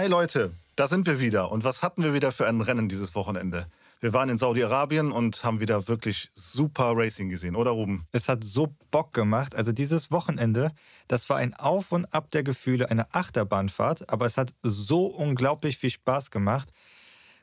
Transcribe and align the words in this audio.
Hi 0.00 0.06
Leute, 0.06 0.54
da 0.76 0.88
sind 0.88 1.06
wir 1.06 1.20
wieder. 1.20 1.52
Und 1.52 1.62
was 1.62 1.82
hatten 1.82 2.02
wir 2.02 2.14
wieder 2.14 2.32
für 2.32 2.46
ein 2.46 2.62
Rennen 2.62 2.88
dieses 2.88 3.14
Wochenende? 3.14 3.66
Wir 4.00 4.14
waren 4.14 4.30
in 4.30 4.38
Saudi-Arabien 4.38 5.12
und 5.12 5.44
haben 5.44 5.60
wieder 5.60 5.88
wirklich 5.88 6.30
super 6.32 6.92
Racing 6.94 7.28
gesehen, 7.28 7.54
oder 7.54 7.72
Ruben? 7.72 8.06
Es 8.10 8.26
hat 8.26 8.42
so 8.42 8.74
Bock 8.90 9.12
gemacht. 9.12 9.54
Also 9.54 9.72
dieses 9.72 10.10
Wochenende, 10.10 10.72
das 11.06 11.28
war 11.28 11.36
ein 11.36 11.52
Auf 11.52 11.92
und 11.92 12.06
Ab 12.14 12.30
der 12.30 12.42
Gefühle, 12.42 12.90
eine 12.90 13.12
Achterbahnfahrt, 13.12 14.08
aber 14.10 14.24
es 14.24 14.38
hat 14.38 14.54
so 14.62 15.04
unglaublich 15.04 15.76
viel 15.76 15.90
Spaß 15.90 16.30
gemacht. 16.30 16.70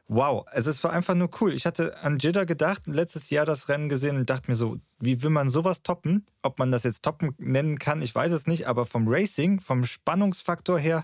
Wow, 0.07 0.47
also 0.47 0.71
es 0.71 0.83
war 0.83 0.93
einfach 0.93 1.13
nur 1.13 1.29
cool. 1.41 1.53
Ich 1.53 1.67
hatte 1.67 1.99
an 1.99 2.17
Jeddah 2.17 2.45
gedacht, 2.45 2.87
letztes 2.87 3.29
Jahr 3.29 3.45
das 3.45 3.69
Rennen 3.69 3.87
gesehen 3.87 4.15
und 4.15 4.29
dachte 4.31 4.49
mir 4.49 4.55
so, 4.57 4.77
wie 4.99 5.21
will 5.21 5.29
man 5.29 5.49
sowas 5.49 5.83
toppen? 5.83 6.25
Ob 6.41 6.57
man 6.57 6.71
das 6.71 6.83
jetzt 6.83 7.03
toppen 7.03 7.35
nennen 7.37 7.77
kann, 7.77 8.01
ich 8.01 8.15
weiß 8.15 8.31
es 8.31 8.47
nicht, 8.47 8.67
aber 8.67 8.87
vom 8.87 9.07
Racing, 9.07 9.59
vom 9.59 9.83
Spannungsfaktor 9.83 10.79
her 10.79 11.03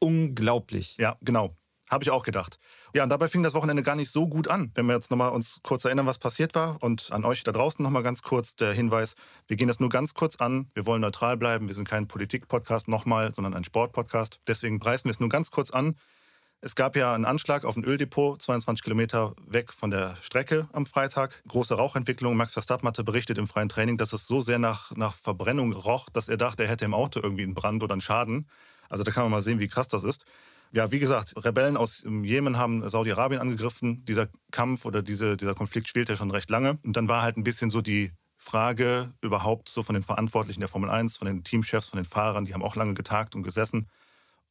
unglaublich. 0.00 0.96
Ja, 0.98 1.16
genau. 1.22 1.56
Habe 1.90 2.04
ich 2.04 2.10
auch 2.10 2.24
gedacht. 2.24 2.58
Ja, 2.94 3.02
und 3.02 3.08
dabei 3.08 3.28
fing 3.28 3.42
das 3.42 3.54
Wochenende 3.54 3.82
gar 3.82 3.96
nicht 3.96 4.10
so 4.10 4.28
gut 4.28 4.48
an. 4.48 4.70
Wenn 4.74 4.86
wir 4.86 4.94
jetzt 4.94 5.10
nochmal 5.10 5.30
uns 5.30 5.60
kurz 5.62 5.86
erinnern, 5.86 6.04
was 6.04 6.18
passiert 6.18 6.54
war 6.54 6.82
und 6.82 7.10
an 7.12 7.24
euch 7.24 7.42
da 7.44 7.52
draußen 7.52 7.82
nochmal 7.82 8.02
ganz 8.02 8.22
kurz 8.22 8.56
der 8.56 8.74
Hinweis, 8.74 9.14
wir 9.46 9.56
gehen 9.56 9.68
das 9.68 9.80
nur 9.80 9.88
ganz 9.88 10.12
kurz 10.12 10.36
an. 10.36 10.70
Wir 10.74 10.84
wollen 10.84 11.00
neutral 11.00 11.38
bleiben. 11.38 11.66
Wir 11.66 11.74
sind 11.74 11.88
kein 11.88 12.06
Politik-Podcast 12.06 12.88
nochmal, 12.88 13.34
sondern 13.34 13.54
ein 13.54 13.64
Sport-Podcast. 13.64 14.40
Deswegen 14.46 14.80
preisen 14.80 15.04
wir 15.04 15.12
es 15.12 15.20
nur 15.20 15.30
ganz 15.30 15.50
kurz 15.50 15.70
an. 15.70 15.96
Es 16.60 16.74
gab 16.74 16.96
ja 16.96 17.14
einen 17.14 17.24
Anschlag 17.24 17.64
auf 17.64 17.76
ein 17.76 17.84
Öldepot, 17.84 18.42
22 18.42 18.82
Kilometer 18.82 19.34
weg 19.46 19.72
von 19.72 19.90
der 19.90 20.16
Strecke 20.20 20.66
am 20.72 20.86
Freitag. 20.86 21.40
Große 21.46 21.74
Rauchentwicklung. 21.74 22.36
Max 22.36 22.52
Verstappen 22.52 22.88
hatte 22.88 23.04
berichtet 23.04 23.38
im 23.38 23.46
freien 23.46 23.68
Training, 23.68 23.96
dass 23.96 24.12
es 24.12 24.26
so 24.26 24.42
sehr 24.42 24.58
nach, 24.58 24.90
nach 24.96 25.14
Verbrennung 25.14 25.72
roch, 25.72 26.10
dass 26.10 26.28
er 26.28 26.36
dachte, 26.36 26.64
er 26.64 26.68
hätte 26.68 26.84
im 26.84 26.94
Auto 26.94 27.20
irgendwie 27.22 27.44
einen 27.44 27.54
Brand 27.54 27.82
oder 27.84 27.92
einen 27.92 28.00
Schaden. 28.00 28.48
Also 28.88 29.04
da 29.04 29.10
kann 29.12 29.24
man 29.24 29.32
mal 29.32 29.42
sehen, 29.42 29.60
wie 29.60 29.68
krass 29.68 29.88
das 29.88 30.04
ist. 30.04 30.24
Ja, 30.70 30.90
wie 30.90 30.98
gesagt, 30.98 31.32
Rebellen 31.44 31.76
aus 31.76 32.04
Jemen 32.04 32.58
haben 32.58 32.86
Saudi-Arabien 32.86 33.40
angegriffen. 33.40 34.04
Dieser 34.04 34.28
Kampf 34.50 34.84
oder 34.84 35.02
diese, 35.02 35.36
dieser 35.36 35.54
Konflikt 35.54 35.88
schwelte 35.88 36.12
ja 36.12 36.16
schon 36.16 36.30
recht 36.30 36.50
lange. 36.50 36.78
Und 36.84 36.96
dann 36.96 37.08
war 37.08 37.22
halt 37.22 37.38
ein 37.38 37.44
bisschen 37.44 37.70
so 37.70 37.80
die 37.80 38.12
Frage 38.36 39.12
überhaupt 39.20 39.68
so 39.68 39.82
von 39.82 39.94
den 39.94 40.02
Verantwortlichen 40.02 40.60
der 40.60 40.68
Formel 40.68 40.90
1, 40.90 41.16
von 41.16 41.26
den 41.26 41.42
Teamchefs, 41.42 41.88
von 41.88 41.98
den 41.98 42.04
Fahrern, 42.04 42.44
die 42.44 42.54
haben 42.54 42.62
auch 42.62 42.76
lange 42.76 42.94
getagt 42.94 43.34
und 43.34 43.42
gesessen, 43.42 43.88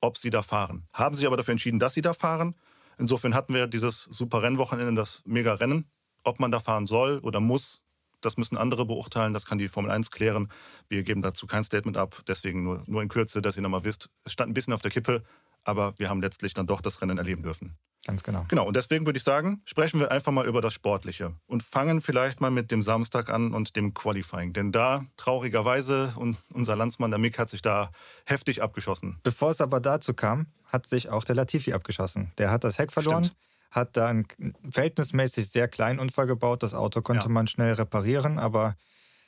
ob 0.02 0.17
sie 0.17 0.30
da 0.30 0.43
fahren. 0.43 0.88
Haben 0.91 1.15
sich 1.15 1.25
aber 1.25 1.38
dafür 1.38 1.53
entschieden, 1.53 1.80
dass 1.80 1.93
sie 1.93 2.02
da 2.02 2.13
fahren. 2.13 2.55
Insofern 2.97 3.33
hatten 3.33 3.53
wir 3.53 3.65
dieses 3.67 4.03
super 4.03 4.43
Rennwochenende, 4.43 4.93
das 4.93 5.23
Mega-Rennen. 5.25 5.85
Ob 6.23 6.39
man 6.39 6.52
da 6.52 6.59
fahren 6.59 6.88
soll 6.88 7.19
oder 7.19 7.39
muss, 7.39 7.85
das 8.22 8.38
müssen 8.38 8.58
andere 8.58 8.86
beurteilen, 8.86 9.34
das 9.34 9.46
kann 9.46 9.58
die 9.58 9.68
Formel 9.68 9.92
1 9.92 10.12
klären. 10.12 10.50
Wir 10.90 11.04
geben 11.04 11.22
dazu 11.22 11.48
kein 11.48 11.64
Statement 11.64 11.98
ab, 11.98 12.22
deswegen 12.28 12.64
nur, 12.64 12.84
nur 12.88 13.02
in 13.02 13.10
Kürze, 13.10 13.42
dass 13.42 13.58
ihr 13.58 13.64
nochmal 13.64 13.84
wisst, 13.84 14.10
es 14.23 14.34
stand 14.34 14.52
ein 14.52 14.54
bisschen 14.54 14.73
auf 14.73 14.82
der 14.82 14.92
Kippe, 14.92 15.23
aber 15.64 15.98
wir 15.98 16.10
haben 16.10 16.22
letztlich 16.22 16.54
dann 16.54 16.68
doch 16.68 16.82
das 16.82 17.02
Rennen 17.02 17.18
erleben 17.18 17.44
dürfen. 17.44 17.78
Ganz 18.06 18.23
genau. 18.23 18.45
Genau, 18.48 18.66
und 18.66 18.76
deswegen 18.76 19.06
würde 19.06 19.18
ich 19.18 19.23
sagen, 19.23 19.62
sprechen 19.66 20.00
wir 20.00 20.12
einfach 20.12 20.32
mal 20.32 20.48
über 20.48 20.62
das 20.62 20.73
Sportliche 20.73 21.34
und 21.45 21.62
fangen 21.62 22.00
vielleicht 22.00 22.40
mal 22.40 22.52
mit 22.52 22.72
dem 22.72 22.82
Samstag 22.82 23.30
an 23.30 23.54
und 23.54 23.76
dem 23.76 23.94
Qualifying. 23.94 24.54
Denn 24.54 24.72
da, 24.72 25.06
traurigerweise, 25.18 26.14
und 26.16 26.38
unser 26.54 26.78
Landsmann, 26.78 27.12
der 27.12 27.20
Mick, 27.20 27.38
hat 27.38 27.50
sich 27.50 27.62
da 27.62 27.92
heftig 28.26 28.64
abgeschossen. 28.64 29.20
Bevor 29.23 29.52
es 29.52 29.60
aber 29.60 29.82
dazu 29.82 30.14
kam, 30.14 30.48
hat 30.66 30.88
sich 30.88 31.10
auch 31.10 31.26
der 31.26 31.36
Latifi 31.36 31.73
abgeschossen. 31.73 32.32
Der 32.38 32.50
hat 32.50 32.64
das 32.64 32.78
Heck 32.78 32.94
verloren. 32.94 33.26
Stimmt. 33.26 33.38
Hat 33.72 33.98
da 33.98 34.08
einen 34.08 34.26
verhältnismäßig 34.70 35.50
sehr 35.50 35.68
kleinen 35.68 36.00
Unfall 36.00 36.28
gebaut. 36.28 36.64
Das 36.64 36.73
Auto 36.73 37.02
konnte 37.02 37.26
Ja. 37.26 37.30
man 37.30 37.48
schnell 37.48 37.73
reparieren, 37.73 38.40
aber 38.40 38.76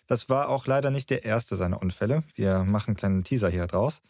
das 0.08 0.30
war 0.30 0.50
auch 0.50 0.66
leider 0.66 0.92
nicht 0.92 1.10
der 1.10 1.24
erste 1.26 1.56
seiner 1.56 1.82
Unfälle. 1.82 2.24
Wir 2.36 2.64
machen 2.64 2.90
einen 2.90 2.96
kleinen 2.98 3.24
Teaser 3.24 3.50
hier 3.50 3.68
draus. 3.68 4.02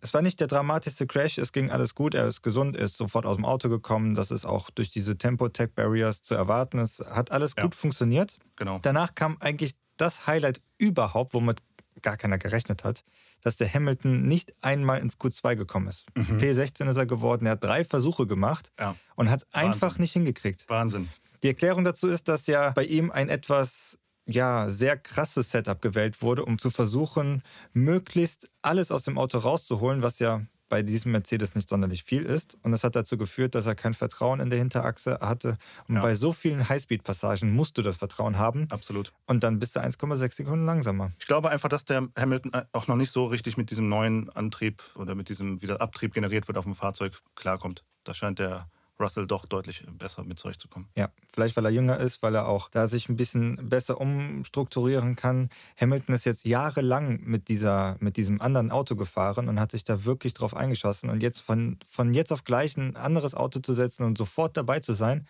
Es 0.00 0.14
war 0.14 0.22
nicht 0.22 0.38
der 0.38 0.46
dramatischste 0.46 1.08
Crash, 1.08 1.38
es 1.38 1.50
ging 1.52 1.70
alles 1.72 1.96
gut, 1.96 2.14
er 2.14 2.28
ist 2.28 2.42
gesund, 2.42 2.76
er 2.76 2.84
ist 2.84 2.96
sofort 2.96 3.26
aus 3.26 3.34
dem 3.34 3.44
Auto 3.44 3.68
gekommen. 3.68 4.14
Das 4.14 4.30
ist 4.30 4.44
auch 4.44 4.70
durch 4.70 4.90
diese 4.90 5.18
Tempo-Tech-Barriers 5.18 6.22
zu 6.22 6.36
erwarten. 6.36 6.78
Es 6.78 7.00
hat 7.00 7.32
alles 7.32 7.54
Ja. 7.56 7.64
gut 7.64 7.74
funktioniert. 7.74 8.36
Genau. 8.54 8.78
Danach 8.82 9.16
kam 9.16 9.36
eigentlich 9.40 9.74
das 9.96 10.28
Highlight 10.28 10.60
überhaupt, 10.76 11.34
womit 11.34 11.62
gar 12.02 12.16
keiner 12.16 12.38
gerechnet 12.38 12.84
hat, 12.84 13.02
dass 13.42 13.56
der 13.56 13.72
Hamilton 13.72 14.22
nicht 14.26 14.54
einmal 14.60 15.00
ins 15.00 15.16
Q2 15.18 15.56
gekommen 15.56 15.88
ist. 15.88 16.06
P16 16.16 16.88
ist 16.88 16.96
er 16.96 17.06
geworden, 17.06 17.46
er 17.46 17.52
hat 17.52 17.64
drei 17.64 17.84
Versuche 17.84 18.26
gemacht 18.26 18.72
Ja. 18.78 18.94
und 19.16 19.30
hat 19.30 19.46
einfach 19.52 19.82
Wahnsinn. 19.82 20.00
nicht 20.02 20.12
hingekriegt. 20.12 20.68
Wahnsinn. 20.68 21.08
Die 21.42 21.48
Erklärung 21.48 21.84
dazu 21.84 22.08
ist, 22.08 22.26
dass 22.28 22.46
ja 22.48 22.70
bei 22.70 22.84
ihm 22.84 23.10
ein 23.10 23.28
etwas 23.28 23.98
ja, 24.26 24.68
sehr 24.68 24.96
krasses 24.98 25.50
Setup 25.50 25.80
gewählt 25.80 26.20
wurde, 26.20 26.44
um 26.44 26.58
zu 26.58 26.68
versuchen, 26.70 27.42
möglichst 27.72 28.50
alles 28.60 28.90
aus 28.90 29.04
dem 29.04 29.16
Auto 29.16 29.38
rauszuholen, 29.38 30.02
was 30.02 30.18
ja 30.18 30.42
bei 30.68 30.82
diesem 30.82 31.12
Mercedes 31.12 31.54
nicht 31.54 31.68
sonderlich 31.68 32.04
viel 32.04 32.24
ist. 32.24 32.56
Und 32.62 32.72
das 32.72 32.84
hat 32.84 32.94
dazu 32.96 33.16
geführt, 33.16 33.54
dass 33.54 33.66
er 33.66 33.74
kein 33.74 33.94
Vertrauen 33.94 34.40
in 34.40 34.50
der 34.50 34.58
Hinterachse 34.58 35.18
hatte. 35.20 35.56
Und 35.88 35.96
Ja. 35.96 36.02
bei 36.02 36.14
so 36.14 36.32
vielen 36.32 36.68
Highspeed-Passagen 36.68 37.50
musst 37.52 37.78
du 37.78 37.82
das 37.82 37.96
Vertrauen 37.96 38.38
haben. 38.38 38.66
Absolut. 38.70 39.12
Und 39.26 39.42
dann 39.44 39.58
bist 39.58 39.76
du 39.76 39.80
1,6 39.80 40.36
Sekunden 40.36 40.66
langsamer. 40.66 41.12
Ich 41.18 41.26
glaube 41.26 41.50
einfach, 41.50 41.68
dass 41.68 41.84
der 41.84 42.08
Hamilton 42.18 42.52
auch 42.72 42.86
noch 42.86 42.96
nicht 42.96 43.10
so 43.12 43.26
richtig 43.26 43.56
mit 43.56 43.70
diesem 43.70 43.88
neuen 43.88 44.30
Antrieb 44.30 44.82
oder 44.96 45.14
mit 45.14 45.28
diesem, 45.28 45.62
wie 45.62 45.66
der 45.66 45.80
Abtrieb 45.80 46.12
generiert 46.14 46.48
wird 46.48 46.58
auf 46.58 46.64
dem 46.64 46.74
Fahrzeug, 46.74 47.12
klarkommt. 47.34 47.84
Da 48.04 48.14
scheint 48.14 48.38
der 48.38 48.68
Russell 49.00 49.26
doch 49.26 49.46
deutlich 49.46 49.84
besser 49.92 50.24
mit 50.24 50.38
zurechtzukommen. 50.38 50.88
Ja, 50.96 51.10
vielleicht 51.32 51.56
weil 51.56 51.64
er 51.64 51.70
jünger 51.70 51.98
ist, 51.98 52.22
weil 52.22 52.34
er 52.34 52.48
auch 52.48 52.68
da 52.68 52.88
sich 52.88 53.08
ein 53.08 53.16
bisschen 53.16 53.68
besser 53.68 54.00
umstrukturieren 54.00 55.16
kann. 55.16 55.48
Hamilton 55.80 56.14
ist 56.14 56.24
jetzt 56.24 56.44
jahrelang 56.44 57.20
mit, 57.22 57.48
dieser, 57.48 57.96
mit 58.00 58.16
diesem 58.16 58.40
anderen 58.40 58.70
Auto 58.70 58.96
gefahren 58.96 59.48
und 59.48 59.60
hat 59.60 59.70
sich 59.70 59.84
da 59.84 60.04
wirklich 60.04 60.34
drauf 60.34 60.56
eingeschossen. 60.56 61.10
Und 61.10 61.22
jetzt 61.22 61.40
von, 61.40 61.78
von 61.88 62.14
jetzt 62.14 62.32
auf 62.32 62.44
gleich 62.44 62.76
ein 62.76 62.96
anderes 62.96 63.34
Auto 63.34 63.60
zu 63.60 63.74
setzen 63.74 64.04
und 64.04 64.18
sofort 64.18 64.56
dabei 64.56 64.80
zu 64.80 64.92
sein, 64.92 65.26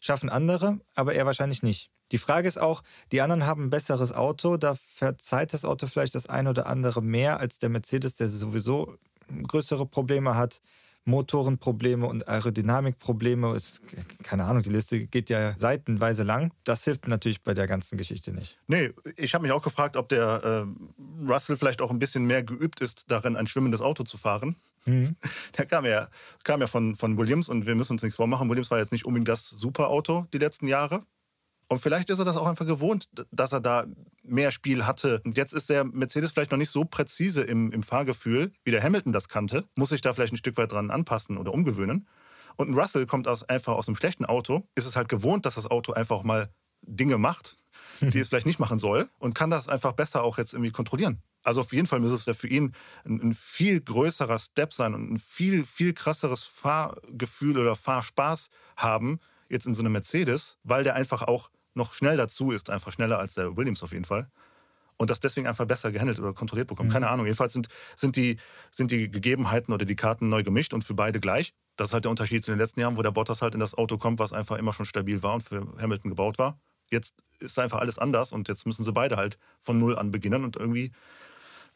schaffen 0.00 0.28
andere, 0.28 0.80
aber 0.94 1.14
er 1.14 1.26
wahrscheinlich 1.26 1.62
nicht. 1.62 1.90
Die 2.12 2.18
Frage 2.18 2.46
ist 2.46 2.60
auch, 2.60 2.82
die 3.10 3.22
anderen 3.22 3.46
haben 3.46 3.64
ein 3.64 3.70
besseres 3.70 4.12
Auto, 4.12 4.56
da 4.56 4.74
verzeiht 4.74 5.54
das 5.54 5.64
Auto 5.64 5.86
vielleicht 5.86 6.14
das 6.14 6.26
eine 6.26 6.50
oder 6.50 6.66
andere 6.66 7.02
mehr 7.02 7.40
als 7.40 7.58
der 7.58 7.70
Mercedes, 7.70 8.16
der 8.16 8.28
sowieso 8.28 8.98
größere 9.28 9.86
Probleme 9.86 10.36
hat. 10.36 10.60
Motorenprobleme 11.04 12.06
und 12.06 12.26
Aerodynamikprobleme. 12.28 13.54
Es- 13.54 13.80
Keine 14.22 14.44
Ahnung, 14.44 14.62
die 14.62 14.70
Liste 14.70 15.06
geht 15.06 15.30
ja 15.30 15.56
seitenweise 15.56 16.22
lang. 16.22 16.52
Das 16.64 16.84
hilft 16.84 17.08
natürlich 17.08 17.42
bei 17.42 17.54
der 17.54 17.66
ganzen 17.66 17.98
Geschichte 17.98 18.32
nicht. 18.32 18.58
Nee, 18.66 18.92
ich 19.16 19.34
habe 19.34 19.42
mich 19.42 19.52
auch 19.52 19.62
gefragt, 19.62 19.96
ob 19.96 20.08
der 20.08 20.66
äh, 20.66 21.26
Russell 21.30 21.56
vielleicht 21.56 21.82
auch 21.82 21.90
ein 21.90 21.98
bisschen 21.98 22.24
mehr 22.26 22.42
geübt 22.42 22.80
ist, 22.80 23.10
darin 23.10 23.36
ein 23.36 23.46
schwimmendes 23.46 23.80
Auto 23.82 24.04
zu 24.04 24.16
fahren. 24.18 24.56
Der 25.56 25.64
kam 25.64 25.86
ja, 25.86 26.08
kam 26.42 26.60
ja 26.60 26.66
von, 26.66 26.94
von 26.94 27.16
Williams 27.16 27.48
und 27.48 27.64
wir 27.66 27.74
müssen 27.74 27.92
uns 27.92 28.02
nichts 28.02 28.16
vormachen. 28.16 28.50
Williams 28.50 28.70
war 28.70 28.78
jetzt 28.78 28.92
nicht 28.92 29.06
unbedingt 29.06 29.28
das 29.28 29.48
Superauto 29.48 30.26
die 30.34 30.38
letzten 30.38 30.66
Jahre. 30.68 31.02
Und 31.68 31.80
vielleicht 31.80 32.10
ist 32.10 32.18
er 32.18 32.24
das 32.24 32.36
auch 32.36 32.46
einfach 32.46 32.66
gewohnt, 32.66 33.08
dass 33.30 33.52
er 33.52 33.60
da 33.60 33.86
mehr 34.22 34.50
Spiel 34.50 34.86
hatte. 34.86 35.20
Und 35.24 35.36
jetzt 35.36 35.52
ist 35.52 35.70
der 35.70 35.84
Mercedes 35.84 36.32
vielleicht 36.32 36.50
noch 36.50 36.58
nicht 36.58 36.70
so 36.70 36.84
präzise 36.84 37.42
im, 37.42 37.72
im 37.72 37.82
Fahrgefühl, 37.82 38.52
wie 38.64 38.70
der 38.70 38.82
Hamilton 38.82 39.12
das 39.12 39.28
kannte. 39.28 39.64
Muss 39.76 39.90
sich 39.90 40.00
da 40.00 40.12
vielleicht 40.12 40.32
ein 40.32 40.38
Stück 40.38 40.56
weit 40.56 40.72
dran 40.72 40.90
anpassen 40.90 41.36
oder 41.38 41.52
umgewöhnen. 41.52 42.06
Und 42.56 42.70
ein 42.70 42.74
Russell 42.74 43.06
kommt 43.06 43.26
aus, 43.28 43.42
einfach 43.42 43.74
aus 43.74 43.88
einem 43.88 43.96
schlechten 43.96 44.24
Auto, 44.24 44.66
ist 44.74 44.86
es 44.86 44.96
halt 44.96 45.08
gewohnt, 45.08 45.46
dass 45.46 45.56
das 45.56 45.70
Auto 45.70 45.92
einfach 45.92 46.22
mal 46.22 46.50
Dinge 46.82 47.18
macht, 47.18 47.58
die 48.00 48.18
es 48.18 48.28
vielleicht 48.28 48.46
nicht 48.46 48.60
machen 48.60 48.78
soll 48.78 49.08
und 49.18 49.34
kann 49.34 49.50
das 49.50 49.68
einfach 49.68 49.92
besser 49.92 50.22
auch 50.22 50.38
jetzt 50.38 50.52
irgendwie 50.52 50.70
kontrollieren. 50.70 51.22
Also 51.42 51.60
auf 51.60 51.72
jeden 51.72 51.86
Fall 51.86 52.00
müsste 52.00 52.16
es 52.16 52.26
ja 52.26 52.34
für 52.34 52.48
ihn 52.48 52.72
ein, 53.04 53.20
ein 53.20 53.34
viel 53.34 53.80
größerer 53.80 54.38
Step 54.38 54.72
sein 54.72 54.94
und 54.94 55.12
ein 55.12 55.18
viel, 55.18 55.64
viel 55.64 55.92
krasseres 55.92 56.44
Fahrgefühl 56.44 57.58
oder 57.58 57.76
Fahrspaß 57.76 58.48
haben, 58.76 59.20
jetzt 59.48 59.66
in 59.66 59.74
so 59.74 59.82
einem 59.82 59.92
Mercedes, 59.92 60.58
weil 60.62 60.84
der 60.84 60.94
einfach 60.94 61.22
auch 61.22 61.50
noch 61.74 61.92
schnell 61.94 62.16
dazu 62.16 62.50
ist, 62.50 62.70
einfach 62.70 62.92
schneller 62.92 63.18
als 63.18 63.34
der 63.34 63.56
Williams 63.56 63.82
auf 63.82 63.92
jeden 63.92 64.04
Fall. 64.04 64.28
Und 64.96 65.10
das 65.10 65.20
deswegen 65.20 65.46
einfach 65.46 65.66
besser 65.66 65.90
gehandelt 65.90 66.20
oder 66.20 66.32
kontrolliert 66.32 66.68
bekommt. 66.68 66.92
Keine 66.92 67.08
Ahnung. 67.08 67.26
Jedenfalls 67.26 67.52
sind, 67.52 67.68
sind, 67.96 68.14
die, 68.16 68.36
sind 68.70 68.92
die 68.92 69.10
Gegebenheiten 69.10 69.74
oder 69.74 69.84
die 69.84 69.96
Karten 69.96 70.28
neu 70.28 70.44
gemischt 70.44 70.72
und 70.72 70.84
für 70.84 70.94
beide 70.94 71.18
gleich. 71.18 71.52
Das 71.76 71.88
ist 71.88 71.94
halt 71.94 72.04
der 72.04 72.10
Unterschied 72.10 72.44
zu 72.44 72.52
den 72.52 72.60
letzten 72.60 72.80
Jahren, 72.80 72.96
wo 72.96 73.02
der 73.02 73.10
Bottas 73.10 73.42
halt 73.42 73.54
in 73.54 73.60
das 73.60 73.74
Auto 73.74 73.98
kommt, 73.98 74.20
was 74.20 74.32
einfach 74.32 74.56
immer 74.56 74.72
schon 74.72 74.86
stabil 74.86 75.22
war 75.22 75.34
und 75.34 75.42
für 75.42 75.66
Hamilton 75.80 76.10
gebaut 76.10 76.38
war. 76.38 76.60
Jetzt 76.90 77.16
ist 77.40 77.58
einfach 77.58 77.80
alles 77.80 77.98
anders 77.98 78.32
und 78.32 78.48
jetzt 78.48 78.66
müssen 78.66 78.84
sie 78.84 78.92
beide 78.92 79.16
halt 79.16 79.38
von 79.58 79.80
Null 79.80 79.98
an 79.98 80.12
beginnen 80.12 80.44
und 80.44 80.56
irgendwie, 80.56 80.92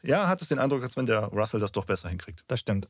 ja, 0.02 0.28
hat 0.28 0.40
es 0.40 0.48
den 0.48 0.60
Eindruck, 0.60 0.84
als 0.84 0.96
wenn 0.96 1.06
der 1.06 1.24
Russell 1.24 1.58
das 1.58 1.72
doch 1.72 1.84
besser 1.84 2.08
hinkriegt. 2.08 2.44
Das 2.46 2.60
stimmt. 2.60 2.88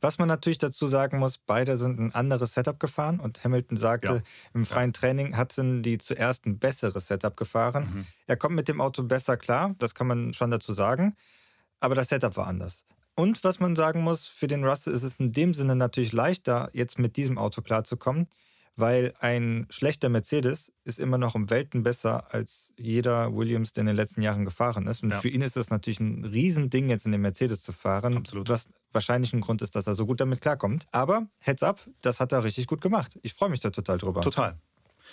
Was 0.00 0.18
man 0.18 0.28
natürlich 0.28 0.58
dazu 0.58 0.86
sagen 0.88 1.18
muss, 1.18 1.38
beide 1.38 1.76
sind 1.76 1.98
ein 1.98 2.14
anderes 2.14 2.54
Setup 2.54 2.78
gefahren 2.78 3.20
und 3.20 3.42
Hamilton 3.44 3.76
sagte, 3.76 4.14
Ja. 4.14 4.22
im 4.52 4.66
freien 4.66 4.92
Training 4.92 5.36
hatten 5.36 5.82
die 5.82 5.98
zuerst 5.98 6.46
ein 6.46 6.58
besseres 6.58 7.06
Setup 7.06 7.36
gefahren. 7.36 8.06
Er 8.26 8.36
kommt 8.36 8.54
mit 8.54 8.68
dem 8.68 8.80
Auto 8.80 9.02
besser 9.02 9.36
klar, 9.36 9.74
das 9.78 9.94
kann 9.94 10.06
man 10.06 10.32
schon 10.32 10.50
dazu 10.50 10.74
sagen, 10.74 11.16
aber 11.80 11.94
das 11.94 12.08
Setup 12.08 12.36
war 12.36 12.46
anders. 12.46 12.84
Und 13.16 13.44
was 13.44 13.60
man 13.60 13.76
sagen 13.76 14.02
muss, 14.02 14.26
für 14.26 14.48
den 14.48 14.64
Russell 14.64 14.92
ist 14.92 15.04
es 15.04 15.20
in 15.20 15.32
dem 15.32 15.54
Sinne 15.54 15.76
natürlich 15.76 16.12
leichter, 16.12 16.68
jetzt 16.72 16.98
mit 16.98 17.16
diesem 17.16 17.38
Auto 17.38 17.62
klarzukommen, 17.62 18.26
weil 18.76 19.14
ein 19.20 19.66
schlechter 19.70 20.08
Mercedes 20.08 20.72
ist 20.84 20.98
immer 20.98 21.18
noch 21.18 21.34
um 21.34 21.48
Welten 21.50 21.82
besser 21.82 22.32
als 22.34 22.72
jeder 22.76 23.34
Williams, 23.34 23.72
der 23.72 23.82
in 23.82 23.86
den 23.86 23.96
letzten 23.96 24.22
Jahren 24.22 24.44
gefahren 24.44 24.86
ist. 24.88 25.02
Und 25.02 25.10
ja. 25.10 25.20
für 25.20 25.28
ihn 25.28 25.42
ist 25.42 25.56
das 25.56 25.70
natürlich 25.70 26.00
ein 26.00 26.24
Riesending, 26.24 26.90
jetzt 26.90 27.06
in 27.06 27.12
den 27.12 27.20
Mercedes 27.20 27.62
zu 27.62 27.72
fahren, 27.72 28.16
Absolut. 28.16 28.48
was 28.48 28.68
wahrscheinlich 28.92 29.32
ein 29.32 29.40
Grund 29.40 29.62
ist, 29.62 29.76
dass 29.76 29.86
er 29.86 29.94
so 29.94 30.06
gut 30.06 30.20
damit 30.20 30.40
klarkommt. 30.40 30.86
Aber 30.90 31.26
Heads 31.40 31.62
up, 31.62 31.80
das 32.00 32.18
hat 32.18 32.32
er 32.32 32.42
richtig 32.42 32.66
gut 32.66 32.80
gemacht. 32.80 33.18
Ich 33.22 33.34
freue 33.34 33.48
mich 33.48 33.60
da 33.60 33.70
total 33.70 33.98
drüber. 33.98 34.22
Total. 34.22 34.58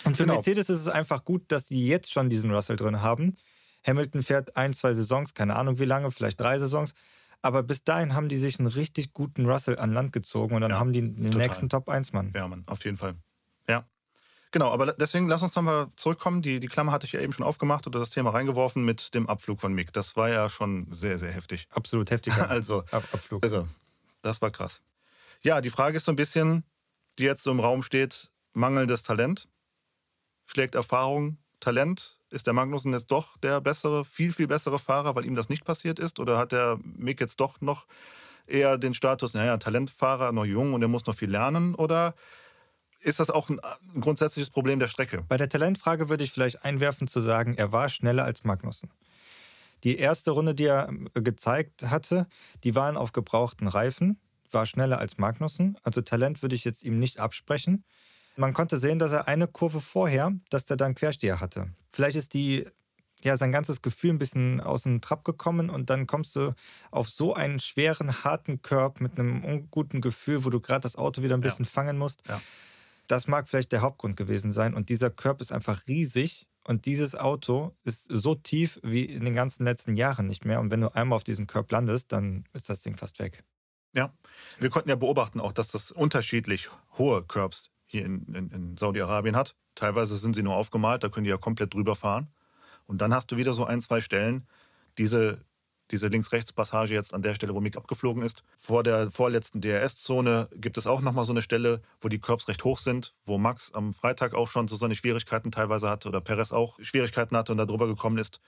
Und 0.04 0.16
für 0.16 0.24
genau. 0.24 0.34
Mercedes 0.34 0.68
ist 0.68 0.80
es 0.80 0.88
einfach 0.88 1.24
gut, 1.24 1.44
dass 1.48 1.68
sie 1.68 1.86
jetzt 1.86 2.12
schon 2.12 2.30
diesen 2.30 2.50
Russell 2.50 2.76
drin 2.76 3.02
haben. 3.02 3.36
Hamilton 3.86 4.22
fährt 4.22 4.56
ein, 4.56 4.72
zwei 4.72 4.92
Saisons, 4.92 5.34
keine 5.34 5.56
Ahnung 5.56 5.78
wie 5.78 5.84
lange, 5.84 6.10
vielleicht 6.10 6.40
drei 6.40 6.58
Saisons. 6.58 6.94
Aber 7.42 7.62
bis 7.62 7.82
dahin 7.82 8.14
haben 8.14 8.28
die 8.28 8.36
sich 8.36 8.58
einen 8.58 8.68
richtig 8.68 9.12
guten 9.12 9.46
Russell 9.46 9.78
an 9.78 9.92
Land 9.92 10.12
gezogen 10.12 10.54
und 10.54 10.60
dann 10.62 10.70
ja, 10.70 10.78
haben 10.78 10.92
die 10.92 11.00
den 11.00 11.16
total. 11.16 11.38
nächsten 11.38 11.68
Top-1-Mann. 11.68 12.32
Ja, 12.34 12.46
Mann, 12.46 12.62
auf 12.66 12.84
jeden 12.84 12.96
Fall. 12.96 13.16
Ja. 13.68 13.84
Genau, 14.52 14.70
aber 14.70 14.92
deswegen 14.92 15.28
lass 15.28 15.42
uns 15.42 15.54
nochmal 15.54 15.88
zurückkommen. 15.96 16.42
Die, 16.42 16.60
die 16.60 16.68
Klammer 16.68 16.92
hatte 16.92 17.06
ich 17.06 17.12
ja 17.12 17.20
eben 17.20 17.32
schon 17.32 17.44
aufgemacht 17.44 17.86
oder 17.86 17.98
das 17.98 18.10
Thema 18.10 18.30
reingeworfen 18.30 18.84
mit 18.84 19.14
dem 19.14 19.28
Abflug 19.28 19.60
von 19.60 19.72
Mick. 19.72 19.92
Das 19.94 20.14
war 20.16 20.28
ja 20.28 20.50
schon 20.50 20.86
sehr, 20.90 21.18
sehr 21.18 21.32
heftig. 21.32 21.66
Absolut 21.70 22.10
heftiger 22.10 22.50
also, 22.50 22.84
Ab 22.90 23.04
Abflug. 23.12 23.44
Irre. 23.44 23.66
Das 24.20 24.42
war 24.42 24.50
krass. 24.50 24.82
Ja, 25.40 25.60
die 25.60 25.70
Frage 25.70 25.96
ist 25.96 26.04
so 26.04 26.12
ein 26.12 26.16
bisschen, 26.16 26.64
die 27.18 27.24
jetzt 27.24 27.42
so 27.42 27.50
im 27.50 27.60
Raum 27.60 27.82
steht, 27.82 28.30
mangelndes 28.52 29.02
Talent. 29.02 29.48
Schlägt 30.44 30.74
Erfahrung 30.74 31.38
Talent? 31.60 32.18
Ist 32.30 32.46
der 32.46 32.52
Magnussen 32.52 32.92
jetzt 32.92 33.10
doch 33.10 33.38
der 33.38 33.60
bessere, 33.60 34.04
viel, 34.04 34.32
viel 34.32 34.48
bessere 34.48 34.78
Fahrer, 34.78 35.14
weil 35.14 35.24
ihm 35.24 35.34
das 35.34 35.48
nicht 35.48 35.64
passiert 35.64 35.98
ist? 35.98 36.20
Oder 36.20 36.36
hat 36.36 36.52
der 36.52 36.78
Mick 36.82 37.20
jetzt 37.20 37.40
doch 37.40 37.60
noch 37.60 37.86
eher 38.46 38.76
den 38.76 38.92
Status, 38.92 39.32
naja, 39.34 39.56
Talentfahrer, 39.56 40.32
noch 40.32 40.44
jung 40.44 40.74
und 40.74 40.82
er 40.82 40.88
muss 40.88 41.06
noch 41.06 41.14
viel 41.14 41.30
lernen? 41.30 41.74
Oder 41.74 42.14
ist 43.02 43.20
das 43.20 43.30
auch 43.30 43.48
ein, 43.48 43.60
ein 43.60 44.00
grundsätzliches 44.00 44.50
Problem 44.50 44.78
der 44.78 44.88
Strecke? 44.88 45.22
Bei 45.28 45.36
der 45.36 45.48
Talentfrage 45.48 46.08
würde 46.08 46.24
ich 46.24 46.32
vielleicht 46.32 46.64
einwerfen 46.64 47.08
zu 47.08 47.20
sagen, 47.20 47.54
er 47.56 47.72
war 47.72 47.88
schneller 47.88 48.24
als 48.24 48.44
Magnussen. 48.44 48.90
Die 49.84 49.98
erste 49.98 50.30
Runde, 50.30 50.54
die 50.54 50.66
er 50.66 50.88
äh, 51.14 51.22
gezeigt 51.22 51.84
hatte, 51.84 52.26
die 52.64 52.74
waren 52.74 52.96
auf 52.96 53.12
gebrauchten 53.12 53.66
Reifen, 53.66 54.18
war 54.50 54.66
schneller 54.66 54.98
als 54.98 55.18
Magnussen. 55.18 55.76
Also 55.82 56.00
Talent 56.02 56.42
würde 56.42 56.54
ich 56.54 56.64
jetzt 56.64 56.84
ihm 56.84 56.98
nicht 56.98 57.18
absprechen. 57.18 57.84
Man 58.36 58.52
konnte 58.52 58.78
sehen, 58.78 58.98
dass 58.98 59.12
er 59.12 59.28
eine 59.28 59.46
Kurve 59.46 59.80
vorher, 59.80 60.32
dass 60.50 60.64
der 60.64 60.76
dann 60.76 60.94
Quersteher 60.94 61.40
hatte. 61.40 61.72
Vielleicht 61.92 62.16
ist 62.16 62.34
die 62.34 62.66
ja, 63.24 63.36
sein 63.36 63.52
ganzes 63.52 63.82
Gefühl 63.82 64.10
ein 64.10 64.18
bisschen 64.18 64.60
aus 64.60 64.82
dem 64.82 65.00
Trab 65.00 65.24
gekommen 65.24 65.70
und 65.70 65.90
dann 65.90 66.06
kommst 66.06 66.34
du 66.36 66.54
auf 66.90 67.08
so 67.08 67.34
einen 67.34 67.60
schweren, 67.60 68.24
harten 68.24 68.62
Körb 68.62 69.00
mit 69.00 69.18
einem 69.18 69.44
unguten 69.44 70.00
Gefühl, 70.00 70.44
wo 70.44 70.50
du 70.50 70.60
gerade 70.60 70.80
das 70.80 70.96
Auto 70.96 71.22
wieder 71.22 71.36
ein 71.36 71.40
bisschen 71.40 71.64
ja. 71.64 71.70
fangen 71.70 71.98
musst. 71.98 72.22
Ja. 72.28 72.40
Das 73.12 73.26
mag 73.26 73.46
vielleicht 73.46 73.72
der 73.72 73.82
Hauptgrund 73.82 74.16
gewesen 74.16 74.50
sein 74.52 74.72
und 74.72 74.88
dieser 74.88 75.10
Körb 75.10 75.42
ist 75.42 75.52
einfach 75.52 75.86
riesig 75.86 76.48
und 76.64 76.86
dieses 76.86 77.14
Auto 77.14 77.76
ist 77.84 78.06
so 78.08 78.34
tief 78.34 78.80
wie 78.82 79.04
in 79.04 79.26
den 79.26 79.34
ganzen 79.34 79.64
letzten 79.64 79.96
Jahren 79.96 80.26
nicht 80.26 80.46
mehr 80.46 80.60
und 80.60 80.70
wenn 80.70 80.80
du 80.80 80.94
einmal 80.94 81.16
auf 81.16 81.22
diesem 81.22 81.46
Körb 81.46 81.70
landest, 81.70 82.10
dann 82.10 82.46
ist 82.54 82.70
das 82.70 82.80
Ding 82.80 82.96
fast 82.96 83.18
weg. 83.18 83.44
Ja, 83.92 84.10
wir 84.60 84.70
konnten 84.70 84.88
ja 84.88 84.96
beobachten 84.96 85.40
auch, 85.40 85.52
dass 85.52 85.72
das 85.72 85.92
unterschiedlich 85.92 86.70
hohe 86.96 87.22
Curbs 87.22 87.70
hier 87.84 88.06
in, 88.06 88.24
in, 88.34 88.50
in 88.50 88.76
Saudi-Arabien 88.78 89.36
hat. 89.36 89.56
Teilweise 89.74 90.16
sind 90.16 90.32
sie 90.34 90.42
nur 90.42 90.56
aufgemalt, 90.56 91.04
da 91.04 91.10
können 91.10 91.24
die 91.24 91.30
ja 91.30 91.36
komplett 91.36 91.74
drüber 91.74 91.94
fahren. 91.94 92.32
Und 92.86 93.02
dann 93.02 93.12
hast 93.12 93.30
du 93.30 93.36
wieder 93.36 93.52
so 93.52 93.66
ein, 93.66 93.82
zwei 93.82 94.00
Stellen, 94.00 94.46
diese, 94.96 95.44
diese 95.92 96.08
Links-Rechts-Passage 96.08 96.94
jetzt 96.94 97.14
an 97.14 97.22
der 97.22 97.34
Stelle, 97.34 97.54
wo 97.54 97.60
Mick 97.60 97.76
abgeflogen 97.76 98.22
ist. 98.22 98.42
Vor 98.56 98.82
der 98.82 99.10
vorletzten 99.10 99.60
DRS-Zone 99.60 100.48
gibt 100.56 100.78
es 100.78 100.86
auch 100.86 101.00
nochmal 101.02 101.24
so 101.24 101.32
eine 101.32 101.42
Stelle, 101.42 101.82
wo 102.00 102.08
die 102.08 102.18
Curbs 102.18 102.48
recht 102.48 102.64
hoch 102.64 102.78
sind, 102.78 103.12
wo 103.24 103.38
Max 103.38 103.72
am 103.74 103.94
Freitag 103.94 104.34
auch 104.34 104.48
schon 104.48 104.66
so 104.66 104.76
seine 104.76 104.94
Schwierigkeiten 104.94 105.52
teilweise 105.52 105.88
hatte 105.88 106.08
oder 106.08 106.20
Perez 106.20 106.50
auch 106.50 106.78
Schwierigkeiten 106.82 107.36
hatte 107.36 107.52
und 107.52 107.58
da 107.58 107.66
drüber 107.66 107.86
gekommen 107.86 108.18
ist. 108.18 108.40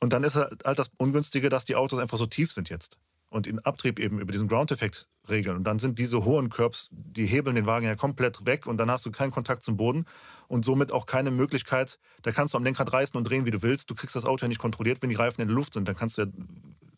Und 0.00 0.12
dann 0.12 0.24
ist 0.24 0.34
halt 0.34 0.78
das 0.78 0.90
Ungünstige, 0.96 1.48
dass 1.48 1.64
die 1.64 1.76
Autos 1.76 2.00
einfach 2.00 2.18
so 2.18 2.26
tief 2.26 2.50
sind 2.50 2.68
jetzt 2.68 2.98
und 3.28 3.46
den 3.46 3.58
Abtrieb 3.60 3.98
eben 3.98 4.20
über 4.20 4.32
diesen 4.32 4.48
Ground-Effekt 4.48 5.08
regeln. 5.28 5.56
Und 5.56 5.64
dann 5.64 5.78
sind 5.78 5.98
diese 5.98 6.24
hohen 6.24 6.50
Curbs, 6.50 6.88
die 6.92 7.26
hebeln 7.26 7.56
den 7.56 7.66
Wagen 7.66 7.86
ja 7.86 7.96
komplett 7.96 8.46
weg 8.46 8.66
und 8.66 8.76
dann 8.76 8.90
hast 8.90 9.04
du 9.06 9.10
keinen 9.10 9.30
Kontakt 9.30 9.64
zum 9.64 9.76
Boden 9.76 10.04
und 10.48 10.64
somit 10.64 10.92
auch 10.92 11.06
keine 11.06 11.30
Möglichkeit, 11.30 11.98
da 12.22 12.32
kannst 12.32 12.54
du 12.54 12.58
am 12.58 12.64
Lenkrad 12.64 12.92
reißen 12.92 13.16
und 13.16 13.24
drehen, 13.24 13.46
wie 13.46 13.50
du 13.50 13.62
willst. 13.62 13.90
Du 13.90 13.94
kriegst 13.94 14.14
das 14.14 14.24
Auto 14.24 14.44
ja 14.44 14.48
nicht 14.48 14.60
kontrolliert, 14.60 15.02
wenn 15.02 15.10
die 15.10 15.16
Reifen 15.16 15.40
in 15.40 15.48
der 15.48 15.54
Luft 15.54 15.74
sind, 15.74 15.88
dann 15.88 15.96
kannst 15.96 16.18
du 16.18 16.22
ja 16.22 16.28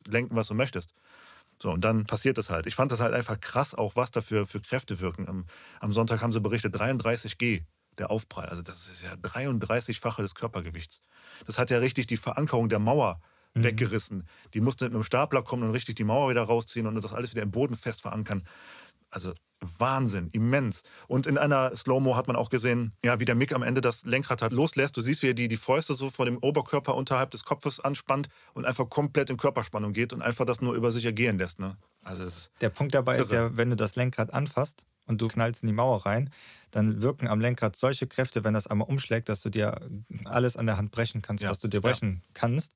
lenken, 0.06 0.36
was 0.36 0.48
du 0.48 0.54
möchtest. 0.54 0.92
So, 1.60 1.70
und 1.70 1.82
dann 1.84 2.04
passiert 2.04 2.36
das 2.36 2.50
halt. 2.50 2.66
Ich 2.66 2.74
fand 2.74 2.92
das 2.92 3.00
halt 3.00 3.14
einfach 3.14 3.40
krass, 3.40 3.74
auch 3.74 3.96
was 3.96 4.10
da 4.10 4.20
für, 4.20 4.46
Kräfte 4.46 5.00
wirken. 5.00 5.26
Am, 5.26 5.46
am 5.80 5.92
Sonntag 5.92 6.20
haben 6.22 6.32
sie 6.32 6.40
berichtet, 6.40 6.78
33 6.78 7.38
G, 7.38 7.62
der 7.98 8.10
Aufprall. 8.10 8.46
Also 8.46 8.62
das 8.62 8.88
ist 8.88 9.02
ja 9.02 9.14
33-fache 9.14 10.20
des 10.20 10.34
Körpergewichts. 10.34 11.00
Das 11.46 11.58
hat 11.58 11.70
ja 11.70 11.78
richtig 11.78 12.06
die 12.06 12.18
Verankerung 12.18 12.68
der 12.68 12.78
Mauer 12.78 13.20
mhm. 13.56 13.64
weggerissen. 13.64 14.28
Die 14.54 14.60
mussten 14.60 14.84
mit 14.84 14.94
einem 14.94 15.04
Stapler 15.04 15.42
kommen 15.42 15.62
und 15.64 15.70
richtig 15.70 15.96
die 15.96 16.04
Mauer 16.04 16.30
wieder 16.30 16.42
rausziehen 16.42 16.86
und 16.86 16.94
das 16.94 17.12
alles 17.12 17.32
wieder 17.32 17.42
im 17.42 17.50
Boden 17.50 17.74
fest 17.74 18.02
verankern. 18.02 18.44
Also 19.10 19.34
Wahnsinn, 19.60 20.28
immens. 20.32 20.82
Und 21.08 21.26
in 21.26 21.38
einer 21.38 21.74
Slow-Mo 21.74 22.16
hat 22.16 22.26
man 22.26 22.36
auch 22.36 22.50
gesehen, 22.50 22.92
ja, 23.04 23.20
wie 23.20 23.24
der 23.24 23.34
Mick 23.34 23.54
am 23.54 23.62
Ende 23.62 23.80
das 23.80 24.04
Lenkrad 24.04 24.42
hat 24.42 24.52
loslässt. 24.52 24.96
Du 24.96 25.00
siehst, 25.00 25.22
wie 25.22 25.28
er 25.28 25.34
die, 25.34 25.48
die 25.48 25.56
Fäuste 25.56 25.94
so 25.94 26.10
vor 26.10 26.26
dem 26.26 26.38
Oberkörper 26.38 26.94
unterhalb 26.94 27.30
des 27.30 27.44
Kopfes 27.44 27.80
anspannt 27.80 28.28
und 28.52 28.66
einfach 28.66 28.88
komplett 28.90 29.30
in 29.30 29.36
Körperspannung 29.36 29.92
geht 29.92 30.12
und 30.12 30.22
einfach 30.22 30.44
das 30.44 30.60
nur 30.60 30.74
über 30.74 30.90
sich 30.90 31.04
ergehen 31.04 31.38
lässt. 31.38 31.58
Ne? 31.58 31.76
Also 32.02 32.28
der 32.60 32.68
Punkt 32.68 32.94
dabei 32.94 33.14
irre. 33.14 33.24
ist 33.24 33.32
ja, 33.32 33.56
wenn 33.56 33.70
du 33.70 33.76
das 33.76 33.96
Lenkrad 33.96 34.32
anfasst 34.34 34.84
und 35.06 35.22
du 35.22 35.28
knallst 35.28 35.62
in 35.62 35.68
die 35.68 35.72
Mauer 35.72 36.04
rein, 36.04 36.30
dann 36.70 37.00
wirken 37.00 37.26
am 37.28 37.40
Lenkrad 37.40 37.76
solche 37.76 38.06
Kräfte, 38.06 38.44
wenn 38.44 38.52
das 38.52 38.66
einmal 38.66 38.88
umschlägt, 38.88 39.28
dass 39.28 39.40
du 39.40 39.48
dir 39.48 39.80
alles 40.24 40.56
an 40.56 40.66
der 40.66 40.76
Hand 40.76 40.90
brechen 40.90 41.22
kannst, 41.22 41.42
ja. 41.42 41.50
was 41.50 41.58
du 41.58 41.68
dir 41.68 41.80
brechen 41.80 42.22
ja. 42.22 42.30
kannst. 42.34 42.72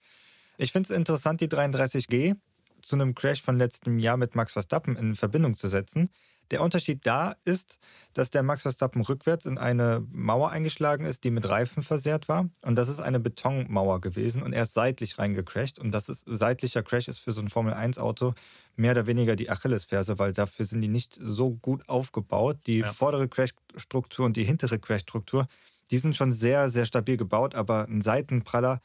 Ich 0.61 0.73
finde 0.73 0.93
es 0.93 0.97
interessant, 0.97 1.41
die 1.41 1.49
33G 1.49 2.37
zu 2.83 2.95
einem 2.95 3.15
Crash 3.15 3.41
von 3.41 3.57
letztem 3.57 3.99
Jahr 3.99 4.19
mit 4.19 4.35
Max 4.35 4.53
Verstappen 4.53 4.95
in 4.95 5.17
Verbindung 5.17 5.57
zu 5.57 5.71
setzen. 5.71 6.11
Der 6.51 6.61
Unterschied 6.61 7.07
da 7.07 7.37
ist, 7.45 7.79
dass 8.12 8.29
der 8.29 8.43
Max 8.43 8.62
Verstappen 8.62 9.01
rückwärts 9.01 9.47
in 9.47 9.57
eine 9.57 10.07
Mauer 10.12 10.51
eingeschlagen 10.51 11.07
ist, 11.07 11.25
die 11.25 11.31
mit 11.31 11.49
Reifen 11.49 11.83
versehrt 11.83 12.29
war. 12.29 12.51
Und 12.61 12.77
das 12.77 12.91
ist 12.91 13.01
eine 13.01 13.21
Betonmauer 13.21 14.03
gewesen 14.03 14.43
und 14.43 14.53
er 14.53 14.65
ist 14.65 14.75
seitlich 14.75 15.19
reingecrasht. 15.19 15.79
Und 15.79 15.93
das 15.93 16.11
ist 16.11 16.25
seitlicher 16.27 16.83
Crash 16.83 17.09
ist 17.09 17.21
für 17.21 17.33
so 17.33 17.41
ein 17.41 17.49
Formel-1-Auto 17.49 18.35
mehr 18.77 18.91
oder 18.91 19.06
weniger 19.06 19.37
die 19.37 19.49
Achillesferse, 19.49 20.19
weil 20.19 20.35
dafür 20.35 20.67
sind 20.67 20.83
die 20.83 20.89
nicht 20.89 21.19
so 21.23 21.53
gut 21.53 21.89
aufgebaut. 21.89 22.59
Die 22.67 22.81
ja. 22.81 22.93
vordere 22.93 23.29
Crashstruktur 23.29 24.27
und 24.27 24.37
die 24.37 24.44
hintere 24.44 24.79
Crashstruktur, 24.79 25.46
die 25.91 25.99
sind 25.99 26.17
schon 26.17 26.34
sehr, 26.34 26.69
sehr 26.69 26.84
stabil 26.84 27.17
gebaut, 27.17 27.55
aber 27.55 27.87
ein 27.89 28.03
Seitenpraller 28.03 28.82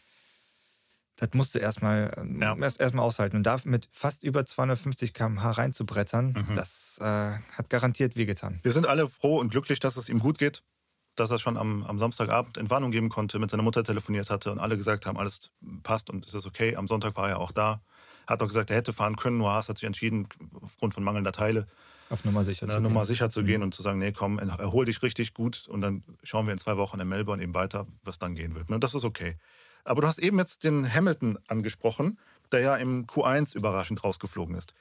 das 1.18 1.30
musst 1.34 1.56
du 1.56 1.60
erstmal 1.60 2.12
ähm, 2.18 2.42
ja. 2.42 2.56
erst, 2.58 2.80
erstmal 2.80 3.06
aushalten. 3.06 3.38
Und 3.38 3.44
da 3.44 3.58
mit 3.64 3.88
fast 3.92 4.24
über 4.24 4.46
250 4.46 5.14
km/h 5.14 5.52
reinzubrettern, 5.52 6.46
mhm. 6.50 6.56
das 6.56 6.98
äh, 7.00 7.04
hat 7.04 7.70
garantiert 7.70 8.16
wehgetan. 8.16 8.60
Wir 8.64 8.72
sind 8.72 8.86
alle 8.86 9.08
froh 9.08 9.40
und 9.40 9.50
glücklich, 9.50 9.80
dass 9.80 9.98
es 9.98 10.10
ihm 10.10 10.20
gut 10.20 10.38
geht. 10.38 10.64
Dass 11.16 11.32
er 11.32 11.40
schon 11.40 11.56
am, 11.56 11.84
am 11.86 11.98
Samstagabend 11.98 12.58
Entwarnung 12.58 12.92
geben 12.92 13.08
konnte, 13.08 13.40
mit 13.40 13.50
seiner 13.50 13.64
Mutter 13.64 13.86
telefoniert 13.86 14.30
hatte 14.30 14.52
und 14.52 14.60
alle 14.60 14.76
gesagt 14.76 15.06
haben, 15.06 15.18
alles 15.18 15.52
passt 15.82 16.10
und 16.10 16.26
es 16.26 16.34
ist 16.34 16.46
okay. 16.46 16.76
Am 16.76 16.90
Sonntag 16.90 17.16
war 17.16 17.30
er 17.30 17.40
auch 17.40 17.54
da. 17.54 17.82
Hat 18.28 18.42
auch 18.42 18.48
gesagt, 18.48 18.70
er 18.70 18.76
hätte 18.76 18.92
fahren 18.92 19.16
können, 19.16 19.38
nur 19.38 19.52
Haas 19.52 19.70
hat 19.70 19.78
sich 19.78 19.86
entschieden, 19.86 20.28
aufgrund 20.62 20.94
von 20.94 21.04
mangelnder 21.04 21.32
Teile, 21.32 21.68
auf 22.10 22.24
Nummer 22.24 22.44
sicher, 22.44 22.68
zu, 22.68 22.80
Nummer 22.80 23.02
gehen. 23.02 23.08
sicher 23.08 23.30
zu 23.30 23.44
gehen 23.44 23.62
mhm. 23.62 23.66
und 23.66 23.74
zu 23.74 23.82
sagen, 23.82 24.00
nee, 24.00 24.12
komm, 24.12 24.38
erhol 24.38 24.86
dich 24.86 25.02
richtig 25.02 25.34
gut 25.34 25.68
und 25.68 25.82
dann 25.82 26.04
schauen 26.24 26.46
wir 26.46 26.54
in 26.54 26.60
zwei 26.60 26.78
Wochen 26.78 27.00
in 27.00 27.08
Melbourne 27.08 27.42
eben 27.42 27.54
weiter, 27.54 27.88
was 28.04 28.20
dann 28.20 28.36
gehen 28.36 28.54
wird. 28.54 28.70
Und 28.70 28.84
das 28.84 28.94
ist 28.94 29.06
okay. 29.06 29.38
Aber 29.86 30.02
du 30.02 30.08
hast 30.08 30.20
eben 30.20 30.38
jetzt 30.40 30.64
den 30.64 30.92
Hamilton 30.92 31.38
angesprochen, 31.48 32.20
der 32.52 32.60
ja 32.60 32.76
im 32.76 33.06
Q1 33.08 33.56
überraschend 33.56 34.04
rausgeflogen 34.04 34.56
ist. 34.56 34.74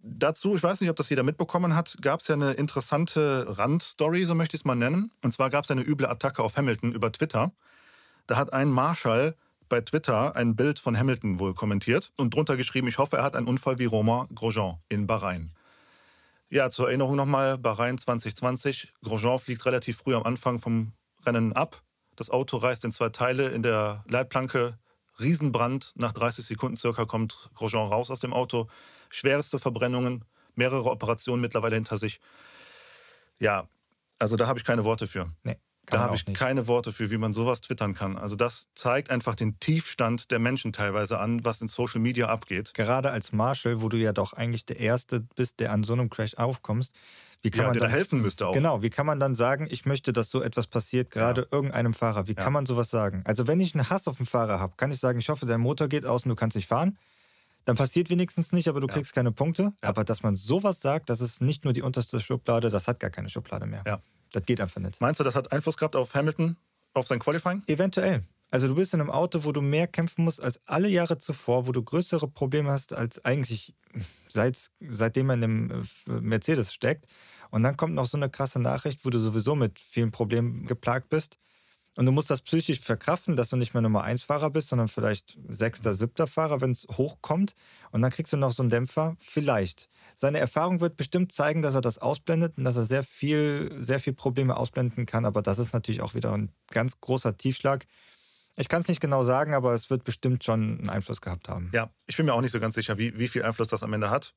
Dazu, 0.00 0.54
ich 0.54 0.62
weiß 0.62 0.80
nicht, 0.80 0.90
ob 0.90 0.96
das 0.96 1.08
jeder 1.10 1.22
mitbekommen 1.22 1.74
hat, 1.74 1.96
gab 2.00 2.20
es 2.20 2.28
ja 2.28 2.34
eine 2.34 2.52
interessante 2.52 3.46
Randstory, 3.48 4.24
so 4.24 4.34
möchte 4.34 4.56
ich 4.56 4.62
es 4.62 4.64
mal 4.64 4.76
nennen. 4.76 5.10
Und 5.22 5.32
zwar 5.32 5.50
gab 5.50 5.64
es 5.64 5.70
eine 5.70 5.82
üble 5.82 6.06
Attacke 6.06 6.42
auf 6.42 6.56
Hamilton 6.56 6.92
über 6.92 7.10
Twitter. 7.10 7.52
Da 8.26 8.36
hat 8.36 8.52
ein 8.52 8.68
Marshall 8.68 9.34
bei 9.68 9.80
Twitter 9.80 10.34
ein 10.36 10.56
Bild 10.56 10.78
von 10.78 10.98
Hamilton 10.98 11.40
wohl 11.40 11.52
kommentiert 11.52 12.12
und 12.16 12.32
drunter 12.34 12.56
geschrieben, 12.56 12.88
ich 12.88 12.98
hoffe, 12.98 13.16
er 13.16 13.22
hat 13.22 13.36
einen 13.36 13.48
Unfall 13.48 13.78
wie 13.78 13.84
Romain 13.84 14.26
Grosjean 14.34 14.78
in 14.88 15.06
Bahrain. 15.06 15.52
Ja, 16.48 16.70
zur 16.70 16.86
Erinnerung 16.88 17.16
nochmal, 17.16 17.58
Bahrain 17.58 17.98
2020. 17.98 18.94
Grosjean 19.02 19.38
fliegt 19.38 19.66
relativ 19.66 19.98
früh 19.98 20.14
am 20.14 20.22
Anfang 20.22 20.58
vom 20.58 20.92
Rennen 21.26 21.52
ab, 21.52 21.82
das 22.18 22.30
Auto 22.30 22.56
reißt 22.56 22.84
in 22.84 22.92
zwei 22.92 23.10
Teile 23.10 23.48
in 23.48 23.62
der 23.62 24.04
Leitplanke. 24.08 24.76
Riesenbrand. 25.20 25.92
Nach 25.96 26.12
30 26.12 26.44
Sekunden 26.44 26.76
circa 26.76 27.04
kommt 27.04 27.50
Grosjean 27.54 27.88
raus 27.88 28.10
aus 28.10 28.20
dem 28.20 28.32
Auto. 28.32 28.68
Schwerste 29.10 29.58
Verbrennungen, 29.58 30.24
mehrere 30.54 30.90
Operationen 30.90 31.40
mittlerweile 31.40 31.76
hinter 31.76 31.98
sich. 31.98 32.20
Ja, 33.38 33.68
also 34.18 34.36
da 34.36 34.46
habe 34.46 34.58
ich 34.58 34.64
keine 34.64 34.84
Worte 34.84 35.06
für. 35.06 35.30
Nee. 35.44 35.56
Da 35.86 36.00
habe 36.00 36.16
ich 36.16 36.26
nicht. 36.26 36.38
keine 36.38 36.66
Worte 36.66 36.92
für, 36.92 37.10
wie 37.10 37.16
man 37.16 37.32
sowas 37.32 37.62
twittern 37.62 37.94
kann. 37.94 38.18
Also 38.18 38.36
das 38.36 38.68
zeigt 38.74 39.10
einfach 39.10 39.34
den 39.34 39.58
Tiefstand 39.58 40.30
der 40.30 40.38
Menschen 40.38 40.72
teilweise 40.72 41.18
an, 41.18 41.44
was 41.44 41.62
in 41.62 41.68
Social 41.68 42.00
Media 42.00 42.26
abgeht. 42.28 42.74
Gerade 42.74 43.10
als 43.10 43.32
Marshall, 43.32 43.80
wo 43.80 43.88
du 43.88 43.96
ja 43.96 44.12
doch 44.12 44.34
eigentlich 44.34 44.66
der 44.66 44.78
Erste 44.78 45.20
bist, 45.20 45.60
der 45.60 45.72
an 45.72 45.84
so 45.84 45.94
einem 45.94 46.10
Crash 46.10 46.34
aufkommst, 46.34 46.94
Wie 47.42 47.50
kann 47.50 47.60
ja, 47.60 47.64
man 47.66 47.74
der 47.74 47.82
dann, 47.82 47.90
da 47.90 47.96
helfen 47.96 48.20
müsste 48.20 48.46
auch. 48.46 48.52
Genau, 48.52 48.82
wie 48.82 48.90
kann 48.90 49.06
man 49.06 49.20
dann 49.20 49.34
sagen, 49.34 49.68
ich 49.70 49.86
möchte, 49.86 50.12
dass 50.12 50.28
so 50.28 50.42
etwas 50.42 50.66
passiert, 50.66 51.10
gerade 51.10 51.42
ja. 51.42 51.46
irgendeinem 51.52 51.94
Fahrer? 51.94 52.26
Wie 52.26 52.32
ja. 52.32 52.42
kann 52.42 52.52
man 52.52 52.66
sowas 52.66 52.90
sagen? 52.90 53.22
Also 53.24 53.46
wenn 53.46 53.60
ich 53.60 53.74
einen 53.74 53.88
Hass 53.88 54.08
auf 54.08 54.16
den 54.16 54.26
Fahrer 54.26 54.58
habe, 54.58 54.74
kann 54.76 54.90
ich 54.90 54.98
sagen, 54.98 55.20
ich 55.20 55.28
hoffe, 55.28 55.46
dein 55.46 55.60
Motor 55.60 55.88
geht 55.88 56.04
aus 56.04 56.24
und 56.24 56.30
du 56.30 56.34
kannst 56.34 56.56
nicht 56.56 56.66
fahren. 56.66 56.98
Dann 57.64 57.76
passiert 57.76 58.08
wenigstens 58.08 58.52
nicht, 58.52 58.66
aber 58.68 58.80
du 58.80 58.86
kriegst 58.86 59.14
keine 59.14 59.30
Punkte. 59.30 59.74
Aber 59.82 60.02
dass 60.02 60.22
man 60.22 60.36
sowas 60.36 60.80
sagt, 60.80 61.10
das 61.10 61.20
ist 61.20 61.42
nicht 61.42 61.64
nur 61.64 61.74
die 61.74 61.82
unterste 61.82 62.18
Schublade, 62.18 62.70
das 62.70 62.88
hat 62.88 62.98
gar 62.98 63.10
keine 63.10 63.28
Schublade 63.28 63.66
mehr. 63.66 63.84
Ja. 63.86 64.00
Das 64.32 64.44
geht 64.44 64.60
einfach 64.60 64.80
nicht. 64.80 65.00
Meinst 65.00 65.20
du, 65.20 65.24
das 65.24 65.34
hat 65.34 65.52
Einfluss 65.52 65.76
gehabt 65.76 65.94
auf 65.94 66.14
Hamilton, 66.14 66.56
auf 66.94 67.06
sein 67.06 67.18
Qualifying? 67.18 67.62
Eventuell. 67.66 68.24
Also 68.50 68.66
du 68.66 68.74
bist 68.74 68.94
in 68.94 69.00
einem 69.00 69.10
Auto, 69.10 69.44
wo 69.44 69.52
du 69.52 69.60
mehr 69.60 69.86
kämpfen 69.86 70.24
musst 70.24 70.42
als 70.42 70.60
alle 70.64 70.88
Jahre 70.88 71.18
zuvor, 71.18 71.66
wo 71.66 71.72
du 71.72 71.82
größere 71.82 72.28
Probleme 72.28 72.70
hast 72.70 72.94
als 72.94 73.24
eigentlich 73.24 73.74
seit, 74.28 74.70
seitdem 74.90 75.26
man 75.26 75.42
im 75.42 75.70
äh, 76.06 76.10
Mercedes 76.10 76.72
steckt. 76.72 77.06
Und 77.50 77.62
dann 77.62 77.76
kommt 77.76 77.94
noch 77.94 78.06
so 78.06 78.16
eine 78.16 78.30
krasse 78.30 78.60
Nachricht, 78.60 79.04
wo 79.04 79.10
du 79.10 79.18
sowieso 79.18 79.54
mit 79.54 79.78
vielen 79.78 80.10
Problemen 80.10 80.66
geplagt 80.66 81.08
bist. 81.08 81.38
Und 81.96 82.06
du 82.06 82.12
musst 82.12 82.30
das 82.30 82.42
psychisch 82.42 82.80
verkraften, 82.80 83.36
dass 83.36 83.48
du 83.48 83.56
nicht 83.56 83.74
mehr 83.74 83.82
Nummer 83.82 84.04
1 84.04 84.22
Fahrer 84.22 84.50
bist, 84.50 84.68
sondern 84.68 84.86
vielleicht 84.86 85.36
sechster, 85.48 85.94
siebter 85.94 86.28
Fahrer, 86.28 86.60
wenn 86.60 86.70
es 86.70 86.86
hochkommt. 86.92 87.54
Und 87.90 88.02
dann 88.02 88.12
kriegst 88.12 88.32
du 88.32 88.36
noch 88.36 88.52
so 88.52 88.62
einen 88.62 88.70
Dämpfer. 88.70 89.16
Vielleicht. 89.18 89.88
Seine 90.14 90.38
Erfahrung 90.38 90.80
wird 90.80 90.96
bestimmt 90.96 91.32
zeigen, 91.32 91.60
dass 91.60 91.74
er 91.74 91.80
das 91.80 91.98
ausblendet 91.98 92.56
und 92.56 92.64
dass 92.64 92.76
er 92.76 92.84
sehr 92.84 93.02
viel, 93.02 93.74
sehr 93.80 93.98
viel 93.98 94.12
Probleme 94.12 94.56
ausblenden 94.56 95.06
kann. 95.06 95.24
Aber 95.24 95.42
das 95.42 95.58
ist 95.58 95.72
natürlich 95.72 96.00
auch 96.00 96.14
wieder 96.14 96.32
ein 96.32 96.52
ganz 96.70 97.00
großer 97.00 97.36
Tiefschlag. 97.36 97.86
Ich 98.58 98.68
kann 98.68 98.80
es 98.80 98.88
nicht 98.88 99.00
genau 99.00 99.22
sagen, 99.22 99.54
aber 99.54 99.72
es 99.72 99.88
wird 99.88 100.02
bestimmt 100.02 100.42
schon 100.42 100.78
einen 100.80 100.90
Einfluss 100.90 101.20
gehabt 101.20 101.48
haben. 101.48 101.70
Ja, 101.72 101.90
ich 102.06 102.16
bin 102.16 102.26
mir 102.26 102.34
auch 102.34 102.40
nicht 102.40 102.50
so 102.50 102.58
ganz 102.58 102.74
sicher, 102.74 102.98
wie, 102.98 103.16
wie 103.16 103.28
viel 103.28 103.44
Einfluss 103.44 103.68
das 103.68 103.84
am 103.84 103.92
Ende 103.92 104.10
hat. 104.10 104.34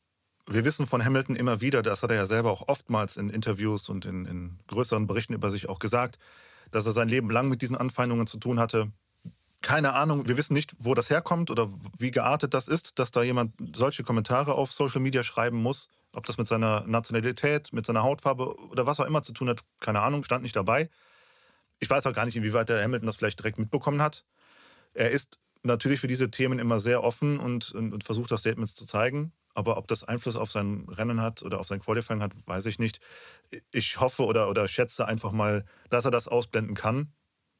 Wir 0.48 0.63
wissen 0.63 0.86
von 0.86 1.04
Hamilton 1.04 1.36
immer 1.36 1.60
wieder, 1.60 1.82
das 1.82 2.04
hat 2.04 2.12
er 2.12 2.18
ja 2.18 2.25
selber 2.28 2.51
auch 2.51 2.68
oftmals 2.68 3.18
in 3.18 3.32
Interviews 3.32 3.90
und 3.90 4.06
in, 4.06 4.25
in 4.28 4.60
größeren 4.68 5.08
Berichten 5.08 5.34
über 5.34 5.50
sich 5.50 5.70
auch 5.70 5.80
gesagt, 5.80 6.20
dass 6.70 6.86
er 6.86 6.92
sein 6.92 7.10
Leben 7.10 7.32
lang 7.32 7.50
mit 7.50 7.63
diesen 7.63 7.75
Anfeindungen 7.75 8.28
zu 8.28 8.38
tun 8.38 8.60
hatte. 8.60 8.92
Keine 9.62 9.94
Ahnung, 9.94 10.28
wir 10.28 10.38
wissen 10.38 10.54
nicht, 10.54 10.75
wo 10.78 10.94
das 10.94 11.10
herkommt 11.10 11.50
oder 11.50 11.68
wie 11.98 12.12
geartet 12.12 12.54
das 12.54 12.68
ist, 12.68 13.00
dass 13.00 13.12
da 13.12 13.24
jemand 13.24 13.54
solche 13.75 14.04
Kommentare 14.04 14.54
auf 14.54 14.72
Social 14.72 15.01
Media 15.01 15.24
schreiben 15.24 15.62
muss. 15.62 15.88
Ob 16.13 16.25
das 16.25 16.38
mit 16.38 16.48
seiner 16.48 16.82
Nationalität, 16.86 17.74
mit 17.74 17.86
seiner 17.86 18.04
Hautfarbe 18.04 18.56
oder 18.70 18.86
was 18.86 19.00
auch 19.00 19.06
immer 19.06 19.24
zu 19.24 19.34
tun 19.34 19.50
hat, 19.50 19.62
keine 19.80 20.01
Ahnung, 20.01 20.24
stand 20.24 20.44
nicht 20.44 20.56
dabei. 20.56 20.90
Ich 21.82 21.90
weiß 21.90 22.06
auch 22.06 22.14
gar 22.14 22.26
nicht, 22.26 22.38
inwieweit 22.38 22.70
der 22.70 22.82
Hamilton 22.82 23.08
das 23.08 23.18
vielleicht 23.18 23.40
direkt 23.40 23.60
mitbekommen 23.60 24.02
hat. 24.02 24.24
Er 24.94 25.12
ist 25.12 25.40
natürlich 25.64 26.00
für 26.00 26.08
diese 26.08 26.32
Themen 26.32 26.60
immer 26.60 26.80
sehr 26.80 27.04
offen 27.04 27.40
und, 27.40 27.72
und, 27.72 27.94
und 27.94 28.04
versucht, 28.04 28.32
das 28.32 28.40
Statements 28.40 28.76
zu 28.76 28.86
zeigen. 28.86 29.34
Aber 29.54 29.78
ob 29.78 29.88
das 29.88 30.04
Einfluss 30.04 30.38
auf 30.38 30.52
sein 30.52 30.88
Rennen 30.88 31.22
hat 31.22 31.44
oder 31.44 31.60
auf 31.60 31.68
sein 31.68 31.82
Qualifying 31.82 32.22
hat, 32.22 32.34
weiß 32.46 32.68
ich 32.68 32.80
nicht. 32.80 33.02
Ich 33.72 34.00
hoffe 34.00 34.24
oder, 34.24 34.50
oder 34.50 34.68
schätze 34.68 35.06
einfach 35.08 35.34
mal, 35.34 35.66
dass 35.90 36.06
er 36.06 36.12
das 36.12 36.28
ausblenden 36.30 36.76
kann 36.76 37.12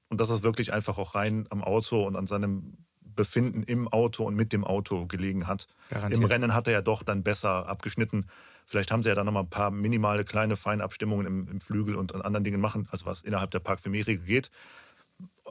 und 0.10 0.22
dass 0.22 0.30
es 0.30 0.44
wirklich 0.44 0.72
einfach 0.72 0.98
auch 0.98 1.16
rein 1.16 1.48
am 1.50 1.64
Auto 1.64 2.06
und 2.06 2.16
an 2.16 2.28
seinem 2.28 2.86
Befinden 3.02 3.64
im 3.64 3.88
Auto 3.90 4.24
und 4.24 4.36
mit 4.36 4.54
dem 4.54 4.64
Auto 4.64 5.06
gelegen 5.06 5.48
hat. 5.48 5.68
Garantiert. 5.90 6.22
Im 6.22 6.26
Rennen 6.26 6.54
hat 6.54 6.68
er 6.68 6.74
ja 6.74 6.82
doch 6.82 7.04
dann 7.04 7.24
besser 7.24 7.68
abgeschnitten. 7.68 8.28
Vielleicht 8.66 8.92
haben 8.92 9.04
sie 9.04 9.10
ja 9.10 9.16
dann 9.16 9.26
nochmal 9.26 9.44
ein 9.44 9.50
paar 9.50 9.72
minimale 9.72 10.24
kleine 10.24 10.56
Feinabstimmungen 10.56 11.26
im, 11.26 11.48
im 11.48 11.62
Flügel 11.62 11.96
und 11.96 12.16
an 12.16 12.22
anderen 12.22 12.44
Dingen 12.44 12.62
machen, 12.62 12.88
also 12.92 13.06
was 13.06 13.22
innerhalb 13.22 13.52
der 13.52 13.60
Park 13.60 13.80
regel 13.86 14.18
geht, 14.18 14.52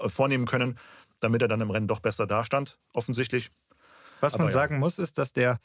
äh, 0.00 0.08
vornehmen 0.08 0.46
können, 0.46 0.78
damit 1.20 1.42
er 1.42 1.48
dann 1.48 1.60
im 1.60 1.70
Rennen 1.70 1.88
doch 1.88 2.00
besser 2.00 2.26
dastand, 2.26 2.78
offensichtlich. 2.92 3.50
Was 4.20 4.34
Aber 4.34 4.44
man 4.44 4.52
ja. 4.52 4.58
sagen 4.58 4.78
muss, 4.78 4.98
ist, 4.98 5.18
dass 5.18 5.32
der 5.32 5.58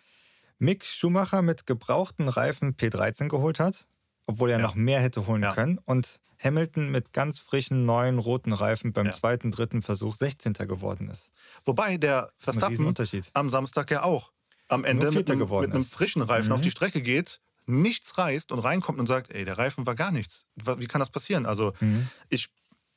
Mick 0.58 0.86
Schumacher 0.86 1.42
mit 1.42 1.66
gebrauchten 1.66 2.30
Reifen 2.30 2.76
P13 2.76 3.28
geholt 3.28 3.60
hat, 3.60 3.88
obwohl 4.26 4.50
er 4.50 4.60
ja. 4.60 4.64
noch 4.64 4.76
mehr 4.76 5.02
hätte 5.02 5.28
holen 5.28 5.44
ja. 5.44 5.54
können. 5.54 5.80
Und 5.80 6.20
Hamilton 6.44 6.92
mit 6.92 7.14
ganz 7.14 7.40
frischen 7.40 7.86
neuen 7.86 8.20
roten 8.20 8.54
Reifen 8.54 8.94
beim 8.94 9.12
zweiten, 9.12 9.52
dritten 9.52 9.82
Versuch 9.82 10.16
16. 10.16 10.54
geworden 10.54 11.10
ist. 11.10 11.32
Wobei 11.64 11.98
der 11.98 12.32
Verstappen 12.38 12.94
am 13.34 13.50
Samstag 13.50 13.92
ja 13.92 14.04
auch 14.04 14.32
am 14.68 14.84
Ende 14.84 15.12
mit 15.12 15.30
einem, 15.30 15.48
mit 15.48 15.72
einem, 15.72 15.84
frischen 15.84 16.22
Reifen 16.22 16.50
mhm. 16.50 16.54
auf 16.54 16.62
die 16.62 16.72
Strecke 16.72 17.02
geht, 17.02 17.40
nichts 17.68 18.18
reißt 18.18 18.52
und 18.52 18.60
reinkommt 18.60 19.00
und 19.00 19.08
sagt, 19.08 19.34
ey, 19.34 19.46
der 19.46 19.58
Reifen 19.58 19.86
war 19.86 19.96
gar 19.96 20.12
nichts. 20.12 20.46
Wie 20.56 20.88
kann 20.88 21.00
das 21.00 21.10
passieren? 21.10 21.46
Also 21.46 21.74
mhm. 21.80 22.08
ich 22.30 22.50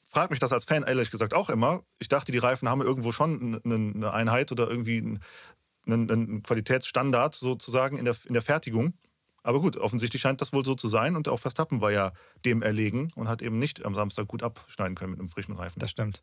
frage 0.03 0.31
mich 0.31 0.39
das 0.39 0.53
als 0.53 0.65
Fan 0.65 0.83
ehrlich 0.83 1.11
gesagt 1.11 1.35
auch 1.35 1.51
immer. 1.51 1.83
Ich 1.99 2.09
dachte, 2.09 2.33
die 2.33 2.39
Reifen 2.39 2.69
haben 2.69 2.81
irgendwo 2.81 3.13
schon 3.13 3.61
eine 3.65 4.13
Einheit 4.13 4.53
oder 4.53 4.69
irgendwie 4.69 4.99
einen, 4.99 6.11
einen 6.11 6.43
Qualitätsstandard 6.43 7.35
sozusagen 7.35 7.99
in 7.99 8.05
der, 8.05 8.17
in 8.27 8.33
der 8.33 8.43
Fertigung. 8.43 8.95
Aber 9.43 9.61
gut, 9.61 9.77
offensichtlich 9.77 10.21
scheint 10.21 10.41
das 10.41 10.53
wohl 10.53 10.65
so 10.65 10.75
zu 10.75 10.89
sein 10.89 11.17
und 11.17 11.29
auch 11.29 11.39
Verstappen 11.39 11.81
war 11.81 11.93
ja 11.93 12.13
dem 12.45 12.61
erlegen 12.61 13.13
und 13.15 13.29
hat 13.29 13.41
eben 13.41 13.59
nicht 13.59 13.85
am 13.85 13.95
Samstag 13.95 14.27
gut 14.29 14.43
abschneiden 14.43 14.95
können 14.95 15.13
mit 15.13 15.21
einem 15.21 15.29
frischen 15.29 15.55
Reifen. 15.55 15.79
Das 15.81 15.91
stimmt. 15.91 16.23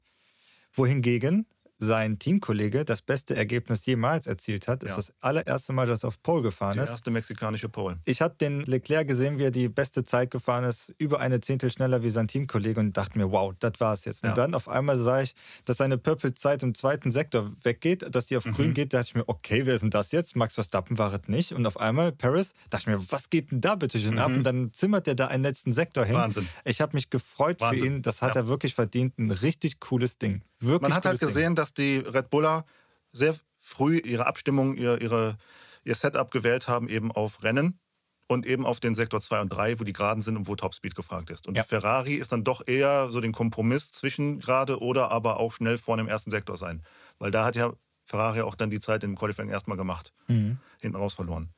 Wohingegen 0.73 1.47
sein 1.77 2.19
Teamkollege 2.19 2.85
das 2.85 3.01
beste 3.01 3.35
Ergebnis 3.35 3.85
jemals 3.85 4.27
erzielt 4.27 4.67
hat. 4.67 4.83
Ja. 4.83 4.89
ist 4.89 4.97
das 4.97 5.13
allererste 5.21 5.73
Mal, 5.73 5.87
dass 5.87 6.03
er 6.03 6.07
auf 6.07 6.21
Pole 6.21 6.41
gefahren 6.41 6.75
die 6.75 6.79
ist. 6.79 6.89
Die 6.89 6.93
erste 6.93 7.11
mexikanische 7.11 7.69
Pole. 7.69 7.99
Ich 8.05 8.21
habe 8.21 8.35
den 8.35 8.61
Leclerc 8.61 9.07
gesehen, 9.07 9.39
wie 9.39 9.43
er 9.43 9.51
die 9.51 9.67
beste 9.67 10.03
Zeit 10.03 10.31
gefahren 10.31 10.63
ist, 10.63 10.93
über 10.97 11.19
eine 11.19 11.41
Zehntel 11.41 11.69
schneller 11.71 12.03
wie 12.03 12.09
sein 12.09 12.27
Teamkollege 12.27 12.79
und 12.79 12.95
dachte 12.95 13.17
mir, 13.17 13.31
wow, 13.31 13.53
das 13.59 13.73
war's 13.79 14.05
jetzt. 14.05 14.23
Ja. 14.23 14.29
Und 14.29 14.37
dann 14.37 14.53
auf 14.53 14.69
einmal 14.69 14.97
sah 14.97 15.21
ich, 15.21 15.35
dass 15.65 15.77
seine 15.77 15.97
Purple-Zeit 15.97 16.63
im 16.63 16.73
zweiten 16.73 17.11
Sektor 17.11 17.51
weggeht, 17.63 18.05
dass 18.13 18.27
die 18.27 18.37
auf 18.37 18.45
mhm. 18.45 18.53
grün 18.53 18.73
geht. 18.73 18.93
Da 18.93 18.99
dachte 18.99 19.09
ich 19.09 19.15
mir, 19.15 19.27
okay, 19.27 19.65
wer 19.65 19.75
ist 19.75 19.81
denn 19.81 19.89
das 19.89 20.11
jetzt? 20.11 20.35
Max 20.35 20.55
Verstappen 20.55 20.97
war 20.97 21.13
es 21.13 21.27
nicht. 21.27 21.53
Und 21.53 21.65
auf 21.65 21.79
einmal 21.79 22.11
Paris, 22.11 22.53
dachte 22.69 22.83
ich 22.89 22.97
mir, 22.97 23.11
was 23.11 23.29
geht 23.29 23.51
denn 23.51 23.61
da 23.61 23.75
bitte 23.75 23.99
schön 23.99 24.13
mhm. 24.13 24.19
ab? 24.19 24.31
Und 24.31 24.43
dann 24.43 24.71
zimmert 24.71 25.07
er 25.07 25.15
da 25.15 25.27
einen 25.27 25.43
letzten 25.43 25.73
Sektor 25.73 26.05
hin. 26.05 26.15
Wahnsinn. 26.15 26.47
Ich 26.63 26.81
habe 26.81 26.95
mich 26.95 27.09
gefreut 27.09 27.59
Wahnsinn. 27.61 27.79
für 27.79 27.85
ihn. 27.85 28.01
Das 28.01 28.21
hat 28.21 28.35
ja. 28.35 28.41
er 28.41 28.47
wirklich 28.47 28.75
verdient. 28.75 29.17
Ein 29.17 29.31
richtig 29.31 29.79
cooles 29.79 30.17
Ding. 30.17 30.41
Wirklich 30.59 30.81
Man 30.81 30.93
hat 30.93 31.05
halt 31.05 31.19
gesehen, 31.19 31.55
dass 31.55 31.73
die 31.73 31.97
Red 31.97 32.29
Buller 32.29 32.65
sehr 33.11 33.35
früh 33.57 33.97
ihre 33.97 34.27
Abstimmung, 34.27 34.75
ihr, 34.75 35.01
ihre, 35.01 35.37
ihr 35.83 35.95
Setup 35.95 36.31
gewählt 36.31 36.67
haben, 36.67 36.87
eben 36.89 37.11
auf 37.11 37.43
Rennen 37.43 37.79
und 38.27 38.45
eben 38.45 38.65
auf 38.65 38.79
den 38.79 38.95
Sektor 38.95 39.21
2 39.21 39.41
und 39.41 39.49
3, 39.49 39.79
wo 39.79 39.83
die 39.83 39.93
Geraden 39.93 40.21
sind 40.21 40.37
und 40.37 40.47
wo 40.47 40.55
Topspeed 40.55 40.95
gefragt 40.95 41.29
ist. 41.29 41.47
Und 41.47 41.57
ja. 41.57 41.63
Ferrari 41.63 42.15
ist 42.15 42.31
dann 42.31 42.43
doch 42.43 42.61
eher 42.65 43.09
so 43.11 43.21
den 43.21 43.31
Kompromiss 43.31 43.91
zwischen 43.91 44.39
gerade 44.39 44.81
oder 44.81 45.11
aber 45.11 45.39
auch 45.39 45.53
schnell 45.53 45.77
vorne 45.77 46.01
im 46.01 46.07
ersten 46.07 46.31
Sektor 46.31 46.57
sein. 46.57 46.83
Weil 47.19 47.31
da 47.31 47.45
hat 47.45 47.55
ja 47.55 47.73
Ferrari 48.03 48.41
auch 48.41 48.55
dann 48.55 48.69
die 48.69 48.79
Zeit 48.79 49.03
im 49.03 49.15
Qualifying 49.15 49.49
erstmal 49.49 49.77
gemacht, 49.77 50.13
mhm. 50.27 50.57
hinten 50.79 50.97
raus 50.97 51.13
verloren. 51.13 51.49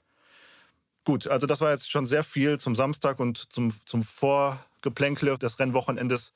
Gut, 1.04 1.28
also 1.28 1.48
das 1.48 1.62
war 1.62 1.72
jetzt 1.72 1.90
schon 1.90 2.06
sehr 2.06 2.24
viel 2.24 2.60
zum 2.60 2.76
Samstag 2.76 3.20
und 3.20 3.52
zum, 3.52 3.74
zum 3.86 4.04
Vorgeplänkle 4.04 5.38
des 5.38 5.58
Rennwochenendes 5.60 6.34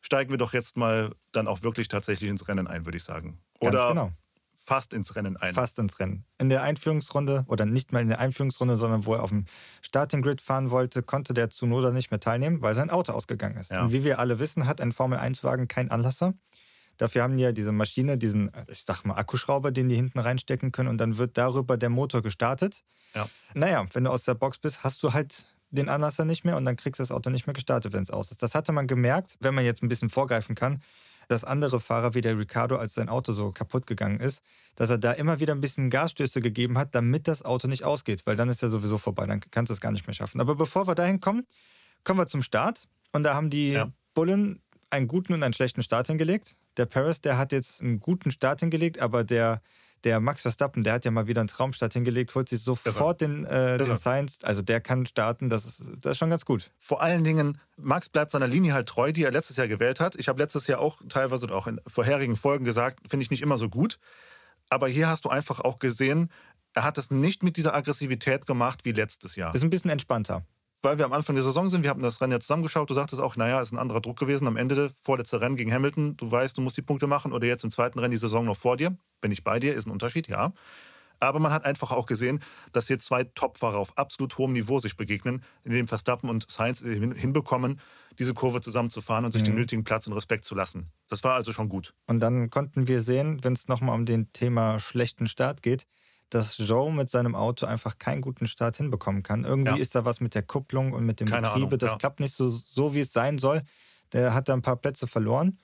steigen 0.00 0.30
wir 0.30 0.38
doch 0.38 0.52
jetzt 0.52 0.76
mal 0.76 1.10
dann 1.32 1.48
auch 1.48 1.62
wirklich 1.62 1.88
tatsächlich 1.88 2.30
ins 2.30 2.48
Rennen 2.48 2.66
ein, 2.66 2.86
würde 2.86 2.98
ich 2.98 3.04
sagen. 3.04 3.38
Oder 3.60 3.78
Ganz 3.78 3.88
genau. 3.88 4.10
fast 4.54 4.94
ins 4.94 5.16
Rennen 5.16 5.36
ein. 5.36 5.54
Fast 5.54 5.78
ins 5.78 5.98
Rennen. 5.98 6.24
In 6.38 6.48
der 6.48 6.62
Einführungsrunde, 6.62 7.44
oder 7.48 7.66
nicht 7.66 7.92
mal 7.92 8.02
in 8.02 8.08
der 8.08 8.20
Einführungsrunde, 8.20 8.76
sondern 8.76 9.06
wo 9.06 9.14
er 9.14 9.22
auf 9.22 9.30
dem 9.30 9.46
Starting 9.82 10.22
Grid 10.22 10.40
fahren 10.40 10.70
wollte, 10.70 11.02
konnte 11.02 11.34
der 11.34 11.50
Zunoda 11.50 11.90
nicht 11.90 12.10
mehr 12.10 12.20
teilnehmen, 12.20 12.62
weil 12.62 12.74
sein 12.74 12.90
Auto 12.90 13.12
ausgegangen 13.12 13.56
ist. 13.56 13.70
Ja. 13.70 13.84
Und 13.84 13.92
wie 13.92 14.04
wir 14.04 14.18
alle 14.18 14.38
wissen, 14.38 14.66
hat 14.66 14.80
ein 14.80 14.92
Formel-1-Wagen 14.92 15.68
keinen 15.68 15.90
Anlasser. 15.90 16.34
Dafür 16.96 17.22
haben 17.22 17.36
die 17.36 17.42
ja 17.42 17.52
diese 17.52 17.72
Maschine, 17.72 18.16
diesen, 18.16 18.50
ich 18.68 18.84
sag 18.84 19.04
mal, 19.04 19.14
Akkuschrauber, 19.16 19.70
den 19.70 19.88
die 19.88 19.96
hinten 19.96 20.18
reinstecken 20.18 20.72
können 20.72 20.88
und 20.88 20.98
dann 20.98 21.18
wird 21.18 21.36
darüber 21.36 21.76
der 21.76 21.90
Motor 21.90 22.22
gestartet. 22.22 22.82
Ja. 23.14 23.28
Naja, 23.54 23.86
wenn 23.92 24.04
du 24.04 24.10
aus 24.10 24.24
der 24.24 24.34
Box 24.34 24.58
bist, 24.58 24.82
hast 24.84 25.02
du 25.02 25.12
halt 25.12 25.46
den 25.70 25.88
Anlasser 25.88 26.24
nicht 26.24 26.44
mehr 26.44 26.56
und 26.56 26.64
dann 26.64 26.76
kriegst 26.76 26.98
du 26.98 27.02
das 27.02 27.10
Auto 27.10 27.30
nicht 27.30 27.46
mehr 27.46 27.54
gestartet, 27.54 27.92
wenn 27.92 28.02
es 28.02 28.10
aus 28.10 28.30
ist. 28.30 28.42
Das 28.42 28.54
hatte 28.54 28.72
man 28.72 28.86
gemerkt, 28.86 29.36
wenn 29.40 29.54
man 29.54 29.64
jetzt 29.64 29.82
ein 29.82 29.88
bisschen 29.88 30.10
vorgreifen 30.10 30.54
kann, 30.54 30.82
dass 31.28 31.44
andere 31.44 31.80
Fahrer 31.80 32.14
wie 32.14 32.20
der 32.20 32.38
Ricardo, 32.38 32.76
als 32.76 32.94
sein 32.94 33.08
Auto 33.08 33.32
so 33.32 33.50
kaputt 33.50 33.86
gegangen 33.86 34.20
ist, 34.20 34.42
dass 34.76 34.90
er 34.90 34.98
da 34.98 35.12
immer 35.12 35.40
wieder 35.40 35.54
ein 35.54 35.60
bisschen 35.60 35.90
Gasstöße 35.90 36.40
gegeben 36.40 36.78
hat, 36.78 36.94
damit 36.94 37.26
das 37.26 37.44
Auto 37.44 37.66
nicht 37.66 37.84
ausgeht, 37.84 38.26
weil 38.26 38.36
dann 38.36 38.48
ist 38.48 38.62
er 38.62 38.68
sowieso 38.68 38.98
vorbei, 38.98 39.26
dann 39.26 39.40
kannst 39.50 39.70
du 39.70 39.74
es 39.74 39.80
gar 39.80 39.92
nicht 39.92 40.06
mehr 40.06 40.14
schaffen. 40.14 40.40
Aber 40.40 40.54
bevor 40.54 40.86
wir 40.86 40.94
dahin 40.94 41.20
kommen, 41.20 41.46
kommen 42.04 42.20
wir 42.20 42.26
zum 42.26 42.42
Start 42.42 42.84
und 43.12 43.24
da 43.24 43.34
haben 43.34 43.50
die 43.50 43.72
ja. 43.72 43.90
Bullen 44.14 44.62
einen 44.90 45.08
guten 45.08 45.32
und 45.32 45.42
einen 45.42 45.54
schlechten 45.54 45.82
Start 45.82 46.06
hingelegt. 46.06 46.56
Der 46.76 46.86
Paris, 46.86 47.20
der 47.20 47.38
hat 47.38 47.52
jetzt 47.52 47.82
einen 47.82 47.98
guten 48.00 48.30
Start 48.30 48.60
hingelegt, 48.60 49.00
aber 49.00 49.24
der 49.24 49.60
der 50.06 50.20
Max 50.20 50.42
Verstappen, 50.42 50.84
der 50.84 50.94
hat 50.94 51.04
ja 51.04 51.10
mal 51.10 51.26
wieder 51.26 51.40
einen 51.40 51.48
Traumstart 51.48 51.92
hingelegt, 51.92 52.32
holt 52.36 52.48
sich 52.48 52.62
sofort 52.62 53.20
den, 53.20 53.44
äh, 53.44 53.76
den 53.76 53.96
Science, 53.96 54.38
also 54.44 54.62
der 54.62 54.80
kann 54.80 55.04
starten, 55.04 55.50
das 55.50 55.66
ist, 55.66 55.82
das 56.00 56.12
ist 56.12 56.18
schon 56.18 56.30
ganz 56.30 56.44
gut. 56.44 56.70
Vor 56.78 57.02
allen 57.02 57.24
Dingen, 57.24 57.58
Max 57.76 58.08
bleibt 58.08 58.30
seiner 58.30 58.46
Linie 58.46 58.72
halt 58.72 58.88
treu, 58.88 59.10
die 59.10 59.24
er 59.24 59.32
letztes 59.32 59.56
Jahr 59.56 59.66
gewählt 59.66 59.98
hat. 59.98 60.14
Ich 60.14 60.28
habe 60.28 60.38
letztes 60.40 60.68
Jahr 60.68 60.78
auch 60.78 61.02
teilweise 61.08 61.52
auch 61.52 61.66
in 61.66 61.80
vorherigen 61.88 62.36
Folgen 62.36 62.64
gesagt, 62.64 63.00
finde 63.10 63.24
ich 63.24 63.30
nicht 63.30 63.42
immer 63.42 63.58
so 63.58 63.68
gut. 63.68 63.98
Aber 64.70 64.86
hier 64.86 65.08
hast 65.08 65.24
du 65.24 65.28
einfach 65.28 65.58
auch 65.58 65.80
gesehen, 65.80 66.30
er 66.72 66.84
hat 66.84 66.98
es 66.98 67.10
nicht 67.10 67.42
mit 67.42 67.56
dieser 67.56 67.74
Aggressivität 67.74 68.46
gemacht 68.46 68.84
wie 68.84 68.92
letztes 68.92 69.34
Jahr. 69.34 69.54
Ist 69.54 69.64
ein 69.64 69.70
bisschen 69.70 69.90
entspannter 69.90 70.44
weil 70.86 70.98
wir 70.98 71.04
am 71.04 71.12
Anfang 71.12 71.34
der 71.34 71.42
Saison 71.42 71.68
sind. 71.68 71.82
Wir 71.82 71.90
haben 71.90 72.00
das 72.00 72.20
Rennen 72.20 72.30
ja 72.32 72.38
zusammengeschaut. 72.38 72.88
Du 72.88 72.94
sagtest 72.94 73.20
auch, 73.20 73.34
naja, 73.34 73.60
ist 73.60 73.72
ein 73.72 73.78
anderer 73.78 74.00
Druck 74.00 74.20
gewesen. 74.20 74.46
Am 74.46 74.56
Ende, 74.56 74.92
vorletzte 75.02 75.40
Rennen 75.40 75.56
gegen 75.56 75.72
Hamilton, 75.72 76.16
du 76.16 76.30
weißt, 76.30 76.56
du 76.56 76.62
musst 76.62 76.76
die 76.76 76.82
Punkte 76.82 77.08
machen 77.08 77.32
oder 77.32 77.44
jetzt 77.44 77.64
im 77.64 77.72
zweiten 77.72 77.98
Rennen 77.98 78.12
die 78.12 78.18
Saison 78.18 78.44
noch 78.44 78.56
vor 78.56 78.76
dir. 78.76 78.96
Bin 79.20 79.32
ich 79.32 79.42
bei 79.42 79.58
dir, 79.58 79.74
ist 79.74 79.86
ein 79.86 79.90
Unterschied, 79.90 80.28
ja. 80.28 80.52
Aber 81.18 81.40
man 81.40 81.52
hat 81.52 81.64
einfach 81.64 81.90
auch 81.90 82.06
gesehen, 82.06 82.40
dass 82.70 82.86
hier 82.86 83.00
zwei 83.00 83.24
Topfahrer 83.24 83.78
auf 83.78 83.98
absolut 83.98 84.38
hohem 84.38 84.52
Niveau 84.52 84.78
sich 84.78 84.96
begegnen, 84.96 85.42
in 85.64 85.72
dem 85.72 85.88
Verstappen 85.88 86.30
und 86.30 86.48
Sainz 86.48 86.80
hinbekommen, 86.82 87.80
diese 88.20 88.32
Kurve 88.32 88.60
zusammenzufahren 88.60 89.24
und 89.24 89.32
sich 89.32 89.42
mhm. 89.42 89.46
den 89.46 89.54
nötigen 89.56 89.82
Platz 89.82 90.06
und 90.06 90.12
Respekt 90.12 90.44
zu 90.44 90.54
lassen. 90.54 90.92
Das 91.08 91.24
war 91.24 91.34
also 91.34 91.52
schon 91.52 91.68
gut. 91.68 91.94
Und 92.06 92.20
dann 92.20 92.48
konnten 92.50 92.86
wir 92.86 93.02
sehen, 93.02 93.42
wenn 93.42 93.54
es 93.54 93.66
nochmal 93.66 93.96
um 93.96 94.04
den 94.04 94.32
Thema 94.32 94.78
schlechten 94.78 95.26
Start 95.26 95.62
geht, 95.62 95.88
dass 96.30 96.58
Joe 96.58 96.92
mit 96.92 97.10
seinem 97.10 97.34
Auto 97.34 97.66
einfach 97.66 97.98
keinen 97.98 98.20
guten 98.20 98.46
Start 98.46 98.76
hinbekommen 98.76 99.22
kann. 99.22 99.44
Irgendwie 99.44 99.76
ja. 99.76 99.82
ist 99.82 99.94
da 99.94 100.04
was 100.04 100.20
mit 100.20 100.34
der 100.34 100.42
Kupplung 100.42 100.92
und 100.92 101.04
mit 101.04 101.20
dem 101.20 101.28
Keine 101.28 101.46
Getriebe. 101.46 101.66
Ahnung, 101.66 101.78
das 101.78 101.92
ja. 101.92 101.98
klappt 101.98 102.20
nicht 102.20 102.34
so, 102.34 102.50
so, 102.50 102.94
wie 102.94 103.00
es 103.00 103.12
sein 103.12 103.38
soll. 103.38 103.62
Der 104.12 104.34
hat 104.34 104.48
da 104.48 104.54
ein 104.54 104.62
paar 104.62 104.76
Plätze 104.76 105.06
verloren. 105.06 105.58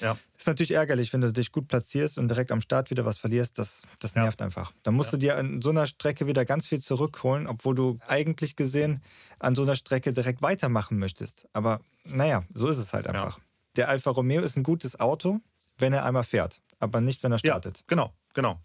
Ja. 0.00 0.18
Ist 0.36 0.46
natürlich 0.46 0.72
ärgerlich, 0.72 1.12
wenn 1.12 1.20
du 1.20 1.32
dich 1.32 1.52
gut 1.52 1.68
platzierst 1.68 2.18
und 2.18 2.28
direkt 2.28 2.52
am 2.52 2.60
Start 2.60 2.90
wieder 2.90 3.04
was 3.04 3.18
verlierst. 3.18 3.58
Das, 3.58 3.86
das 4.00 4.14
nervt 4.14 4.40
ja. 4.40 4.46
einfach. 4.46 4.72
Dann 4.82 4.94
musst 4.94 5.12
ja. 5.12 5.12
du 5.12 5.18
dir 5.18 5.36
an 5.38 5.62
so 5.62 5.70
einer 5.70 5.86
Strecke 5.86 6.26
wieder 6.26 6.44
ganz 6.44 6.66
viel 6.66 6.80
zurückholen, 6.80 7.46
obwohl 7.46 7.74
du 7.74 7.98
eigentlich 8.06 8.56
gesehen 8.56 9.02
an 9.38 9.54
so 9.54 9.62
einer 9.62 9.76
Strecke 9.76 10.12
direkt 10.12 10.42
weitermachen 10.42 10.98
möchtest. 10.98 11.48
Aber 11.52 11.80
naja, 12.04 12.44
so 12.52 12.68
ist 12.68 12.78
es 12.78 12.92
halt 12.92 13.06
einfach. 13.06 13.38
Der 13.76 13.88
Alfa 13.88 14.10
Romeo 14.10 14.42
ist 14.42 14.56
ein 14.56 14.62
gutes 14.62 14.98
Auto, 15.00 15.40
wenn 15.78 15.92
er 15.92 16.04
einmal 16.04 16.24
fährt, 16.24 16.60
aber 16.78 17.00
nicht, 17.00 17.22
wenn 17.22 17.32
er 17.32 17.38
startet. 17.38 17.84
Genau, 17.86 18.12
genau. 18.34 18.60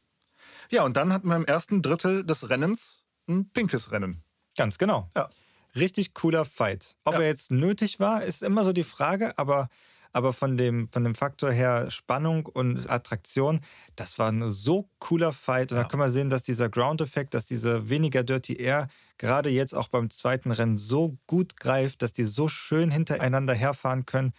Ja, 0.72 0.84
und 0.84 0.98
dann 0.98 1.12
hatten 1.12 1.28
wir 1.28 1.36
im 1.36 1.46
ersten 1.46 1.82
Drittel 1.82 2.24
des 2.24 2.50
Rennens 2.50 3.08
ein 3.28 3.50
pinkes 3.52 3.92
Rennen. 3.92 4.24
Ganz 4.56 4.78
genau. 4.78 5.10
Ja. 5.16 5.30
Richtig 5.76 6.14
cooler 6.14 6.46
Fight. 6.46 6.96
Ob 7.04 7.16
ja. 7.16 7.22
er 7.22 7.28
jetzt 7.28 7.52
nötig 7.52 8.00
war, 8.00 8.24
ist 8.24 8.44
immer 8.44 8.64
so 8.64 8.72
die 8.72 8.84
Frage, 8.84 9.38
aber, 9.38 9.70
aber 10.12 10.34
von, 10.34 10.58
dem, 10.58 10.90
von 10.92 11.04
dem 11.04 11.16
Faktor 11.16 11.52
her 11.52 11.90
Spannung 11.90 12.46
und 12.46 12.90
Attraktion, 12.90 13.62
das 13.96 14.20
war 14.20 14.32
ein 14.32 14.52
so 14.52 14.90
cooler 15.00 15.34
Fight. 15.34 15.72
Und 15.72 15.78
ja. 15.78 15.84
da 15.84 15.90
kann 15.90 16.00
man 16.00 16.12
sehen, 16.12 16.30
dass 16.30 16.44
dieser 16.44 16.70
Ground-Effekt, 16.70 17.34
dass 17.34 17.46
diese 17.46 17.90
weniger 17.90 18.24
Dirty 18.24 18.56
Air 18.56 18.88
gerade 19.18 19.50
jetzt 19.50 19.74
auch 19.74 19.88
beim 19.88 20.10
zweiten 20.10 20.52
Rennen 20.52 20.78
so 20.78 21.18
gut 21.26 21.58
greift, 21.58 22.02
dass 22.02 22.14
die 22.14 22.26
so 22.26 22.48
schön 22.48 22.92
hintereinander 22.92 23.54
herfahren 23.54 24.06
können 24.06 24.34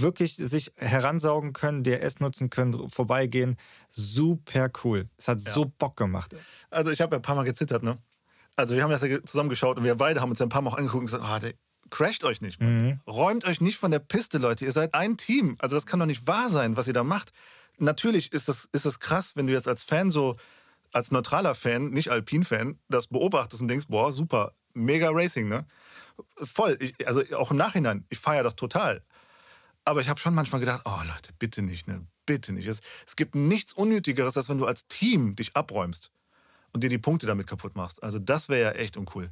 wirklich 0.00 0.36
sich 0.36 0.72
heransaugen 0.76 1.52
können, 1.52 1.82
DRS 1.82 2.20
nutzen 2.20 2.50
können, 2.50 2.88
vorbeigehen. 2.90 3.56
Super 3.90 4.70
cool. 4.84 5.08
Es 5.16 5.28
hat 5.28 5.40
ja. 5.42 5.52
so 5.52 5.66
Bock 5.78 5.96
gemacht. 5.96 6.34
Also 6.70 6.90
ich 6.90 7.00
habe 7.00 7.14
ja 7.14 7.18
ein 7.18 7.22
paar 7.22 7.36
Mal 7.36 7.44
gezittert, 7.44 7.82
ne? 7.82 7.98
Also 8.56 8.74
wir 8.74 8.82
haben 8.82 8.90
das 8.90 9.02
ja 9.02 9.22
zusammen 9.24 9.50
geschaut 9.50 9.78
und 9.78 9.84
wir 9.84 9.94
beide 9.94 10.20
haben 10.20 10.30
uns 10.30 10.40
ja 10.40 10.46
ein 10.46 10.48
paar 10.48 10.62
Mal 10.62 10.70
auch 10.70 10.76
angeguckt 10.76 11.02
und 11.02 11.06
gesagt, 11.06 11.24
oh, 11.24 11.38
der 11.38 11.54
crasht 11.90 12.24
euch 12.24 12.40
nicht. 12.40 12.60
Mhm. 12.60 13.00
Räumt 13.06 13.46
euch 13.46 13.60
nicht 13.60 13.78
von 13.78 13.90
der 13.90 14.00
Piste, 14.00 14.38
Leute. 14.38 14.64
Ihr 14.64 14.72
seid 14.72 14.94
ein 14.94 15.16
Team. 15.16 15.56
Also 15.60 15.76
das 15.76 15.86
kann 15.86 16.00
doch 16.00 16.06
nicht 16.06 16.26
wahr 16.26 16.50
sein, 16.50 16.76
was 16.76 16.86
ihr 16.88 16.92
da 16.92 17.04
macht. 17.04 17.32
Natürlich 17.78 18.32
ist 18.32 18.48
das, 18.48 18.68
ist 18.72 18.84
das 18.84 18.98
krass, 18.98 19.36
wenn 19.36 19.46
du 19.46 19.52
jetzt 19.52 19.68
als 19.68 19.84
Fan 19.84 20.10
so, 20.10 20.36
als 20.92 21.10
neutraler 21.10 21.54
Fan, 21.54 21.90
nicht 21.90 22.10
Alpin-Fan, 22.10 22.78
das 22.88 23.06
beobachtest 23.06 23.62
und 23.62 23.68
denkst, 23.68 23.86
boah, 23.88 24.12
super, 24.12 24.54
mega 24.74 25.10
Racing, 25.10 25.48
ne? 25.48 25.66
Voll. 26.42 26.76
Ich, 26.80 27.06
also 27.06 27.22
auch 27.36 27.52
im 27.52 27.56
Nachhinein, 27.56 28.04
ich 28.08 28.18
feiere 28.18 28.42
das 28.42 28.56
total. 28.56 29.02
Aber 29.88 30.02
ich 30.02 30.10
habe 30.10 30.20
schon 30.20 30.34
manchmal 30.34 30.60
gedacht, 30.60 30.82
oh 30.84 31.00
Leute, 31.06 31.32
bitte 31.38 31.62
nicht, 31.62 31.88
ne? 31.88 32.06
Bitte 32.26 32.52
nicht. 32.52 32.66
Es, 32.66 32.80
es 33.06 33.16
gibt 33.16 33.34
nichts 33.34 33.72
Unnötigeres, 33.72 34.36
als 34.36 34.50
wenn 34.50 34.58
du 34.58 34.66
als 34.66 34.86
Team 34.86 35.34
dich 35.34 35.56
abräumst 35.56 36.10
und 36.74 36.84
dir 36.84 36.90
die 36.90 36.98
Punkte 36.98 37.26
damit 37.26 37.46
kaputt 37.46 37.74
machst. 37.74 38.02
Also 38.02 38.18
das 38.18 38.50
wäre 38.50 38.60
ja 38.60 38.70
echt 38.72 38.98
uncool. 38.98 39.30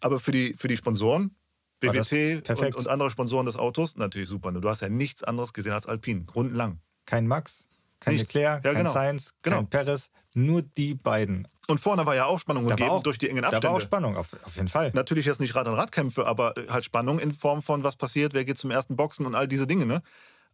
Aber 0.00 0.18
für 0.18 0.32
die, 0.32 0.54
für 0.54 0.68
die 0.68 0.78
Sponsoren, 0.78 1.36
BWT 1.80 2.48
und, 2.48 2.76
und, 2.76 2.88
andere 2.88 3.10
Sponsoren 3.10 3.44
des 3.44 3.56
Autos, 3.56 3.96
natürlich 3.96 4.30
super. 4.30 4.50
Ne? 4.50 4.62
Du 4.62 4.70
hast 4.70 4.80
ja 4.80 4.88
nichts 4.88 5.22
anderes 5.22 5.52
gesehen 5.52 5.72
als 5.72 5.84
Alpin, 5.84 6.26
rundenlang. 6.34 6.80
Kein 7.04 7.26
Max, 7.26 7.68
kein 8.00 8.14
Nichts. 8.14 8.34
Leclerc, 8.34 8.64
ja, 8.64 8.72
kein 8.72 8.82
genau. 8.82 8.92
Sainz, 8.92 9.34
genau. 9.42 9.56
kein 9.58 9.68
Perez, 9.68 10.10
nur 10.34 10.62
die 10.62 10.94
beiden. 10.94 11.46
Und 11.68 11.80
vorne 11.80 12.04
war 12.04 12.16
ja 12.16 12.24
auch 12.24 12.40
Spannung 12.40 12.66
da 12.66 12.74
gegeben 12.74 12.90
auch, 12.90 13.02
durch 13.02 13.18
die 13.18 13.28
engen 13.28 13.44
Abstände. 13.44 13.66
Da 13.66 13.68
war 13.68 13.76
auch 13.76 13.80
Spannung, 13.80 14.16
auf, 14.16 14.36
auf 14.42 14.56
jeden 14.56 14.68
Fall. 14.68 14.90
Natürlich 14.94 15.26
jetzt 15.26 15.40
nicht 15.40 15.54
Rad- 15.54 15.68
an 15.68 15.74
Radkämpfe, 15.74 16.26
aber 16.26 16.56
äh, 16.56 16.66
halt 16.68 16.84
Spannung 16.84 17.20
in 17.20 17.32
Form 17.32 17.62
von, 17.62 17.84
was 17.84 17.94
passiert, 17.96 18.34
wer 18.34 18.44
geht 18.44 18.58
zum 18.58 18.70
ersten 18.70 18.96
Boxen 18.96 19.24
und 19.26 19.34
all 19.34 19.46
diese 19.46 19.66
Dinge. 19.66 19.86
Ne? 19.86 20.02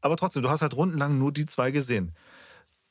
Aber 0.03 0.17
trotzdem, 0.17 0.43
du 0.43 0.51
hast 0.51 0.61
halt 0.61 0.75
rundenlang 0.75 1.19
nur 1.19 1.33
die 1.33 1.47
zwei 1.47 1.71
gesehen. 1.71 2.15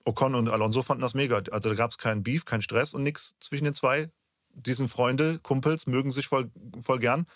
Ocon 0.05 0.35
und 0.35 0.49
Alonso 0.49 0.81
fanden 0.81 1.01
das 1.01 1.13
mega. 1.13 1.41
Also 1.51 1.69
da 1.69 1.75
gab 1.75 1.91
es 1.91 1.97
keinen 1.97 2.23
Beef, 2.23 2.45
keinen 2.45 2.61
Stress 2.61 2.93
und 2.93 3.03
nichts 3.03 3.35
zwischen 3.39 3.65
den 3.65 3.73
zwei. 3.73 4.09
Die 4.53 4.73
sind 4.73 4.87
Freunde, 4.87 5.39
Kumpels, 5.39 5.85
mögen 5.85 6.11
sich 6.11 6.27
voll, 6.27 6.49
voll 6.81 6.99
gern 6.99 7.27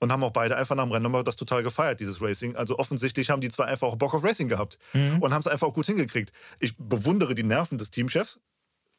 und 0.00 0.12
haben 0.12 0.22
auch 0.22 0.32
beide 0.32 0.56
einfach 0.56 0.74
nach 0.74 0.84
dem 0.84 0.92
Rennen 0.92 1.04
nochmal 1.04 1.24
das 1.24 1.36
total 1.36 1.62
gefeiert, 1.62 2.00
dieses 2.00 2.20
Racing. 2.20 2.56
Also 2.56 2.78
offensichtlich 2.78 3.30
haben 3.30 3.40
die 3.40 3.48
zwei 3.48 3.64
einfach 3.64 3.88
auch 3.88 3.96
Bock 3.96 4.14
auf 4.14 4.24
Racing 4.24 4.48
gehabt 4.48 4.78
mhm. 4.92 5.18
und 5.20 5.32
haben 5.32 5.40
es 5.40 5.46
einfach 5.46 5.68
auch 5.68 5.74
gut 5.74 5.86
hingekriegt. 5.86 6.32
Ich 6.60 6.76
bewundere 6.76 7.34
die 7.34 7.44
Nerven 7.44 7.78
des 7.78 7.90
Teamchefs. 7.90 8.40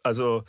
Also 0.04 0.44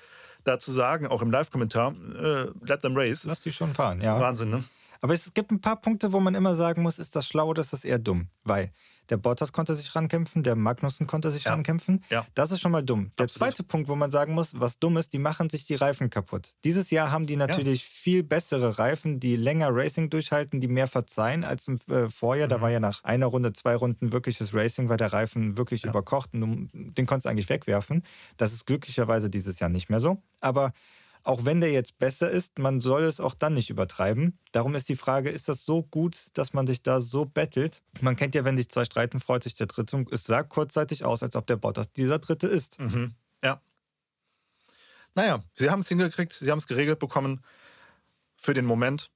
dazu 0.44 0.72
sagen, 0.72 1.06
auch 1.06 1.22
im 1.22 1.30
Live-Kommentar, 1.30 1.94
äh, 2.14 2.46
let 2.62 2.82
them 2.82 2.96
race. 2.96 3.24
Lass 3.24 3.40
die 3.40 3.52
schon 3.52 3.74
fahren, 3.74 4.00
ja. 4.00 4.20
Wahnsinn, 4.20 4.50
ne? 4.50 4.64
Aber 5.00 5.14
es 5.14 5.34
gibt 5.34 5.50
ein 5.50 5.60
paar 5.60 5.80
Punkte, 5.80 6.12
wo 6.12 6.20
man 6.20 6.34
immer 6.34 6.54
sagen 6.54 6.82
muss, 6.82 6.98
ist 6.98 7.16
das 7.16 7.26
schlau 7.26 7.48
oder 7.48 7.60
ist 7.60 7.72
das 7.72 7.84
eher 7.84 7.98
dumm? 7.98 8.28
Weil 8.44 8.72
der 9.10 9.16
Bottas 9.16 9.52
konnte 9.52 9.74
sich 9.74 9.94
rankämpfen, 9.94 10.42
der 10.42 10.56
Magnussen 10.56 11.06
konnte 11.06 11.30
sich 11.30 11.44
ja. 11.44 11.52
rankämpfen. 11.52 12.04
Ja. 12.10 12.26
Das 12.34 12.50
ist 12.50 12.60
schon 12.60 12.72
mal 12.72 12.82
dumm. 12.82 13.12
Der 13.18 13.28
zweite 13.28 13.62
Punkt, 13.62 13.88
wo 13.88 13.96
man 13.96 14.10
sagen 14.10 14.34
muss, 14.34 14.58
was 14.58 14.78
dumm 14.78 14.96
ist, 14.96 15.12
die 15.12 15.18
machen 15.18 15.50
sich 15.50 15.64
die 15.64 15.74
Reifen 15.74 16.10
kaputt. 16.10 16.54
Dieses 16.64 16.90
Jahr 16.90 17.10
haben 17.10 17.26
die 17.26 17.36
natürlich 17.36 17.82
ja. 17.82 17.88
viel 17.90 18.22
bessere 18.22 18.78
Reifen, 18.78 19.20
die 19.20 19.36
länger 19.36 19.68
Racing 19.70 20.10
durchhalten, 20.10 20.60
die 20.60 20.68
mehr 20.68 20.88
verzeihen 20.88 21.44
als 21.44 21.68
im 21.68 21.80
äh, 21.88 22.10
Vorjahr. 22.10 22.48
Mhm. 22.48 22.50
Da 22.50 22.60
war 22.60 22.70
ja 22.70 22.80
nach 22.80 23.04
einer 23.04 23.26
Runde, 23.26 23.52
zwei 23.52 23.76
Runden 23.76 24.12
wirkliches 24.12 24.54
Racing, 24.54 24.88
weil 24.88 24.96
der 24.96 25.12
Reifen 25.12 25.56
wirklich 25.56 25.84
überkocht 25.84 26.34
und 26.34 26.40
du, 26.40 26.68
den 26.72 27.06
konntest 27.06 27.26
du 27.26 27.30
eigentlich 27.30 27.48
wegwerfen. 27.48 28.02
Das 28.36 28.52
ist 28.52 28.66
glücklicherweise 28.66 29.30
dieses 29.30 29.60
Jahr 29.60 29.70
nicht 29.70 29.90
mehr 29.90 30.00
so. 30.00 30.22
Aber 30.40 30.72
auch 31.26 31.44
wenn 31.44 31.60
der 31.60 31.72
jetzt 31.72 31.98
besser 31.98 32.30
ist, 32.30 32.58
man 32.58 32.80
soll 32.80 33.02
es 33.02 33.20
auch 33.20 33.34
dann 33.34 33.54
nicht 33.54 33.68
übertreiben. 33.68 34.38
Darum 34.52 34.74
ist 34.74 34.88
die 34.88 34.96
Frage, 34.96 35.30
ist 35.30 35.48
das 35.48 35.64
so 35.64 35.82
gut, 35.82 36.28
dass 36.34 36.52
man 36.52 36.66
sich 36.66 36.82
da 36.82 37.00
so 37.00 37.24
bettelt? 37.24 37.82
Man 38.00 38.14
kennt 38.14 38.34
ja, 38.34 38.44
wenn 38.44 38.56
sich 38.56 38.68
zwei 38.68 38.84
streiten, 38.84 39.18
freut 39.18 39.42
sich 39.42 39.54
der 39.54 39.66
Dritte. 39.66 40.04
Es 40.12 40.24
sah 40.24 40.44
kurzzeitig 40.44 41.04
aus, 41.04 41.22
als 41.22 41.34
ob 41.34 41.46
der 41.46 41.56
Bottas 41.56 41.92
dieser 41.92 42.20
Dritte 42.20 42.46
ist. 42.46 42.78
Mhm. 42.78 43.14
Ja. 43.42 43.60
Naja, 45.14 45.42
sie 45.54 45.70
haben 45.70 45.80
es 45.80 45.88
hingekriegt, 45.88 46.32
sie 46.32 46.50
haben 46.50 46.58
es 46.58 46.68
geregelt 46.68 47.00
bekommen. 47.00 47.42
Für 48.36 48.54
den 48.54 48.64
Moment 48.64 49.10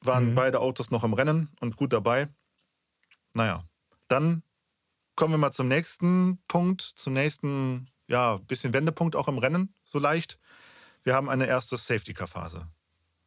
waren 0.00 0.30
mhm. 0.30 0.34
beide 0.34 0.60
Autos 0.60 0.90
noch 0.90 1.04
im 1.04 1.14
Rennen 1.14 1.48
und 1.60 1.76
gut 1.76 1.92
dabei. 1.92 2.28
Naja, 3.32 3.64
dann 4.08 4.42
kommen 5.16 5.32
wir 5.32 5.38
mal 5.38 5.52
zum 5.52 5.68
nächsten 5.68 6.38
Punkt, 6.48 6.82
zum 6.82 7.14
nächsten, 7.14 7.86
ja, 8.08 8.36
bisschen 8.36 8.74
Wendepunkt 8.74 9.16
auch 9.16 9.28
im 9.28 9.38
Rennen, 9.38 9.74
so 9.84 9.98
leicht 9.98 10.38
wir 11.04 11.14
haben 11.14 11.30
eine 11.30 11.46
erste 11.46 11.76
Safety-Car-Phase. 11.76 12.66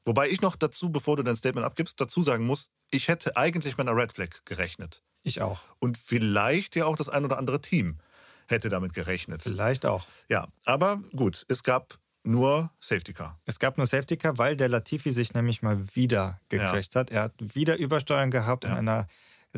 Wobei 0.05 0.29
ich 0.29 0.41
noch 0.41 0.55
dazu, 0.55 0.91
bevor 0.91 1.17
du 1.17 1.23
dein 1.23 1.35
Statement 1.35 1.65
abgibst, 1.65 1.99
dazu 1.99 2.23
sagen 2.23 2.45
muss, 2.45 2.71
ich 2.91 3.07
hätte 3.07 3.37
eigentlich 3.37 3.77
mit 3.77 3.87
einer 3.87 3.97
Red 3.97 4.13
Flag 4.13 4.29
gerechnet. 4.45 5.03
Ich 5.23 5.41
auch. 5.41 5.61
Und 5.79 5.97
vielleicht 5.97 6.75
ja 6.75 6.85
auch 6.85 6.95
das 6.95 7.09
ein 7.09 7.25
oder 7.25 7.37
andere 7.37 7.61
Team 7.61 7.99
hätte 8.47 8.69
damit 8.69 8.93
gerechnet. 8.93 9.43
Vielleicht 9.43 9.85
auch. 9.85 10.05
Ja, 10.29 10.47
aber 10.65 11.01
gut, 11.13 11.45
es 11.49 11.63
gab 11.63 11.99
nur 12.23 12.71
Safety 12.79 13.13
Car. 13.13 13.39
Es 13.45 13.59
gab 13.59 13.77
nur 13.77 13.87
Safety 13.87 14.17
Car, 14.17 14.37
weil 14.37 14.55
der 14.55 14.69
Latifi 14.69 15.11
sich 15.11 15.33
nämlich 15.33 15.61
mal 15.61 15.95
wieder 15.95 16.39
gecrasht 16.49 16.95
ja. 16.95 17.01
hat. 17.01 17.09
Er 17.09 17.23
hat 17.23 17.33
wieder 17.39 17.77
Übersteuern 17.77 18.31
gehabt 18.31 18.63
ja. 18.63 18.71
in 18.71 18.77
einer 18.77 19.07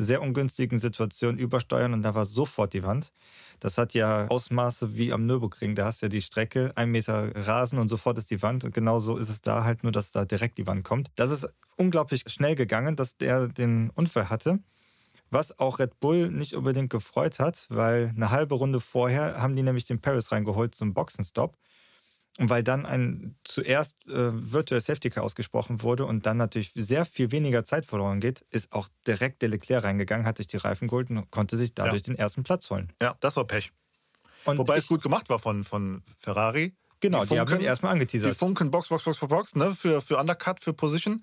sehr 0.04 0.22
ungünstigen 0.22 0.78
Situation 0.78 1.38
übersteuern 1.38 1.92
und 1.92 2.02
da 2.02 2.14
war 2.14 2.26
sofort 2.26 2.72
die 2.72 2.82
Wand. 2.82 3.12
Das 3.60 3.76
hat 3.76 3.92
ja 3.92 4.26
Ausmaße 4.28 4.96
wie 4.96 5.12
am 5.12 5.26
Nürburgring. 5.26 5.74
Da 5.74 5.84
hast 5.84 6.00
du 6.00 6.06
ja 6.06 6.08
die 6.08 6.22
Strecke, 6.22 6.72
ein 6.76 6.90
Meter 6.90 7.30
Rasen 7.46 7.78
und 7.78 7.88
sofort 7.88 8.16
ist 8.18 8.30
die 8.30 8.42
Wand. 8.42 8.64
Und 8.64 8.72
genauso 8.72 9.16
ist 9.18 9.28
es 9.28 9.42
da 9.42 9.64
halt 9.64 9.82
nur, 9.82 9.92
dass 9.92 10.12
da 10.12 10.24
direkt 10.24 10.58
die 10.58 10.66
Wand 10.66 10.82
kommt. 10.82 11.10
Das 11.16 11.30
ist 11.30 11.48
unglaublich 11.76 12.24
schnell 12.26 12.54
gegangen, 12.54 12.96
dass 12.96 13.16
der 13.16 13.48
den 13.48 13.90
Unfall 13.90 14.30
hatte. 14.30 14.60
Was 15.30 15.58
auch 15.58 15.78
Red 15.78 16.00
Bull 16.00 16.30
nicht 16.30 16.54
unbedingt 16.54 16.90
gefreut 16.90 17.38
hat, 17.38 17.66
weil 17.68 18.12
eine 18.16 18.30
halbe 18.30 18.56
Runde 18.56 18.80
vorher 18.80 19.40
haben 19.40 19.54
die 19.54 19.62
nämlich 19.62 19.84
den 19.84 20.00
Paris 20.00 20.32
reingeholt 20.32 20.74
zum 20.74 20.92
Boxenstopp. 20.92 21.56
Und 22.40 22.48
weil 22.48 22.62
dann 22.62 22.86
ein 22.86 23.36
zuerst 23.44 24.08
äh, 24.08 24.30
Virtual 24.32 24.80
Safety 24.80 25.10
Car 25.10 25.24
ausgesprochen 25.24 25.82
wurde 25.82 26.06
und 26.06 26.24
dann 26.24 26.38
natürlich 26.38 26.72
sehr 26.74 27.04
viel 27.04 27.32
weniger 27.32 27.64
Zeit 27.64 27.84
verloren 27.84 28.18
geht, 28.18 28.46
ist 28.48 28.72
auch 28.72 28.88
direkt 29.06 29.42
der 29.42 29.50
Leclerc 29.50 29.84
reingegangen, 29.84 30.24
hat 30.24 30.38
sich 30.38 30.46
die 30.46 30.56
Reifen 30.56 30.88
geholt 30.88 31.10
und 31.10 31.30
konnte 31.30 31.58
sich 31.58 31.74
dadurch 31.74 32.06
ja. 32.06 32.14
den 32.14 32.16
ersten 32.16 32.42
Platz 32.42 32.70
holen. 32.70 32.94
Ja, 33.02 33.14
das 33.20 33.36
war 33.36 33.44
Pech. 33.44 33.72
Und 34.46 34.56
Wobei 34.56 34.78
ich, 34.78 34.84
es 34.84 34.88
gut 34.88 35.02
gemacht 35.02 35.28
war 35.28 35.38
von, 35.38 35.64
von 35.64 36.02
Ferrari. 36.16 36.74
Genau, 37.00 37.20
die, 37.20 37.26
Funken, 37.26 37.46
die 37.46 37.52
haben 37.52 37.60
ihn 37.60 37.66
erstmal 37.66 37.92
angeteasert. 37.92 38.32
Die 38.32 38.38
Funken 38.38 38.70
Box, 38.70 38.88
Box, 38.88 39.04
Box, 39.04 39.18
Box, 39.18 39.28
Box 39.28 39.56
ne, 39.56 39.74
für, 39.74 40.00
für 40.00 40.16
Undercut, 40.16 40.60
für 40.60 40.72
Position 40.72 41.22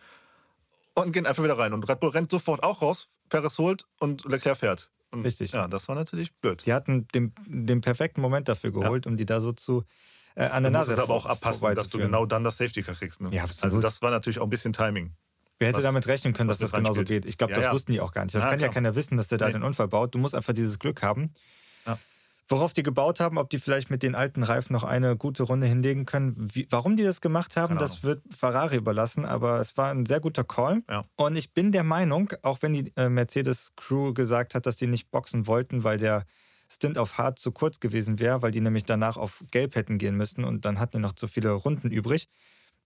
und 0.94 1.14
gehen 1.14 1.26
einfach 1.26 1.44
wieder 1.44 1.58
rein. 1.58 1.74
Und 1.74 1.90
Red 1.90 2.00
Bull 2.00 2.12
rennt 2.12 2.30
sofort 2.30 2.62
auch 2.62 2.84
raus, 2.84 3.08
Perez 3.30 3.58
holt 3.58 3.88
und 3.98 4.24
Leclerc 4.26 4.58
fährt. 4.58 4.92
Und 5.10 5.24
Richtig. 5.24 5.54
Ja, 5.54 5.68
das 5.68 5.88
war 5.88 5.96
natürlich 5.96 6.36
blöd. 6.36 6.64
Die 6.68 6.74
hatten 6.74 7.08
den, 7.08 7.34
den 7.48 7.82
perfekten 7.82 8.22
Moment 8.22 8.50
dafür 8.50 8.72
geholt, 8.72 9.06
ja. 9.06 9.12
um 9.12 9.18
die 9.18 9.26
da 9.26 9.42
so 9.42 9.52
zu 9.52 9.84
äh, 10.38 10.46
an 10.46 10.64
der 10.64 10.72
Nase. 10.72 10.92
Du 10.92 10.92
musst 10.92 11.00
es 11.00 11.04
aber 11.04 11.14
auch 11.14 11.26
abpassen, 11.26 11.76
dass 11.76 11.90
du 11.90 11.98
genau 11.98 12.26
dann 12.26 12.44
das 12.44 12.58
Safety 12.58 12.84
Car 12.84 12.96
kriegst. 12.96 13.22
Ne? 13.22 13.30
Ja, 13.32 13.46
Also 13.62 13.82
das 13.82 14.02
war 14.02 14.12
natürlich 14.12 14.40
auch 14.40 14.46
ein 14.46 14.50
bisschen 14.50 14.74
Timing. 14.74 15.14
Wer 15.60 15.70
hätte 15.70 15.78
was, 15.78 15.86
damit 15.86 16.08
rechnen 16.08 16.34
können, 16.34 16.50
dass 16.50 16.60
das 16.60 16.72
genauso 16.72 17.04
geht? 17.04 17.26
Ich 17.26 17.38
glaube, 17.38 17.52
ja, 17.52 17.58
das 17.58 17.66
ja. 17.66 17.74
wussten 17.74 17.92
die 17.92 18.00
auch 18.00 18.12
gar 18.12 18.24
nicht. 18.24 18.36
Das 18.36 18.44
kann 18.44 18.58
klar. 18.58 18.70
ja 18.70 18.74
keiner 18.74 18.96
wissen, 18.96 19.18
dass 19.18 19.28
der 19.28 19.40
da 19.40 19.48
nee. 19.48 19.54
den 19.54 19.64
Unfall 19.64 19.88
baut. 19.88 20.14
Du 20.14 20.20
musst 20.20 20.36
einfach 20.36 20.54
dieses 20.54 20.78
Glück 20.78 21.02
haben. 21.02 21.34
Worauf 22.50 22.72
die 22.72 22.84
gebaut 22.84 23.20
haben, 23.20 23.38
ob 23.38 23.50
die 23.50 23.60
vielleicht 23.60 23.90
mit 23.90 24.04
den 24.04 24.16
alten 24.16 24.42
Reifen 24.42 24.72
noch 24.72 24.86
eine 24.86 25.18
gute 25.18 25.44
Runde 25.44 25.68
hinlegen 25.68 26.06
können. 26.06 26.50
Wie, 26.54 26.66
warum 26.70 26.96
die 26.96 27.04
das 27.04 27.20
gemacht 27.20 27.58
haben, 27.58 27.78
das 27.78 28.04
wird 28.04 28.22
Ferrari 28.34 28.78
überlassen, 28.78 29.26
aber 29.26 29.60
es 29.60 29.76
war 29.76 29.92
ein 29.92 30.06
sehr 30.06 30.22
guter 30.22 30.46
Call. 30.46 30.82
Ja. 30.90 31.04
Und 31.18 31.36
ich 31.36 31.54
bin 31.54 31.74
der 31.74 31.84
Meinung, 31.84 32.32
auch 32.44 32.60
wenn 32.62 32.74
die 32.74 32.94
äh, 32.96 33.10
Mercedes-Crew 33.10 34.14
gesagt 34.14 34.56
hat, 34.56 34.66
dass 34.66 34.78
die 34.78 34.88
nicht 34.88 35.12
boxen 35.12 35.46
wollten, 35.46 35.84
weil 35.84 35.98
der 35.98 36.26
Stint 36.70 36.98
auf 36.98 37.18
Hard 37.18 37.40
zu 37.40 37.52
kurz 37.52 37.80
gewesen 37.80 38.20
wäre, 38.20 38.42
weil 38.42 38.52
die 38.52 38.62
nämlich 38.62 38.84
danach 38.84 39.18
auf 39.18 39.44
Gelb 39.52 39.76
hätten 39.76 39.98
gehen 39.98 40.16
müssen 40.16 40.44
und 40.44 40.66
dann 40.66 40.80
hatten 40.80 40.98
die 40.98 41.02
noch 41.02 41.14
zu 41.14 41.28
viele 41.28 41.52
Runden 41.52 41.92
übrig. 41.92 42.30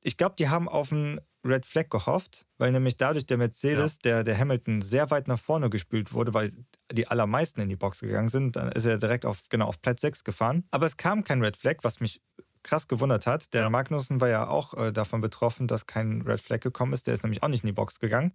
Ich 0.04 0.18
glaube, 0.18 0.36
die 0.38 0.50
haben 0.50 0.68
auf 0.68 0.92
einen 0.92 1.20
Red 1.44 1.66
Flag 1.66 1.90
gehofft, 1.90 2.46
weil 2.58 2.72
nämlich 2.72 2.98
dadurch 2.98 3.26
der 3.26 3.38
Mercedes, 3.38 3.94
ja. 3.98 4.00
der, 4.04 4.24
der 4.24 4.38
Hamilton, 4.38 4.82
sehr 4.82 5.10
weit 5.10 5.28
nach 5.28 5.40
vorne 5.40 5.70
gespült 5.70 6.14
wurde, 6.14 6.34
weil 6.34 6.52
die 6.92 7.08
allermeisten 7.08 7.62
in 7.62 7.70
die 7.70 7.76
Box 7.76 8.00
gegangen 8.00 8.30
sind. 8.30 8.56
Dann 8.56 8.72
ist 8.72 8.86
er 8.86 8.98
direkt 8.98 9.26
auf, 9.26 9.40
genau, 9.50 9.68
auf 9.68 9.82
Platz 9.82 10.02
6 10.02 10.24
gefahren. 10.24 10.64
Aber 10.72 10.86
es 10.86 10.98
kam 10.98 11.24
kein 11.24 11.44
Red 11.44 11.58
Flag, 11.58 11.78
was 11.82 12.00
mich 12.00 12.22
krass 12.64 12.88
gewundert 12.88 13.26
hat. 13.26 13.54
Der 13.54 13.64
ja. 13.64 13.70
Magnussen 13.70 14.22
war 14.22 14.30
ja 14.30 14.48
auch 14.48 14.74
äh, 14.76 14.92
davon 14.92 15.22
betroffen, 15.22 15.68
dass 15.68 15.88
kein 15.88 16.22
Red 16.22 16.42
Flag 16.42 16.60
gekommen 16.60 16.94
ist. 16.94 17.08
Der 17.08 17.14
ist 17.14 17.24
nämlich 17.24 17.42
auch 17.42 17.48
nicht 17.48 17.64
in 17.64 17.68
die 17.68 17.74
Box 17.74 18.00
gegangen. 18.00 18.34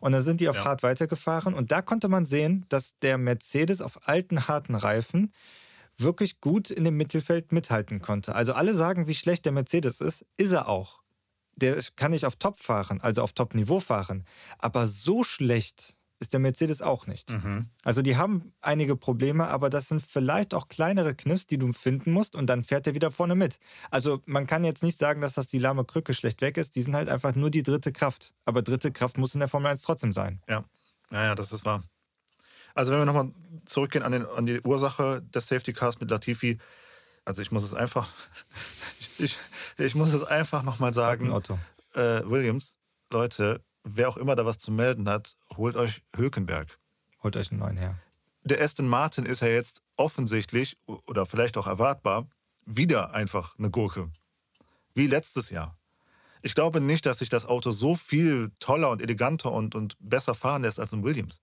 Und 0.00 0.12
dann 0.12 0.22
sind 0.22 0.40
die 0.40 0.48
auf 0.48 0.56
ja. 0.56 0.64
hart 0.64 0.82
weitergefahren. 0.82 1.54
Und 1.54 1.72
da 1.72 1.82
konnte 1.82 2.08
man 2.08 2.26
sehen, 2.26 2.64
dass 2.68 2.98
der 3.00 3.18
Mercedes 3.18 3.80
auf 3.80 4.08
alten, 4.08 4.48
harten 4.48 4.74
Reifen 4.74 5.32
wirklich 5.98 6.40
gut 6.40 6.70
in 6.70 6.84
dem 6.84 6.96
Mittelfeld 6.96 7.52
mithalten 7.52 8.00
konnte. 8.00 8.34
Also 8.34 8.52
alle 8.52 8.74
sagen, 8.74 9.06
wie 9.06 9.14
schlecht 9.14 9.44
der 9.46 9.52
Mercedes 9.52 10.00
ist, 10.00 10.26
ist 10.36 10.52
er 10.52 10.68
auch 10.68 11.00
der 11.56 11.82
kann 11.96 12.10
nicht 12.10 12.26
auf 12.26 12.36
Top 12.36 12.58
fahren, 12.58 13.00
also 13.00 13.22
auf 13.22 13.32
Top-Niveau 13.32 13.80
fahren. 13.80 14.24
Aber 14.58 14.86
so 14.86 15.24
schlecht 15.24 15.95
ist 16.18 16.32
der 16.32 16.40
Mercedes 16.40 16.82
auch 16.82 17.06
nicht. 17.06 17.30
Mhm. 17.30 17.66
Also 17.84 18.02
die 18.02 18.16
haben 18.16 18.52
einige 18.60 18.96
Probleme, 18.96 19.48
aber 19.48 19.68
das 19.70 19.88
sind 19.88 20.02
vielleicht 20.02 20.54
auch 20.54 20.68
kleinere 20.68 21.14
Kniffs, 21.14 21.46
die 21.46 21.58
du 21.58 21.72
finden 21.72 22.12
musst 22.12 22.34
und 22.36 22.46
dann 22.46 22.64
fährt 22.64 22.86
er 22.86 22.94
wieder 22.94 23.10
vorne 23.10 23.34
mit. 23.34 23.58
Also 23.90 24.22
man 24.24 24.46
kann 24.46 24.64
jetzt 24.64 24.82
nicht 24.82 24.98
sagen, 24.98 25.20
dass 25.20 25.34
das 25.34 25.48
die 25.48 25.58
lahme 25.58 25.84
Krücke 25.84 26.14
schlecht 26.14 26.40
weg 26.40 26.56
ist. 26.56 26.74
Die 26.76 26.82
sind 26.82 26.94
halt 26.94 27.08
einfach 27.08 27.34
nur 27.34 27.50
die 27.50 27.62
dritte 27.62 27.92
Kraft. 27.92 28.32
Aber 28.44 28.62
dritte 28.62 28.92
Kraft 28.92 29.18
muss 29.18 29.34
in 29.34 29.40
der 29.40 29.48
Formel 29.48 29.70
1 29.70 29.82
trotzdem 29.82 30.12
sein. 30.12 30.40
Ja, 30.48 30.64
ja, 31.10 31.24
ja 31.24 31.34
das 31.34 31.52
ist 31.52 31.64
wahr. 31.64 31.82
Also 32.74 32.92
wenn 32.92 33.00
wir 33.00 33.06
nochmal 33.06 33.32
zurückgehen 33.64 34.04
an, 34.04 34.12
den, 34.12 34.26
an 34.26 34.46
die 34.46 34.60
Ursache 34.60 35.22
des 35.22 35.48
Safety 35.48 35.72
Cars 35.72 36.00
mit 36.00 36.10
Latifi, 36.10 36.58
also 37.24 37.42
ich 37.42 37.50
muss 37.50 37.64
es 37.64 37.74
einfach, 37.74 38.08
ich, 39.18 39.38
ich 39.78 39.94
muss 39.94 40.14
es 40.14 40.24
einfach 40.24 40.62
nochmal 40.62 40.94
sagen. 40.94 41.30
Otto. 41.30 41.58
Äh, 41.94 42.22
Williams, 42.24 42.78
Leute, 43.10 43.62
wer 43.86 44.08
auch 44.08 44.16
immer 44.16 44.36
da 44.36 44.44
was 44.44 44.58
zu 44.58 44.70
melden 44.70 45.08
hat, 45.08 45.36
holt 45.56 45.76
euch 45.76 46.02
Hülkenberg. 46.14 46.78
Holt 47.22 47.36
euch 47.36 47.50
einen 47.50 47.60
neuen 47.60 47.76
her. 47.76 47.98
Der 48.44 48.60
Aston 48.60 48.86
Martin 48.86 49.24
ist 49.24 49.40
ja 49.40 49.48
jetzt 49.48 49.82
offensichtlich 49.96 50.76
oder 50.86 51.26
vielleicht 51.26 51.56
auch 51.56 51.66
erwartbar 51.66 52.28
wieder 52.64 53.14
einfach 53.14 53.56
eine 53.58 53.70
Gurke. 53.70 54.10
Wie 54.94 55.06
letztes 55.06 55.50
Jahr. 55.50 55.78
Ich 56.42 56.54
glaube 56.54 56.80
nicht, 56.80 57.06
dass 57.06 57.20
sich 57.20 57.28
das 57.28 57.46
Auto 57.46 57.70
so 57.70 57.96
viel 57.96 58.50
toller 58.60 58.90
und 58.90 59.02
eleganter 59.02 59.52
und, 59.52 59.74
und 59.74 59.96
besser 59.98 60.34
fahren 60.34 60.62
lässt 60.62 60.78
als 60.78 60.92
ein 60.92 61.02
Williams. 61.02 61.40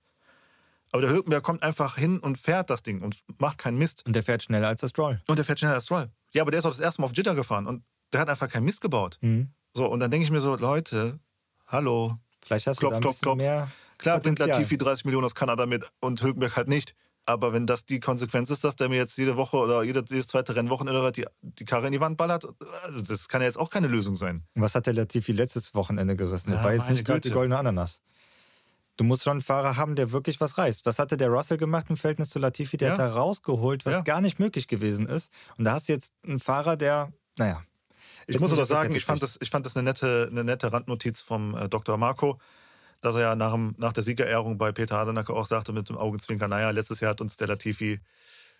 Aber 0.92 1.02
der 1.02 1.12
Hülkenberg 1.12 1.44
kommt 1.44 1.64
einfach 1.64 1.98
hin 1.98 2.20
und 2.20 2.38
fährt 2.38 2.70
das 2.70 2.84
Ding 2.84 3.02
und 3.02 3.18
macht 3.40 3.58
keinen 3.58 3.78
Mist. 3.78 4.06
Und 4.06 4.16
der 4.16 4.24
fährt 4.24 4.44
schneller 4.44 4.68
als 4.68 4.82
der 4.82 4.90
Stroll. 4.90 5.22
Und 5.28 5.38
der 5.38 5.46
fährt 5.46 5.60
schneller 5.60 5.76
als 5.76 5.86
Stroll. 5.86 6.12
Ja, 6.34 6.44
aber 6.44 6.52
der 6.52 6.60
ist 6.60 6.66
auch 6.66 6.72
das 6.72 6.80
erste 6.80 7.02
Mal 7.02 7.06
auf 7.06 7.18
Jitter 7.18 7.36
gefahren 7.36 7.68
und 7.68 7.84
der 8.12 8.22
hat 8.22 8.30
einfach 8.30 8.48
keinen 8.48 8.66
Mist 8.66 8.82
gebaut. 8.82 9.18
Mhm. 9.22 9.50
So, 9.74 9.88
und 9.88 10.00
dann 10.00 10.12
denke 10.12 10.24
ich 10.24 10.32
mir 10.32 10.42
so, 10.42 10.56
Leute, 10.56 11.20
hallo. 11.68 12.18
Vielleicht 12.46 12.68
hast 12.68 12.80
klopf, 12.80 12.94
du 12.94 12.96
da 12.96 13.02
klopf, 13.02 13.22
klopf. 13.22 13.38
mehr 13.38 13.70
Klar 14.04 14.20
bringt 14.20 14.40
Latifi 14.40 14.78
30 14.78 15.06
Millionen 15.06 15.26
aus 15.26 15.36
Kanada 15.36 15.66
mit 15.66 15.90
und 16.02 16.22
Hülkenberg 16.22 16.56
halt 16.56 16.68
nicht. 16.68 16.94
Aber 17.26 17.54
wenn 17.54 17.66
das 17.66 17.86
die 17.86 18.02
Konsequenz 18.02 18.50
ist, 18.50 18.66
dass 18.66 18.76
der 18.76 18.90
mir 18.90 18.98
jetzt 18.98 19.18
jede 19.18 19.38
Woche 19.38 19.56
oder 19.56 19.84
jedes, 19.84 20.28
zweite 20.28 20.58
Rennwochenende 20.58 21.10
die, 21.14 21.26
die 21.42 21.64
Karre 21.64 21.86
in 21.86 21.94
die 21.94 22.02
Wand 22.02 22.18
ballert, 22.18 22.46
also 22.84 23.02
das 23.02 23.30
kann 23.30 23.40
ja 23.42 23.48
jetzt 23.48 23.58
auch 23.58 23.70
keine 23.70 23.88
Lösung 23.88 24.18
sein. 24.18 24.44
Was 24.56 24.76
hat 24.76 24.88
der 24.88 24.94
Latifi 24.94 25.32
letztes 25.32 25.74
Wochenende 25.74 26.18
gerissen? 26.18 26.52
Ja, 26.52 26.62
war 26.62 26.74
jetzt 26.74 26.90
nicht 26.90 27.06
gerade 27.06 27.22
die 27.22 27.32
goldene 27.32 27.58
Ananas. 27.58 28.02
Du 28.98 29.06
musst 29.06 29.24
schon 29.24 29.32
einen 29.32 29.42
Fahrer 29.42 29.78
haben, 29.78 29.96
der 29.96 30.12
wirklich 30.12 30.42
was 30.42 30.58
reißt. 30.58 30.86
Was 30.86 31.00
hatte 31.00 31.16
der 31.16 31.30
Russell 31.30 31.58
gemacht 31.58 31.86
im 31.90 31.96
Verhältnis 31.96 32.30
zu 32.30 32.40
Latifi? 32.40 32.76
Der 32.76 32.90
ja. 32.90 32.94
hat 32.94 33.00
da 33.00 33.10
rausgeholt, 33.10 33.86
was 33.86 33.96
ja. 33.96 34.02
gar 34.02 34.20
nicht 34.20 34.40
möglich 34.40 34.68
gewesen 34.68 35.08
ist. 35.08 35.32
Und 35.58 35.64
da 35.64 35.74
hast 35.74 35.88
du 35.88 35.94
jetzt 35.94 36.12
einen 36.28 36.40
Fahrer, 36.40 36.76
der, 36.76 37.14
naja. 37.38 37.64
Ich 38.28 38.40
muss 38.40 38.54
aber 38.54 38.66
sagen, 38.66 38.96
ich 38.96 39.06
fand, 39.06 39.22
das, 39.22 39.38
ich 39.42 39.50
fand 39.50 39.66
das 39.66 39.76
eine 39.76 39.84
nette, 39.84 40.28
eine 40.32 40.44
nette 40.44 40.72
Randnotiz 40.72 41.22
vom 41.22 41.56
äh, 41.56 41.70
Dr. 41.70 41.98
Marco, 41.98 42.40
dass 43.02 43.16
er 43.16 43.22
ja 43.22 43.36
nach, 43.36 43.58
nach 43.78 43.94
der 43.94 44.04
Siegerehrung 44.04 44.58
bei 44.58 44.72
Peter 44.72 44.98
Hardenacker 44.98 45.34
auch 45.34 45.48
sagte 45.48 45.74
mit 45.74 45.90
dem 45.90 45.98
Augenzwinker, 45.98 46.48
naja, 46.48 46.70
letztes 46.70 47.02
Jahr 47.02 47.12
hat 47.12 47.22
uns 47.22 47.38
der 47.38 47.48
Latifi 47.48 48.00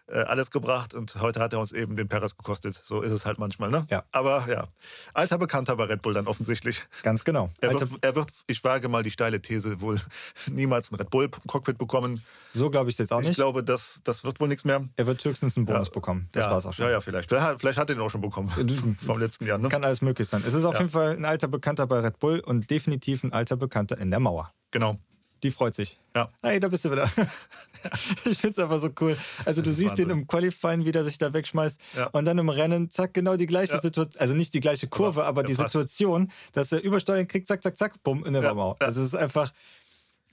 äh, 0.08 0.20
alles 0.20 0.52
gebracht 0.52 0.94
und 0.94 1.16
heute 1.22 1.40
hat 1.40 1.54
er 1.54 1.60
uns 1.60 1.72
eben 1.72 1.96
den 1.96 2.08
Perez 2.08 2.36
gekostet. 2.36 2.76
So 2.76 3.02
ist 3.02 3.12
es 3.12 3.26
halt 3.26 3.40
manchmal, 3.40 3.70
ne? 3.70 3.88
Ja. 3.90 4.04
Aber 4.12 4.46
ja, 4.50 4.68
alter 5.14 5.38
Bekannter 5.38 5.76
bei 5.76 5.86
Red 5.86 6.02
Bull 6.02 6.14
dann 6.14 6.28
offensichtlich. 6.28 6.84
Ganz 7.04 7.24
genau. 7.24 7.50
Er 7.62 7.72
wird, 7.72 7.90
er 8.02 8.16
wird, 8.16 8.30
ich 8.48 8.64
wage 8.64 8.90
mal 8.90 9.04
die 9.04 9.12
steile 9.12 9.42
These, 9.42 9.82
wohl 9.82 9.98
niemals 10.52 10.92
ein 10.92 10.96
Red 10.96 11.10
Bull-Cockpit 11.10 11.78
bekommen. 11.78 12.24
So 12.54 12.70
glaube 12.70 12.90
ich 12.90 12.98
jetzt 12.98 13.14
auch 13.14 13.22
nicht. 13.22 13.32
Ich 13.32 13.36
glaube, 13.36 13.64
das, 13.64 14.02
das 14.04 14.24
wird 14.24 14.40
wohl 14.40 14.48
nichts 14.48 14.66
mehr. 14.66 14.88
Er 14.98 15.08
wird 15.08 15.24
höchstens 15.24 15.56
einen 15.58 15.66
Bonus 15.66 15.88
ja. 15.88 15.94
bekommen. 15.94 16.28
Das 16.34 16.46
ja. 16.46 16.52
war's 16.52 16.66
auch 16.66 16.74
schon. 16.74 16.86
Ja, 16.86 16.92
ja, 16.92 17.02
vielleicht. 17.02 17.30
Vielleicht, 17.30 17.60
vielleicht 17.60 17.80
hat 17.80 17.90
er 17.90 17.96
ihn 17.96 18.02
auch 18.02 18.10
schon 18.10 18.22
bekommen 18.22 18.50
vom 19.06 19.20
letzten 19.20 19.46
Jahr. 19.46 19.58
Ne? 19.58 19.70
Kann 19.70 19.84
alles 19.84 20.02
möglich 20.02 20.28
sein. 20.28 20.44
Es 20.46 20.54
ist 20.54 20.66
auf 20.66 20.74
ja. 20.74 20.82
jeden 20.82 20.92
Fall 20.92 21.16
ein 21.16 21.26
alter 21.26 21.48
Bekannter 21.48 21.88
bei 21.88 22.00
Red 22.00 22.20
Bull 22.20 22.40
und 22.40 22.70
definitiv 22.70 23.24
ein 23.24 23.32
alter 23.32 23.56
Bekannter 23.56 23.98
in 23.98 24.12
der 24.12 24.20
Mauer. 24.20 24.54
Genau. 24.72 25.00
Die 25.44 25.52
freut 25.52 25.76
sich. 25.76 26.00
Ja. 26.16 26.30
Hey, 26.42 26.60
da 26.60 26.70
bist 26.70 26.86
du 26.86 26.92
wieder. 26.92 27.04
ich 28.26 28.38
finde 28.38 28.52
es 28.52 28.60
einfach 28.60 28.80
so 28.80 28.90
cool. 29.02 29.18
Also 29.44 29.62
das 29.62 29.72
du 29.72 29.78
siehst 29.78 29.92
Wahnsinn. 29.92 30.08
den 30.08 30.20
im 30.20 30.28
Qualifying, 30.28 30.86
wie 30.86 30.94
der 30.94 31.04
sich 31.04 31.18
da 31.18 31.34
wegschmeißt. 31.34 31.80
Ja. 31.98 32.08
Und 32.08 32.24
dann 32.24 32.38
im 32.38 32.48
Rennen, 32.48 32.90
zack, 32.90 33.14
genau 33.14 33.36
die 33.36 33.46
gleiche 33.46 33.74
ja. 33.74 33.82
Situation. 33.82 34.22
Also 34.22 34.34
nicht 34.34 34.54
die 34.54 34.62
gleiche 34.62 34.88
Kurve, 34.88 35.26
aber, 35.26 35.42
aber 35.42 35.44
die 35.44 35.56
fast. 35.56 35.74
Situation, 35.74 36.32
dass 36.54 36.72
er 36.72 36.82
Übersteuern 36.82 37.28
kriegt, 37.28 37.48
zack, 37.50 37.62
zack, 37.62 37.78
zack, 37.78 38.02
bumm, 38.04 38.24
in 38.26 38.34
der 38.34 38.42
ja. 38.42 38.50
Raumau. 38.50 38.78
Also 38.80 39.02
es 39.02 39.08
ist 39.08 39.16
einfach, 39.16 39.52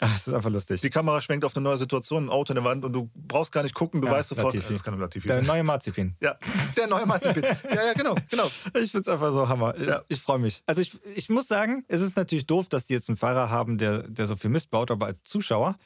Ach, 0.02 0.14
das 0.14 0.28
ist 0.28 0.34
einfach 0.34 0.50
lustig. 0.50 0.80
Die 0.80 0.88
Kamera 0.88 1.20
schwenkt 1.20 1.44
auf 1.44 1.54
eine 1.54 1.62
neue 1.62 1.76
Situation, 1.76 2.26
ein 2.26 2.28
Auto 2.30 2.52
in 2.52 2.56
der 2.56 2.64
Wand 2.64 2.84
und 2.86 2.92
du 2.94 3.10
brauchst 3.14 3.52
gar 3.52 3.62
nicht 3.62 3.74
gucken, 3.74 4.00
du 4.00 4.08
ja, 4.08 4.14
weißt 4.14 4.30
sofort, 4.30 4.54
Latifi. 4.54 4.72
das 4.72 4.82
kann 4.82 4.98
Latifi 4.98 5.28
Der 5.28 5.36
sein. 5.36 5.46
neue 5.46 5.62
Marzipin. 5.62 6.16
Ja, 6.20 6.36
der 6.76 6.86
neue 6.86 7.06
Marzipin. 7.06 7.42
ja, 7.42 7.86
ja, 7.86 7.92
genau, 7.92 8.14
genau. 8.30 8.46
Ich 8.80 8.90
finde 8.90 9.00
es 9.00 9.08
einfach 9.08 9.30
so 9.30 9.48
Hammer. 9.48 9.78
Ja. 9.78 10.00
Ich, 10.08 10.16
ich 10.16 10.20
freue 10.20 10.38
mich. 10.38 10.62
Also 10.66 10.80
ich, 10.80 10.98
ich 11.14 11.28
muss 11.28 11.48
sagen, 11.48 11.84
es 11.88 12.00
ist 12.00 12.16
natürlich 12.16 12.46
doof, 12.46 12.68
dass 12.68 12.86
die 12.86 12.94
jetzt 12.94 13.08
einen 13.08 13.16
Fahrer 13.16 13.50
haben, 13.50 13.78
der, 13.78 14.02
der 14.04 14.26
so 14.26 14.36
viel 14.36 14.50
Mist 14.50 14.70
baut, 14.70 14.90
aber 14.90 15.06
als 15.06 15.22
Zuschauer, 15.22 15.76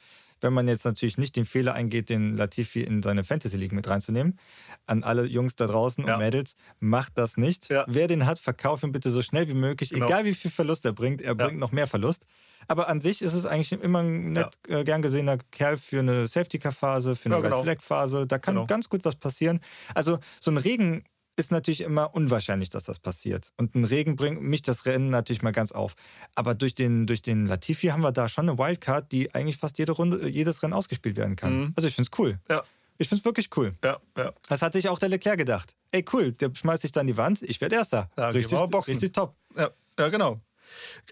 wenn 0.40 0.52
man 0.52 0.68
jetzt 0.68 0.84
natürlich 0.84 1.18
nicht 1.18 1.36
den 1.36 1.46
Fehler 1.46 1.74
eingeht, 1.74 2.08
den 2.08 2.36
Latifi 2.36 2.82
in 2.82 3.02
seine 3.02 3.24
Fantasy 3.24 3.56
League 3.56 3.72
mit 3.72 3.88
reinzunehmen, 3.88 4.38
an 4.86 5.02
alle 5.02 5.24
Jungs 5.24 5.56
da 5.56 5.66
draußen 5.66 6.06
ja. 6.06 6.14
und 6.14 6.20
Mädels, 6.20 6.54
macht 6.78 7.16
das 7.16 7.36
nicht. 7.36 7.70
Ja. 7.70 7.84
Wer 7.88 8.06
den 8.06 8.26
hat, 8.26 8.38
verkauf 8.38 8.82
ihn 8.82 8.92
bitte 8.92 9.10
so 9.10 9.22
schnell 9.22 9.48
wie 9.48 9.54
möglich, 9.54 9.90
genau. 9.90 10.06
egal 10.06 10.24
wie 10.24 10.34
viel 10.34 10.50
Verlust 10.50 10.84
er 10.84 10.92
bringt, 10.92 11.22
er 11.22 11.34
bringt 11.34 11.58
noch 11.58 11.72
mehr 11.72 11.86
Verlust. 11.86 12.26
Aber 12.68 12.88
an 12.88 13.00
sich 13.00 13.22
ist 13.22 13.34
es 13.34 13.46
eigentlich 13.46 13.72
immer 13.72 14.00
ein 14.00 14.32
nett, 14.32 14.58
ja. 14.68 14.80
äh, 14.80 14.84
gern 14.84 15.02
gesehener 15.02 15.38
Kerl 15.50 15.78
für 15.78 16.00
eine 16.00 16.26
Safety-Car-Phase, 16.26 17.16
für 17.16 17.26
eine 17.26 17.36
ja, 17.36 17.40
genau. 17.40 17.58
Red-Flag-Phase. 17.58 18.26
Da 18.26 18.38
kann 18.38 18.54
genau. 18.54 18.66
ganz 18.66 18.88
gut 18.88 19.04
was 19.04 19.16
passieren. 19.16 19.60
Also 19.94 20.18
so 20.40 20.50
ein 20.50 20.56
Regen 20.56 21.04
ist 21.36 21.50
natürlich 21.50 21.80
immer 21.80 22.14
unwahrscheinlich, 22.14 22.70
dass 22.70 22.84
das 22.84 22.98
passiert. 22.98 23.50
Und 23.56 23.74
ein 23.74 23.84
Regen 23.84 24.16
bringt 24.16 24.42
mich 24.42 24.62
das 24.62 24.86
Rennen 24.86 25.10
natürlich 25.10 25.42
mal 25.42 25.52
ganz 25.52 25.72
auf. 25.72 25.94
Aber 26.34 26.54
durch 26.54 26.74
den, 26.74 27.06
durch 27.06 27.22
den 27.22 27.46
Latifi 27.46 27.88
haben 27.88 28.02
wir 28.02 28.12
da 28.12 28.28
schon 28.28 28.48
eine 28.48 28.58
Wildcard, 28.58 29.10
die 29.10 29.34
eigentlich 29.34 29.56
fast 29.56 29.78
jede 29.78 29.92
Runde, 29.92 30.28
jedes 30.28 30.62
Rennen 30.62 30.74
ausgespielt 30.74 31.16
werden 31.16 31.36
kann. 31.36 31.58
Mhm. 31.58 31.72
Also 31.76 31.88
ich 31.88 31.94
finde 31.94 32.08
es 32.12 32.18
cool. 32.18 32.38
Ja. 32.48 32.62
Ich 32.96 33.08
finde 33.08 33.20
es 33.20 33.24
wirklich 33.24 33.48
cool. 33.56 33.74
Ja, 33.82 33.98
ja. 34.16 34.32
Das 34.48 34.62
hat 34.62 34.72
sich 34.72 34.88
auch 34.88 34.98
der 35.00 35.08
Leclerc 35.08 35.36
gedacht. 35.36 35.74
Ey, 35.90 36.04
cool, 36.12 36.30
der 36.32 36.52
schmeißt 36.54 36.82
sich 36.82 36.92
dann 36.92 37.08
die 37.08 37.16
Wand, 37.16 37.42
ich 37.42 37.60
werde 37.60 37.74
Erster. 37.74 38.08
Ja, 38.16 38.28
richtig, 38.28 38.56
richtig 38.86 39.12
top. 39.12 39.34
Ja, 39.56 39.70
ja, 39.98 40.08
genau. 40.08 40.40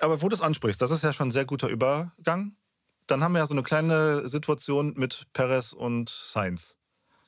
Aber 0.01 0.23
wo 0.23 0.29
du 0.29 0.35
es 0.35 0.41
ansprichst, 0.41 0.81
das 0.81 0.91
ist 0.91 1.03
ja 1.03 1.13
schon 1.13 1.29
ein 1.29 1.33
sehr 1.33 1.45
guter 1.45 1.69
Übergang. 1.69 2.57
Dann 3.07 3.23
haben 3.23 3.33
wir 3.33 3.41
ja 3.41 3.47
so 3.47 3.55
eine 3.55 3.63
kleine 3.63 4.29
Situation 4.29 4.95
mit 4.97 5.27
Perez 5.33 5.73
und 5.73 6.09
Sainz. 6.09 6.79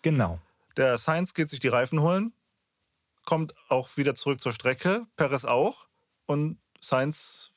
Genau. 0.02 0.40
Der 0.76 0.98
Sainz 0.98 1.34
geht 1.34 1.48
sich 1.48 1.60
die 1.60 1.68
Reifen 1.68 2.00
holen, 2.00 2.32
kommt 3.24 3.54
auch 3.68 3.96
wieder 3.96 4.14
zurück 4.14 4.40
zur 4.40 4.52
Strecke, 4.52 5.06
Perez 5.16 5.44
auch. 5.44 5.86
Und 6.26 6.58
Sainz 6.80 7.52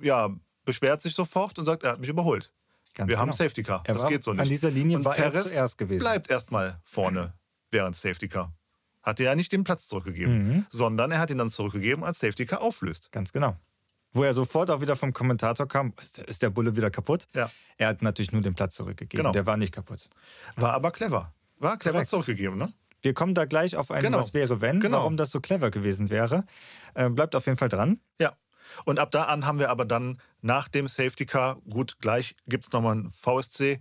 ja, 0.00 0.30
beschwert 0.64 1.02
sich 1.02 1.14
sofort 1.14 1.58
und 1.58 1.64
sagt, 1.64 1.82
er 1.82 1.92
hat 1.92 2.00
mich 2.00 2.08
überholt. 2.08 2.52
Ganz 2.94 3.08
wir 3.08 3.16
genau. 3.16 3.26
haben 3.28 3.32
Safety 3.32 3.62
Car. 3.62 3.82
Er 3.86 3.94
das 3.94 4.06
geht 4.06 4.24
so 4.24 4.32
nicht. 4.32 4.40
An 4.40 4.48
dieser 4.48 4.70
Linie 4.70 4.98
und 4.98 5.04
war 5.04 5.14
Perez 5.14 5.46
er 5.46 5.52
zuerst 5.52 5.78
gewesen. 5.78 6.00
bleibt 6.00 6.30
erstmal 6.30 6.80
vorne 6.84 7.34
während 7.70 7.96
Safety 7.96 8.28
Car. 8.28 8.52
Hat 9.02 9.20
er 9.20 9.26
ja 9.26 9.34
nicht 9.34 9.52
den 9.52 9.64
Platz 9.64 9.88
zurückgegeben, 9.88 10.48
mhm. 10.48 10.66
sondern 10.68 11.10
er 11.10 11.18
hat 11.18 11.30
ihn 11.30 11.38
dann 11.38 11.50
zurückgegeben, 11.50 12.04
als 12.04 12.18
Safety 12.18 12.46
Car 12.46 12.60
auflöst. 12.60 13.12
Ganz 13.12 13.32
genau. 13.32 13.56
Wo 14.12 14.24
er 14.24 14.34
sofort 14.34 14.70
auch 14.70 14.80
wieder 14.80 14.96
vom 14.96 15.12
Kommentator 15.12 15.68
kam, 15.68 15.92
ist 16.02 16.18
der, 16.18 16.28
ist 16.28 16.42
der 16.42 16.50
Bulle 16.50 16.74
wieder 16.74 16.90
kaputt? 16.90 17.26
Ja. 17.34 17.50
Er 17.76 17.88
hat 17.88 18.02
natürlich 18.02 18.32
nur 18.32 18.42
den 18.42 18.54
Platz 18.54 18.74
zurückgegeben. 18.74 19.22
Genau. 19.22 19.32
Der 19.32 19.46
war 19.46 19.56
nicht 19.56 19.72
kaputt. 19.72 20.08
War 20.56 20.72
aber 20.72 20.90
clever. 20.90 21.32
War 21.58 21.76
clever 21.78 21.94
Korrekt. 21.94 22.10
zurückgegeben, 22.10 22.58
ne? 22.58 22.72
Wir 23.02 23.14
kommen 23.14 23.34
da 23.34 23.44
gleich 23.44 23.76
auf 23.76 23.90
ein 23.90 24.02
genau. 24.02 24.18
Was 24.18 24.34
wäre, 24.34 24.60
wenn, 24.60 24.80
genau. 24.80 24.98
warum 24.98 25.16
das 25.16 25.30
so 25.30 25.40
clever 25.40 25.70
gewesen 25.70 26.10
wäre. 26.10 26.44
Äh, 26.94 27.08
bleibt 27.08 27.34
auf 27.36 27.46
jeden 27.46 27.56
Fall 27.56 27.68
dran. 27.68 28.00
Ja. 28.18 28.36
Und 28.84 28.98
ab 28.98 29.10
da 29.10 29.24
an 29.24 29.46
haben 29.46 29.58
wir 29.58 29.70
aber 29.70 29.84
dann 29.84 30.20
nach 30.42 30.68
dem 30.68 30.88
Safety 30.88 31.26
Car, 31.26 31.58
gut, 31.68 31.98
gleich 32.00 32.36
gibt 32.46 32.64
es 32.66 32.72
nochmal 32.72 32.96
ein 32.96 33.10
VSC, 33.10 33.80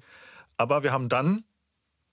aber 0.58 0.84
wir 0.84 0.92
haben 0.92 1.10
dann 1.10 1.44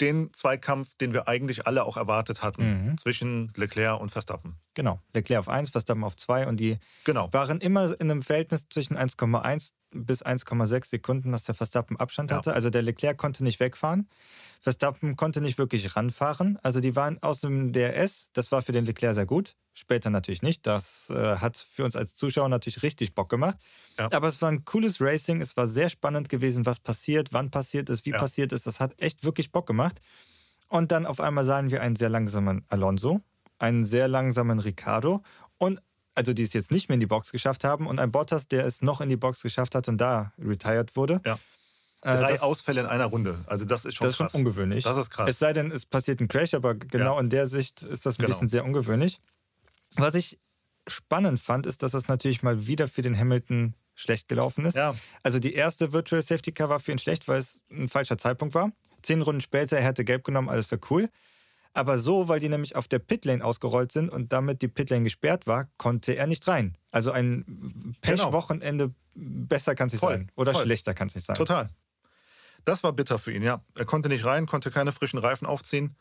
den 0.00 0.32
Zweikampf, 0.32 0.94
den 0.94 1.14
wir 1.14 1.28
eigentlich 1.28 1.66
alle 1.66 1.84
auch 1.84 1.96
erwartet 1.96 2.42
hatten 2.42 2.90
mhm. 2.90 2.98
zwischen 2.98 3.52
Leclerc 3.56 4.00
und 4.00 4.10
Verstappen. 4.10 4.56
Genau, 4.74 5.00
Leclerc 5.14 5.40
auf 5.40 5.48
1, 5.48 5.70
Verstappen 5.70 6.04
auf 6.04 6.16
2 6.16 6.46
und 6.46 6.60
die 6.60 6.78
genau. 7.04 7.32
waren 7.32 7.60
immer 7.60 7.98
in 7.98 8.10
einem 8.10 8.22
Verhältnis 8.22 8.68
zwischen 8.68 8.96
1,1 8.96 9.72
bis 9.90 10.24
1,6 10.24 10.86
Sekunden, 10.86 11.32
dass 11.32 11.44
der 11.44 11.54
Verstappen 11.54 11.96
Abstand 11.96 12.30
ja. 12.30 12.36
hatte. 12.36 12.52
Also 12.52 12.68
der 12.70 12.82
Leclerc 12.82 13.16
konnte 13.16 13.42
nicht 13.42 13.60
wegfahren. 13.60 14.08
Verstappen 14.60 15.16
konnte 15.16 15.40
nicht 15.40 15.58
wirklich 15.58 15.96
ranfahren. 15.96 16.58
Also 16.62 16.80
die 16.80 16.96
waren 16.96 17.22
aus 17.22 17.40
dem 17.40 17.72
DRS, 17.72 18.30
das 18.32 18.52
war 18.52 18.62
für 18.62 18.72
den 18.72 18.84
Leclerc 18.84 19.14
sehr 19.14 19.26
gut. 19.26 19.56
Später 19.78 20.08
natürlich 20.08 20.40
nicht. 20.40 20.66
Das 20.66 21.10
äh, 21.10 21.36
hat 21.36 21.58
für 21.58 21.84
uns 21.84 21.96
als 21.96 22.14
Zuschauer 22.14 22.48
natürlich 22.48 22.82
richtig 22.82 23.14
Bock 23.14 23.28
gemacht. 23.28 23.58
Ja. 23.98 24.08
Aber 24.10 24.26
es 24.26 24.40
war 24.40 24.50
ein 24.50 24.64
cooles 24.64 25.02
Racing. 25.02 25.42
Es 25.42 25.54
war 25.58 25.68
sehr 25.68 25.90
spannend 25.90 26.30
gewesen, 26.30 26.64
was 26.64 26.80
passiert, 26.80 27.28
wann 27.32 27.50
passiert 27.50 27.90
ist, 27.90 28.06
wie 28.06 28.12
ja. 28.12 28.18
passiert 28.18 28.52
ist. 28.52 28.66
Das 28.66 28.80
hat 28.80 28.98
echt 28.98 29.22
wirklich 29.22 29.52
Bock 29.52 29.66
gemacht. 29.66 30.00
Und 30.68 30.92
dann 30.92 31.04
auf 31.04 31.20
einmal 31.20 31.44
sahen 31.44 31.70
wir 31.70 31.82
einen 31.82 31.94
sehr 31.94 32.08
langsamen 32.08 32.64
Alonso, 32.68 33.20
einen 33.58 33.84
sehr 33.84 34.08
langsamen 34.08 34.60
Ricardo 34.60 35.22
und 35.58 35.82
also 36.14 36.32
die 36.32 36.44
es 36.44 36.54
jetzt 36.54 36.70
nicht 36.72 36.88
mehr 36.88 36.94
in 36.94 37.00
die 37.00 37.06
Box 37.06 37.30
geschafft 37.30 37.62
haben 37.62 37.86
und 37.86 38.00
ein 38.00 38.10
Bottas, 38.10 38.48
der 38.48 38.64
es 38.64 38.80
noch 38.80 39.02
in 39.02 39.10
die 39.10 39.16
Box 39.16 39.42
geschafft 39.42 39.74
hat 39.74 39.88
und 39.88 39.98
da 39.98 40.32
retired 40.38 40.96
wurde. 40.96 41.20
Ja. 41.26 41.34
Äh, 42.00 42.16
Drei 42.16 42.32
das, 42.32 42.40
Ausfälle 42.40 42.80
in 42.80 42.86
einer 42.86 43.06
Runde. 43.06 43.44
Also 43.46 43.66
das 43.66 43.84
ist 43.84 43.96
schon 43.96 44.06
das 44.06 44.16
krass. 44.16 44.32
Das 44.32 44.34
ist 44.34 44.40
schon 44.40 44.46
ungewöhnlich. 44.46 44.84
Das 44.84 44.96
ist 44.96 45.10
krass. 45.10 45.28
Es 45.28 45.38
sei 45.38 45.52
denn, 45.52 45.70
es 45.70 45.84
passiert 45.84 46.20
ein 46.20 46.28
Crash, 46.28 46.54
aber 46.54 46.74
genau 46.74 47.16
ja. 47.16 47.20
in 47.20 47.28
der 47.28 47.46
Sicht 47.46 47.82
ist 47.82 48.06
das 48.06 48.14
ein 48.14 48.22
genau. 48.22 48.28
bisschen 48.28 48.48
sehr 48.48 48.64
ungewöhnlich. 48.64 49.20
Was 49.96 50.14
ich 50.14 50.38
spannend 50.86 51.40
fand, 51.40 51.66
ist, 51.66 51.82
dass 51.82 51.92
das 51.92 52.08
natürlich 52.08 52.42
mal 52.42 52.66
wieder 52.66 52.88
für 52.88 53.02
den 53.02 53.18
Hamilton 53.18 53.74
schlecht 53.94 54.28
gelaufen 54.28 54.64
ist. 54.66 54.76
Ja. 54.76 54.94
Also 55.22 55.38
die 55.38 55.54
erste 55.54 55.92
Virtual 55.92 56.22
Safety 56.22 56.52
Car 56.52 56.68
war 56.68 56.80
für 56.80 56.92
ihn 56.92 56.98
schlecht, 56.98 57.28
weil 57.28 57.38
es 57.38 57.62
ein 57.70 57.88
falscher 57.88 58.18
Zeitpunkt 58.18 58.54
war. 58.54 58.70
Zehn 59.02 59.22
Runden 59.22 59.40
später, 59.40 59.78
er 59.78 59.84
hätte 59.84 60.04
gelb 60.04 60.24
genommen, 60.24 60.48
alles 60.48 60.70
wäre 60.70 60.80
cool. 60.90 61.08
Aber 61.72 61.98
so, 61.98 62.28
weil 62.28 62.40
die 62.40 62.48
nämlich 62.48 62.74
auf 62.74 62.88
der 62.88 62.98
Pitlane 62.98 63.44
ausgerollt 63.44 63.92
sind 63.92 64.08
und 64.08 64.32
damit 64.32 64.62
die 64.62 64.68
Pitlane 64.68 65.04
gesperrt 65.04 65.46
war, 65.46 65.68
konnte 65.76 66.14
er 66.14 66.26
nicht 66.26 66.46
rein. 66.48 66.76
Also 66.90 67.10
ein 67.10 67.96
Pech-Wochenende 68.00 68.94
genau. 69.14 69.46
besser 69.46 69.74
kann 69.74 69.88
es 69.88 69.94
nicht 69.94 70.00
voll, 70.00 70.14
sein. 70.14 70.32
Oder 70.36 70.52
voll. 70.52 70.64
schlechter 70.64 70.94
kann 70.94 71.08
es 71.08 71.14
nicht 71.14 71.26
sein. 71.26 71.36
Total. 71.36 71.68
Das 72.64 72.82
war 72.82 72.92
bitter 72.92 73.18
für 73.18 73.32
ihn, 73.32 73.42
ja. 73.42 73.62
Er 73.74 73.84
konnte 73.84 74.08
nicht 74.08 74.24
rein, 74.24 74.46
konnte 74.46 74.70
keine 74.70 74.90
frischen 74.90 75.18
Reifen 75.18 75.46
aufziehen. 75.46 75.96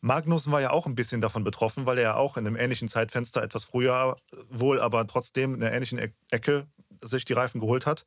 Magnussen 0.00 0.52
war 0.52 0.60
ja 0.60 0.70
auch 0.70 0.86
ein 0.86 0.94
bisschen 0.94 1.20
davon 1.20 1.44
betroffen, 1.44 1.86
weil 1.86 1.98
er 1.98 2.04
ja 2.04 2.14
auch 2.14 2.36
in 2.36 2.46
einem 2.46 2.56
ähnlichen 2.56 2.88
Zeitfenster 2.88 3.42
etwas 3.42 3.64
früher 3.64 4.16
wohl, 4.48 4.80
aber 4.80 5.06
trotzdem 5.06 5.54
in 5.54 5.62
einer 5.62 5.74
ähnlichen 5.74 5.98
Ecke 6.30 6.66
sich 7.02 7.24
die 7.24 7.32
Reifen 7.32 7.60
geholt 7.60 7.86
hat. 7.86 8.04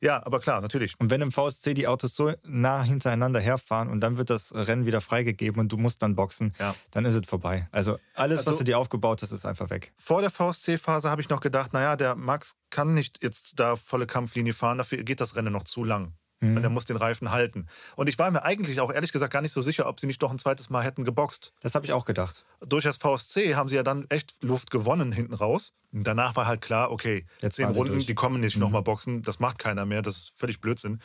Ja, 0.00 0.24
aber 0.26 0.40
klar, 0.40 0.60
natürlich. 0.60 0.94
Und 0.98 1.10
wenn 1.10 1.22
im 1.22 1.32
VSC 1.32 1.72
die 1.72 1.86
Autos 1.86 2.14
so 2.14 2.32
nah 2.42 2.82
hintereinander 2.82 3.40
herfahren 3.40 3.88
und 3.88 4.00
dann 4.00 4.18
wird 4.18 4.28
das 4.28 4.54
Rennen 4.54 4.86
wieder 4.86 5.00
freigegeben 5.00 5.60
und 5.60 5.72
du 5.72 5.76
musst 5.78 6.02
dann 6.02 6.14
boxen, 6.14 6.54
ja. 6.58 6.74
dann 6.90 7.04
ist 7.04 7.14
es 7.14 7.26
vorbei. 7.26 7.68
Also 7.72 7.98
alles, 8.14 8.40
also, 8.40 8.50
was 8.50 8.58
du 8.58 8.64
dir 8.64 8.78
aufgebaut 8.78 9.22
hast, 9.22 9.32
ist 9.32 9.46
einfach 9.46 9.70
weg. 9.70 9.92
Vor 9.96 10.20
der 10.20 10.30
VSC-Phase 10.30 11.10
habe 11.10 11.22
ich 11.22 11.28
noch 11.28 11.40
gedacht, 11.40 11.72
naja, 11.72 11.96
der 11.96 12.16
Max 12.16 12.56
kann 12.70 12.92
nicht 12.92 13.22
jetzt 13.22 13.58
da 13.58 13.76
volle 13.76 14.06
Kampflinie 14.06 14.52
fahren, 14.52 14.78
dafür 14.78 15.02
geht 15.04 15.20
das 15.20 15.36
Rennen 15.36 15.52
noch 15.52 15.64
zu 15.64 15.84
lang. 15.84 16.12
Mhm. 16.50 16.56
Und 16.56 16.64
er 16.64 16.70
muss 16.70 16.84
den 16.84 16.96
Reifen 16.96 17.30
halten. 17.30 17.66
Und 17.96 18.08
ich 18.08 18.18
war 18.18 18.30
mir 18.30 18.42
eigentlich 18.42 18.80
auch 18.80 18.92
ehrlich 18.92 19.12
gesagt 19.12 19.32
gar 19.32 19.42
nicht 19.42 19.52
so 19.52 19.62
sicher, 19.62 19.86
ob 19.88 20.00
sie 20.00 20.06
nicht 20.06 20.22
doch 20.22 20.30
ein 20.30 20.38
zweites 20.38 20.70
Mal 20.70 20.82
hätten 20.82 21.04
geboxt. 21.04 21.52
Das 21.60 21.74
habe 21.74 21.86
ich 21.86 21.92
auch 21.92 22.04
gedacht. 22.04 22.44
Durch 22.60 22.84
das 22.84 22.96
VSC 22.96 23.54
haben 23.54 23.68
sie 23.68 23.76
ja 23.76 23.82
dann 23.82 24.06
echt 24.08 24.42
Luft 24.42 24.70
gewonnen 24.70 25.12
hinten 25.12 25.34
raus. 25.34 25.74
Und 25.92 26.04
danach 26.06 26.36
war 26.36 26.46
halt 26.46 26.60
klar, 26.60 26.90
okay, 26.90 27.26
Jetzt 27.40 27.56
zehn 27.56 27.68
Runden, 27.68 28.00
die 28.00 28.14
kommen 28.14 28.40
nicht 28.40 28.56
mhm. 28.56 28.62
nochmal 28.62 28.82
boxen, 28.82 29.22
das 29.22 29.38
macht 29.38 29.58
keiner 29.58 29.86
mehr, 29.86 30.02
das 30.02 30.18
ist 30.18 30.32
völlig 30.36 30.60
Blödsinn. 30.60 31.00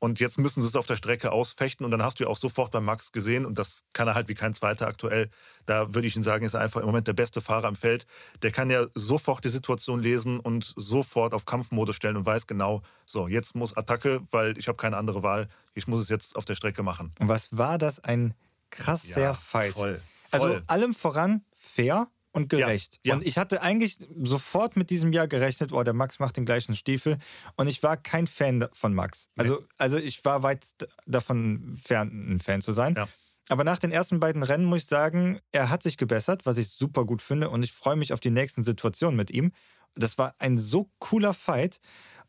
Und 0.00 0.20
jetzt 0.20 0.38
müssen 0.38 0.62
sie 0.62 0.68
es 0.68 0.76
auf 0.76 0.86
der 0.86 0.96
Strecke 0.96 1.32
ausfechten. 1.32 1.84
Und 1.84 1.90
dann 1.90 2.02
hast 2.02 2.20
du 2.20 2.24
ja 2.24 2.30
auch 2.30 2.36
sofort 2.36 2.70
bei 2.70 2.80
Max 2.80 3.12
gesehen, 3.12 3.44
und 3.44 3.58
das 3.58 3.84
kann 3.92 4.06
er 4.06 4.14
halt 4.14 4.28
wie 4.28 4.34
kein 4.34 4.54
zweiter 4.54 4.86
aktuell. 4.86 5.28
Da 5.66 5.94
würde 5.94 6.06
ich 6.06 6.16
ihn 6.16 6.22
sagen, 6.22 6.44
ist 6.44 6.54
er 6.54 6.60
einfach 6.60 6.80
im 6.80 6.86
Moment 6.86 7.08
der 7.08 7.14
beste 7.14 7.40
Fahrer 7.40 7.68
im 7.68 7.76
Feld. 7.76 8.06
Der 8.42 8.50
kann 8.50 8.70
ja 8.70 8.86
sofort 8.94 9.44
die 9.44 9.48
Situation 9.48 10.00
lesen 10.00 10.38
und 10.40 10.72
sofort 10.76 11.34
auf 11.34 11.46
Kampfmodus 11.46 11.96
stellen 11.96 12.16
und 12.16 12.26
weiß 12.26 12.46
genau, 12.46 12.82
so, 13.06 13.28
jetzt 13.28 13.54
muss 13.54 13.76
Attacke, 13.76 14.20
weil 14.30 14.56
ich 14.56 14.68
habe 14.68 14.76
keine 14.76 14.96
andere 14.96 15.22
Wahl. 15.22 15.48
Ich 15.74 15.88
muss 15.88 16.00
es 16.00 16.08
jetzt 16.08 16.36
auf 16.36 16.44
der 16.44 16.54
Strecke 16.54 16.82
machen. 16.82 17.12
Und 17.18 17.28
was 17.28 17.56
war 17.56 17.78
das 17.78 18.02
ein 18.02 18.34
krasser 18.70 19.20
ja, 19.20 19.34
Fight? 19.34 19.72
Voll, 19.72 20.00
also 20.30 20.46
voll. 20.46 20.54
Also 20.56 20.66
allem 20.66 20.94
voran 20.94 21.42
fair, 21.56 22.08
und 22.42 22.48
gerecht. 22.48 23.00
Ja, 23.04 23.10
ja. 23.10 23.14
Und 23.16 23.26
ich 23.26 23.38
hatte 23.38 23.62
eigentlich 23.62 23.98
sofort 24.22 24.76
mit 24.76 24.90
diesem 24.90 25.12
Jahr 25.12 25.28
gerechnet, 25.28 25.72
oh, 25.72 25.82
der 25.82 25.94
Max 25.94 26.18
macht 26.18 26.36
den 26.36 26.44
gleichen 26.44 26.76
Stiefel. 26.76 27.18
Und 27.56 27.68
ich 27.68 27.82
war 27.82 27.96
kein 27.96 28.26
Fan 28.26 28.66
von 28.72 28.94
Max. 28.94 29.30
Also, 29.36 29.56
nee. 29.56 29.66
also 29.76 29.96
ich 29.98 30.24
war 30.24 30.42
weit 30.42 30.66
davon 31.06 31.78
fern, 31.82 32.34
ein 32.34 32.40
Fan 32.40 32.62
zu 32.62 32.72
sein. 32.72 32.94
Ja. 32.96 33.08
Aber 33.48 33.64
nach 33.64 33.78
den 33.78 33.92
ersten 33.92 34.20
beiden 34.20 34.42
Rennen 34.42 34.66
muss 34.66 34.82
ich 34.82 34.86
sagen, 34.86 35.40
er 35.52 35.70
hat 35.70 35.82
sich 35.82 35.96
gebessert, 35.96 36.44
was 36.44 36.58
ich 36.58 36.68
super 36.68 37.04
gut 37.04 37.22
finde. 37.22 37.48
Und 37.50 37.62
ich 37.62 37.72
freue 37.72 37.96
mich 37.96 38.12
auf 38.12 38.20
die 38.20 38.30
nächsten 38.30 38.62
Situationen 38.62 39.16
mit 39.16 39.30
ihm. 39.30 39.52
Das 39.94 40.18
war 40.18 40.34
ein 40.38 40.58
so 40.58 40.90
cooler 40.98 41.34
Fight 41.34 41.80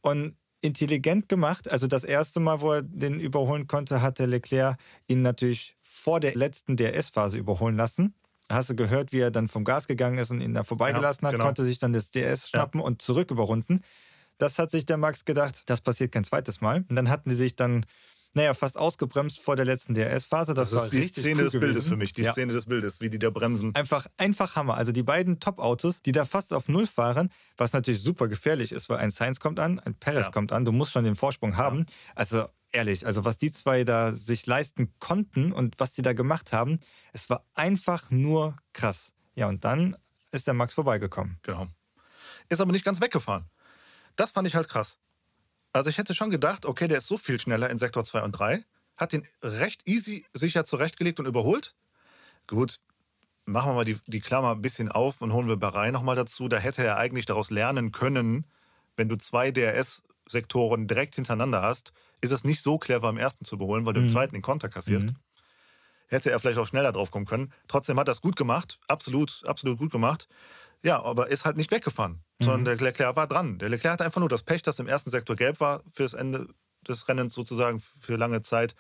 und 0.02 0.36
intelligent 0.62 1.30
gemacht. 1.30 1.70
Also 1.70 1.88
das 1.88 2.04
erste 2.04 2.40
Mal, 2.40 2.62
wo 2.62 2.74
er 2.74 2.84
den 2.84 3.20
überholen 3.20 3.68
konnte, 3.68 4.02
hat 4.02 4.20
der 4.20 4.28
Leclerc 4.28 4.78
ihn 5.08 5.22
natürlich 5.22 5.78
vor 5.82 6.20
der 6.20 6.36
letzten 6.36 6.76
DRS-Phase 6.78 7.38
überholen 7.38 7.76
lassen 7.76 8.14
hast 8.50 8.70
du 8.70 8.76
gehört, 8.76 9.12
wie 9.12 9.20
er 9.20 9.32
dann 9.32 9.48
vom 9.48 9.64
Gas 9.64 9.88
gegangen 9.88 10.18
ist 10.18 10.32
und 10.32 10.42
ihn 10.42 10.54
da 10.54 10.64
vorbeigelassen 10.64 11.26
ja, 11.26 11.32
genau. 11.32 11.44
hat, 11.44 11.48
konnte 11.50 11.64
sich 11.64 11.80
dann 11.80 11.94
das 11.94 12.12
DS 12.12 12.50
schnappen 12.50 12.80
ja. 12.80 12.86
und 12.86 13.02
zurück 13.02 13.32
überrunden. 13.32 13.82
Das 14.38 14.58
hat 14.58 14.72
sich 14.72 14.86
der 14.86 14.98
Max 14.98 15.26
gedacht, 15.26 15.64
das 15.68 15.82
passiert 15.82 16.12
kein 16.12 16.24
zweites 16.24 16.62
Mal. 16.62 16.86
Und 16.90 16.96
dann 16.96 17.10
hatten 17.10 17.30
die 17.30 17.36
sich 17.36 17.56
dann 17.56 17.86
naja, 18.34 18.54
fast 18.54 18.78
ausgebremst 18.78 19.40
vor 19.40 19.56
der 19.56 19.66
letzten 19.66 19.96
DRS-Phase. 19.96 20.54
Das, 20.54 20.70
das, 20.70 20.94
ist 20.94 21.18
die 21.18 21.22
Szene 21.22 21.36
cool 21.36 21.44
des 21.44 21.54
gewesen. 21.54 21.60
Bildes 21.60 21.88
für 21.88 21.98
mich, 21.98 22.14
die 22.14 22.22
ja. 22.22 22.32
Szene 22.32 22.54
des 22.54 22.68
Bildes, 22.68 23.02
wie 23.02 23.10
die 23.10 23.18
da 23.18 23.32
bremsen. 23.32 23.74
Einfach, 23.74 24.06
einfach 24.18 24.56
Hammer. 24.56 24.76
Also 24.76 24.92
die 24.92 25.02
beiden 25.02 25.40
Top-Autos, 25.40 26.04
die 26.04 26.12
da 26.12 26.26
fast 26.26 26.54
auf 26.54 26.68
Null 26.68 26.86
fahren, 26.86 27.30
was 27.58 27.74
natürlich 27.74 28.02
super 28.02 28.28
gefährlich 28.28 28.72
ist, 28.72 28.88
weil 28.88 28.98
ein 28.98 29.10
Sainz 29.10 29.40
kommt 29.40 29.60
an, 29.60 29.80
ein 29.80 29.96
Perez 29.96 30.32
kommt 30.32 30.52
an, 30.52 30.64
du 30.64 30.72
musst 30.72 30.92
schon 30.92 31.04
den 31.04 31.16
Vorsprung 31.16 31.58
haben. 31.58 31.88
Also 32.14 32.46
ehrlich, 32.72 33.06
also 33.06 33.26
was 33.26 33.38
die 33.38 33.52
zwei 33.52 33.84
da 33.84 34.12
sich 34.12 34.46
leisten 34.46 34.94
konnten 35.00 35.52
und 35.52 35.80
was 35.80 35.96
sie 35.96 36.02
da 36.02 36.14
gemacht 36.14 36.54
haben, 36.54 36.80
es 37.14 37.30
war 37.30 37.46
einfach 37.54 38.10
nur 38.12 38.56
krass. 38.74 39.14
Ja, 39.36 39.48
und 39.48 39.64
dann 39.64 39.98
ist 40.32 40.48
der 40.48 40.54
Max 40.54 40.74
vorbeigekommen. 40.74 41.40
Genau. 41.44 41.68
Ist 42.50 42.62
aber 42.62 42.72
nicht 42.72 42.86
ganz 42.86 43.02
weggefahren. 43.02 43.46
Das 44.16 44.32
fand 44.32 44.48
ich 44.48 44.56
halt 44.56 44.70
krass. 44.70 45.00
Also 45.72 45.90
ich 45.90 45.98
hätte 45.98 46.16
schon 46.16 46.30
gedacht, 46.30 46.66
okay, 46.66 46.88
der 46.88 46.98
ist 46.98 47.08
so 47.08 47.18
viel 47.18 47.40
schneller 47.40 47.70
in 47.70 47.78
Sektor 47.78 48.04
2 48.04 48.24
und 48.24 48.32
3, 48.34 48.64
hat 48.98 49.14
den 49.14 49.28
recht 49.42 49.88
easy 49.88 50.26
sicher 50.34 50.66
zurechtgelegt 50.66 51.20
und 51.20 51.26
überholt. 51.26 51.76
Gut, 52.48 52.80
machen 53.46 53.72
wir 53.72 53.76
mal 53.76 53.86
die, 53.86 53.98
die 54.08 54.20
Klammer 54.20 54.52
ein 54.52 54.62
bisschen 54.62 54.92
auf 54.92 55.22
und 55.22 55.32
holen 55.32 55.48
wir 55.48 55.58
Bahrain 55.58 55.94
nochmal 55.94 56.16
dazu. 56.16 56.48
Da 56.48 56.58
hätte 56.58 56.84
er 56.84 56.98
eigentlich 56.98 57.26
daraus 57.26 57.50
lernen 57.50 57.92
können, 57.92 58.46
wenn 58.96 59.10
du 59.10 59.18
zwei 59.18 59.52
DRS-Sektoren 60.30 60.88
direkt 60.88 61.16
hintereinander 61.16 61.62
hast, 61.62 61.92
ist 62.22 62.32
es 62.32 62.44
nicht 62.44 62.62
so 62.62 62.78
clever, 62.78 63.10
im 63.10 63.18
ersten 63.18 63.46
zu 63.46 63.56
überholen, 63.56 63.86
weil 63.86 63.94
du 63.94 64.00
mhm. 64.00 64.08
im 64.08 64.12
zweiten 64.12 64.34
den 64.34 64.42
Konter 64.42 64.70
kassierst. 64.70 65.08
Mhm. 65.08 65.16
Hätte 66.08 66.32
er 66.32 66.40
vielleicht 66.40 66.58
auch 66.58 66.68
schneller 66.68 66.92
drauf 66.92 67.12
kommen 67.12 67.26
können. 67.26 67.54
Trotzdem 67.68 68.00
hat 68.00 68.08
er 68.08 68.14
es 68.14 68.22
gut 68.22 68.36
gemacht, 68.36 68.80
absolut, 68.88 69.44
absolut 69.46 69.78
gut 69.78 69.92
gemacht. 69.92 70.28
Ja, 70.82 71.04
aber 71.04 71.28
ist 71.30 71.46
halt 71.46 71.58
nicht 71.58 71.72
weggefahren, 71.72 72.24
mhm. 72.40 72.44
sondern 72.44 72.66
der 72.66 72.88
Leclerc 72.88 73.16
war 73.16 73.28
dran. 73.28 73.60
Der 73.60 73.70
Leclerc 73.70 73.94
hatte 73.94 74.06
einfach 74.06 74.20
nur 74.20 74.30
das 74.30 74.44
Pech, 74.44 74.62
dass 74.62 74.80
im 74.80 74.88
ersten 74.88 75.12
Sektor 75.12 75.36
gelb 75.36 75.60
war 75.60 75.84
fürs 75.92 76.14
Ende 76.14 76.48
des 76.88 77.08
Rennens 77.08 77.34
sozusagen 77.34 77.80
für 77.80 78.16
lange 78.16 78.42
Zeit. 78.42 78.76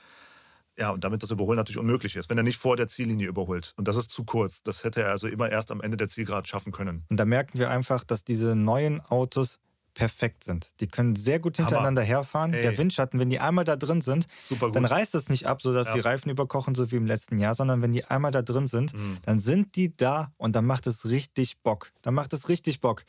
Ja, 0.77 0.91
und 0.91 1.03
damit 1.03 1.21
das 1.21 1.31
Überholen 1.31 1.57
natürlich 1.57 1.77
unmöglich 1.77 2.15
ist, 2.15 2.29
wenn 2.29 2.37
er 2.37 2.43
nicht 2.43 2.57
vor 2.57 2.77
der 2.77 2.87
Ziellinie 2.87 3.27
überholt. 3.27 3.73
Und 3.75 3.89
das 3.89 3.97
ist 3.97 4.11
zu 4.11 4.23
kurz. 4.23 4.63
Das 4.63 4.85
hätte 4.85 5.01
er 5.01 5.11
also 5.11 5.27
immer 5.27 5.51
erst 5.51 5.71
am 5.71 5.81
Ende 5.81 5.97
der 5.97 6.07
Zielgrad 6.07 6.47
schaffen 6.47 6.71
können. 6.71 7.03
Und 7.09 7.17
da 7.19 7.25
merken 7.25 7.59
wir 7.59 7.69
einfach, 7.69 8.05
dass 8.05 8.23
diese 8.23 8.55
neuen 8.55 9.01
Autos 9.01 9.59
perfekt 9.99 10.45
sind. 10.45 10.71
Die 10.79 10.87
können 10.87 11.17
sehr 11.17 11.39
gut 11.39 11.57
hintereinander 11.57 12.03
Hammer. 12.03 12.09
herfahren. 12.09 12.53
Ey. 12.53 12.61
Der 12.61 12.77
Windschatten, 12.77 13.19
wenn 13.19 13.29
die 13.29 13.39
einmal 13.39 13.65
da 13.65 13.75
drin 13.75 13.99
sind, 13.99 14.27
dann 14.71 14.85
reißt 14.85 15.13
es 15.13 15.27
nicht 15.27 15.45
ab, 15.45 15.61
sodass 15.61 15.89
ja. 15.89 15.95
die 15.95 15.99
Reifen 15.99 16.29
überkochen, 16.29 16.73
so 16.73 16.89
wie 16.89 16.95
im 16.95 17.05
letzten 17.05 17.37
Jahr, 17.37 17.53
sondern 17.53 17.81
wenn 17.81 17.91
die 17.91 18.05
einmal 18.05 18.31
da 18.31 18.41
drin 18.41 18.65
sind, 18.65 18.93
mhm. 18.93 19.17
dann 19.23 19.39
sind 19.39 19.75
die 19.75 19.93
da 19.97 20.31
und 20.37 20.55
dann 20.55 20.65
macht 20.65 20.87
es 20.87 21.05
richtig 21.05 21.57
Bock. 21.63 21.91
Dann 22.01 22.13
macht 22.13 22.31
es 22.31 22.47
richtig 22.47 22.79
Bock. 22.79 23.03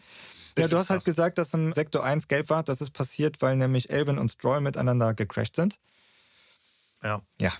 Ja, 0.58 0.66
du 0.66 0.78
hast 0.78 0.90
halt 0.90 1.04
gesagt, 1.04 1.38
dass 1.38 1.54
im 1.54 1.72
Sektor 1.72 2.02
1 2.02 2.26
gelb 2.26 2.50
war. 2.50 2.64
Das 2.64 2.80
ist 2.80 2.90
passiert, 2.90 3.40
weil 3.40 3.54
nämlich 3.54 3.90
Elvin 3.90 4.18
und 4.18 4.28
Stroll 4.30 4.60
miteinander 4.60 5.14
gecrashed 5.14 5.54
sind. 5.54 5.78
Ja. 7.04 7.22
Ja. 7.40 7.52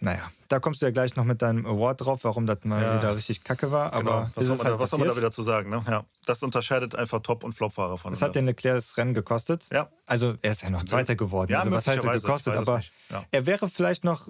Ja. 0.00 0.12
Naja, 0.12 0.30
da 0.48 0.60
kommst 0.60 0.80
du 0.80 0.86
ja 0.86 0.92
gleich 0.92 1.16
noch 1.16 1.24
mit 1.24 1.42
deinem 1.42 1.66
Award 1.66 2.00
drauf, 2.00 2.24
warum 2.24 2.46
das 2.46 2.58
mal 2.64 2.82
ja. 2.82 2.96
wieder 2.96 3.16
richtig 3.16 3.44
kacke 3.44 3.70
war. 3.70 3.92
Aber 3.92 4.02
genau. 4.02 4.30
was, 4.34 4.46
soll 4.46 4.56
man, 4.56 4.66
halt 4.66 4.78
was 4.78 4.90
soll 4.90 4.98
man 4.98 5.08
da 5.08 5.16
wieder 5.16 5.30
zu 5.30 5.42
sagen? 5.42 5.70
Ne? 5.70 5.82
Ja. 5.86 6.04
Das 6.26 6.42
unterscheidet 6.42 6.94
einfach 6.94 7.20
Top- 7.20 7.44
und 7.44 7.52
Flop-Fahrer 7.52 7.98
von. 7.98 8.12
Das 8.12 8.22
hat 8.22 8.34
den 8.34 8.46
Leclerc 8.46 8.76
das 8.76 8.96
Rennen 8.96 9.14
gekostet. 9.14 9.66
Ja. 9.72 9.88
Also 10.06 10.34
er 10.42 10.52
ist 10.52 10.62
ja 10.62 10.70
noch 10.70 10.84
Zweiter 10.84 11.16
geworden. 11.16 11.52
Ja, 11.52 11.60
also, 11.60 11.72
was 11.72 11.86
hat 11.86 12.04
er 12.04 12.12
gekostet? 12.12 12.54
Aber 12.54 12.80
ja. 13.10 13.24
er 13.30 13.46
wäre 13.46 13.68
vielleicht 13.68 14.04
noch 14.04 14.28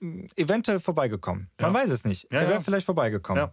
äh, 0.00 0.28
eventuell 0.36 0.80
vorbeigekommen. 0.80 1.50
Man 1.60 1.74
weiß 1.74 1.90
es 1.90 2.04
nicht. 2.04 2.30
er 2.30 2.48
wäre 2.48 2.60
vielleicht 2.62 2.86
vorbeigekommen. 2.86 3.48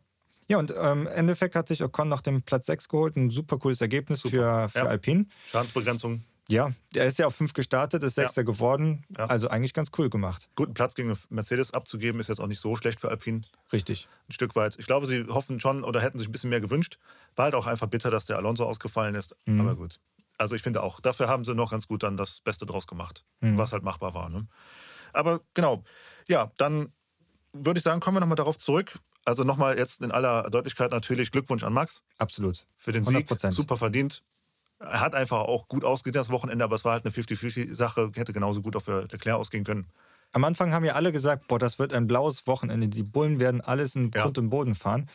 Ja. 0.49 0.57
Und 0.57 0.73
ähm, 0.77 1.07
im 1.07 1.07
Endeffekt 1.07 1.55
hat 1.55 1.67
sich 1.67 1.83
Ocon 1.83 2.09
noch 2.09 2.21
den 2.21 2.43
Platz 2.43 2.67
6 2.67 2.89
geholt. 2.89 3.15
Ein 3.15 3.29
super 3.29 3.57
cooles 3.57 3.81
Ergebnis 3.81 4.19
super. 4.19 4.69
für, 4.69 4.79
für 4.79 4.89
Alpine. 4.89 5.25
Schadensbegrenzung 5.47 6.23
Ja, 6.49 6.71
der 6.93 7.06
ist 7.06 7.19
ja 7.19 7.27
auf 7.27 7.36
fünf 7.36 7.53
gestartet, 7.53 8.03
ist 8.03 8.15
Sechster 8.15 8.41
ja. 8.41 8.45
geworden. 8.45 9.06
Ja. 9.17 9.25
Also 9.25 9.47
eigentlich 9.47 9.73
ganz 9.73 9.91
cool 9.97 10.10
gemacht. 10.10 10.49
Guten 10.56 10.73
Platz 10.73 10.93
gegen 10.93 11.17
Mercedes 11.29 11.71
abzugeben, 11.71 12.19
ist 12.19 12.27
jetzt 12.27 12.39
auch 12.39 12.47
nicht 12.47 12.60
so 12.60 12.75
schlecht 12.75 12.99
für 12.99 13.10
Alpine. 13.10 13.41
Richtig. 13.71 14.10
Ein 14.27 14.34
Stück 14.34 14.56
weit. 14.56 14.75
Ich 14.77 14.86
glaube, 14.86 15.08
sie 15.08 15.25
hoffen 15.29 15.60
schon 15.60 15.84
oder 15.84 16.01
hätten 16.01 16.17
sich 16.17 16.27
ein 16.27 16.32
bisschen 16.32 16.49
mehr 16.49 16.62
gewünscht. 16.62 16.99
War 17.36 17.45
halt 17.45 17.56
auch 17.56 17.65
einfach 17.65 17.88
bitter, 17.88 18.12
dass 18.12 18.25
der 18.25 18.38
Alonso 18.38 18.65
ausgefallen 18.65 19.15
ist. 19.15 19.36
Mhm. 19.45 19.62
Aber 19.62 19.75
gut. 19.75 19.99
Also 20.38 20.56
ich 20.56 20.62
finde 20.62 20.84
auch, 20.84 20.99
dafür 20.99 21.29
haben 21.29 21.45
sie 21.45 21.56
noch 21.56 21.71
ganz 21.71 21.88
gut 21.88 22.03
dann 22.03 22.17
das 22.17 22.41
Beste 22.41 22.65
draus 22.65 22.88
gemacht, 22.88 23.23
mhm. 23.39 23.58
was 23.58 23.71
halt 23.71 23.84
machbar 23.84 24.13
war. 24.13 24.29
Ne? 24.29 24.47
Aber 25.13 25.41
genau, 25.53 25.84
ja, 26.27 26.51
dann 26.58 26.91
würde 27.53 27.77
ich 27.77 27.84
sagen, 27.84 27.99
kommen 27.99 28.17
wir 28.17 28.21
nochmal 28.21 28.36
darauf 28.36 28.58
zurück. 28.58 28.99
Also 29.25 29.43
nochmal 29.43 29.77
jetzt 29.77 30.01
in 30.01 30.12
aller 30.12 30.49
Deutlichkeit 30.49 30.91
natürlich 30.91 31.32
Glückwunsch 31.32 31.63
an 31.63 31.71
Max. 31.71 32.03
Absolut. 32.17 32.65
Für 32.75 32.91
den 32.91 33.06
100%. 33.06 33.39
Sieg. 33.39 33.53
Super 33.53 33.77
verdient. 33.77 34.23
Er 34.84 35.02
hat 35.02 35.15
einfach 35.15 35.41
auch 35.41 35.67
gut 35.67 35.84
ausgesehen 35.84 36.13
das 36.13 36.30
Wochenende, 36.30 36.63
aber 36.63 36.76
es 36.76 36.86
war 36.86 36.93
halt 36.93 37.06
eine 37.06 37.13
50-50-Sache. 37.13 38.12
Hätte 38.15 38.34
genauso 38.34 38.62
gut 38.62 38.82
für 38.82 39.08
Leclerc 39.12 39.38
ausgehen 39.38 39.63
können. 39.63 39.88
Am 40.34 40.43
Anfang 40.43 40.74
haben 40.74 40.84
ja 40.84 40.93
alle 40.93 41.12
gesagt, 41.12 41.48
boah, 41.48 41.60
das 41.60 41.80
wird 41.80 41.93
ein 41.93 42.08
blaues 42.08 42.48
Wochenende. 42.48 42.88
Die 42.88 43.04
Bullen 43.04 43.39
werden 43.39 43.62
alles 43.62 43.96
in 43.96 44.12
Grund 44.12 44.38
ja. 44.38 44.43
und 44.43 44.50
Boden 44.50 44.76
fahren. 44.76 45.08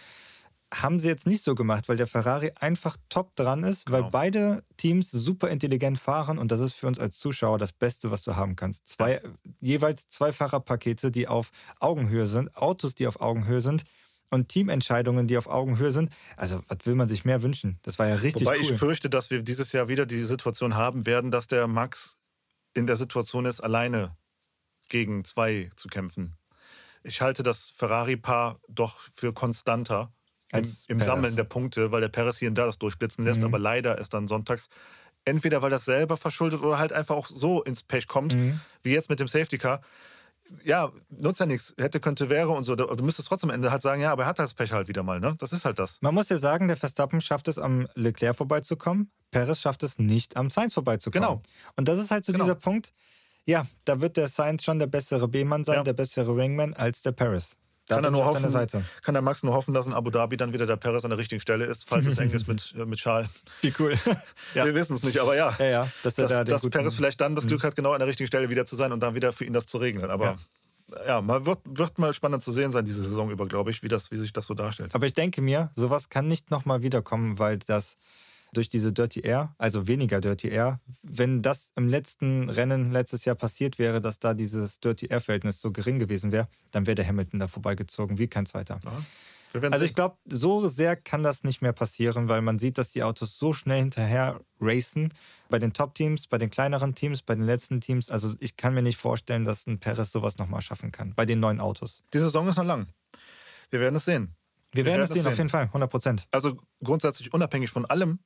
Haben 0.73 1.01
sie 1.01 1.09
jetzt 1.09 1.27
nicht 1.27 1.43
so 1.43 1.55
gemacht, 1.55 1.89
weil 1.89 1.97
der 1.97 2.07
Ferrari 2.07 2.53
einfach 2.61 2.97
top 3.09 3.35
dran 3.35 3.65
ist, 3.65 3.87
genau. 3.87 3.99
weil 3.99 4.11
beide 4.11 4.63
Teams 4.77 5.11
super 5.11 5.49
intelligent 5.49 5.99
fahren 5.99 6.39
und 6.39 6.53
das 6.53 6.61
ist 6.61 6.75
für 6.75 6.87
uns 6.87 6.99
als 6.99 7.19
Zuschauer 7.19 7.59
das 7.59 7.73
Beste, 7.73 8.11
was 8.11 8.23
du 8.23 8.37
haben 8.37 8.55
kannst. 8.55 8.87
Zwei, 8.87 9.15
ja. 9.15 9.21
Jeweils 9.61 10.09
zwei 10.09 10.31
Fahrerpakete, 10.31 11.11
die 11.11 11.27
auf 11.27 11.51
Augenhöhe 11.81 12.27
sind, 12.27 12.55
Autos, 12.55 12.95
die 12.95 13.07
auf 13.07 13.21
Augenhöhe 13.21 13.63
sind 13.63 13.85
und 14.31 14.49
Teamentscheidungen, 14.49 15.27
die 15.27 15.39
auf 15.39 15.47
Augenhöhe 15.47 15.93
sind. 15.93 16.11
Also, 16.37 16.61
was 16.69 16.79
will 16.85 16.95
man 16.95 17.09
sich 17.09 17.25
mehr 17.25 17.43
wünschen? 17.43 17.79
Das 17.83 17.99
war 17.99 18.09
ja 18.09 18.17
richtig 18.17 18.47
Wobei 18.47 18.59
cool. 18.59 18.63
ich 18.63 18.73
fürchte, 18.73 19.11
dass 19.11 19.31
wir 19.31 19.43
dieses 19.43 19.73
Jahr 19.73 19.89
wieder 19.89 20.07
die 20.07 20.23
Situation 20.23 20.75
haben 20.75 21.07
werden, 21.07 21.31
dass 21.31 21.47
der 21.47 21.67
Max 21.67 22.19
in 22.75 22.87
der 22.87 22.97
Situation 22.97 23.47
ist, 23.47 23.61
alleine 23.61 24.17
gegen 24.89 25.25
zwei 25.25 25.71
zu 25.77 25.89
kämpfen. 25.89 26.37
Ich 27.03 27.21
halte 27.21 27.43
das 27.43 27.71
Ferrari-Paar 27.71 28.61
doch 28.69 28.99
für 28.99 29.33
konstanter 29.33 30.13
im, 30.53 30.65
im 30.89 31.01
Sammeln 31.01 31.37
der 31.37 31.45
Punkte, 31.45 31.93
weil 31.93 32.01
der 32.01 32.09
Perez 32.09 32.39
hier 32.39 32.49
und 32.49 32.57
da 32.57 32.67
das 32.67 32.79
durchblitzen 32.79 33.25
lässt, 33.25 33.41
mhm. 33.41 33.47
aber 33.47 33.59
leider 33.59 33.99
ist 33.99 34.15
dann 34.15 34.29
sonntags 34.29 34.69
entweder 35.25 35.63
weil 35.63 35.71
das 35.71 35.85
selber 35.85 36.17
verschuldet 36.17 36.63
oder 36.63 36.79
halt 36.79 36.93
einfach 36.93 37.15
auch 37.15 37.29
so 37.29 37.63
ins 37.63 37.83
Pech 37.83 38.07
kommt, 38.07 38.35
mhm. 38.35 38.61
wie 38.83 38.93
jetzt 38.93 39.11
mit 39.11 39.21
dem 39.21 39.29
Safety 39.29 39.59
Car 39.59 39.83
ja, 40.65 40.91
nutzt 41.11 41.41
ja 41.41 41.47
nichts. 41.47 41.75
Hätte, 41.79 42.01
könnte, 42.01 42.29
wäre 42.29 42.51
und 42.51 42.65
so. 42.65 42.77
Du 42.77 43.05
müsstest 43.05 43.29
trotzdem 43.29 43.51
am 43.51 43.55
Ende 43.55 43.71
halt 43.71 43.83
sagen, 43.83 44.01
ja, 44.01 44.13
aber 44.13 44.25
er 44.25 44.29
hat 44.29 44.39
das 44.39 44.55
Pech 44.55 44.73
halt 44.73 44.89
wieder 44.89 45.03
mal, 45.03 45.21
ne? 45.21 45.35
Das 45.39 45.53
ist 45.53 45.65
halt 45.65 45.79
das. 45.79 45.99
Man 46.03 46.15
muss 46.15 46.29
ja 46.29 46.39
sagen, 46.39 46.69
der 46.69 46.77
Verstappen 46.77 47.21
schafft 47.21 47.49
es, 47.49 47.59
am 47.59 47.89
Leclerc 47.95 48.37
vorbeizukommen. 48.37 49.11
Perez 49.31 49.61
schafft 49.61 49.83
es 49.83 49.99
nicht, 49.99 50.37
am 50.37 50.51
Sainz 50.51 50.75
vorbeizukommen. 50.75 51.29
Genau. 51.29 51.43
Und 51.77 51.89
das 51.89 51.99
ist 51.99 52.11
halt 52.11 52.25
so 52.25 52.33
genau. 52.33 52.45
dieser 52.45 52.55
Punkt, 52.55 52.93
ja, 53.45 53.67
da 53.85 54.01
wird 54.01 54.17
der 54.17 54.29
Sainz 54.29 54.65
schon 54.65 54.79
der 54.79 54.87
bessere 54.87 55.29
B-Mann 55.29 55.65
sein, 55.65 55.77
ja. 55.77 55.83
der 55.83 55.95
bessere 55.95 56.37
Wingman 56.37 56.75
als 56.75 57.03
der 57.03 57.13
Perez. 57.13 57.57
Da 57.89 57.95
kann 57.97 58.05
er 58.05 58.11
nur 58.11 58.27
hoffen, 58.27 58.83
kann 59.03 59.15
der 59.15 59.23
Max 59.23 59.43
nur 59.43 59.55
hoffen, 59.55 59.73
dass 59.73 59.87
in 59.87 59.95
Abu 59.95 60.11
Dhabi 60.11 60.37
dann 60.37 60.53
wieder 60.53 60.67
der 60.67 60.77
Perez 60.77 61.05
an 61.05 61.11
der 61.11 61.19
richtigen 61.19 61.41
Stelle 61.41 61.65
ist, 61.65 61.89
falls 61.89 62.07
es 62.07 62.19
eng 62.19 62.31
ist 62.31 62.47
mit, 62.47 62.75
äh, 62.79 62.85
mit 62.85 62.99
Charles. 62.99 63.29
Wie 63.63 63.73
cool. 63.79 63.95
ja. 64.55 64.67
Wir 64.67 64.75
wissen 64.75 64.97
es 64.97 65.03
nicht, 65.03 65.19
aber 65.19 65.37
ja. 65.37 65.57
Ja, 65.59 65.67
ja. 65.67 65.89
Dass, 66.03 66.17
dass, 66.17 66.31
da 66.31 66.45
dass 66.45 66.69
Perez 66.69 66.95
vielleicht 66.95 67.21
dann 67.21 67.35
das 67.35 67.47
Glück 67.47 67.63
mhm. 67.63 67.67
hat, 67.69 67.77
genau 67.77 67.93
an 67.93 67.99
der 67.99 68.09
richtigen 68.09 68.27
Stelle 68.27 68.51
wieder 68.51 68.67
zu 68.67 68.77
sein 68.77 68.93
und 68.93 69.01
dann 69.01 69.15
wieder 69.15 69.33
für 69.33 69.45
ihn 69.47 69.55
das 69.55 69.65
zu 69.65 69.79
regeln. 69.79 70.11
Aber 70.11 70.37
ja, 70.95 71.07
ja 71.07 71.21
mal 71.23 71.47
wird, 71.47 71.61
wird 71.65 71.99
mal 71.99 72.13
spannend 72.13 72.43
zu 72.43 72.53
sehen 72.53 72.73
sein, 72.73 72.85
diese 72.85 73.03
Saison 73.03 73.31
über, 73.31 73.47
glaube 73.47 73.71
ich, 73.71 73.83
wie, 73.83 73.89
das, 73.89 74.11
wie 74.11 74.17
sich 74.17 74.35
das 74.35 74.47
so 74.47 74.53
darstellt. 74.53 74.95
Aber 74.95 75.07
ich 75.07 75.15
denke 75.15 75.41
mir, 75.41 75.71
sowas 75.75 76.11
kann 76.11 76.29
nicht 76.29 76.51
nochmal 76.51 76.83
wiederkommen, 76.83 77.39
weil 77.39 77.59
das 77.59 77.97
durch 78.53 78.69
diese 78.69 78.93
Dirty 78.93 79.21
Air, 79.21 79.55
also 79.59 79.87
weniger 79.87 80.21
Dirty 80.21 80.49
Air. 80.49 80.81
Wenn 81.03 81.43
das 81.43 81.73
im 81.77 81.89
letzten 81.89 82.49
Rennen 82.49 82.93
letztes 82.93 83.25
Jahr 83.25 83.37
passiert 83.37 83.79
wäre, 83.79 84.01
dass 84.01 84.19
da 84.19 84.35
dieses 84.35 84.81
Dirty 84.81 85.07
Air-Verhältnis 85.07 85.61
so 85.61 85.73
gering 85.73 85.99
gewesen 85.99 86.33
wäre, 86.33 86.49
dann 86.71 86.87
wäre 86.87 86.95
der 86.95 87.07
Hamilton 87.07 87.41
da 87.41 87.49
vorbeigezogen 87.49 88.19
wie 88.19 88.29
kein 88.29 88.47
zweiter. 88.47 88.81
Also 89.71 89.85
ich 89.85 89.95
glaube, 89.95 90.19
so 90.27 90.69
sehr 90.69 90.95
kann 90.97 91.23
das 91.23 91.43
nicht 91.43 91.63
mehr 91.63 91.73
passieren, 91.73 92.29
weil 92.29 92.43
man 92.43 92.59
sieht, 92.59 92.77
dass 92.77 92.93
die 92.93 93.03
Autos 93.03 93.39
so 93.39 93.55
schnell 93.55 93.81
hinterher 93.81 94.41
racen. 94.61 95.15
Bei 95.49 95.59
den 95.59 95.73
Top-Teams, 95.73 96.27
bei 96.27 96.37
den 96.37 96.51
kleineren 96.51 96.95
Teams, 96.95 97.23
bei 97.23 97.35
den 97.35 97.45
letzten 97.45 97.81
Teams. 97.81 98.11
Also 98.11 98.35
ich 98.41 98.57
kann 98.57 98.75
mir 98.75 98.83
nicht 98.83 98.99
vorstellen, 98.99 99.47
dass 99.47 99.67
ein 99.67 99.79
Perez 99.79 100.13
sowas 100.13 100.37
nochmal 100.37 100.61
schaffen 100.61 100.93
kann. 100.93 101.15
Bei 101.15 101.25
den 101.25 101.41
neuen 101.41 101.61
Autos. 101.61 102.03
Die 102.13 102.19
Saison 102.19 102.47
ist 102.49 102.57
noch 102.57 102.65
lang. 102.65 102.89
Wir 103.71 103.81
werden 103.81 103.97
es 103.97 104.05
sehen. 104.05 104.35
Wir, 104.73 104.85
Wir 104.85 104.93
werden, 104.93 105.03
es 105.03 105.09
sehen, 105.09 105.23
sehen, 105.23 105.33
auf 105.33 105.39
jeden 105.39 105.49
Fall, 105.49 105.65
100 105.65 105.91
Prozent. 105.91 106.29
Also 106.31 106.59
grundsätzlich 106.85 107.33
unabhängig 107.33 107.71
von 107.71 107.87
allem, 107.87 108.19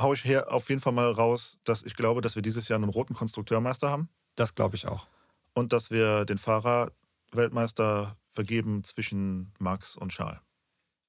haue 0.00 0.14
ich 0.14 0.22
hier 0.22 0.52
auf 0.52 0.68
jeden 0.68 0.80
Fall 0.80 0.92
mal 0.92 1.10
raus, 1.10 1.58
dass 1.64 1.82
ich 1.82 1.94
glaube, 1.94 2.20
dass 2.20 2.34
wir 2.34 2.42
dieses 2.42 2.68
Jahr 2.68 2.78
einen 2.78 2.88
roten 2.88 3.14
Konstrukteurmeister 3.14 3.90
haben. 3.90 4.08
Das 4.34 4.54
glaube 4.54 4.76
ich 4.76 4.86
auch. 4.86 5.06
Und 5.54 5.72
dass 5.72 5.90
wir 5.90 6.24
den 6.24 6.38
Fahrer-Weltmeister 6.38 8.16
vergeben 8.28 8.84
zwischen 8.84 9.52
Max 9.58 9.96
und 9.96 10.10
Charles. 10.10 10.40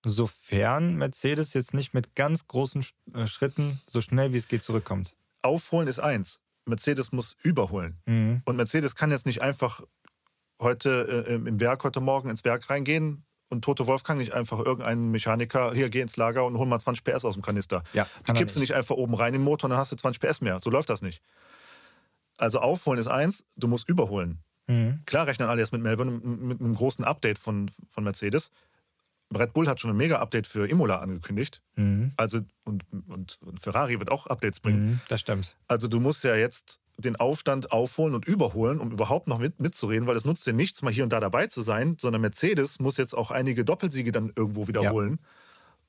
Sofern 0.06 0.96
Mercedes 0.96 1.54
jetzt 1.54 1.74
nicht 1.74 1.94
mit 1.94 2.16
ganz 2.16 2.48
großen 2.48 2.86
äh, 3.14 3.28
Schritten 3.28 3.82
so 3.88 4.02
schnell 4.02 4.32
wie 4.32 4.38
es 4.38 4.48
geht 4.48 4.64
zurückkommt. 4.64 5.16
Aufholen 5.42 5.88
ist 5.88 6.00
eins. 6.00 6.40
Mercedes 6.66 7.12
muss 7.12 7.36
überholen. 7.44 8.00
Mhm. 8.06 8.42
Und 8.46 8.56
Mercedes 8.56 8.96
kann 8.96 9.12
jetzt 9.12 9.26
nicht 9.26 9.42
einfach 9.42 9.84
heute 10.62 11.26
äh, 11.28 11.34
im 11.34 11.60
Werk, 11.60 11.84
heute 11.84 12.00
Morgen 12.00 12.30
ins 12.30 12.46
Werk 12.46 12.70
reingehen, 12.70 13.26
und 13.50 13.64
Toto 13.64 13.88
Wolf 13.88 14.04
kann 14.04 14.18
nicht 14.18 14.34
einfach 14.34 14.60
irgendeinen 14.60 15.12
Mechaniker, 15.12 15.74
hier 15.74 15.90
geh 15.90 16.02
ins 16.02 16.18
Lager 16.18 16.46
und 16.46 16.58
hol 16.58 16.66
mal 16.66 16.80
20 16.80 17.04
PS 17.04 17.26
aus 17.26 17.36
dem 17.36 17.44
Kanister. 17.44 17.84
Ja, 17.94 18.08
die 18.28 18.34
kippst 18.34 18.56
du 18.56 18.60
nicht 18.60 18.74
einfach 18.74 18.96
oben 18.96 19.14
rein 19.14 19.34
in 19.34 19.42
den 19.42 19.46
Motor 19.46 19.68
und 19.68 19.72
dann 19.72 19.80
hast 19.80 19.92
du 19.92 19.96
20 19.96 20.22
PS 20.22 20.42
mehr. 20.42 20.60
So 20.62 20.70
läuft 20.70 20.90
das 20.90 21.02
nicht. 21.02 21.22
Also 22.38 22.60
aufholen 22.60 23.00
ist 23.00 23.08
eins, 23.08 23.46
du 23.56 23.68
musst 23.68 23.88
überholen. 23.90 24.40
Mhm. 24.68 25.02
Klar 25.06 25.28
rechnen 25.28 25.50
alle 25.50 25.62
jetzt 25.62 25.72
mit 25.72 25.82
Melbourne, 25.82 26.12
mit 26.12 26.60
einem 26.60 26.76
großen 26.76 27.04
Update 27.06 27.40
von, 27.40 27.72
von 27.88 28.04
Mercedes. 28.04 28.52
Red 29.36 29.54
Bull 29.54 29.68
hat 29.68 29.80
schon 29.80 29.92
ein 29.92 29.98
Mega-Update 29.98 30.48
für 30.48 30.70
Imola 30.70 31.00
angekündigt. 31.00 31.62
Mhm. 31.76 32.14
Also, 32.16 32.42
und, 32.64 32.86
und, 32.92 33.40
und, 33.42 33.60
Ferrari 33.60 34.00
wird 34.00 34.10
auch 34.10 34.28
Updates 34.28 34.60
bringen. 34.60 34.86
Mhm, 34.86 35.02
das 35.10 35.22
stimmt. 35.22 35.56
Also, 35.68 35.88
du 35.88 36.00
musst 36.00 36.24
ja 36.24 36.36
jetzt 36.36 36.80
den 36.98 37.16
Aufstand 37.16 37.72
aufholen 37.72 38.16
und 38.16 38.26
überholen, 38.26 38.80
um 38.80 38.92
überhaupt 38.92 39.28
noch 39.28 39.38
mit, 39.40 39.60
mitzureden, 39.60 40.08
weil 40.08 40.16
es 40.16 40.26
nutzt 40.26 40.46
dir 40.48 40.54
nichts, 40.54 40.82
mal 40.82 40.92
hier 40.92 41.04
und 41.04 41.14
da 41.14 41.20
dabei 41.20 41.48
zu 41.48 41.62
sein, 41.62 41.98
sondern 42.00 42.22
Mercedes 42.22 42.80
muss 42.80 42.98
jetzt 42.98 43.14
auch 43.16 43.32
einige 43.32 43.64
Doppelsiege 43.64 44.12
dann 44.12 44.32
irgendwo 44.36 44.68
wiederholen. 44.68 45.20
Ja 45.22 45.28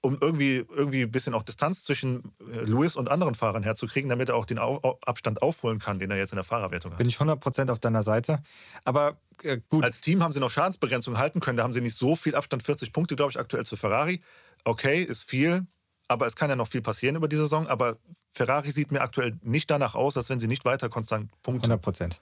um 0.01 0.17
irgendwie, 0.21 0.65
irgendwie 0.75 1.03
ein 1.03 1.11
bisschen 1.11 1.35
auch 1.35 1.43
Distanz 1.43 1.83
zwischen 1.83 2.33
äh, 2.41 2.65
Lewis 2.65 2.97
und 2.97 3.11
anderen 3.11 3.35
Fahrern 3.35 3.63
herzukriegen, 3.63 4.09
damit 4.09 4.29
er 4.29 4.37
auch 4.37 4.47
den 4.47 4.59
Abstand 4.59 5.43
aufholen 5.43 5.81
kann, 5.81 5.99
den 5.99 6.11
er 6.11 6.17
jetzt 6.17 6.33
in 6.33 6.37
der 6.37 6.45
Fahrerwertung 6.45 6.93
hat. 6.93 6.99
Bin 6.99 7.09
ich 7.09 7.17
100% 7.17 7.71
auf 7.71 7.81
deiner 7.81 8.03
Seite. 8.03 8.41
Aber 8.85 9.17
äh, 9.43 9.59
gut. 9.69 9.85
Als 9.85 10.01
Team 10.01 10.23
haben 10.23 10.33
sie 10.33 10.41
noch 10.41 10.51
Schadensbegrenzung 10.51 11.19
halten 11.19 11.41
können. 11.41 11.57
Da 11.57 11.65
haben 11.65 11.73
sie 11.73 11.81
nicht 11.81 11.97
so 11.97 12.15
viel 12.15 12.37
Abstand, 12.37 12.63
40 12.63 12.93
Punkte, 12.93 13.17
glaube 13.17 13.33
ich, 13.33 13.41
aktuell 13.41 13.67
zu 13.67 13.77
Ferrari. 13.77 14.21
Okay, 14.65 15.03
ist 15.03 15.25
viel. 15.25 15.67
Aber 16.07 16.27
es 16.27 16.37
kann 16.37 16.49
ja 16.49 16.57
noch 16.57 16.69
viel 16.69 16.81
passieren 16.81 17.17
über 17.17 17.29
die 17.29 17.37
Saison. 17.37 17.67
Aber 17.67 17.97
Ferrari 18.39 18.71
sieht 18.71 18.91
mir 18.91 19.03
aktuell 19.03 19.39
nicht 19.43 19.71
danach 19.71 19.95
aus, 19.95 20.17
als 20.17 20.31
wenn 20.31 20.41
sie 20.41 20.49
nicht 20.49 20.65
weiter 20.65 20.89
konstant 20.89 21.31
punkten. 21.43 21.71
100%. 21.71 22.17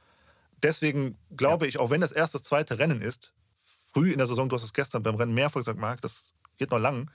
Deswegen 0.63 1.17
glaube 1.37 1.67
ja. 1.67 1.69
ich, 1.69 1.79
auch 1.79 1.91
wenn 1.91 2.01
das 2.01 2.13
erste, 2.13 2.43
zweite 2.43 2.79
Rennen 2.79 3.01
ist, 3.01 3.33
früh 3.93 4.11
in 4.11 4.19
der 4.19 4.27
Saison, 4.27 4.49
du 4.49 4.57
hast 4.57 4.65
es 4.65 4.73
gestern 4.73 5.03
beim 5.03 5.15
Rennen 5.15 5.35
mehrfach 5.35 5.61
gesagt, 5.61 5.79
Marc, 5.79 6.01
das 6.01 6.35
geht 6.59 6.71
noch 6.71 6.79
lang 6.79 7.09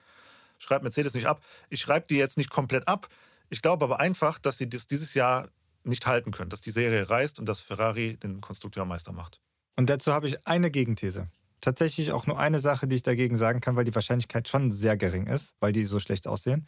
schreibt 0.62 0.84
Mercedes 0.84 1.14
nicht 1.14 1.28
ab. 1.28 1.44
Ich 1.70 1.82
schreibe 1.82 2.08
die 2.08 2.18
jetzt 2.18 2.38
nicht 2.38 2.50
komplett 2.50 2.88
ab. 2.88 3.08
Ich 3.50 3.62
glaube 3.62 3.84
aber 3.84 4.00
einfach, 4.00 4.38
dass 4.38 4.58
sie 4.58 4.70
das 4.70 4.88
dieses 4.88 5.14
Jahr 5.14 5.50
nicht 5.84 6.06
halten 6.06 6.32
können, 6.32 6.50
dass 6.50 6.62
die 6.62 6.72
Serie 6.72 7.10
reißt 7.10 7.40
und 7.40 7.48
dass 7.48 7.60
Ferrari 7.60 8.18
den 8.18 8.40
Konstrukteurmeister 8.40 9.12
macht. 9.12 9.42
Und 9.76 9.90
dazu 9.90 10.14
habe 10.14 10.28
ich 10.28 10.46
eine 10.46 10.70
Gegenthese. 10.70 11.28
Tatsächlich 11.60 12.12
auch 12.12 12.28
nur 12.28 12.40
eine 12.40 12.60
Sache, 12.60 12.88
die 12.88 12.96
ich 12.96 13.04
dagegen 13.04 13.38
sagen 13.38 13.62
kann, 13.62 13.76
weil 13.76 13.86
die 13.86 13.94
Wahrscheinlichkeit 13.94 14.48
schon 14.48 14.72
sehr 14.72 14.98
gering 14.98 15.28
ist, 15.28 15.56
weil 15.60 15.72
die 15.72 15.86
so 15.86 16.00
schlecht 16.00 16.28
aussehen. 16.28 16.68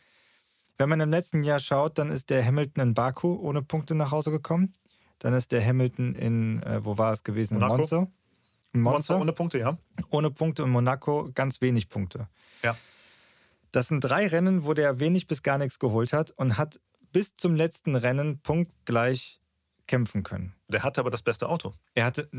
Wenn 0.78 0.90
man 0.90 1.00
im 1.00 1.10
letzten 1.10 1.44
Jahr 1.44 1.60
schaut, 1.60 1.98
dann 1.98 2.12
ist 2.12 2.30
der 2.30 2.46
Hamilton 2.46 2.90
in 2.90 2.94
Baku 2.94 3.36
ohne 3.36 3.62
Punkte 3.62 3.96
nach 3.96 4.12
Hause 4.12 4.32
gekommen. 4.32 4.74
Dann 5.20 5.34
ist 5.34 5.52
der 5.52 5.66
Hamilton 5.66 6.16
in, 6.16 6.62
äh, 6.64 6.84
wo 6.84 6.98
war 6.98 7.14
es 7.14 7.24
gewesen? 7.24 7.56
Monaco? 7.56 7.74
In 7.74 7.80
Monza. 7.80 7.96
In 8.74 8.82
Monza. 8.82 8.98
Monza 8.98 9.20
ohne 9.20 9.34
Punkte, 9.34 9.60
ja. 9.60 9.78
Ohne 10.10 10.32
Punkte 10.32 10.64
in 10.64 10.70
Monaco 10.70 11.30
ganz 11.34 11.62
wenig 11.62 11.90
Punkte. 11.90 12.28
Ja. 12.64 12.76
Das 13.72 13.88
sind 13.88 14.02
drei 14.02 14.28
Rennen, 14.28 14.66
wo 14.66 14.74
der 14.74 15.00
wenig 15.00 15.28
bis 15.28 15.44
gar 15.44 15.58
nichts 15.58 15.80
geholt 15.80 16.14
hat 16.14 16.32
und 16.32 16.58
hat 16.58 16.80
bis 17.12 17.36
zum 17.36 17.56
letzten 17.56 17.96
Rennen 17.96 18.40
punktgleich 18.40 19.40
kämpfen 19.88 20.24
können. 20.24 20.54
Der 20.68 20.84
hatte 20.84 21.00
aber 21.02 21.12
das 21.12 21.22
beste 21.22 21.48
Auto. 21.50 21.74
Er 21.94 22.06
hatte 22.06 22.30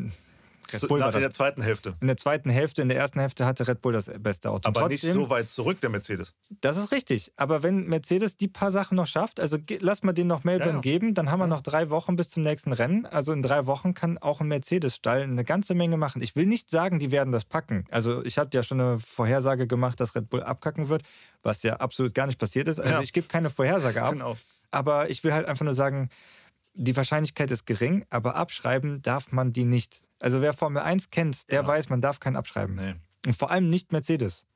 Red 0.72 0.88
Bull 0.88 1.00
in 1.00 1.20
der 1.20 1.30
zweiten 1.30 1.62
Hälfte. 1.62 1.94
In 2.00 2.06
der 2.06 2.16
zweiten 2.16 2.50
Hälfte, 2.50 2.82
in 2.82 2.88
der 2.88 2.98
ersten 2.98 3.20
Hälfte 3.20 3.46
hatte 3.46 3.66
Red 3.66 3.82
Bull 3.82 3.92
das 3.92 4.10
beste 4.18 4.50
Auto. 4.50 4.68
Aber 4.68 4.82
Trotzdem, 4.82 5.10
nicht 5.10 5.14
so 5.14 5.30
weit 5.30 5.50
zurück, 5.50 5.80
der 5.80 5.90
Mercedes. 5.90 6.34
Das 6.60 6.76
ist 6.76 6.92
richtig. 6.92 7.32
Aber 7.36 7.62
wenn 7.62 7.86
Mercedes 7.86 8.36
die 8.36 8.48
paar 8.48 8.72
Sachen 8.72 8.96
noch 8.96 9.06
schafft, 9.06 9.40
also 9.40 9.58
lass 9.80 10.02
mal 10.02 10.12
den 10.12 10.26
noch 10.26 10.44
Melbourne 10.44 10.70
ja, 10.70 10.76
ja. 10.76 10.80
geben, 10.80 11.14
dann 11.14 11.30
haben 11.30 11.40
wir 11.40 11.46
noch 11.46 11.60
drei 11.60 11.90
Wochen 11.90 12.16
bis 12.16 12.30
zum 12.30 12.42
nächsten 12.42 12.72
Rennen. 12.72 13.06
Also 13.06 13.32
in 13.32 13.42
drei 13.42 13.66
Wochen 13.66 13.94
kann 13.94 14.18
auch 14.18 14.40
ein 14.40 14.48
Mercedes-Stall 14.48 15.22
eine 15.22 15.44
ganze 15.44 15.74
Menge 15.74 15.96
machen. 15.96 16.22
Ich 16.22 16.36
will 16.36 16.46
nicht 16.46 16.70
sagen, 16.70 16.98
die 16.98 17.10
werden 17.12 17.32
das 17.32 17.44
packen. 17.44 17.84
Also 17.90 18.24
ich 18.24 18.38
habe 18.38 18.50
ja 18.52 18.62
schon 18.62 18.80
eine 18.80 18.98
Vorhersage 18.98 19.66
gemacht, 19.66 20.00
dass 20.00 20.14
Red 20.14 20.30
Bull 20.30 20.42
abkacken 20.42 20.88
wird, 20.88 21.02
was 21.42 21.62
ja 21.62 21.76
absolut 21.76 22.14
gar 22.14 22.26
nicht 22.26 22.38
passiert 22.38 22.68
ist. 22.68 22.80
Also 22.80 22.92
ja. 22.92 23.02
ich 23.02 23.12
gebe 23.12 23.26
keine 23.28 23.50
Vorhersage 23.50 24.02
ab. 24.02 24.12
Genau. 24.12 24.36
Aber 24.70 25.08
ich 25.08 25.22
will 25.22 25.32
halt 25.32 25.46
einfach 25.46 25.64
nur 25.64 25.74
sagen, 25.74 26.10
die 26.74 26.96
Wahrscheinlichkeit 26.96 27.50
ist 27.50 27.66
gering, 27.66 28.04
aber 28.10 28.34
abschreiben 28.34 29.00
darf 29.02 29.32
man 29.32 29.52
die 29.52 29.64
nicht. 29.64 30.08
Also 30.18 30.42
wer 30.42 30.52
Formel 30.52 30.82
1 30.82 31.10
kennt, 31.10 31.50
der 31.50 31.62
ja. 31.62 31.66
weiß, 31.66 31.88
man 31.88 32.00
darf 32.00 32.20
keinen 32.20 32.36
abschreiben. 32.36 32.74
Nee. 32.74 32.94
Und 33.24 33.36
vor 33.36 33.50
allem 33.50 33.70
nicht 33.70 33.92
Mercedes. 33.92 34.46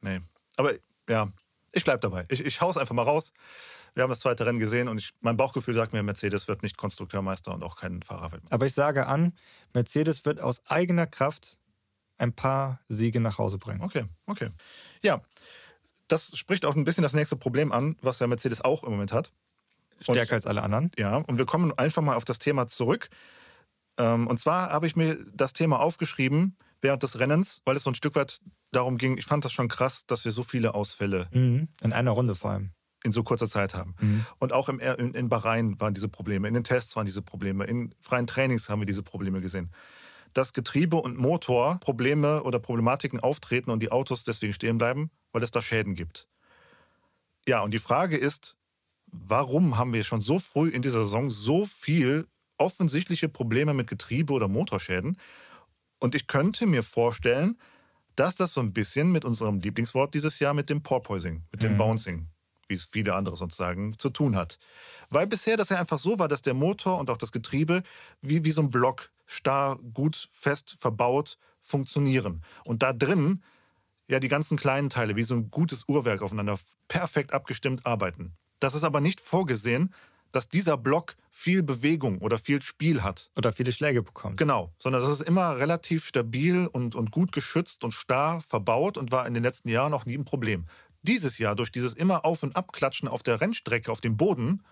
Nee. 0.00 0.20
Aber 0.56 0.74
ja, 1.08 1.32
ich 1.72 1.84
bleibe 1.84 2.00
dabei. 2.00 2.26
Ich, 2.28 2.44
ich 2.44 2.60
hau's 2.60 2.76
einfach 2.76 2.94
mal 2.94 3.02
raus. 3.02 3.32
Wir 3.94 4.02
haben 4.02 4.10
das 4.10 4.20
zweite 4.20 4.46
Rennen 4.46 4.58
gesehen 4.58 4.88
und 4.88 4.98
ich, 4.98 5.12
mein 5.20 5.36
Bauchgefühl 5.36 5.74
sagt 5.74 5.92
mir, 5.92 6.02
Mercedes 6.02 6.48
wird 6.48 6.62
nicht 6.62 6.76
Konstrukteurmeister 6.76 7.54
und 7.54 7.62
auch 7.62 7.76
kein 7.76 8.02
Fahrerweltmeister. 8.02 8.54
Aber 8.54 8.66
ich 8.66 8.74
sage 8.74 9.06
an, 9.06 9.34
Mercedes 9.72 10.24
wird 10.24 10.40
aus 10.40 10.60
eigener 10.66 11.06
Kraft 11.06 11.58
ein 12.18 12.32
paar 12.32 12.80
Siege 12.86 13.20
nach 13.20 13.38
Hause 13.38 13.58
bringen. 13.58 13.80
Okay, 13.80 14.04
okay. 14.26 14.50
Ja, 15.02 15.22
das 16.08 16.36
spricht 16.36 16.64
auch 16.64 16.74
ein 16.74 16.84
bisschen 16.84 17.02
das 17.02 17.12
nächste 17.12 17.36
Problem 17.36 17.72
an, 17.72 17.96
was 18.02 18.18
der 18.18 18.26
Mercedes 18.26 18.60
auch 18.60 18.82
im 18.84 18.90
Moment 18.90 19.12
hat. 19.12 19.32
Stärker 20.00 20.32
und, 20.32 20.34
als 20.34 20.46
alle 20.46 20.62
anderen. 20.62 20.90
Ja, 20.96 21.16
und 21.16 21.38
wir 21.38 21.46
kommen 21.46 21.76
einfach 21.76 22.02
mal 22.02 22.16
auf 22.16 22.24
das 22.24 22.38
Thema 22.38 22.66
zurück. 22.66 23.08
Ähm, 23.98 24.26
und 24.26 24.38
zwar 24.38 24.70
habe 24.70 24.86
ich 24.86 24.96
mir 24.96 25.18
das 25.32 25.52
Thema 25.52 25.80
aufgeschrieben 25.80 26.56
während 26.80 27.02
des 27.02 27.18
Rennens, 27.18 27.60
weil 27.64 27.76
es 27.76 27.82
so 27.82 27.90
ein 27.90 27.94
Stück 27.94 28.14
weit 28.14 28.40
darum 28.70 28.98
ging, 28.98 29.18
ich 29.18 29.26
fand 29.26 29.44
das 29.44 29.52
schon 29.52 29.68
krass, 29.68 30.06
dass 30.06 30.24
wir 30.24 30.32
so 30.32 30.42
viele 30.42 30.74
Ausfälle. 30.74 31.28
Mhm. 31.32 31.68
In 31.82 31.92
einer 31.92 32.12
Runde 32.12 32.34
vor 32.34 32.50
allem. 32.50 32.70
In 33.04 33.12
so 33.12 33.22
kurzer 33.22 33.48
Zeit 33.48 33.74
haben. 33.74 33.94
Mhm. 34.00 34.26
Und 34.38 34.52
auch 34.52 34.68
im, 34.68 34.80
in, 34.80 35.14
in 35.14 35.28
Bahrain 35.28 35.80
waren 35.80 35.94
diese 35.94 36.08
Probleme, 36.08 36.48
in 36.48 36.54
den 36.54 36.64
Tests 36.64 36.94
waren 36.96 37.06
diese 37.06 37.22
Probleme, 37.22 37.64
in 37.64 37.94
freien 38.00 38.26
Trainings 38.26 38.68
haben 38.68 38.80
wir 38.80 38.86
diese 38.86 39.02
Probleme 39.02 39.40
gesehen. 39.40 39.70
Dass 40.34 40.52
Getriebe 40.52 40.96
und 40.96 41.16
Motor 41.16 41.78
Probleme 41.80 42.42
oder 42.42 42.58
Problematiken 42.58 43.20
auftreten 43.20 43.70
und 43.70 43.80
die 43.80 43.90
Autos 43.90 44.24
deswegen 44.24 44.52
stehen 44.52 44.78
bleiben, 44.78 45.10
weil 45.32 45.42
es 45.42 45.50
da 45.50 45.62
Schäden 45.62 45.94
gibt. 45.94 46.28
Ja, 47.46 47.62
und 47.62 47.72
die 47.72 47.78
Frage 47.78 48.16
ist, 48.16 48.57
warum 49.12 49.78
haben 49.78 49.92
wir 49.92 50.04
schon 50.04 50.20
so 50.20 50.38
früh 50.38 50.68
in 50.68 50.82
dieser 50.82 51.02
Saison 51.04 51.30
so 51.30 51.66
viel 51.66 52.26
offensichtliche 52.56 53.28
Probleme 53.28 53.74
mit 53.74 53.88
Getriebe 53.88 54.32
oder 54.32 54.48
Motorschäden? 54.48 55.16
Und 55.98 56.14
ich 56.14 56.26
könnte 56.26 56.66
mir 56.66 56.82
vorstellen, 56.82 57.58
dass 58.16 58.34
das 58.34 58.52
so 58.52 58.60
ein 58.60 58.72
bisschen 58.72 59.12
mit 59.12 59.24
unserem 59.24 59.60
Lieblingswort 59.60 60.14
dieses 60.14 60.38
Jahr, 60.38 60.54
mit 60.54 60.70
dem 60.70 60.82
Porpoising, 60.82 61.44
mit 61.52 61.62
dem 61.62 61.74
mhm. 61.74 61.78
Bouncing, 61.78 62.26
wie 62.66 62.74
es 62.74 62.84
viele 62.84 63.14
andere 63.14 63.36
sonst 63.36 63.56
sagen, 63.56 63.96
zu 63.98 64.10
tun 64.10 64.34
hat. 64.36 64.58
Weil 65.10 65.26
bisher 65.26 65.56
das 65.56 65.68
ja 65.68 65.78
einfach 65.78 65.98
so 65.98 66.18
war, 66.18 66.28
dass 66.28 66.42
der 66.42 66.54
Motor 66.54 66.98
und 66.98 67.10
auch 67.10 67.16
das 67.16 67.32
Getriebe 67.32 67.82
wie, 68.20 68.44
wie 68.44 68.50
so 68.50 68.62
ein 68.62 68.70
Block 68.70 69.10
starr, 69.26 69.78
gut, 69.92 70.16
fest 70.30 70.76
verbaut 70.80 71.38
funktionieren. 71.62 72.42
Und 72.64 72.82
da 72.82 72.92
drin 72.92 73.42
ja 74.08 74.18
die 74.18 74.28
ganzen 74.28 74.56
kleinen 74.56 74.90
Teile 74.90 75.16
wie 75.16 75.22
so 75.22 75.34
ein 75.34 75.50
gutes 75.50 75.84
Uhrwerk 75.86 76.22
aufeinander 76.22 76.58
perfekt 76.88 77.32
abgestimmt 77.32 77.86
arbeiten. 77.86 78.36
Das 78.60 78.74
ist 78.74 78.84
aber 78.84 79.00
nicht 79.00 79.20
vorgesehen, 79.20 79.94
dass 80.32 80.48
dieser 80.48 80.76
Block 80.76 81.16
viel 81.30 81.62
Bewegung 81.62 82.18
oder 82.18 82.38
viel 82.38 82.60
Spiel 82.62 83.02
hat. 83.02 83.30
Oder 83.36 83.52
viele 83.52 83.72
Schläge 83.72 84.02
bekommt. 84.02 84.36
Genau, 84.36 84.72
sondern 84.78 85.02
das 85.02 85.10
ist 85.10 85.22
immer 85.22 85.56
relativ 85.56 86.04
stabil 86.04 86.66
und, 86.66 86.94
und 86.94 87.10
gut 87.10 87.32
geschützt 87.32 87.84
und 87.84 87.92
starr 87.92 88.40
verbaut 88.40 88.98
und 88.98 89.12
war 89.12 89.26
in 89.26 89.34
den 89.34 89.42
letzten 89.42 89.68
Jahren 89.68 89.94
auch 89.94 90.04
nie 90.04 90.18
ein 90.18 90.24
Problem. 90.24 90.66
Dieses 91.02 91.38
Jahr, 91.38 91.54
durch 91.54 91.70
dieses 91.70 91.94
immer 91.94 92.24
Auf- 92.24 92.42
und 92.42 92.56
Abklatschen 92.56 93.08
auf 93.08 93.22
der 93.22 93.40
Rennstrecke, 93.40 93.90
auf 93.90 94.00
dem 94.00 94.16
Boden, 94.16 94.62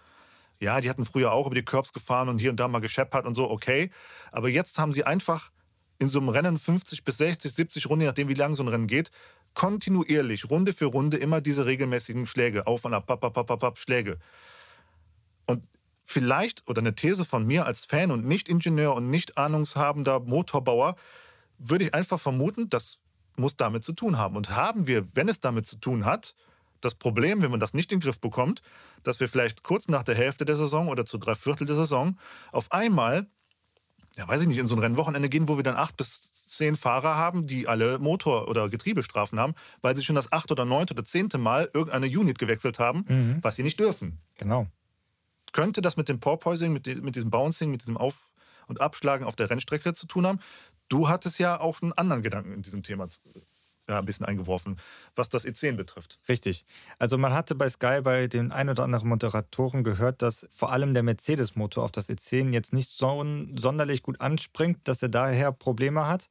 ja, 0.60 0.80
die 0.80 0.90
hatten 0.90 1.04
früher 1.04 1.32
auch 1.32 1.46
über 1.46 1.54
die 1.54 1.64
Curbs 1.64 1.92
gefahren 1.92 2.28
und 2.28 2.38
hier 2.38 2.50
und 2.50 2.58
da 2.58 2.66
mal 2.66 2.80
gescheppert 2.80 3.26
und 3.26 3.34
so, 3.34 3.48
okay. 3.48 3.90
Aber 4.32 4.48
jetzt 4.48 4.78
haben 4.78 4.92
sie 4.92 5.04
einfach 5.04 5.50
in 5.98 6.08
so 6.08 6.18
einem 6.18 6.28
Rennen 6.28 6.58
50 6.58 7.04
bis 7.04 7.18
60, 7.18 7.52
70 7.52 7.88
Runden, 7.88 8.02
je 8.02 8.06
nachdem 8.08 8.28
wie 8.28 8.34
lang 8.34 8.54
so 8.54 8.62
ein 8.62 8.68
Rennen 8.68 8.86
geht, 8.86 9.10
kontinuierlich, 9.56 10.48
Runde 10.50 10.72
für 10.72 10.84
Runde, 10.84 11.16
immer 11.16 11.40
diese 11.40 11.66
regelmäßigen 11.66 12.28
Schläge, 12.28 12.68
auf 12.68 12.84
und 12.84 12.94
ab, 12.94 13.06
pap, 13.06 13.20
pap, 13.20 13.34
pap, 13.34 13.58
pap, 13.58 13.78
Schläge. 13.80 14.18
Und 15.46 15.64
vielleicht, 16.04 16.68
oder 16.68 16.80
eine 16.80 16.94
These 16.94 17.24
von 17.24 17.44
mir 17.44 17.66
als 17.66 17.84
Fan 17.84 18.12
und 18.12 18.24
Nicht-Ingenieur 18.24 18.94
und 18.94 19.10
nicht 19.10 19.36
ahnungshabender 19.36 20.20
Motorbauer, 20.20 20.94
würde 21.58 21.86
ich 21.86 21.94
einfach 21.94 22.20
vermuten, 22.20 22.68
das 22.68 22.98
muss 23.36 23.56
damit 23.56 23.82
zu 23.82 23.94
tun 23.94 24.18
haben. 24.18 24.36
Und 24.36 24.50
haben 24.50 24.86
wir, 24.86 25.16
wenn 25.16 25.28
es 25.28 25.40
damit 25.40 25.66
zu 25.66 25.76
tun 25.76 26.04
hat, 26.04 26.36
das 26.82 26.94
Problem, 26.94 27.42
wenn 27.42 27.50
man 27.50 27.60
das 27.60 27.72
nicht 27.72 27.90
in 27.92 27.98
den 27.98 28.04
Griff 28.04 28.20
bekommt, 28.20 28.60
dass 29.02 29.20
wir 29.20 29.28
vielleicht 29.28 29.62
kurz 29.62 29.88
nach 29.88 30.02
der 30.02 30.14
Hälfte 30.14 30.44
der 30.44 30.56
Saison 30.56 30.88
oder 30.88 31.06
zu 31.06 31.16
drei 31.16 31.34
Viertel 31.34 31.66
der 31.66 31.76
Saison 31.76 32.18
auf 32.52 32.70
einmal, 32.70 33.26
ja 34.16 34.26
weiß 34.26 34.42
ich 34.42 34.48
nicht, 34.48 34.58
in 34.58 34.66
so 34.66 34.74
ein 34.74 34.80
Rennwochenende 34.80 35.28
gehen, 35.28 35.48
wo 35.48 35.56
wir 35.56 35.62
dann 35.62 35.76
acht 35.76 35.96
bis 35.96 36.32
zehn 36.32 36.76
Fahrer 36.76 37.16
haben, 37.16 37.46
die 37.46 37.68
alle 37.68 37.98
Motor- 37.98 38.48
oder 38.48 38.68
Getriebestrafen 38.68 39.38
haben, 39.38 39.54
weil 39.82 39.94
sie 39.94 40.04
schon 40.04 40.16
das 40.16 40.32
achte 40.32 40.54
oder 40.54 40.64
neunte 40.64 40.94
oder 40.94 41.04
zehnte 41.04 41.38
Mal 41.38 41.70
irgendeine 41.72 42.06
Unit 42.06 42.38
gewechselt 42.38 42.78
haben, 42.78 43.04
mhm. 43.08 43.38
was 43.42 43.56
sie 43.56 43.62
nicht 43.62 43.78
dürfen. 43.78 44.18
Genau. 44.38 44.66
Könnte 45.52 45.82
das 45.82 45.96
mit 45.96 46.08
dem 46.08 46.20
Porpoising, 46.20 46.72
mit, 46.72 46.86
mit 47.02 47.14
diesem 47.14 47.30
Bouncing, 47.30 47.70
mit 47.70 47.82
diesem 47.82 47.96
Auf- 47.96 48.32
und 48.66 48.80
Abschlagen 48.80 49.24
auf 49.24 49.36
der 49.36 49.50
Rennstrecke 49.50 49.94
zu 49.94 50.06
tun 50.06 50.26
haben? 50.26 50.40
Du 50.88 51.08
hattest 51.08 51.38
ja 51.38 51.60
auch 51.60 51.82
einen 51.82 51.92
anderen 51.92 52.22
Gedanken 52.22 52.52
in 52.52 52.62
diesem 52.62 52.82
Thema 52.82 53.08
ja, 53.88 53.98
ein 53.98 54.04
bisschen 54.04 54.26
eingeworfen, 54.26 54.76
was 55.14 55.28
das 55.28 55.44
E10 55.44 55.76
betrifft. 55.76 56.20
Richtig. 56.28 56.64
Also 56.98 57.18
man 57.18 57.34
hatte 57.34 57.54
bei 57.54 57.68
Sky 57.68 58.00
bei 58.02 58.26
den 58.26 58.52
ein 58.52 58.68
oder 58.68 58.84
anderen 58.84 59.08
Moderatoren 59.08 59.84
gehört, 59.84 60.22
dass 60.22 60.46
vor 60.54 60.72
allem 60.72 60.94
der 60.94 61.02
Mercedes-Motor 61.02 61.84
auf 61.84 61.92
das 61.92 62.08
E10 62.08 62.52
jetzt 62.52 62.72
nicht 62.72 62.90
so 62.90 63.24
sonderlich 63.56 64.02
gut 64.02 64.20
anspringt, 64.20 64.86
dass 64.88 65.02
er 65.02 65.08
daher 65.08 65.52
Probleme 65.52 66.06
hat. 66.08 66.30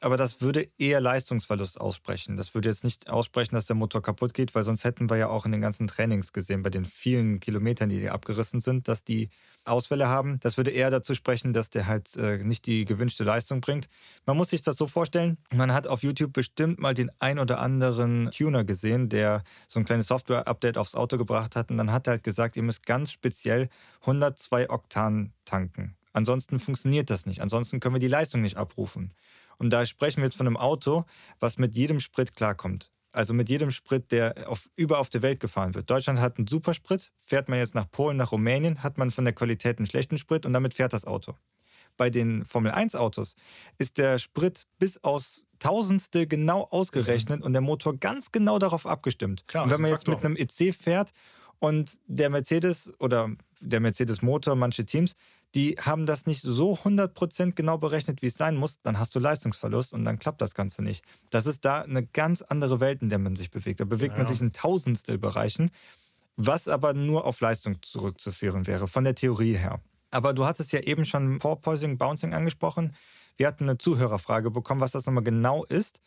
Aber 0.00 0.18
das 0.18 0.42
würde 0.42 0.68
eher 0.76 1.00
Leistungsverlust 1.00 1.80
aussprechen. 1.80 2.36
Das 2.36 2.54
würde 2.54 2.68
jetzt 2.68 2.84
nicht 2.84 3.08
aussprechen, 3.08 3.54
dass 3.54 3.66
der 3.66 3.76
Motor 3.76 4.02
kaputt 4.02 4.34
geht, 4.34 4.54
weil 4.54 4.62
sonst 4.62 4.84
hätten 4.84 5.08
wir 5.08 5.16
ja 5.16 5.28
auch 5.28 5.46
in 5.46 5.52
den 5.52 5.62
ganzen 5.62 5.86
Trainings 5.86 6.34
gesehen, 6.34 6.62
bei 6.62 6.68
den 6.68 6.84
vielen 6.84 7.40
Kilometern, 7.40 7.88
die 7.88 8.10
abgerissen 8.10 8.60
sind, 8.60 8.88
dass 8.88 9.04
die 9.04 9.30
Ausfälle 9.64 10.08
haben. 10.08 10.38
Das 10.40 10.58
würde 10.58 10.70
eher 10.70 10.90
dazu 10.90 11.14
sprechen, 11.14 11.52
dass 11.54 11.70
der 11.70 11.86
halt 11.86 12.14
äh, 12.16 12.38
nicht 12.38 12.66
die 12.66 12.84
gewünschte 12.84 13.24
Leistung 13.24 13.60
bringt. 13.62 13.88
Man 14.26 14.36
muss 14.36 14.50
sich 14.50 14.62
das 14.62 14.76
so 14.76 14.86
vorstellen, 14.86 15.38
man 15.52 15.72
hat 15.72 15.86
auf 15.86 16.02
YouTube 16.02 16.32
bestimmt 16.32 16.78
mal 16.78 16.94
den 16.94 17.10
ein 17.18 17.38
oder 17.38 17.58
anderen 17.58 18.30
Tuner 18.30 18.64
gesehen, 18.64 19.08
der 19.08 19.42
so 19.66 19.80
ein 19.80 19.86
kleines 19.86 20.08
Software-Update 20.08 20.78
aufs 20.78 20.94
Auto 20.94 21.16
gebracht 21.16 21.56
hat 21.56 21.70
und 21.70 21.78
dann 21.78 21.90
hat 21.90 22.06
er 22.06 22.12
halt 22.12 22.22
gesagt, 22.22 22.56
ihr 22.56 22.62
müsst 22.62 22.84
ganz 22.84 23.10
speziell 23.10 23.68
102 24.02 24.70
Oktan 24.70 25.32
tanken. 25.44 25.96
Ansonsten 26.12 26.58
funktioniert 26.58 27.10
das 27.10 27.26
nicht. 27.26 27.42
Ansonsten 27.42 27.78
können 27.78 27.94
wir 27.94 28.00
die 28.00 28.08
Leistung 28.08 28.40
nicht 28.40 28.56
abrufen. 28.56 29.12
Und 29.58 29.70
da 29.70 29.86
sprechen 29.86 30.18
wir 30.18 30.24
jetzt 30.24 30.36
von 30.36 30.46
einem 30.46 30.56
Auto, 30.56 31.04
was 31.40 31.58
mit 31.58 31.74
jedem 31.74 32.00
Sprit 32.00 32.34
klarkommt. 32.34 32.92
Also 33.12 33.32
mit 33.32 33.48
jedem 33.48 33.70
Sprit, 33.70 34.12
der 34.12 34.48
auf, 34.50 34.68
über 34.76 34.98
auf 34.98 35.08
der 35.08 35.22
Welt 35.22 35.40
gefahren 35.40 35.74
wird. 35.74 35.88
Deutschland 35.88 36.20
hat 36.20 36.36
einen 36.36 36.46
Supersprit. 36.46 37.12
Fährt 37.24 37.48
man 37.48 37.58
jetzt 37.58 37.74
nach 37.74 37.90
Polen, 37.90 38.18
nach 38.18 38.32
Rumänien, 38.32 38.82
hat 38.82 38.98
man 38.98 39.10
von 39.10 39.24
der 39.24 39.32
Qualität 39.32 39.78
einen 39.78 39.86
schlechten 39.86 40.18
Sprit 40.18 40.44
und 40.44 40.52
damit 40.52 40.74
fährt 40.74 40.92
das 40.92 41.06
Auto. 41.06 41.34
Bei 41.96 42.10
den 42.10 42.44
Formel-1-Autos 42.44 43.34
ist 43.78 43.96
der 43.96 44.18
Sprit 44.18 44.66
bis 44.78 45.02
aus 45.02 45.44
Tausendstel 45.58 46.26
genau 46.26 46.68
ausgerechnet 46.70 47.40
mhm. 47.40 47.46
und 47.46 47.52
der 47.54 47.62
Motor 47.62 47.96
ganz 47.96 48.32
genau 48.32 48.58
darauf 48.58 48.86
abgestimmt. 48.86 49.46
Klar, 49.46 49.64
und 49.64 49.70
wenn 49.70 49.80
man 49.80 49.90
jetzt 49.90 50.06
mit 50.06 50.22
einem 50.22 50.36
EC 50.36 50.74
fährt 50.74 51.12
und 51.58 51.98
der 52.06 52.28
Mercedes 52.28 52.92
oder 52.98 53.30
der 53.60 53.80
Mercedes-Motor, 53.80 54.54
manche 54.56 54.84
Teams, 54.84 55.14
die 55.56 55.76
haben 55.80 56.04
das 56.04 56.26
nicht 56.26 56.42
so 56.42 56.74
100% 56.74 57.52
genau 57.52 57.78
berechnet, 57.78 58.20
wie 58.20 58.26
es 58.26 58.36
sein 58.36 58.56
muss, 58.56 58.82
dann 58.82 58.98
hast 58.98 59.14
du 59.14 59.18
Leistungsverlust 59.18 59.94
und 59.94 60.04
dann 60.04 60.18
klappt 60.18 60.42
das 60.42 60.54
Ganze 60.54 60.84
nicht. 60.84 61.02
Das 61.30 61.46
ist 61.46 61.64
da 61.64 61.80
eine 61.80 62.04
ganz 62.04 62.42
andere 62.42 62.78
Welt, 62.78 63.00
in 63.00 63.08
der 63.08 63.18
man 63.18 63.34
sich 63.36 63.50
bewegt. 63.50 63.80
Da 63.80 63.86
bewegt 63.86 64.12
ja. 64.12 64.18
man 64.18 64.26
sich 64.26 64.42
in 64.42 64.52
Tausendstelbereichen, 64.52 65.70
was 66.36 66.68
aber 66.68 66.92
nur 66.92 67.24
auf 67.24 67.40
Leistung 67.40 67.80
zurückzuführen 67.80 68.66
wäre, 68.66 68.86
von 68.86 69.04
der 69.04 69.14
Theorie 69.14 69.54
her. 69.54 69.80
Aber 70.10 70.34
du 70.34 70.44
hattest 70.44 70.72
ja 70.72 70.80
eben 70.80 71.06
schon 71.06 71.38
Porpoising, 71.38 71.96
Bouncing 71.96 72.34
angesprochen. 72.34 72.94
Wir 73.38 73.46
hatten 73.46 73.64
eine 73.64 73.78
Zuhörerfrage 73.78 74.50
bekommen, 74.50 74.82
was 74.82 74.92
das 74.92 75.06
nochmal 75.06 75.24
genau 75.24 75.64
ist. 75.64 76.02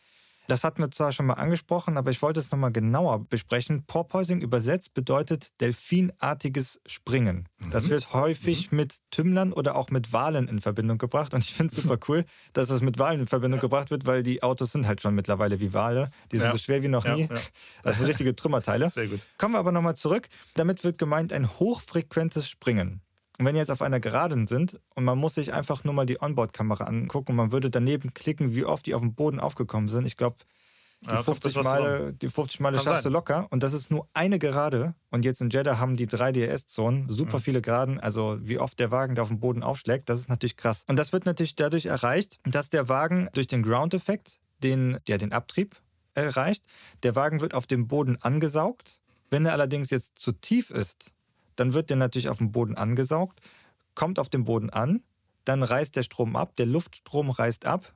Das 0.50 0.64
hatten 0.64 0.82
wir 0.82 0.90
zwar 0.90 1.12
schon 1.12 1.28
mal 1.28 1.36
angesprochen, 1.36 1.96
aber 1.96 2.10
ich 2.10 2.24
wollte 2.24 2.40
es 2.40 2.52
nochmal 2.52 2.72
genauer 2.72 3.24
besprechen. 3.24 3.84
Porpoising 3.86 4.42
übersetzt 4.42 4.96
bedeutet 4.96 5.62
delfinartiges 5.62 6.82
Springen. 6.88 7.48
Mhm. 7.60 7.70
Das 7.70 7.90
wird 7.90 8.14
häufig 8.14 8.72
mhm. 8.72 8.78
mit 8.78 8.98
Tümmlern 9.12 9.54
oder 9.54 9.76
auch 9.76 9.92
mit 9.92 10.12
Walen 10.12 10.48
in 10.48 10.60
Verbindung 10.60 10.98
gebracht. 10.98 11.36
Und 11.36 11.44
ich 11.44 11.54
finde 11.54 11.76
es 11.76 11.84
super 11.84 12.00
cool, 12.08 12.26
dass 12.54 12.70
das 12.70 12.82
mit 12.82 12.98
Walen 12.98 13.22
in 13.22 13.28
Verbindung 13.28 13.60
ja. 13.60 13.62
gebracht 13.62 13.92
wird, 13.92 14.08
weil 14.08 14.24
die 14.24 14.42
Autos 14.42 14.72
sind 14.72 14.88
halt 14.88 15.02
schon 15.02 15.14
mittlerweile 15.14 15.60
wie 15.60 15.76
Wale. 15.76 16.10
Die 16.32 16.38
sind 16.38 16.48
ja. 16.48 16.52
so 16.52 16.58
schwer 16.58 16.82
wie 16.82 16.88
noch 16.88 17.06
ja, 17.06 17.16
nie. 17.16 17.30
Das 17.84 18.00
sind 18.00 18.08
richtige 18.08 18.36
Trümmerteile. 18.36 18.90
Sehr 18.90 19.08
gut. 19.08 19.28
Kommen 19.38 19.54
wir 19.54 19.60
aber 19.60 19.72
nochmal 19.72 19.96
zurück. 19.96 20.30
Damit 20.56 20.84
wird 20.84 20.98
gemeint 20.98 21.32
ein 21.32 21.60
hochfrequentes 21.60 22.50
Springen. 22.50 23.02
Und 23.40 23.46
wenn 23.46 23.56
ihr 23.56 23.60
jetzt 23.60 23.72
auf 23.72 23.82
einer 23.82 24.02
Geraden 24.02 24.48
sind 24.48 24.80
und 24.96 25.06
man 25.06 25.18
muss 25.18 25.36
sich 25.36 25.54
einfach 25.54 25.86
nur 25.86 25.94
mal 25.94 26.06
die 26.06 26.22
Onboard-Kamera 26.22 26.84
angucken 26.84 27.32
und 27.32 27.38
man 27.38 27.52
würde 27.54 27.70
daneben 27.70 28.14
klicken, 28.14 28.54
wie 28.54 28.66
oft 28.66 28.86
die 28.86 28.94
auf 28.94 29.02
dem 29.02 29.16
Boden 29.16 29.40
aufgekommen 29.40 29.88
sind. 29.88 30.06
Ich 30.06 30.18
glaube, 30.18 30.36
die, 31.02 31.10
ja, 31.10 31.24
50 31.24 31.56
Male, 31.64 32.12
die 32.12 32.28
50 32.28 32.60
Male 32.60 32.78
schaffst 32.80 33.06
du 33.06 33.10
locker. 33.10 33.48
Und 33.50 33.64
das 33.64 33.72
ist 33.72 33.90
nur 33.90 34.10
eine 34.14 34.40
Gerade. 34.40 34.94
Und 35.10 35.24
jetzt 35.24 35.40
in 35.40 35.50
Jeddah 35.50 35.80
haben 35.80 35.96
die 35.96 36.06
drei 36.06 36.34
DRS-Zonen, 36.34 37.08
super 37.08 37.38
mhm. 37.38 37.42
viele 37.42 37.62
Geraden. 37.62 37.98
Also 38.02 38.38
wie 38.42 38.60
oft 38.60 38.78
der 38.78 38.92
Wagen 38.92 39.16
da 39.16 39.22
auf 39.22 39.30
dem 39.30 39.40
Boden 39.40 39.64
aufschlägt, 39.64 40.10
das 40.10 40.20
ist 40.20 40.28
natürlich 40.28 40.58
krass. 40.58 40.84
Und 40.90 41.00
das 41.00 41.14
wird 41.14 41.26
natürlich 41.26 41.56
dadurch 41.56 41.86
erreicht, 41.86 42.42
dass 42.44 42.70
der 42.70 42.90
Wagen 42.90 43.30
durch 43.32 43.48
den 43.48 43.64
Ground-Effekt 43.64 44.42
den, 44.62 44.98
ja, 45.08 45.18
den 45.18 45.32
Abtrieb 45.32 45.78
erreicht. 46.14 46.66
Der 47.04 47.16
Wagen 47.16 47.40
wird 47.40 47.54
auf 47.54 47.68
dem 47.68 47.88
Boden 47.88 48.18
angesaugt. 48.22 49.00
Wenn 49.30 49.46
er 49.46 49.54
allerdings 49.54 49.92
jetzt 49.92 50.20
zu 50.20 50.34
tief 50.34 50.72
ist, 50.72 51.14
dann 51.60 51.74
wird 51.74 51.90
der 51.90 51.98
natürlich 51.98 52.30
auf 52.30 52.38
dem 52.38 52.52
Boden 52.52 52.76
angesaugt, 52.76 53.42
kommt 53.96 54.20
auf 54.20 54.30
dem 54.30 54.46
Boden 54.46 54.70
an, 54.70 55.02
dann 55.46 55.64
reißt 55.64 55.96
der 55.96 56.04
Strom 56.04 56.36
ab, 56.36 56.56
der 56.56 56.66
Luftstrom 56.66 57.30
reißt 57.30 57.66
ab 57.66 57.94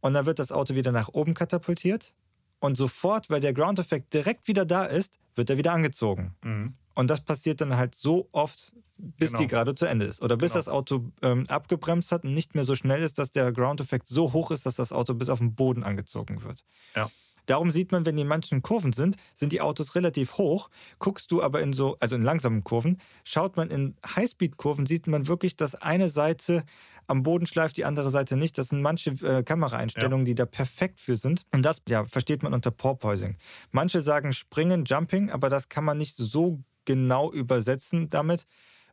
und 0.00 0.14
dann 0.14 0.26
wird 0.26 0.38
das 0.38 0.52
Auto 0.52 0.74
wieder 0.74 0.92
nach 0.92 1.08
oben 1.08 1.34
katapultiert 1.34 2.14
und 2.60 2.76
sofort, 2.76 3.30
weil 3.30 3.40
der 3.40 3.52
Ground-Effekt 3.52 4.14
direkt 4.14 4.48
wieder 4.48 4.64
da 4.64 4.84
ist, 4.84 5.18
wird 5.34 5.50
er 5.50 5.58
wieder 5.58 5.72
angezogen. 5.72 6.34
Mhm. 6.42 6.74
Und 6.94 7.08
das 7.08 7.20
passiert 7.22 7.60
dann 7.60 7.76
halt 7.76 7.94
so 7.94 8.28
oft, 8.32 8.74
bis 8.96 9.30
genau. 9.30 9.40
die 9.40 9.46
gerade 9.46 9.74
zu 9.74 9.86
Ende 9.86 10.06
ist. 10.06 10.20
Oder 10.20 10.36
bis 10.36 10.52
genau. 10.52 10.58
das 10.58 10.68
Auto 10.68 11.10
ähm, 11.22 11.46
abgebremst 11.48 12.12
hat 12.12 12.24
und 12.24 12.34
nicht 12.34 12.54
mehr 12.54 12.64
so 12.64 12.76
schnell 12.76 13.02
ist, 13.02 13.18
dass 13.18 13.30
der 13.30 13.50
Ground-Effekt 13.50 14.08
so 14.08 14.32
hoch 14.32 14.50
ist, 14.50 14.66
dass 14.66 14.76
das 14.76 14.92
Auto 14.92 15.14
bis 15.14 15.28
auf 15.28 15.38
den 15.38 15.54
Boden 15.54 15.82
angezogen 15.84 16.42
wird. 16.42 16.64
Ja. 16.94 17.10
Darum 17.46 17.72
sieht 17.72 17.92
man, 17.92 18.06
wenn 18.06 18.16
die 18.16 18.22
in 18.22 18.28
manchen 18.28 18.62
Kurven 18.62 18.92
sind, 18.92 19.16
sind 19.34 19.52
die 19.52 19.60
Autos 19.60 19.94
relativ 19.94 20.38
hoch. 20.38 20.70
Guckst 20.98 21.30
du 21.30 21.42
aber 21.42 21.60
in 21.60 21.72
so, 21.72 21.96
also 22.00 22.16
in 22.16 22.22
langsamen 22.22 22.64
Kurven, 22.64 22.98
schaut 23.24 23.56
man 23.56 23.70
in 23.70 23.96
Highspeed-Kurven, 24.06 24.86
sieht 24.86 25.06
man 25.06 25.26
wirklich, 25.26 25.56
dass 25.56 25.74
eine 25.74 26.08
Seite 26.08 26.64
am 27.06 27.22
Boden 27.22 27.46
schleift, 27.46 27.76
die 27.76 27.84
andere 27.84 28.10
Seite 28.10 28.36
nicht. 28.36 28.58
Das 28.58 28.68
sind 28.68 28.80
manche 28.80 29.10
äh, 29.10 29.42
Kameraeinstellungen, 29.42 30.26
ja. 30.26 30.30
die 30.30 30.34
da 30.34 30.46
perfekt 30.46 31.00
für 31.00 31.16
sind. 31.16 31.42
Und 31.52 31.62
das 31.62 31.82
ja, 31.88 32.04
versteht 32.06 32.42
man 32.42 32.54
unter 32.54 32.70
Porpoising. 32.70 33.36
Manche 33.70 34.00
sagen 34.00 34.32
Springen, 34.32 34.84
Jumping, 34.84 35.30
aber 35.30 35.48
das 35.48 35.68
kann 35.68 35.84
man 35.84 35.98
nicht 35.98 36.16
so 36.16 36.60
genau 36.84 37.32
übersetzen 37.32 38.08
damit. 38.08 38.46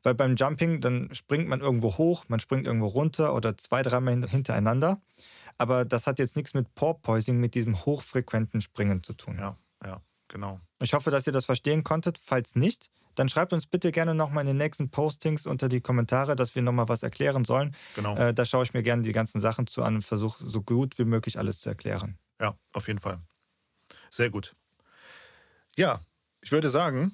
Weil 0.04 0.16
beim 0.16 0.36
Jumping, 0.36 0.80
dann 0.80 1.10
springt 1.14 1.48
man 1.48 1.60
irgendwo 1.60 1.98
hoch, 1.98 2.24
man 2.30 2.40
springt 2.40 2.66
irgendwo 2.66 2.88
runter 2.88 3.36
oder 3.36 3.58
zwei, 3.58 3.84
dreimal 3.84 4.28
hintereinander. 4.28 5.02
Aber 5.60 5.86
das 5.86 6.08
hat 6.08 6.20
jetzt 6.20 6.36
nichts 6.36 6.54
mit 6.54 6.74
Porpoising, 6.74 7.38
mit 7.38 7.54
diesem 7.54 7.86
hochfrequenten 7.86 8.62
Springen 8.62 9.04
zu 9.04 9.14
tun. 9.14 9.38
Ja, 9.38 9.56
ja, 9.86 10.02
genau. 10.30 10.60
Ich 10.82 10.94
hoffe, 10.94 11.12
dass 11.12 11.28
ihr 11.28 11.34
das 11.34 11.46
verstehen 11.46 11.84
konntet. 11.84 12.18
Falls 12.24 12.56
nicht, 12.56 12.90
dann 13.16 13.28
schreibt 13.28 13.52
uns 13.52 13.68
bitte 13.68 13.92
gerne 13.92 14.16
nochmal 14.16 14.44
in 14.44 14.48
den 14.48 14.58
nächsten 14.58 14.90
Postings 14.90 15.46
unter 15.46 15.68
die 15.68 15.82
Kommentare, 15.82 16.38
dass 16.38 16.56
wir 16.56 16.62
nochmal 16.62 16.88
was 16.88 17.04
erklären 17.04 17.44
sollen. 17.44 17.76
Genau. 17.96 18.16
Äh, 18.16 18.34
da 18.34 18.46
schaue 18.46 18.64
ich 18.64 18.74
mir 18.74 18.82
gerne 18.82 19.04
die 19.04 19.12
ganzen 19.12 19.42
Sachen 19.42 19.68
zu 19.68 19.84
an 19.84 19.96
und 19.96 20.02
versuche 20.04 20.46
so 20.48 20.62
gut 20.62 20.98
wie 20.98 21.04
möglich 21.04 21.38
alles 21.38 21.60
zu 21.60 21.68
erklären. 21.68 22.18
Ja, 22.40 22.56
auf 22.72 22.88
jeden 22.88 23.00
Fall. 23.00 23.20
Sehr 24.10 24.30
gut. 24.30 24.56
Ja, 25.76 26.00
ich 26.42 26.54
würde 26.54 26.70
sagen, 26.70 27.12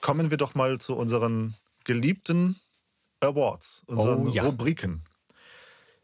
kommen 0.00 0.30
wir 0.30 0.36
doch 0.36 0.56
mal 0.56 0.80
zu 0.80 0.96
unseren 0.96 1.54
geliebten 1.84 2.58
Awards, 3.20 3.84
unseren 3.86 4.26
oh, 4.26 4.30
ja. 4.30 4.42
Rubriken. 4.42 5.04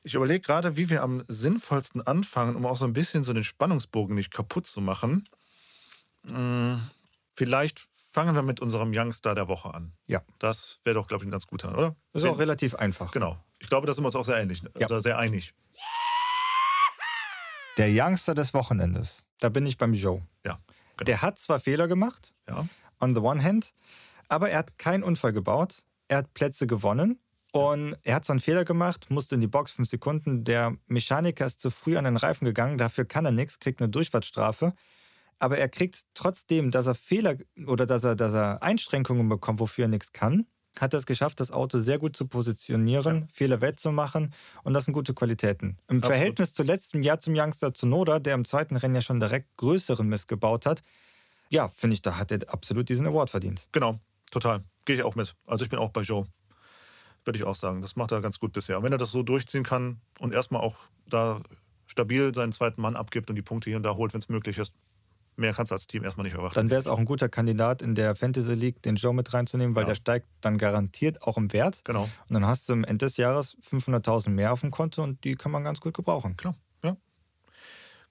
Ich 0.04 0.14
überlege 0.14 0.40
gerade, 0.40 0.76
wie 0.76 0.90
wir 0.90 1.02
am 1.02 1.24
sinnvollsten 1.28 2.04
anfangen, 2.04 2.56
um 2.56 2.66
auch 2.66 2.76
so 2.76 2.84
ein 2.84 2.92
bisschen 2.92 3.22
so 3.22 3.32
den 3.32 3.44
Spannungsbogen 3.44 4.16
nicht 4.16 4.32
kaputt 4.32 4.66
zu 4.66 4.80
machen. 4.80 5.24
Hm, 6.26 6.80
vielleicht 7.34 7.86
fangen 8.10 8.34
wir 8.34 8.42
mit 8.42 8.60
unserem 8.60 8.92
Youngster 8.92 9.34
der 9.34 9.48
Woche 9.48 9.72
an. 9.72 9.92
Ja. 10.06 10.22
Das 10.38 10.80
wäre 10.84 10.94
doch, 10.94 11.06
glaube 11.06 11.24
ich, 11.24 11.28
ein 11.28 11.30
ganz 11.30 11.46
guter, 11.46 11.72
oder? 11.72 11.96
Das 12.12 12.22
ist 12.22 12.28
auch 12.28 12.38
relativ 12.38 12.74
einfach. 12.74 13.12
Genau. 13.12 13.42
Ich 13.60 13.68
glaube, 13.68 13.86
da 13.86 13.94
sind 13.94 14.02
wir 14.02 14.08
uns 14.08 14.16
auch 14.16 14.24
sehr 14.24 14.36
ähnlich, 14.36 14.62
ja. 14.62 14.86
also 14.86 14.98
sehr 15.00 15.18
einig. 15.18 15.54
Der 17.78 17.88
Youngster 17.90 18.34
des 18.34 18.52
Wochenendes. 18.52 19.28
Da 19.38 19.48
bin 19.48 19.64
ich 19.64 19.78
beim 19.78 19.94
Joe. 19.94 20.20
Ja. 20.44 20.60
Genau. 20.96 21.06
Der 21.06 21.22
hat 21.22 21.38
zwar 21.38 21.58
Fehler 21.58 21.88
gemacht, 21.88 22.34
ja. 22.48 22.66
on 23.00 23.14
the 23.14 23.20
one 23.20 23.42
hand, 23.42 23.72
aber 24.28 24.50
er 24.50 24.58
hat 24.58 24.78
keinen 24.78 25.02
Unfall 25.02 25.32
gebaut. 25.32 25.84
Er 26.08 26.18
hat 26.18 26.34
Plätze 26.34 26.66
gewonnen 26.66 27.18
und 27.52 27.96
er 28.02 28.14
hat 28.14 28.24
so 28.24 28.32
einen 28.32 28.40
Fehler 28.40 28.64
gemacht, 28.64 29.10
musste 29.10 29.34
in 29.34 29.42
die 29.42 29.46
Box 29.46 29.72
fünf 29.72 29.88
Sekunden. 29.88 30.42
Der 30.42 30.74
Mechaniker 30.86 31.44
ist 31.44 31.60
zu 31.60 31.70
früh 31.70 31.98
an 31.98 32.04
den 32.04 32.16
Reifen 32.16 32.46
gegangen, 32.46 32.78
dafür 32.78 33.04
kann 33.04 33.26
er 33.26 33.30
nichts, 33.30 33.58
kriegt 33.58 33.80
eine 33.80 33.90
Durchfahrtsstrafe. 33.90 34.72
Aber 35.38 35.58
er 35.58 35.68
kriegt 35.68 36.04
trotzdem, 36.14 36.70
dass 36.70 36.86
er 36.86 36.94
Fehler 36.94 37.36
oder 37.66 37.84
dass 37.84 38.04
er, 38.04 38.16
dass 38.16 38.32
er 38.32 38.62
Einschränkungen 38.62 39.28
bekommt, 39.28 39.60
wofür 39.60 39.84
er 39.84 39.88
nichts 39.88 40.12
kann, 40.12 40.46
hat 40.80 40.94
er 40.94 40.98
es 41.00 41.04
geschafft, 41.04 41.40
das 41.40 41.50
Auto 41.50 41.78
sehr 41.78 41.98
gut 41.98 42.16
zu 42.16 42.26
positionieren, 42.26 43.20
ja. 43.20 43.26
Fehler 43.34 43.60
wettzumachen 43.60 44.32
und 44.62 44.72
das 44.72 44.86
sind 44.86 44.94
gute 44.94 45.12
Qualitäten. 45.12 45.76
Im 45.88 45.98
Absolut. 45.98 46.04
Verhältnis 46.06 46.54
zu 46.54 46.62
letztem 46.62 47.02
Jahr 47.02 47.20
zum 47.20 47.34
Youngster 47.36 47.74
Tsunoda, 47.74 48.18
der 48.18 48.34
im 48.34 48.46
zweiten 48.46 48.76
Rennen 48.76 48.94
ja 48.94 49.02
schon 49.02 49.20
direkt 49.20 49.54
größeren 49.58 50.08
Mist 50.08 50.26
gebaut 50.28 50.64
hat, 50.64 50.82
ja, 51.50 51.68
finde 51.74 51.94
ich, 51.94 52.00
da 52.00 52.16
hat 52.16 52.32
er 52.32 52.38
absolut 52.48 52.88
diesen 52.88 53.06
Award 53.06 53.28
verdient. 53.28 53.68
Genau, 53.72 54.00
total. 54.30 54.64
Gehe 54.86 54.96
ich 54.96 55.02
auch 55.02 55.16
mit. 55.16 55.34
Also 55.44 55.64
ich 55.64 55.70
bin 55.70 55.78
auch 55.78 55.90
bei 55.90 56.00
Joe 56.00 56.26
würde 57.24 57.38
ich 57.38 57.44
auch 57.44 57.54
sagen. 57.54 57.82
Das 57.82 57.96
macht 57.96 58.12
er 58.12 58.20
ganz 58.20 58.38
gut 58.38 58.52
bisher. 58.52 58.78
Und 58.78 58.84
wenn 58.84 58.92
er 58.92 58.98
das 58.98 59.10
so 59.10 59.22
durchziehen 59.22 59.62
kann 59.62 60.00
und 60.18 60.32
erstmal 60.32 60.60
auch 60.60 60.76
da 61.06 61.40
stabil 61.86 62.34
seinen 62.34 62.52
zweiten 62.52 62.80
Mann 62.80 62.96
abgibt 62.96 63.30
und 63.30 63.36
die 63.36 63.42
Punkte 63.42 63.70
hier 63.70 63.76
und 63.76 63.82
da 63.82 63.94
holt, 63.94 64.12
wenn 64.14 64.20
es 64.20 64.28
möglich 64.28 64.58
ist, 64.58 64.72
mehr 65.36 65.52
kannst 65.52 65.70
du 65.70 65.74
als 65.74 65.86
Team 65.86 66.04
erstmal 66.04 66.24
nicht 66.24 66.34
erwarten. 66.34 66.54
Dann 66.54 66.70
wäre 66.70 66.80
es 66.80 66.86
auch 66.86 66.98
ein 66.98 67.04
guter 67.04 67.28
Kandidat 67.28 67.82
in 67.82 67.94
der 67.94 68.14
Fantasy 68.14 68.54
League, 68.54 68.82
den 68.82 68.96
Joe 68.96 69.14
mit 69.14 69.32
reinzunehmen, 69.32 69.74
weil 69.74 69.82
ja. 69.82 69.88
der 69.88 69.94
steigt 69.94 70.26
dann 70.40 70.58
garantiert 70.58 71.22
auch 71.22 71.36
im 71.36 71.52
Wert. 71.52 71.82
Genau. 71.84 72.04
Und 72.04 72.34
dann 72.34 72.46
hast 72.46 72.68
du 72.68 72.72
am 72.72 72.84
Ende 72.84 73.06
des 73.06 73.16
Jahres 73.16 73.56
500.000 73.70 74.30
mehr 74.30 74.52
auf 74.52 74.60
dem 74.60 74.70
Konto 74.70 75.02
und 75.02 75.22
die 75.24 75.34
kann 75.34 75.52
man 75.52 75.64
ganz 75.64 75.80
gut 75.80 75.94
gebrauchen. 75.94 76.36
Klar, 76.36 76.54
ja. 76.82 76.96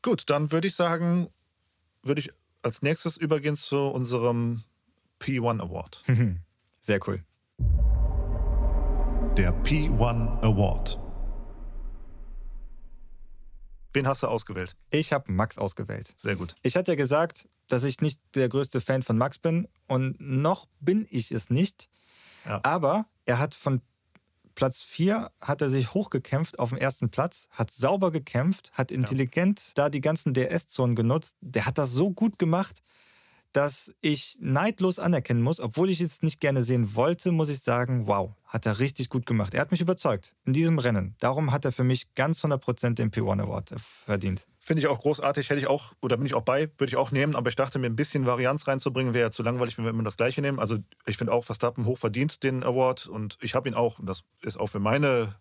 Gut, 0.01 0.29
dann 0.29 0.51
würde 0.51 0.67
ich 0.67 0.75
sagen, 0.75 1.29
würde 2.03 2.21
ich 2.21 2.29
als 2.63 2.81
nächstes 2.81 3.17
übergehen 3.17 3.55
zu 3.55 3.77
unserem 3.77 4.63
P1 5.19 5.61
Award. 5.61 6.03
Sehr 6.79 6.99
cool 7.07 7.23
der 9.41 9.55
P1 9.63 10.39
Award. 10.43 10.99
Wen 13.91 14.05
hast 14.05 14.21
du 14.21 14.27
ausgewählt? 14.27 14.75
Ich 14.91 15.13
habe 15.13 15.31
Max 15.31 15.57
ausgewählt. 15.57 16.13
Sehr 16.15 16.35
gut. 16.35 16.53
Ich 16.61 16.75
hatte 16.75 16.91
ja 16.91 16.95
gesagt, 16.95 17.49
dass 17.67 17.83
ich 17.83 18.01
nicht 18.01 18.21
der 18.35 18.49
größte 18.49 18.81
Fan 18.81 19.01
von 19.01 19.17
Max 19.17 19.39
bin 19.39 19.67
und 19.87 20.21
noch 20.21 20.67
bin 20.79 21.07
ich 21.09 21.31
es 21.31 21.49
nicht. 21.49 21.89
Ja. 22.45 22.59
Aber 22.61 23.07
er 23.25 23.39
hat 23.39 23.55
von 23.55 23.81
Platz 24.53 24.83
4 24.83 25.31
hat 25.41 25.63
er 25.63 25.71
sich 25.71 25.95
hochgekämpft 25.95 26.59
auf 26.59 26.69
dem 26.69 26.77
ersten 26.77 27.09
Platz, 27.09 27.47
hat 27.49 27.71
sauber 27.71 28.11
gekämpft, 28.11 28.71
hat 28.73 28.91
intelligent 28.91 29.59
ja. 29.59 29.71
da 29.73 29.89
die 29.89 30.01
ganzen 30.01 30.35
DS-Zonen 30.35 30.95
genutzt. 30.95 31.35
Der 31.41 31.65
hat 31.65 31.79
das 31.79 31.89
so 31.89 32.11
gut 32.11 32.37
gemacht 32.37 32.83
dass 33.53 33.93
ich 34.01 34.37
neidlos 34.39 34.99
anerkennen 34.99 35.41
muss, 35.41 35.59
obwohl 35.59 35.89
ich 35.89 36.01
es 36.01 36.21
nicht 36.21 36.39
gerne 36.39 36.63
sehen 36.63 36.95
wollte, 36.95 37.31
muss 37.31 37.49
ich 37.49 37.59
sagen, 37.59 38.07
wow, 38.07 38.33
hat 38.45 38.65
er 38.65 38.79
richtig 38.79 39.09
gut 39.09 39.25
gemacht. 39.25 39.53
Er 39.53 39.61
hat 39.61 39.71
mich 39.71 39.81
überzeugt 39.81 40.35
in 40.45 40.53
diesem 40.53 40.79
Rennen. 40.79 41.15
Darum 41.19 41.51
hat 41.51 41.65
er 41.65 41.71
für 41.71 41.83
mich 41.83 42.13
ganz 42.15 42.43
100% 42.43 42.95
den 42.95 43.11
P1 43.11 43.41
Award 43.41 43.73
verdient. 44.05 44.47
Finde 44.59 44.81
ich 44.81 44.87
auch 44.87 44.99
großartig, 44.99 45.49
hätte 45.49 45.59
ich 45.59 45.67
auch, 45.67 45.93
oder 46.01 46.17
bin 46.17 46.25
ich 46.25 46.33
auch 46.33 46.43
bei, 46.43 46.69
würde 46.77 46.89
ich 46.89 46.95
auch 46.95 47.11
nehmen, 47.11 47.35
aber 47.35 47.49
ich 47.49 47.55
dachte 47.55 47.79
mir, 47.79 47.87
ein 47.87 47.95
bisschen 47.95 48.25
Varianz 48.25 48.67
reinzubringen, 48.67 49.13
wäre 49.13 49.27
ja 49.27 49.31
zu 49.31 49.43
langweilig, 49.43 49.77
wenn 49.77 49.85
wir 49.85 49.89
immer 49.89 50.03
das 50.03 50.17
Gleiche 50.17 50.41
nehmen. 50.41 50.59
Also 50.59 50.77
ich 51.05 51.17
finde 51.17 51.33
auch, 51.33 51.43
Verstappen 51.43 51.85
hoch 51.85 51.97
verdient 51.97 52.43
den 52.43 52.63
Award 52.63 53.07
und 53.07 53.37
ich 53.41 53.55
habe 53.55 53.67
ihn 53.67 53.75
auch, 53.75 53.99
und 53.99 54.07
das 54.07 54.23
ist 54.43 54.59
auch 54.59 54.67
für 54.67 54.79
meine 54.79 55.35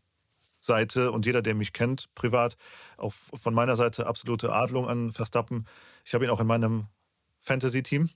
Seite 0.61 1.13
und 1.13 1.27
jeder, 1.27 1.43
der 1.43 1.55
mich 1.55 1.73
kennt, 1.73 2.15
privat, 2.15 2.57
auch 2.97 3.13
von 3.13 3.55
meiner 3.55 3.77
Seite 3.77 4.07
absolute 4.07 4.53
Adlung 4.53 4.89
an 4.89 5.13
Verstappen. 5.13 5.67
Ich 6.05 6.15
habe 6.15 6.25
ihn 6.25 6.31
auch 6.31 6.41
in 6.41 6.47
meinem 6.47 6.87
Fantasy-Team. 7.41 8.11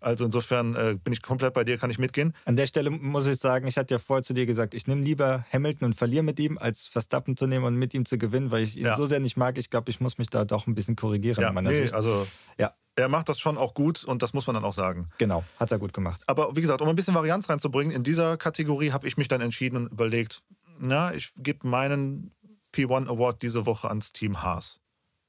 Also 0.00 0.24
insofern 0.24 0.74
äh, 0.74 0.96
bin 1.02 1.12
ich 1.12 1.22
komplett 1.22 1.54
bei 1.54 1.64
dir, 1.64 1.78
kann 1.78 1.90
ich 1.90 1.98
mitgehen. 1.98 2.34
An 2.44 2.56
der 2.56 2.66
Stelle 2.66 2.90
muss 2.90 3.26
ich 3.26 3.38
sagen, 3.38 3.66
ich 3.66 3.76
hatte 3.76 3.94
ja 3.94 3.98
vorher 3.98 4.22
zu 4.22 4.34
dir 4.34 4.46
gesagt, 4.46 4.74
ich 4.74 4.86
nehme 4.86 5.02
lieber 5.02 5.44
Hamilton 5.52 5.86
und 5.86 5.94
verliere 5.94 6.22
mit 6.22 6.38
ihm, 6.38 6.58
als 6.58 6.86
Verstappen 6.86 7.36
zu 7.36 7.46
nehmen 7.46 7.64
und 7.64 7.76
mit 7.76 7.94
ihm 7.94 8.04
zu 8.04 8.18
gewinnen, 8.18 8.50
weil 8.50 8.62
ich 8.62 8.76
ihn 8.76 8.84
ja. 8.84 8.96
so 8.96 9.06
sehr 9.06 9.20
nicht 9.20 9.36
mag. 9.36 9.56
Ich 9.58 9.70
glaube, 9.70 9.90
ich 9.90 10.00
muss 10.00 10.18
mich 10.18 10.28
da 10.28 10.44
doch 10.44 10.66
ein 10.66 10.74
bisschen 10.74 10.96
korrigieren 10.96 11.40
ja, 11.40 11.48
in 11.48 11.54
meiner 11.54 11.70
nee, 11.70 11.80
Sicht. 11.80 11.94
Also 11.94 12.26
ja. 12.58 12.74
er 12.94 13.08
macht 13.08 13.28
das 13.28 13.38
schon 13.38 13.56
auch 13.56 13.74
gut 13.74 14.04
und 14.04 14.22
das 14.22 14.34
muss 14.34 14.46
man 14.46 14.54
dann 14.54 14.64
auch 14.64 14.74
sagen. 14.74 15.08
Genau, 15.18 15.44
hat 15.58 15.72
er 15.72 15.78
gut 15.78 15.92
gemacht. 15.92 16.22
Aber 16.26 16.54
wie 16.54 16.60
gesagt, 16.60 16.82
um 16.82 16.88
ein 16.88 16.96
bisschen 16.96 17.14
Varianz 17.14 17.48
reinzubringen, 17.48 17.94
in 17.94 18.02
dieser 18.02 18.36
Kategorie 18.36 18.92
habe 18.92 19.08
ich 19.08 19.16
mich 19.16 19.28
dann 19.28 19.40
entschieden 19.40 19.76
und 19.76 19.92
überlegt, 19.92 20.42
na, 20.78 21.14
ich 21.14 21.32
gebe 21.36 21.66
meinen 21.66 22.32
P1 22.74 23.08
Award 23.08 23.42
diese 23.42 23.64
Woche 23.64 23.88
ans 23.88 24.12
Team 24.12 24.42
Haas. 24.42 24.80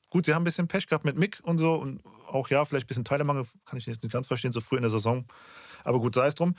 Gut, 0.10 0.26
sie 0.26 0.34
haben 0.34 0.42
ein 0.42 0.46
bisschen 0.46 0.68
Pech 0.68 0.88
gehabt 0.88 1.06
mit 1.06 1.18
Mick 1.18 1.40
und 1.44 1.58
so 1.58 1.76
und 1.76 2.02
auch 2.28 2.50
ja, 2.50 2.64
vielleicht 2.66 2.86
ein 2.86 2.88
bisschen 2.88 3.06
Teilemangel, 3.06 3.46
kann 3.66 3.78
ich 3.78 3.86
jetzt 3.86 4.04
nicht 4.04 4.12
ganz 4.12 4.28
verstehen, 4.28 4.52
so 4.52 4.62
früh 4.62 4.76
in 4.78 4.84
der 4.84 4.92
Saison. 4.92 5.26
Aber 5.84 6.00
gut, 6.00 6.16
sei 6.16 6.28
es 6.28 6.36
drum. 6.36 6.56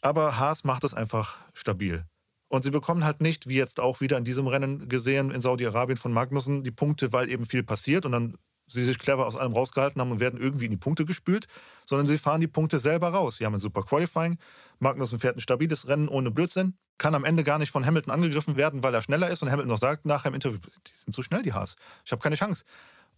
Aber 0.00 0.38
Haas 0.38 0.64
macht 0.64 0.84
es 0.84 0.94
einfach 0.94 1.38
stabil. 1.54 2.04
Und 2.48 2.62
sie 2.62 2.70
bekommen 2.70 3.04
halt 3.04 3.20
nicht, 3.20 3.46
wie 3.46 3.56
jetzt 3.56 3.78
auch 3.78 4.00
wieder 4.00 4.16
in 4.16 4.24
diesem 4.24 4.46
Rennen 4.46 4.88
gesehen 4.88 5.30
in 5.30 5.40
Saudi-Arabien 5.40 5.98
von 5.98 6.12
Magnussen, 6.12 6.64
die 6.64 6.70
Punkte, 6.70 7.12
weil 7.12 7.30
eben 7.30 7.44
viel 7.44 7.62
passiert 7.62 8.06
und 8.06 8.12
dann 8.12 8.38
sie 8.68 8.84
sich 8.84 8.98
clever 8.98 9.26
aus 9.26 9.36
allem 9.36 9.52
rausgehalten 9.52 10.00
haben 10.00 10.12
und 10.12 10.20
werden 10.20 10.40
irgendwie 10.40 10.66
in 10.66 10.70
die 10.70 10.76
Punkte 10.76 11.04
gespült, 11.04 11.46
sondern 11.86 12.06
sie 12.06 12.18
fahren 12.18 12.40
die 12.40 12.48
Punkte 12.48 12.78
selber 12.78 13.08
raus. 13.08 13.36
Sie 13.36 13.46
haben 13.46 13.54
ein 13.54 13.60
super 13.60 13.82
Qualifying. 13.82 14.38
Magnussen 14.78 15.18
fährt 15.18 15.36
ein 15.36 15.40
stabiles 15.40 15.88
Rennen 15.88 16.08
ohne 16.08 16.30
Blödsinn, 16.30 16.74
kann 16.98 17.14
am 17.14 17.24
Ende 17.24 17.44
gar 17.44 17.58
nicht 17.58 17.70
von 17.70 17.84
Hamilton 17.84 18.12
angegriffen 18.12 18.56
werden, 18.56 18.82
weil 18.82 18.94
er 18.94 19.02
schneller 19.02 19.30
ist 19.30 19.42
und 19.42 19.50
Hamilton 19.50 19.70
noch 19.70 19.80
sagt 19.80 20.04
nachher 20.04 20.28
im 20.28 20.34
Interview, 20.34 20.58
die 20.58 20.92
sind 20.94 21.12
zu 21.12 21.22
schnell, 21.22 21.42
die 21.42 21.52
Haas. 21.52 21.76
Ich 22.04 22.12
habe 22.12 22.22
keine 22.22 22.36
Chance. 22.36 22.64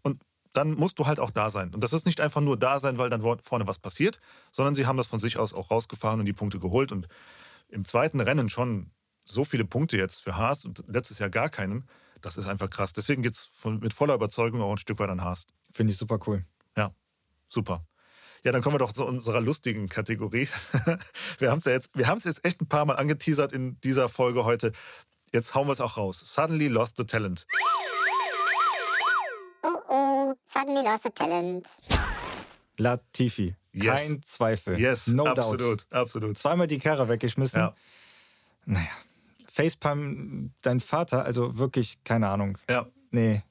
Und 0.03 0.23
dann 0.53 0.75
musst 0.75 0.99
du 0.99 1.07
halt 1.07 1.21
auch 1.21 1.31
da 1.31 1.51
sein. 1.51 1.73
Und 1.75 1.83
das 1.83 1.93
ist 1.93 2.07
nicht 2.07 2.21
einfach 2.21 2.41
nur 2.41 2.57
da 2.57 2.81
sein, 2.81 2.99
weil 2.99 3.11
dann 3.11 3.23
vorne 3.43 3.67
was 3.67 3.79
passiert, 3.79 4.21
sondern 4.53 4.75
sie 4.75 4.87
haben 4.87 4.97
das 4.97 5.07
von 5.07 5.19
sich 5.19 5.39
aus 5.39 5.55
auch 5.55 5.71
rausgefahren 5.71 6.21
und 6.21 6.27
die 6.27 6.33
Punkte 6.33 6.59
geholt. 6.59 6.93
Und 6.93 7.09
im 7.69 7.85
zweiten 7.85 8.21
Rennen 8.21 8.49
schon 8.49 8.91
so 9.25 9.45
viele 9.45 9.65
Punkte 9.65 9.97
jetzt 9.97 10.23
für 10.23 10.37
Haas 10.37 10.65
und 10.65 10.83
letztes 10.89 11.19
Jahr 11.19 11.31
gar 11.31 11.49
keinen. 11.49 11.85
Das 12.21 12.37
ist 12.37 12.49
einfach 12.49 12.69
krass. 12.69 12.93
Deswegen 12.93 13.23
geht 13.23 13.33
es 13.33 13.51
mit 13.65 13.95
voller 13.95 14.15
Überzeugung 14.15 14.61
auch 14.61 14.73
ein 14.73 14.79
Stück 14.79 14.99
weit 14.99 15.09
an 15.09 15.23
Haas. 15.23 15.47
Finde 15.73 15.93
ich 15.93 15.99
super 15.99 16.19
cool. 16.27 16.45
Ja, 16.77 16.93
super. 17.49 17.85
Ja, 18.45 18.53
dann 18.53 18.63
kommen 18.63 18.75
wir 18.75 18.79
doch 18.79 18.93
zu 18.93 19.05
unserer 19.05 19.41
lustigen 19.41 19.89
Kategorie. 19.89 20.49
Wir 21.39 21.51
haben 21.51 21.59
es 21.59 21.67
ja 21.67 21.73
jetzt, 21.73 21.91
wir 21.95 22.07
haben 22.07 22.19
es 22.19 22.25
jetzt 22.25 22.45
echt 22.45 22.61
ein 22.63 22.69
paar 22.69 22.87
Mal 22.87 22.95
angeteasert 22.95 23.53
in 23.53 23.79
dieser 23.83 24.09
Folge 24.09 24.45
heute. 24.45 24.73
Jetzt 25.33 25.55
hauen 25.55 25.69
wir 25.69 25.73
es 25.73 25.81
auch 25.81 25.97
raus. 25.97 26.21
Suddenly 26.21 26.69
lost 26.69 26.97
the 26.97 27.05
talent. 27.05 27.47
Suddenly 30.53 30.83
lost 30.83 31.05
the 31.05 31.11
talent. 31.11 31.69
Latifi. 32.77 33.55
Yes. 33.73 33.85
Kein 33.85 34.23
Zweifel. 34.23 34.81
Yes, 34.81 35.07
no 35.07 35.27
absolut, 35.27 35.61
doubt. 35.61 35.87
absolut. 35.93 36.37
Zweimal 36.37 36.67
die 36.67 36.79
Karre 36.81 37.09
weggeschmissen. 37.09 37.61
Ja. 37.61 37.75
Naja. 38.65 38.89
Facepalm, 39.47 40.53
dein 40.63 40.81
Vater, 40.81 41.25
also 41.25 41.57
wirklich, 41.59 42.03
keine 42.03 42.29
Ahnung. 42.29 42.59
Ja. 42.69 42.87
Nee. 43.13 43.43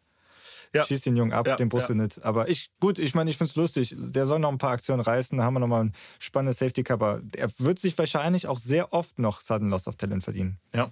Ja. 0.74 0.86
Schieß 0.86 1.02
den 1.02 1.16
Jungen 1.16 1.32
ab, 1.32 1.48
Ja, 1.48 1.56
den 1.56 1.70
Busse 1.70 1.94
ja. 1.94 2.02
nicht. 2.04 2.24
Aber 2.26 2.50
ich, 2.50 2.70
gut, 2.82 3.00
ich 3.00 3.16
meine, 3.16 3.30
ich 3.30 3.38
finde 3.38 3.52
es 3.52 3.56
lustig. 3.56 3.96
Der 3.98 4.26
soll 4.26 4.40
noch 4.40 4.52
ein 4.52 4.58
paar 4.58 4.72
Aktionen 4.72 5.02
reißen. 5.02 5.38
Da 5.38 5.46
haben 5.46 5.54
wir 5.54 5.60
nochmal 5.62 5.86
ein 5.86 5.94
spannendes 6.20 6.60
Safety 6.60 6.84
Cover. 6.84 7.22
Er 7.36 7.50
wird 7.60 7.80
sich 7.80 7.98
wahrscheinlich 7.98 8.46
auch 8.46 8.60
sehr 8.60 8.92
oft 8.92 9.18
noch 9.20 9.40
Sudden 9.40 9.70
Loss 9.70 9.88
of 9.88 9.96
Talent 9.96 10.26
verdienen. 10.26 10.60
Ja. 10.76 10.92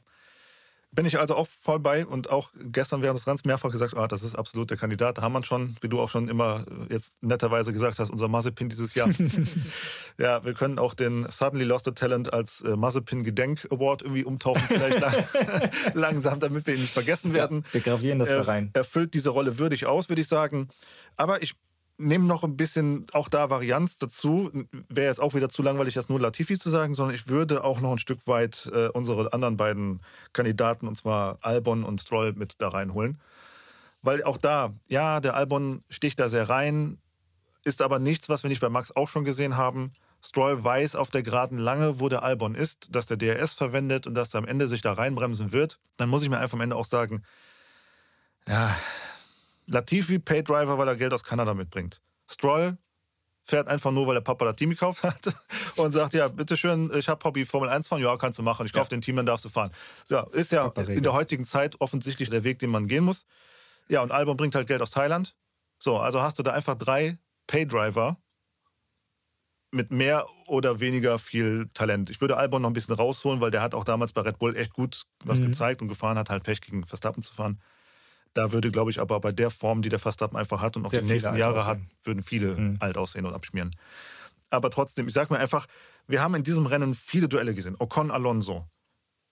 Bin 0.91 1.05
ich 1.05 1.19
also 1.19 1.35
auch 1.35 1.47
voll 1.47 1.79
bei 1.79 2.05
und 2.05 2.29
auch 2.29 2.51
gestern 2.71 3.01
während 3.01 3.19
des 3.19 3.27
Rennens 3.27 3.43
mehrfach 3.43 3.71
gesagt, 3.71 3.95
ah, 3.95 4.07
das 4.07 4.23
ist 4.23 4.35
absolut 4.35 4.69
der 4.69 4.77
Kandidat. 4.77 5.17
Da 5.17 5.21
haben 5.21 5.33
wir 5.33 5.43
schon, 5.43 5.75
wie 5.81 5.89
du 5.89 5.99
auch 5.99 6.09
schon 6.09 6.29
immer 6.29 6.65
jetzt 6.89 7.21
netterweise 7.21 7.73
gesagt 7.73 7.99
hast, 7.99 8.09
unser 8.09 8.29
Mazepin 8.29 8.69
dieses 8.69 8.95
Jahr. 8.95 9.09
ja, 10.17 10.43
wir 10.45 10.53
können 10.53 10.79
auch 10.79 10.93
den 10.93 11.27
Suddenly 11.29 11.65
Lost 11.65 11.85
the 11.85 11.91
Talent 11.91 12.31
als 12.31 12.61
äh, 12.61 12.77
Mazepin 12.77 13.23
Gedenk 13.23 13.67
Award 13.69 14.01
irgendwie 14.01 14.23
umtauchen, 14.23 14.63
vielleicht 14.65 14.99
lang, 15.01 15.13
langsam, 15.93 16.39
damit 16.39 16.65
wir 16.65 16.75
ihn 16.75 16.81
nicht 16.81 16.93
vergessen 16.93 17.33
werden. 17.33 17.65
Wir 17.73 17.81
gravieren 17.81 18.19
das 18.19 18.29
da 18.29 18.35
er, 18.35 18.47
rein. 18.47 18.69
erfüllt 18.73 19.13
diese 19.13 19.29
Rolle 19.29 19.59
würdig 19.59 19.85
aus, 19.85 20.07
würde 20.09 20.21
ich 20.21 20.27
sagen. 20.27 20.69
Aber 21.17 21.41
ich 21.41 21.55
nehme 21.97 22.25
noch 22.25 22.43
ein 22.43 22.57
bisschen 22.57 23.07
auch 23.13 23.27
da 23.27 23.49
Varianz 23.49 23.97
dazu. 23.97 24.51
Wäre 24.89 25.07
jetzt 25.07 25.19
auch 25.19 25.33
wieder 25.33 25.49
zu 25.49 25.63
langweilig, 25.63 25.93
das 25.95 26.09
nur 26.09 26.19
Latifi 26.19 26.57
zu 26.57 26.69
sagen, 26.69 26.93
sondern 26.93 27.15
ich 27.15 27.27
würde 27.27 27.63
auch 27.63 27.79
noch 27.79 27.91
ein 27.91 27.97
Stück 27.97 28.27
weit 28.27 28.69
äh, 28.73 28.87
unsere 28.89 29.33
anderen 29.33 29.57
beiden 29.57 30.01
Kandidaten, 30.33 30.87
und 30.87 30.95
zwar 30.95 31.39
Albon 31.41 31.83
und 31.83 32.01
Stroll, 32.01 32.33
mit 32.33 32.61
da 32.61 32.69
reinholen. 32.69 33.19
Weil 34.01 34.23
auch 34.23 34.37
da, 34.37 34.73
ja, 34.87 35.19
der 35.19 35.35
Albon 35.35 35.83
sticht 35.89 36.19
da 36.19 36.29
sehr 36.29 36.49
rein, 36.49 36.99
ist 37.63 37.81
aber 37.81 37.99
nichts, 37.99 38.29
was 38.29 38.43
wir 38.43 38.49
nicht 38.49 38.61
bei 38.61 38.69
Max 38.69 38.95
auch 38.95 39.09
schon 39.09 39.25
gesehen 39.25 39.57
haben. 39.57 39.91
Stroll 40.23 40.63
weiß 40.63 40.95
auf 40.95 41.09
der 41.09 41.23
Geraden 41.23 41.57
lange, 41.57 41.99
wo 41.99 42.09
der 42.09 42.23
Albon 42.23 42.55
ist, 42.55 42.95
dass 42.95 43.05
der 43.05 43.17
DRS 43.17 43.53
verwendet 43.53 44.07
und 44.07 44.15
dass 44.15 44.33
er 44.33 44.39
am 44.39 44.47
Ende 44.47 44.67
sich 44.67 44.81
da 44.81 44.93
reinbremsen 44.93 45.51
wird. 45.51 45.79
Dann 45.97 46.09
muss 46.09 46.23
ich 46.23 46.29
mir 46.29 46.39
einfach 46.39 46.55
am 46.55 46.61
Ende 46.61 46.75
auch 46.75 46.85
sagen, 46.85 47.23
ja, 48.47 48.75
Latifi 49.67 50.19
Paydriver, 50.19 50.77
weil 50.77 50.87
er 50.87 50.95
Geld 50.95 51.13
aus 51.13 51.23
Kanada 51.23 51.53
mitbringt. 51.53 52.01
Stroll 52.29 52.77
fährt 53.43 53.67
einfach 53.69 53.91
nur, 53.91 54.07
weil 54.07 54.15
der 54.15 54.21
Papa 54.21 54.43
das 54.45 54.55
Team 54.57 54.71
gekauft 54.71 55.03
hat 55.03 55.33
und 55.77 55.93
sagt, 55.93 56.13
ja, 56.13 56.27
bitteschön, 56.27 56.91
ich 56.93 57.07
habe 57.07 57.23
Hobby 57.23 57.45
Formel 57.45 57.69
1 57.69 57.87
fahren, 57.87 58.01
ja, 58.01 58.15
kannst 58.17 58.37
du 58.39 58.43
machen, 58.43 58.65
ich 58.65 58.73
kaufe 58.73 58.85
Ja. 58.87 58.97
den 58.97 59.01
Team, 59.01 59.15
dann 59.15 59.25
darfst 59.25 59.45
du 59.45 59.49
fahren. 59.49 59.71
Ja, 60.09 60.27
ist 60.33 60.51
ja 60.51 60.67
in 60.87 61.03
der 61.03 61.13
heutigen 61.13 61.45
Zeit 61.45 61.79
offensichtlich 61.79 62.29
der 62.29 62.43
Weg, 62.43 62.59
den 62.59 62.69
man 62.69 62.87
gehen 62.87 63.05
muss. 63.05 63.25
Ja, 63.87 64.01
und 64.01 64.11
Albon 64.11 64.35
bringt 64.35 64.53
halt 64.55 64.67
Geld 64.67 64.81
aus 64.81 64.91
Thailand. 64.91 65.35
So, 65.79 65.97
also 65.97 66.21
hast 66.21 66.37
du 66.39 66.43
da 66.43 66.51
einfach 66.51 66.75
drei 66.75 67.17
Paydriver 67.47 68.17
mit 69.71 69.91
mehr 69.91 70.25
oder 70.47 70.79
weniger 70.79 71.19
viel 71.19 71.67
Talent. 71.73 72.09
Ich 72.09 72.19
würde 72.21 72.37
Albon 72.37 72.61
noch 72.61 72.69
ein 72.69 72.73
bisschen 72.73 72.95
rausholen, 72.95 73.41
weil 73.41 73.51
der 73.51 73.61
hat 73.61 73.73
auch 73.75 73.83
damals 73.83 74.13
bei 74.13 74.21
Red 74.21 74.39
Bull 74.39 74.55
echt 74.55 74.73
gut 74.73 75.03
was 75.23 75.39
Mhm. 75.39 75.45
gezeigt 75.47 75.81
und 75.81 75.87
gefahren 75.87 76.17
hat, 76.17 76.29
halt 76.29 76.43
Pech 76.43 76.61
gegen 76.61 76.85
Verstappen 76.85 77.21
zu 77.21 77.33
fahren. 77.33 77.61
Da 78.33 78.51
würde, 78.51 78.71
glaube 78.71 78.91
ich, 78.91 78.99
aber 78.99 79.19
bei 79.19 79.31
der 79.31 79.49
Form, 79.49 79.81
die 79.81 79.89
der 79.89 79.99
Verstappen 79.99 80.37
einfach 80.37 80.61
hat 80.61 80.77
und 80.77 80.85
auch 80.85 80.91
Sehr 80.91 81.01
die 81.01 81.07
nächsten 81.07 81.35
Jahre 81.35 81.65
hat, 81.65 81.79
würden 82.03 82.21
viele 82.21 82.55
Mhm. 82.55 82.77
alt 82.79 82.97
aussehen 82.97 83.25
und 83.25 83.33
abschmieren. 83.33 83.75
Aber 84.49 84.69
trotzdem, 84.69 85.07
ich 85.07 85.13
sage 85.13 85.33
mir 85.33 85.39
einfach, 85.39 85.67
wir 86.07 86.21
haben 86.21 86.35
in 86.35 86.43
diesem 86.43 86.65
Rennen 86.65 86.93
viele 86.93 87.27
Duelle 87.27 87.53
gesehen. 87.53 87.75
Ocon 87.79 88.11
Alonso, 88.11 88.67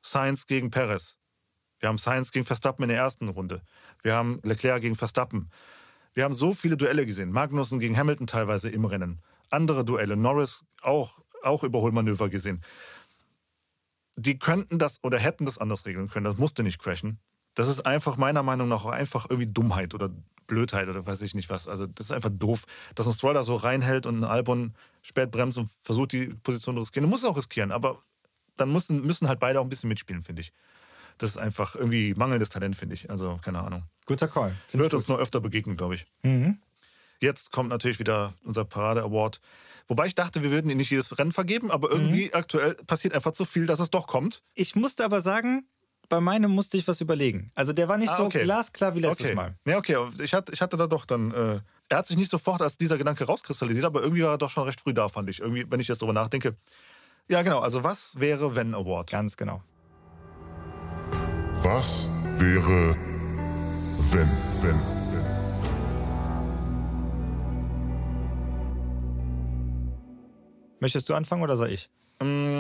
Sainz 0.02 0.48
gegen 0.48 0.72
Perez. 0.72 1.18
Wir 1.80 1.90
haben 1.90 1.98
Sainz 1.98 2.32
gegen 2.32 2.46
Verstappen 2.46 2.84
in 2.84 2.90
der 2.90 2.98
ersten 2.98 3.30
Runde. 3.30 3.62
Wir 4.02 4.16
haben 4.16 4.40
Leclerc 4.44 4.82
gegen 4.82 4.96
Verstappen. 4.96 5.50
Wir 6.14 6.24
haben 6.24 6.34
so 6.34 6.54
viele 6.54 6.78
Duelle 6.78 7.06
gesehen. 7.06 7.32
Magnussen 7.32 7.80
gegen 7.80 7.98
Hamilton 7.98 8.28
teilweise 8.28 8.70
im 8.70 8.86
Rennen. 8.86 9.22
Andere 9.50 9.86
Duelle. 9.86 10.16
Norris 10.16 10.64
auch, 10.82 11.20
auch 11.44 11.64
Überholmanöver 11.64 12.30
gesehen. 12.30 12.64
Die 14.16 14.40
könnten 14.40 14.80
das 14.80 15.04
oder 15.04 15.20
hätten 15.20 15.46
das 15.46 15.58
anders 15.58 15.86
regeln 15.86 16.10
können. 16.10 16.26
Das 16.26 16.38
musste 16.38 16.64
nicht 16.64 16.80
crashen. 16.80 17.20
Das 17.56 17.68
ist 17.68 17.86
einfach 17.86 18.18
meiner 18.18 18.44
Meinung 18.44 18.68
nach 18.68 18.86
auch 18.86 18.92
einfach 18.92 19.30
irgendwie 19.30 19.48
Dummheit 19.48 19.94
oder 19.94 20.12
Blödheit 20.48 20.88
oder 20.88 21.06
weiß 21.06 21.22
ich 21.22 21.34
nicht 21.34 21.50
was. 21.50 21.68
Also 21.68 21.88
das 21.88 22.08
ist 22.08 22.12
einfach 22.12 22.30
doof, 22.32 22.66
dass 22.94 23.08
ein 23.08 23.14
Stroll 23.14 23.34
da 23.34 23.44
so 23.44 23.56
reinhält 23.56 24.06
und 24.06 24.20
ein 24.20 24.24
Albon 24.24 24.76
spät 25.02 25.32
bremst 25.32 25.58
und 25.58 25.70
versucht, 25.82 26.12
die 26.12 26.28
Position 26.28 26.76
zu 26.76 26.82
riskieren. 26.82 27.06
Du 27.06 27.10
musst 27.10 27.26
auch 27.26 27.38
riskieren, 27.38 27.72
aber 27.72 28.02
dann 28.58 28.72
müssen, 28.72 29.06
müssen 29.06 29.28
halt 29.28 29.40
beide 29.40 29.60
auch 29.60 29.64
ein 29.64 29.70
bisschen 29.70 29.90
mitspielen, 29.90 30.22
finde 30.22 30.42
ich. 30.42 30.54
Das 31.18 31.30
ist 31.32 31.38
einfach 31.38 31.76
irgendwie 31.76 32.14
mangelndes 32.16 32.50
Talent, 32.50 32.76
finde 32.76 32.96
ich. 32.96 33.10
Also 33.10 33.40
keine 33.42 33.60
Ahnung. 33.62 33.84
Guter 34.06 34.28
Call. 34.28 34.54
Find 34.68 34.84
Wird 34.84 34.94
uns 34.94 35.08
nur 35.08 35.18
öfter 35.18 35.40
begegnen, 35.40 35.78
glaube 35.78 35.96
ich. 35.96 36.06
Mhm. 36.24 36.60
Jetzt 37.22 37.52
kommt 37.52 37.70
natürlich 37.70 38.00
wieder 38.00 38.34
unser 38.44 38.66
Parade-Award. 38.66 39.40
Wobei 39.88 40.08
ich 40.08 40.16
dachte, 40.16 40.44
wir 40.44 40.52
würden 40.52 40.70
ihn 40.70 40.78
nicht 40.78 40.90
jedes 40.90 41.18
Rennen 41.18 41.32
vergeben, 41.32 41.72
aber 41.72 41.90
irgendwie 41.90 42.34
aktuell 42.34 42.74
passiert 42.74 43.14
einfach 43.14 43.32
zu 43.32 43.46
viel, 43.46 43.66
dass 43.66 43.80
es 43.80 43.92
doch 43.92 44.08
kommt. 44.08 44.44
Ich 44.54 44.76
musste 44.76 45.06
aber 45.06 45.22
sagen, 45.22 45.66
bei 46.10 46.20
meinem 46.20 46.52
musste 46.52 46.78
ich 46.78 46.88
was 46.88 47.02
überlegen. 47.02 47.52
Also 47.56 47.74
der 47.74 47.88
war 47.88 47.98
nicht 47.98 48.12
Ah, 48.12 48.18
so 48.18 48.24
okay. 48.26 48.44
glasklar 48.44 48.96
wie 48.96 49.00
letztes 49.00 49.28
okay. 49.28 49.36
Mal. 49.36 49.56
Ja, 49.66 49.78
okay. 49.78 49.98
Ich 50.22 50.34
hatte, 50.34 50.52
ich 50.54 50.62
hatte 50.62 50.78
da 50.78 50.88
doch 50.88 51.06
dann. 51.06 51.32
Äh, 51.32 51.60
er 51.90 51.98
hat 51.98 52.08
sich 52.08 52.18
nicht 52.18 52.32
sofort 52.32 52.62
als 52.62 52.78
dieser 52.78 52.98
Gedanke 52.98 53.26
rauskristallisiert, 53.26 53.86
aber 53.86 54.02
irgendwie 54.02 54.24
war 54.24 54.32
er 54.32 54.38
doch 54.38 54.50
schon 54.50 54.64
recht 54.64 54.82
früh 54.82 54.94
da, 54.94 55.08
fand 55.10 55.30
ich. 55.30 55.40
Irgendwie, 55.40 55.70
wenn 55.70 55.80
ich 55.80 55.88
jetzt 55.88 56.02
drüber 56.02 56.14
nachdenke. 56.14 56.56
Ja, 57.28 57.42
genau. 57.42 57.60
Also, 57.60 57.84
was 57.84 58.20
wäre, 58.20 58.56
wenn 58.56 58.74
Award? 58.74 59.12
Ganz 59.12 59.36
genau. 59.38 59.62
Was 61.64 62.10
wäre, 62.38 62.96
wenn, 64.12 64.30
wenn, 64.62 64.80
wenn? 64.82 64.96
Möchtest 70.80 71.10
du 71.10 71.14
anfangen 71.14 71.42
oder 71.42 71.56
soll 71.58 71.70
ich? 71.72 71.90
Mm, 72.22 72.55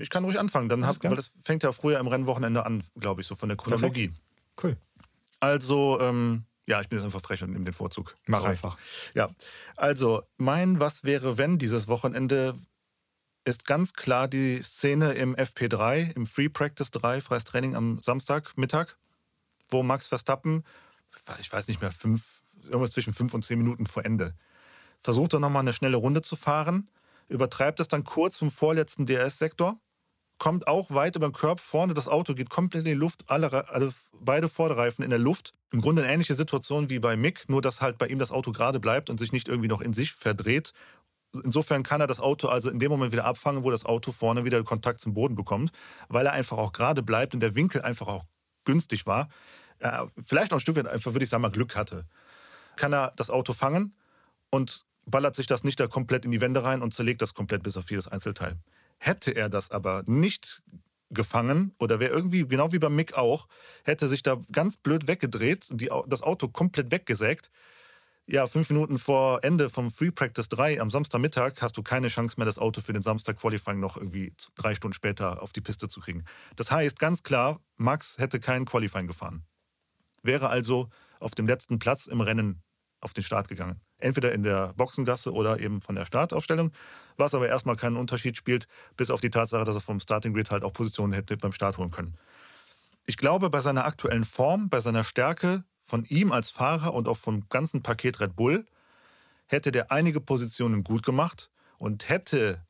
Ich 0.00 0.10
kann 0.10 0.24
ruhig 0.24 0.38
anfangen, 0.38 0.68
dann 0.68 0.86
hab, 0.86 1.02
weil 1.02 1.16
das 1.16 1.32
fängt 1.42 1.62
ja 1.62 1.72
früher 1.72 1.98
im 1.98 2.06
Rennwochenende 2.06 2.66
an, 2.66 2.82
glaube 2.98 3.20
ich, 3.20 3.26
so 3.26 3.34
von 3.34 3.48
der 3.48 3.56
Chronologie. 3.56 4.12
Cool. 4.62 4.76
Also, 5.40 6.00
ähm, 6.00 6.44
ja, 6.66 6.80
ich 6.80 6.88
bin 6.88 6.98
jetzt 6.98 7.04
einfach 7.04 7.20
frech 7.20 7.42
und 7.42 7.52
nehme 7.52 7.64
den 7.64 7.74
Vorzug. 7.74 8.16
Mach 8.26 8.38
Sorry. 8.38 8.50
einfach. 8.50 8.78
Ja, 9.14 9.30
also 9.76 10.22
mein 10.36 10.80
Was 10.80 11.04
wäre, 11.04 11.38
wenn 11.38 11.58
dieses 11.58 11.88
Wochenende 11.88 12.54
ist 13.44 13.64
ganz 13.64 13.94
klar 13.94 14.26
die 14.26 14.60
Szene 14.60 15.12
im 15.12 15.36
FP3, 15.36 16.16
im 16.16 16.26
Free 16.26 16.48
Practice 16.48 16.90
3, 16.90 17.20
freies 17.20 17.44
Training 17.44 17.76
am 17.76 18.00
Samstagmittag, 18.02 18.96
wo 19.68 19.84
Max 19.84 20.08
Verstappen, 20.08 20.64
ich 21.38 21.52
weiß 21.52 21.68
nicht 21.68 21.80
mehr, 21.80 21.92
fünf, 21.92 22.42
irgendwas 22.64 22.90
zwischen 22.90 23.12
fünf 23.12 23.32
und 23.34 23.44
zehn 23.44 23.58
Minuten 23.58 23.86
vor 23.86 24.04
Ende, 24.04 24.34
versucht 24.98 25.34
dann 25.34 25.42
nochmal 25.42 25.62
eine 25.62 25.72
schnelle 25.72 25.96
Runde 25.96 26.22
zu 26.22 26.34
fahren, 26.34 26.90
übertreibt 27.28 27.78
es 27.78 27.86
dann 27.86 28.02
kurz 28.02 28.38
vom 28.38 28.50
vorletzten 28.50 29.06
DRS-Sektor, 29.06 29.78
kommt 30.38 30.68
auch 30.68 30.90
weit 30.90 31.16
über 31.16 31.28
den 31.28 31.32
Körper 31.32 31.62
vorne, 31.62 31.94
das 31.94 32.08
Auto 32.08 32.34
geht 32.34 32.50
komplett 32.50 32.84
in 32.84 32.90
die 32.90 32.94
Luft, 32.94 33.24
alle, 33.26 33.68
alle, 33.68 33.92
beide 34.12 34.48
Vorderreifen 34.48 35.02
in 35.02 35.10
der 35.10 35.18
Luft. 35.18 35.54
Im 35.72 35.80
Grunde 35.80 36.02
eine 36.02 36.12
ähnliche 36.12 36.34
Situation 36.34 36.90
wie 36.90 36.98
bei 36.98 37.16
Mick, 37.16 37.48
nur 37.48 37.62
dass 37.62 37.80
halt 37.80 37.98
bei 37.98 38.06
ihm 38.06 38.18
das 38.18 38.30
Auto 38.32 38.52
gerade 38.52 38.80
bleibt 38.80 39.10
und 39.10 39.18
sich 39.18 39.32
nicht 39.32 39.48
irgendwie 39.48 39.68
noch 39.68 39.80
in 39.80 39.92
sich 39.92 40.12
verdreht. 40.12 40.72
Insofern 41.32 41.82
kann 41.82 42.00
er 42.00 42.06
das 42.06 42.20
Auto 42.20 42.48
also 42.48 42.70
in 42.70 42.78
dem 42.78 42.90
Moment 42.90 43.12
wieder 43.12 43.24
abfangen, 43.24 43.64
wo 43.64 43.70
das 43.70 43.84
Auto 43.84 44.12
vorne 44.12 44.44
wieder 44.44 44.62
Kontakt 44.62 45.00
zum 45.00 45.14
Boden 45.14 45.34
bekommt, 45.34 45.72
weil 46.08 46.26
er 46.26 46.32
einfach 46.32 46.58
auch 46.58 46.72
gerade 46.72 47.02
bleibt 47.02 47.34
und 47.34 47.40
der 47.40 47.54
Winkel 47.54 47.82
einfach 47.82 48.06
auch 48.06 48.24
günstig 48.64 49.06
war. 49.06 49.28
Äh, 49.78 50.06
vielleicht 50.24 50.52
auch 50.52 50.58
ein 50.58 50.60
Stück 50.60 50.76
weit 50.76 50.86
einfach, 50.86 51.12
würde 51.12 51.24
ich 51.24 51.30
sagen, 51.30 51.42
mal 51.42 51.50
Glück 51.50 51.76
hatte. 51.76 52.06
Kann 52.76 52.92
er 52.92 53.12
das 53.16 53.30
Auto 53.30 53.52
fangen 53.52 53.94
und 54.50 54.84
ballert 55.06 55.34
sich 55.34 55.46
das 55.46 55.64
nicht 55.64 55.78
da 55.80 55.86
komplett 55.86 56.24
in 56.24 56.30
die 56.30 56.40
Wände 56.40 56.62
rein 56.62 56.82
und 56.82 56.92
zerlegt 56.92 57.22
das 57.22 57.34
komplett 57.34 57.62
bis 57.62 57.76
auf 57.76 57.90
jedes 57.90 58.08
Einzelteil. 58.08 58.56
Hätte 58.98 59.32
er 59.32 59.48
das 59.48 59.70
aber 59.70 60.02
nicht 60.06 60.62
gefangen 61.10 61.74
oder 61.78 62.00
wäre 62.00 62.12
irgendwie, 62.12 62.46
genau 62.46 62.72
wie 62.72 62.78
beim 62.78 62.96
Mick 62.96 63.14
auch, 63.14 63.46
hätte 63.84 64.08
sich 64.08 64.22
da 64.22 64.38
ganz 64.52 64.76
blöd 64.76 65.06
weggedreht 65.06 65.70
und 65.70 65.80
die, 65.80 65.90
das 66.06 66.22
Auto 66.22 66.48
komplett 66.48 66.90
weggesägt. 66.90 67.50
Ja, 68.28 68.48
fünf 68.48 68.70
Minuten 68.70 68.98
vor 68.98 69.44
Ende 69.44 69.70
vom 69.70 69.92
Free 69.92 70.10
Practice 70.10 70.48
3 70.48 70.80
am 70.80 70.90
Samstagmittag 70.90 71.52
hast 71.60 71.76
du 71.76 71.82
keine 71.84 72.08
Chance 72.08 72.34
mehr, 72.38 72.46
das 72.46 72.58
Auto 72.58 72.80
für 72.80 72.92
den 72.92 73.02
Samstag 73.02 73.38
Qualifying 73.38 73.78
noch 73.78 73.96
irgendwie 73.96 74.34
drei 74.56 74.74
Stunden 74.74 74.94
später 74.94 75.40
auf 75.42 75.52
die 75.52 75.60
Piste 75.60 75.86
zu 75.86 76.00
kriegen. 76.00 76.24
Das 76.56 76.72
heißt 76.72 76.98
ganz 76.98 77.22
klar, 77.22 77.60
Max 77.76 78.18
hätte 78.18 78.40
kein 78.40 78.64
Qualifying 78.64 79.06
gefahren. 79.06 79.44
Wäre 80.24 80.48
also 80.48 80.88
auf 81.20 81.36
dem 81.36 81.46
letzten 81.46 81.78
Platz 81.78 82.08
im 82.08 82.20
Rennen 82.20 82.62
auf 83.00 83.14
den 83.14 83.22
Start 83.22 83.46
gegangen. 83.46 83.80
Entweder 83.98 84.32
in 84.32 84.42
der 84.42 84.74
Boxengasse 84.74 85.32
oder 85.32 85.58
eben 85.58 85.80
von 85.80 85.94
der 85.94 86.04
Startaufstellung, 86.04 86.72
was 87.16 87.34
aber 87.34 87.48
erstmal 87.48 87.76
keinen 87.76 87.96
Unterschied 87.96 88.36
spielt, 88.36 88.68
bis 88.96 89.10
auf 89.10 89.20
die 89.20 89.30
Tatsache, 89.30 89.64
dass 89.64 89.74
er 89.74 89.80
vom 89.80 90.00
Starting 90.00 90.34
Grid 90.34 90.50
halt 90.50 90.64
auch 90.64 90.72
Positionen 90.72 91.12
hätte 91.12 91.36
beim 91.36 91.52
Start 91.52 91.78
holen 91.78 91.90
können. 91.90 92.16
Ich 93.06 93.16
glaube, 93.16 93.50
bei 93.50 93.60
seiner 93.60 93.84
aktuellen 93.84 94.24
Form, 94.24 94.68
bei 94.68 94.80
seiner 94.80 95.04
Stärke 95.04 95.64
von 95.80 96.04
ihm 96.04 96.32
als 96.32 96.50
Fahrer 96.50 96.92
und 96.92 97.08
auch 97.08 97.16
vom 97.16 97.48
ganzen 97.48 97.82
Paket 97.82 98.20
Red 98.20 98.36
Bull, 98.36 98.66
hätte 99.46 99.70
der 99.70 99.92
einige 99.92 100.20
Positionen 100.20 100.82
gut 100.82 101.04
gemacht 101.04 101.50
und 101.78 102.08
hätte 102.08 102.66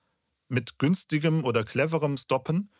mit 0.48 0.78
günstigem 0.78 1.44
oder 1.44 1.64
cleverem 1.64 2.16
Stoppen 2.18 2.70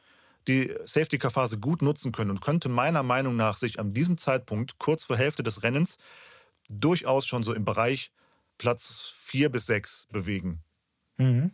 die 0.47 0.73
Safety-Car-Phase 0.85 1.59
gut 1.59 1.83
nutzen 1.83 2.13
können 2.13 2.31
und 2.31 2.41
könnte 2.41 2.69
meiner 2.69 3.03
Meinung 3.03 3.35
nach 3.37 3.57
sich 3.57 3.81
an 3.81 3.93
diesem 3.93 4.19
Zeitpunkt, 4.19 4.79
kurz 4.79 5.05
vor 5.05 5.17
Hälfte 5.17 5.43
des 5.43 5.63
Rennens, 5.63 5.99
durchaus 6.69 7.27
schon 7.27 7.43
so 7.43 7.53
im 7.53 7.65
Bereich 7.65 8.13
Platz 8.59 9.13
4 9.17 9.49
bis 9.51 9.67
6 9.67 10.07
bewegen. 10.11 10.63
Mhm. 11.17 11.53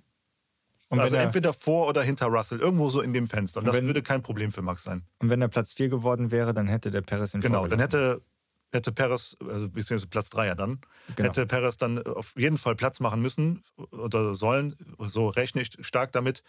Und 0.88 1.00
also 1.00 1.16
er- 1.16 1.22
entweder 1.22 1.53
vor 1.53 1.88
oder 1.88 2.03
hinter 2.03 2.26
Russell, 2.26 2.61
irgendwo 2.61 2.88
so 2.90 3.00
in 3.00 3.14
dem 3.14 3.26
Fenster. 3.26 3.61
Und 3.61 3.64
Und 3.64 3.68
das 3.68 3.76
wenn- 3.76 3.86
würde 3.86 4.03
kein 4.03 4.22
Problem 4.22 4.53
für 4.53 4.62
Max 4.62 4.82
sein. 4.82 5.05
Und 5.20 5.30
wenn 5.30 5.40
er 5.40 5.48
Platz 5.48 5.72
4 5.72 5.88
geworden 5.88 6.30
wäre, 6.30 6.53
dann 6.53 6.66
hätte 6.68 6.90
der 6.90 7.00
Perez 7.00 7.32
ihn 7.34 7.40
Genau, 7.40 7.66
dann 7.66 7.78
hätte, 7.80 8.20
hätte 8.72 8.92
Perez, 8.92 9.36
also 9.40 9.68
beziehungsweise 9.70 10.07
Platz 10.09 10.28
3 10.30 10.46
ja 10.48 10.55
dann, 10.55 10.80
Genau. 11.16 11.28
hätte 11.28 11.46
Perez 11.46 11.76
dann 11.78 12.03
auf 12.07 12.34
jeden 12.36 12.59
Fall 12.59 12.74
Platz 12.76 13.00
machen 13.00 13.22
müssen 13.22 13.62
oder 13.90 14.34
sollen. 14.34 14.76
So 14.98 15.28
rechne 15.28 15.62
ich 15.62 15.70
stark 15.80 16.12
damit. 16.12 16.42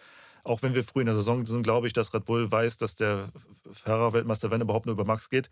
Auch 0.43 0.61
wenn 0.61 0.75
wir 0.75 0.83
früh 0.83 0.99
in 0.99 1.05
der 1.05 1.15
Saison 1.15 1.45
sind, 1.47 1.63
glaube 1.63 1.87
ich, 1.87 1.93
dass 1.93 2.13
Red 2.13 2.25
Bull 2.25 2.51
weiß, 2.51 2.75
dass 2.75 2.95
der 2.95 3.29
Fahrer-Weltmeister, 3.71 4.51
wenn 4.51 4.59
überhaupt 4.59 4.85
nur 4.87 4.93
über 4.93 5.05
Max 5.05 5.29
geht, 5.29 5.49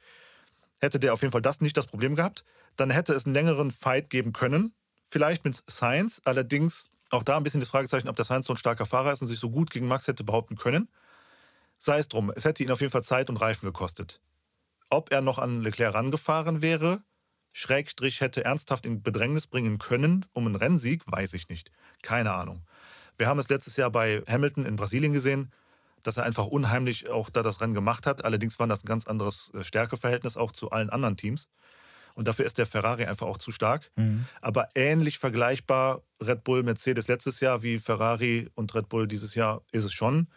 hätte 0.79 0.99
der 0.99 1.13
auf 1.13 1.21
jeden 1.21 1.31
Fall 1.31 1.41
das 1.41 1.61
nicht 1.61 1.77
das 1.77 1.87
Problem 1.87 2.15
gehabt. 2.15 2.43
Dann 2.75 2.89
hätte 2.89 3.13
es 3.13 3.25
einen 3.25 3.33
längeren 3.35 3.71
Fight 3.71 4.09
geben 4.09 4.33
können. 4.33 4.73
Vielleicht 5.11 5.43
mit 5.43 5.61
Sainz, 5.67 6.21
allerdings 6.23 6.89
auch 7.09 7.23
da 7.23 7.35
ein 7.35 7.43
bisschen 7.43 7.59
das 7.59 7.67
Fragezeichen, 7.67 8.07
ob 8.07 8.15
der 8.15 8.23
Sainz 8.23 8.45
so 8.45 8.53
ein 8.53 8.57
starker 8.57 8.85
Fahrer 8.85 9.11
ist 9.11 9.21
und 9.21 9.27
sich 9.27 9.39
so 9.39 9.49
gut 9.49 9.69
gegen 9.69 9.85
Max 9.85 10.07
hätte 10.07 10.23
behaupten 10.23 10.55
können. 10.55 10.87
Sei 11.77 11.99
es 11.99 12.07
drum, 12.07 12.31
es 12.33 12.45
hätte 12.45 12.63
ihn 12.63 12.71
auf 12.71 12.79
jeden 12.79 12.93
Fall 12.93 13.03
Zeit 13.03 13.29
und 13.29 13.35
Reifen 13.35 13.65
gekostet. 13.65 14.21
Ob 14.89 15.11
er 15.11 15.19
noch 15.19 15.37
an 15.37 15.59
Leclerc 15.59 15.93
rangefahren 15.93 16.61
wäre, 16.61 17.03
Schrägstrich 17.51 18.21
hätte 18.21 18.45
ernsthaft 18.45 18.85
in 18.85 19.03
Bedrängnis 19.03 19.47
bringen 19.47 19.79
können 19.79 20.25
um 20.31 20.45
einen 20.45 20.55
Rennsieg, 20.55 21.03
weiß 21.05 21.33
ich 21.33 21.49
nicht. 21.49 21.71
Keine 22.01 22.31
Ahnung. 22.31 22.65
Wir 23.17 23.27
haben 23.27 23.39
es 23.39 23.49
letztes 23.49 23.75
Jahr 23.75 23.91
bei 23.91 24.23
Hamilton 24.29 24.65
in 24.65 24.77
Brasilien 24.77 25.11
gesehen, 25.11 25.51
dass 26.03 26.15
er 26.15 26.23
einfach 26.23 26.47
unheimlich 26.47 27.09
auch 27.09 27.29
da 27.29 27.43
das 27.43 27.59
Rennen 27.59 27.73
gemacht 27.73 28.07
hat. 28.07 28.23
Allerdings 28.23 28.59
war 28.59 28.67
das 28.67 28.85
ein 28.85 28.87
ganz 28.87 29.07
anderes 29.07 29.51
äh, 29.53 29.65
Stärkeverhältnis 29.65 30.37
auch 30.37 30.53
zu 30.53 30.71
allen 30.71 30.89
anderen 30.89 31.17
Teams. 31.17 31.49
Und 32.15 32.27
dafür 32.27 32.45
ist 32.45 32.57
der 32.57 32.65
Ferrari 32.65 33.05
einfach 33.05 33.27
auch 33.27 33.37
zu 33.37 33.51
stark. 33.51 33.91
Mhm. 33.95 34.25
Aber 34.41 34.69
ähnlich 34.75 35.19
vergleichbar 35.19 36.01
Red 36.21 36.43
Bull, 36.43 36.63
Mercedes 36.63 37.07
letztes 37.07 37.39
Jahr 37.39 37.63
wie 37.63 37.79
Ferrari 37.79 38.49
und 38.55 38.73
Red 38.75 38.89
Bull 38.89 39.07
dieses 39.07 39.35
Jahr 39.35 39.61
ist 39.71 39.83
es 39.83 39.93
schon. 39.93 40.27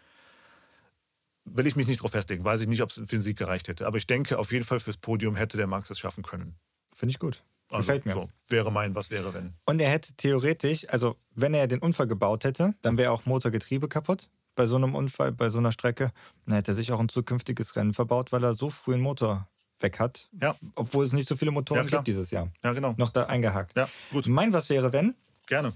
Will 1.44 1.66
ich 1.66 1.76
mich 1.76 1.86
nicht 1.86 2.02
drauf 2.02 2.12
festlegen. 2.12 2.44
Weiß 2.44 2.60
ich 2.60 2.68
nicht, 2.68 2.82
ob 2.82 2.90
es 2.90 2.96
für 2.96 3.04
den 3.04 3.20
Sieg 3.20 3.36
gereicht 3.36 3.68
hätte. 3.68 3.86
Aber 3.86 3.98
ich 3.98 4.06
denke, 4.06 4.38
auf 4.38 4.50
jeden 4.50 4.64
Fall 4.64 4.80
fürs 4.80 4.96
Podium 4.96 5.36
hätte 5.36 5.56
der 5.56 5.66
Max 5.66 5.90
es 5.90 5.98
schaffen 5.98 6.24
können. 6.24 6.56
Finde 6.94 7.10
ich 7.10 7.18
gut. 7.18 7.42
Also, 7.68 7.86
Gefällt 7.86 8.06
mir. 8.06 8.14
So, 8.14 8.28
wäre 8.48 8.70
mein, 8.70 8.94
was 8.94 9.10
wäre, 9.10 9.34
wenn. 9.34 9.54
Und 9.66 9.80
er 9.80 9.90
hätte 9.90 10.14
theoretisch, 10.14 10.88
also 10.88 11.16
wenn 11.34 11.54
er 11.54 11.66
den 11.66 11.80
Unfall 11.80 12.06
gebaut 12.06 12.44
hätte, 12.44 12.74
dann 12.82 12.96
wäre 12.96 13.10
auch 13.10 13.26
Motorgetriebe 13.26 13.88
kaputt 13.88 14.30
bei 14.54 14.66
so 14.66 14.76
einem 14.76 14.94
Unfall, 14.94 15.32
bei 15.32 15.50
so 15.50 15.58
einer 15.58 15.72
Strecke. 15.72 16.12
Dann 16.46 16.54
hätte 16.54 16.72
er 16.72 16.74
sich 16.74 16.92
auch 16.92 17.00
ein 17.00 17.08
zukünftiges 17.08 17.76
Rennen 17.76 17.94
verbaut, 17.94 18.32
weil 18.32 18.44
er 18.44 18.54
so 18.54 18.70
früh 18.70 18.94
einen 18.94 19.02
Motor 19.02 19.48
weg 19.80 19.98
hat. 19.98 20.28
Ja. 20.40 20.54
Obwohl 20.74 21.04
es 21.04 21.12
nicht 21.12 21.28
so 21.28 21.36
viele 21.36 21.50
Motoren 21.50 21.86
Ja, 21.88 21.96
gibt 21.96 22.06
dieses 22.08 22.30
Jahr. 22.30 22.48
Ja, 22.62 22.72
genau. 22.72 22.94
Noch 22.96 23.10
da 23.10 23.24
eingehakt. 23.26 23.76
Ja, 23.76 23.88
gut. 24.10 24.26
Mein 24.26 24.52
Was 24.52 24.68
wäre, 24.70 24.92
wenn? 24.92 25.14
Gerne. 25.46 25.72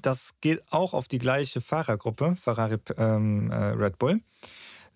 Das 0.00 0.34
geht 0.40 0.62
auch 0.70 0.92
auf 0.94 1.08
die 1.08 1.18
gleiche 1.18 1.60
Fahrergruppe, 1.60 2.36
Ferrari 2.40 2.76
ähm, 2.98 3.50
äh, 3.50 3.54
Red 3.56 3.98
Bull. 3.98 4.20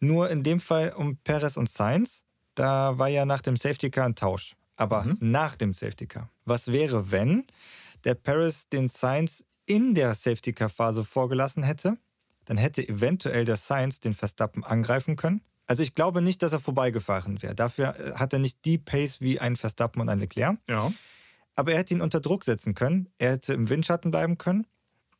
Nur 0.00 0.30
in 0.30 0.42
dem 0.42 0.60
Fall 0.60 0.92
um 0.96 1.16
Perez 1.16 1.56
und 1.56 1.68
Sainz. 1.68 2.24
Da 2.54 2.98
war 2.98 3.08
ja 3.08 3.24
nach 3.24 3.40
dem 3.40 3.56
Safety 3.56 3.90
Car 3.90 4.04
ein 4.06 4.14
Tausch. 4.14 4.54
Aber 4.76 5.04
Mhm. 5.04 5.16
nach 5.20 5.56
dem 5.56 5.72
Safety 5.72 6.06
Car. 6.06 6.28
Was 6.44 6.70
wäre, 6.72 7.10
wenn 7.10 7.46
der 8.04 8.14
Perez 8.14 8.68
den 8.68 8.88
Sainz 8.88 9.44
in 9.66 9.94
der 9.94 10.14
Safety 10.14 10.52
Car 10.52 10.68
Phase 10.68 11.04
vorgelassen 11.04 11.62
hätte? 11.62 11.96
Dann 12.44 12.56
hätte 12.58 12.86
eventuell 12.86 13.44
der 13.44 13.56
Sainz 13.56 14.00
den 14.00 14.14
Verstappen 14.14 14.64
angreifen 14.64 15.16
können. 15.16 15.40
Also 15.66 15.82
ich 15.82 15.94
glaube 15.94 16.22
nicht, 16.22 16.42
dass 16.42 16.52
er 16.52 16.60
vorbeigefahren 16.60 17.40
wäre. 17.42 17.54
Dafür 17.54 17.98
äh, 17.98 18.12
hat 18.14 18.32
er 18.32 18.38
nicht 18.38 18.64
die 18.64 18.78
Pace 18.78 19.20
wie 19.20 19.40
ein 19.40 19.56
Verstappen 19.56 20.00
und 20.00 20.08
ein 20.08 20.18
Leclerc. 20.18 20.58
Ja. 20.68 20.92
Aber 21.54 21.72
er 21.72 21.78
hätte 21.78 21.94
ihn 21.94 22.00
unter 22.00 22.20
Druck 22.20 22.44
setzen 22.44 22.74
können. 22.74 23.08
Er 23.18 23.32
hätte 23.32 23.54
im 23.54 23.68
Windschatten 23.68 24.10
bleiben 24.10 24.38
können. 24.38 24.66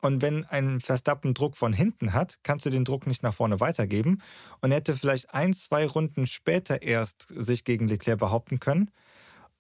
Und 0.01 0.20
wenn 0.20 0.45
ein 0.45 0.80
Verstappen 0.80 1.32
Druck 1.32 1.57
von 1.57 1.72
hinten 1.72 2.12
hat, 2.12 2.40
kannst 2.43 2.66
du 2.66 2.70
den 2.70 2.84
Druck 2.84 3.07
nicht 3.07 3.22
nach 3.22 3.34
vorne 3.34 3.61
weitergeben. 3.61 4.20
Und 4.61 4.72
er 4.72 4.78
hätte 4.78 4.97
vielleicht 4.97 5.32
ein, 5.32 5.53
zwei 5.53 5.86
Runden 5.86 6.26
später 6.26 6.82
erst 6.82 7.28
sich 7.28 7.62
gegen 7.62 7.86
Leclerc 7.86 8.18
behaupten 8.18 8.59
können. 8.59 8.90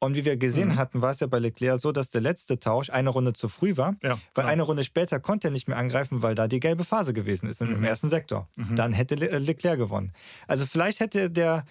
Und 0.02 0.16
wie 0.16 0.24
wir 0.24 0.36
gesehen 0.36 0.70
Mhm. 0.70 0.76
hatten, 0.76 1.00
war 1.00 1.12
es 1.12 1.20
ja 1.20 1.28
bei 1.28 1.38
Leclerc 1.38 1.78
so, 1.80 1.92
dass 1.92 2.10
der 2.10 2.20
letzte 2.22 2.58
Tausch 2.58 2.90
eine 2.90 3.08
Runde 3.08 3.34
zu 3.34 3.48
früh 3.48 3.76
war. 3.76 3.94
Ja, 4.02 4.10
Weil 4.34 4.42
genau. 4.42 4.48
eine 4.48 4.62
Runde 4.64 4.82
später 4.82 5.20
konnte 5.20 5.46
er 5.48 5.50
nicht 5.52 5.68
mehr 5.68 5.76
angreifen, 5.78 6.22
weil 6.22 6.34
da 6.34 6.48
die 6.48 6.58
gelbe 6.58 6.82
Phase 6.82 7.12
gewesen 7.12 7.48
ist 7.48 7.60
im 7.62 7.78
Mhm. 7.78 7.84
ersten 7.84 8.10
Sektor. 8.10 8.48
Mhm. 8.56 8.74
Dann 8.74 8.92
hätte 8.94 9.14
Le- 9.14 9.30
äh, 9.30 9.38
Leclerc 9.38 9.78
gewonnen. 9.78 10.12
Also 10.48 10.66
vielleicht 10.66 10.98
hätte 10.98 11.30
der 11.30 11.64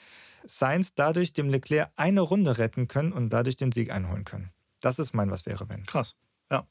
Sainz 0.45 0.93
dadurch 0.95 1.33
dem 1.33 1.49
Leclerc 1.49 1.91
eine 1.97 2.21
Runde 2.21 2.57
retten 2.57 2.87
können 2.87 3.11
und 3.11 3.31
dadurch 3.31 3.57
den 3.57 3.73
Sieg 3.73 3.91
einholen 3.91 4.23
können. 4.23 4.51
Das 4.79 4.97
ist 4.97 5.13
mein 5.13 5.29
Was 5.29 5.45
wäre, 5.45 5.67
wenn. 5.67 5.85
Krass. 5.85 6.15
Ja. 6.49 6.65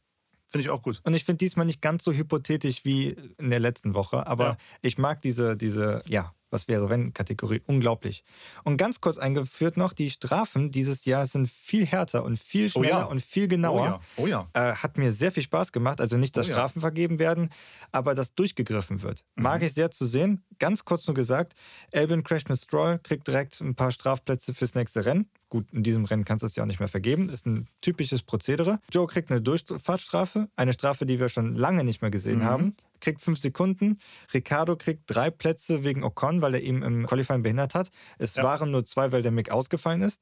Finde 0.46 0.62
ich 0.62 0.70
auch 0.70 0.80
gut. 0.80 1.00
Und 1.04 1.12
ich 1.12 1.24
finde 1.26 1.38
diesmal 1.38 1.66
nicht 1.66 1.82
ganz 1.82 2.04
so 2.04 2.12
hypothetisch 2.12 2.86
wie 2.86 3.10
in 3.36 3.50
der 3.50 3.60
letzten 3.60 3.92
Woche, 3.94 4.26
aber 4.26 4.46
Ja. 4.46 4.56
ich 4.80 4.96
mag 4.96 5.20
diese, 5.20 5.58
diese, 5.58 6.02
ja, 6.06 6.32
was 6.50 6.68
wäre 6.68 6.88
wenn 6.90 7.12
Kategorie 7.14 7.62
unglaublich. 7.66 8.24
Und 8.64 8.76
ganz 8.76 9.00
kurz 9.00 9.18
eingeführt 9.18 9.76
noch, 9.76 9.92
die 9.92 10.10
Strafen 10.10 10.70
dieses 10.70 11.04
Jahr 11.04 11.26
sind 11.26 11.48
viel 11.48 11.86
härter 11.86 12.24
und 12.24 12.38
viel 12.38 12.66
Oh 12.74 12.80
schneller 12.80 12.88
ja. 13.00 13.04
und 13.04 13.22
viel 13.22 13.44
Oh 13.44 13.48
genauer. 13.48 13.84
ja. 13.86 14.00
Oh 14.16 14.26
ja. 14.26 14.48
Äh, 14.52 14.74
hat 14.74 14.98
mir 14.98 15.12
sehr 15.12 15.32
viel 15.32 15.42
Spaß 15.42 15.72
gemacht. 15.72 16.00
Also 16.00 16.16
nicht, 16.16 16.36
dass 16.36 16.46
Oh 16.46 16.50
ja. 16.50 16.54
Strafen 16.56 16.80
vergeben 16.80 17.18
werden, 17.18 17.50
aber 17.92 18.14
dass 18.14 18.34
durchgegriffen 18.34 19.02
wird. 19.02 19.24
Mhm. 19.36 19.42
Mag 19.44 19.62
ich 19.62 19.72
sehr 19.74 19.90
zu 19.90 20.06
sehen. 20.06 20.42
Ganz 20.58 20.84
kurz 20.84 21.06
nur 21.06 21.14
gesagt, 21.14 21.54
Albin 21.92 22.22
crasht 22.24 22.48
mit 22.48 22.58
Stroll, 22.60 22.98
kriegt 23.02 23.26
direkt 23.26 23.60
ein 23.60 23.74
paar 23.74 23.92
Strafplätze 23.92 24.52
fürs 24.54 24.74
nächste 24.74 25.04
Rennen. 25.06 25.28
Gut, 25.48 25.66
in 25.72 25.82
diesem 25.82 26.04
Rennen 26.04 26.24
kannst 26.24 26.42
du 26.42 26.46
es 26.46 26.54
ja 26.54 26.62
auch 26.62 26.66
nicht 26.68 26.78
mehr 26.80 26.88
vergeben. 26.88 27.28
Ist 27.28 27.46
ein 27.46 27.66
typisches 27.80 28.22
Prozedere. 28.22 28.78
Joe 28.92 29.06
kriegt 29.06 29.30
eine 29.30 29.40
Durchfahrtsstrafe, 29.40 30.48
eine 30.56 30.72
Strafe, 30.72 31.06
die 31.06 31.18
wir 31.18 31.28
schon 31.28 31.54
lange 31.56 31.82
nicht 31.84 32.02
mehr 32.02 32.10
gesehen 32.10 32.40
Mhm. 32.40 32.44
haben. 32.44 32.76
Kriegt 33.00 33.20
fünf 33.22 33.38
Sekunden. 33.38 33.98
Ricardo 34.34 34.76
kriegt 34.76 35.02
drei 35.06 35.30
Plätze 35.30 35.84
wegen 35.84 36.04
Ocon, 36.04 36.42
weil 36.42 36.54
er 36.54 36.62
ihm 36.62 36.82
im 36.82 37.06
Qualifying 37.06 37.42
behindert 37.42 37.74
hat. 37.74 37.90
Es 38.18 38.34
Ja. 38.36 38.42
waren 38.44 38.70
nur 38.70 38.84
zwei, 38.84 39.12
weil 39.12 39.22
der 39.22 39.32
Mick 39.32 39.50
ausgefallen 39.50 40.02
ist. 40.02 40.20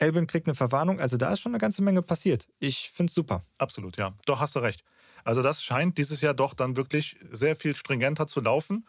Albin 0.00 0.26
kriegt 0.26 0.46
eine 0.46 0.54
Verwarnung. 0.54 1.00
Also 1.00 1.16
da 1.16 1.32
ist 1.32 1.40
schon 1.40 1.52
eine 1.52 1.60
ganze 1.60 1.82
Menge 1.82 2.02
passiert. 2.02 2.48
Ich 2.58 2.90
finde 2.92 3.10
es 3.10 3.14
super. 3.14 3.44
Absolut, 3.58 3.96
ja. 3.96 4.14
Doch, 4.26 4.40
hast 4.40 4.56
du 4.56 4.60
recht. 4.60 4.82
Also 5.22 5.40
das 5.42 5.62
scheint 5.62 5.96
dieses 5.98 6.20
Jahr 6.20 6.34
doch 6.34 6.52
dann 6.54 6.76
wirklich 6.76 7.16
sehr 7.30 7.56
viel 7.56 7.76
stringenter 7.76 8.26
zu 8.26 8.40
laufen 8.40 8.86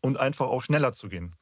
und 0.00 0.18
einfach 0.18 0.46
auch 0.46 0.62
schneller 0.62 0.92
zu 0.92 1.08
gehen. 1.08 1.36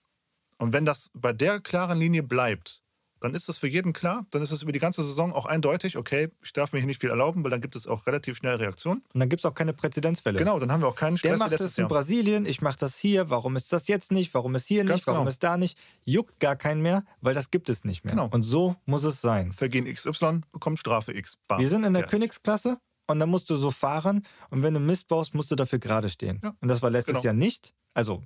Und 0.58 0.72
wenn 0.72 0.84
das 0.84 1.10
bei 1.14 1.32
der 1.32 1.60
klaren 1.60 1.98
Linie 1.98 2.22
bleibt, 2.24 2.82
dann 3.20 3.34
ist 3.34 3.48
das 3.48 3.58
für 3.58 3.68
jeden 3.68 3.92
klar. 3.92 4.26
Dann 4.30 4.42
ist 4.42 4.50
es 4.50 4.62
über 4.62 4.72
die 4.72 4.78
ganze 4.78 5.02
Saison 5.02 5.32
auch 5.32 5.46
eindeutig, 5.46 5.96
okay, 5.96 6.28
ich 6.42 6.52
darf 6.52 6.72
mir 6.72 6.78
hier 6.78 6.86
nicht 6.86 7.00
viel 7.00 7.10
erlauben, 7.10 7.42
weil 7.44 7.50
dann 7.50 7.60
gibt 7.60 7.76
es 7.76 7.86
auch 7.86 8.06
relativ 8.06 8.36
schnell 8.36 8.56
Reaktionen. 8.56 9.02
Und 9.12 9.20
dann 9.20 9.28
gibt 9.28 9.40
es 9.40 9.44
auch 9.50 9.54
keine 9.54 9.72
Präzedenzfälle. 9.72 10.38
Genau, 10.38 10.58
dann 10.58 10.70
haben 10.72 10.82
wir 10.82 10.88
auch 10.88 10.94
keinen 10.94 11.16
Der 11.16 11.18
Stress 11.18 11.34
wie 11.34 11.38
macht 11.38 11.52
es 11.52 11.78
in 11.78 11.82
Jahr. 11.82 11.88
Brasilien, 11.88 12.46
ich 12.46 12.60
mache 12.60 12.78
das 12.78 12.98
hier. 12.98 13.30
Warum 13.30 13.56
ist 13.56 13.72
das 13.72 13.88
jetzt 13.88 14.12
nicht? 14.12 14.34
Warum 14.34 14.54
ist 14.54 14.66
hier 14.66 14.84
Ganz 14.84 14.98
nicht? 14.98 15.06
Warum 15.06 15.20
genau. 15.20 15.30
ist 15.30 15.42
da 15.42 15.56
nicht? 15.56 15.78
Juckt 16.04 16.38
gar 16.40 16.56
keinen 16.56 16.82
mehr, 16.82 17.04
weil 17.20 17.34
das 17.34 17.50
gibt 17.50 17.68
es 17.68 17.84
nicht 17.84 18.04
mehr. 18.04 18.14
Genau. 18.14 18.28
Und 18.30 18.42
so 18.42 18.76
muss 18.86 19.04
es 19.04 19.20
sein. 19.20 19.52
Vergehen 19.52 19.92
XY 19.92 20.42
bekommt 20.52 20.78
Strafe 20.78 21.12
X. 21.14 21.36
Bam. 21.48 21.60
Wir 21.60 21.68
sind 21.68 21.84
in 21.84 21.92
der 21.94 22.02
Ja. 22.02 22.08
Königsklasse 22.08 22.78
und 23.06 23.20
dann 23.20 23.28
musst 23.28 23.50
du 23.50 23.56
so 23.56 23.70
fahren 23.70 24.24
und 24.50 24.62
wenn 24.62 24.74
du 24.74 24.80
Mist 24.80 25.08
baust, 25.08 25.34
musst 25.34 25.50
du 25.50 25.56
dafür 25.56 25.78
gerade 25.78 26.08
stehen. 26.08 26.40
Ja, 26.42 26.54
Und 26.60 26.68
das 26.68 26.82
war 26.82 26.90
letztes 26.90 27.14
genau. 27.14 27.24
Jahr 27.24 27.34
nicht. 27.34 27.74
Also 27.94 28.22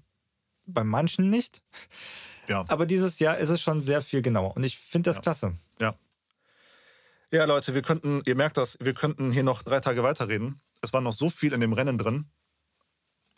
bei 0.66 0.84
manchen 0.84 1.30
nicht. 1.30 1.62
Ja. 2.48 2.64
Aber 2.68 2.86
dieses 2.86 3.18
Jahr 3.18 3.38
ist 3.38 3.48
es 3.50 3.60
schon 3.60 3.80
sehr 3.80 4.02
viel 4.02 4.22
genauer. 4.22 4.56
Und 4.56 4.64
ich 4.64 4.78
finde 4.78 5.10
das 5.10 5.16
Ja. 5.16 5.22
klasse. 5.22 5.56
Ja. 5.80 5.94
Ja, 7.30 7.44
Leute, 7.46 7.72
wir 7.72 7.82
könnten, 7.82 8.22
ihr 8.26 8.34
merkt 8.34 8.56
das, 8.56 8.76
wir 8.80 8.92
könnten 8.94 9.32
hier 9.32 9.42
noch 9.42 9.62
drei 9.62 9.80
Tage 9.80 10.02
weiterreden. 10.02 10.60
Es 10.82 10.92
war 10.92 11.00
noch 11.00 11.14
so 11.14 11.30
viel 11.30 11.52
in 11.52 11.60
dem 11.60 11.72
Rennen 11.72 11.96
drin. 11.96 12.26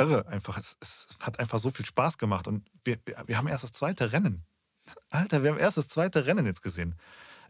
Irre 0.01 0.27
einfach. 0.27 0.59
Es, 0.59 0.77
es 0.81 1.07
hat 1.21 1.39
einfach 1.39 1.61
so 1.61 1.71
viel 1.71 1.87
Spaß 1.87 2.19
gemacht. 2.19 2.49
Und 2.49 2.67
wir, 2.83 2.99
wir, 3.27 3.39
haben 3.39 3.47
erst 3.47 3.63
das 3.63 3.73
zweite 3.73 4.13
Rennen. 4.13 4.45
Alter, 5.11 5.43
wir 5.43 5.51
haben 5.51 5.61
erst 5.61 5.77
das 5.77 5.87
zweite 5.87 6.27
Rennen 6.27 6.47
jetzt 6.47 6.63
gesehen. 6.63 6.97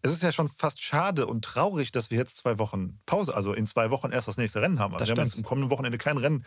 Es 0.02 0.12
ist 0.12 0.22
ja 0.22 0.32
schon 0.32 0.48
fast 0.50 0.82
schade 0.82 1.26
und 1.26 1.42
traurig, 1.42 1.90
dass 1.90 2.10
wir 2.10 2.18
jetzt 2.18 2.36
zwei 2.36 2.58
Wochen 2.58 3.00
Pause, 3.06 3.34
also 3.34 3.54
in 3.54 3.66
zwei 3.66 3.90
Wochen 3.90 4.12
erst 4.12 4.28
das 4.28 4.36
nächste 4.36 4.60
Rennen 4.60 4.78
haben. 4.78 4.92
Also 4.92 5.02
Das 5.02 5.08
wir 5.08 5.16
haben 5.18 5.26
jetzt 5.26 5.36
im 5.36 5.44
kommenden 5.44 5.70
Wochenende 5.70 5.96
kein 5.96 6.18
Rennen. 6.18 6.44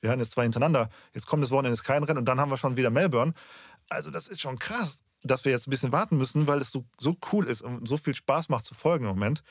Wir 0.00 0.10
haben 0.10 0.18
jetzt 0.18 0.32
zwei 0.32 0.42
hintereinander. 0.44 0.88
Jetzt 1.14 1.26
kommt 1.26 1.42
das 1.42 1.50
Wochenende 1.50 1.74
ist 1.74 1.84
kein 1.84 2.02
Rennen 2.04 2.18
und 2.18 2.24
dann 2.24 2.40
haben 2.40 2.50
wir 2.50 2.56
schon 2.56 2.76
wieder 2.76 2.90
Melbourne. 2.90 3.34
Also 3.88 4.10
das 4.10 4.28
ist 4.28 4.40
schon 4.40 4.58
krass, 4.58 5.02
dass 5.22 5.44
wir 5.44 5.52
jetzt 5.52 5.66
ein 5.66 5.70
bisschen 5.70 5.92
warten 5.92 6.16
müssen, 6.16 6.46
weil 6.46 6.60
es 6.60 6.70
so, 6.70 6.84
so 6.98 7.16
cool 7.32 7.46
ist 7.46 7.62
und 7.62 7.86
so 7.86 7.96
viel 7.96 8.14
Spaß 8.14 8.48
macht 8.48 8.64
zu 8.64 8.74
folgen 8.74 9.04
im 9.04 9.10
Moment. 9.10 9.42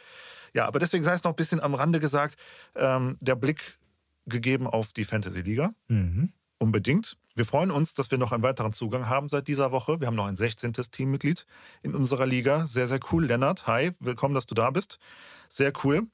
Ja, 0.54 0.68
aber 0.68 0.80
deswegen 0.80 1.04
sei 1.04 1.14
es 1.14 1.24
noch 1.24 1.32
ein 1.32 1.36
bisschen 1.36 1.60
am 1.60 1.76
Rande 1.76 2.00
gesagt, 2.00 2.38
ähm, 2.76 3.18
der 3.20 3.36
Blick 3.36 3.78
gegeben 4.26 4.68
auf 4.68 4.94
die 4.94 5.06
Fantasy 5.06 5.42
Liga. 5.42 5.74
Mhm. 5.88 6.34
Unbedingt. 6.58 7.18
Wir 7.36 7.46
freuen 7.46 7.72
uns, 7.72 7.94
dass 7.94 8.12
wir 8.12 8.18
noch 8.18 8.34
einen 8.34 8.44
weiteren 8.44 8.74
Zugang 8.74 9.08
haben 9.08 9.30
seit 9.30 9.48
dieser 9.48 9.72
Woche. 9.72 10.02
Wir 10.02 10.08
haben 10.08 10.16
noch 10.16 10.26
ein 10.26 10.36
16. 10.36 10.74
Teammitglied 10.74 11.46
in 11.84 11.96
unserer 11.96 12.26
Liga. 12.26 12.68
Sehr, 12.68 12.88
sehr 12.88 13.00
cool. 13.12 13.26
Lennart, 13.26 13.66
hi, 13.66 13.92
willkommen, 14.00 14.36
dass 14.36 14.46
du 14.46 14.56
da 14.56 14.70
bist. 14.70 15.00
Sehr 15.48 15.72
cool. 15.84 16.08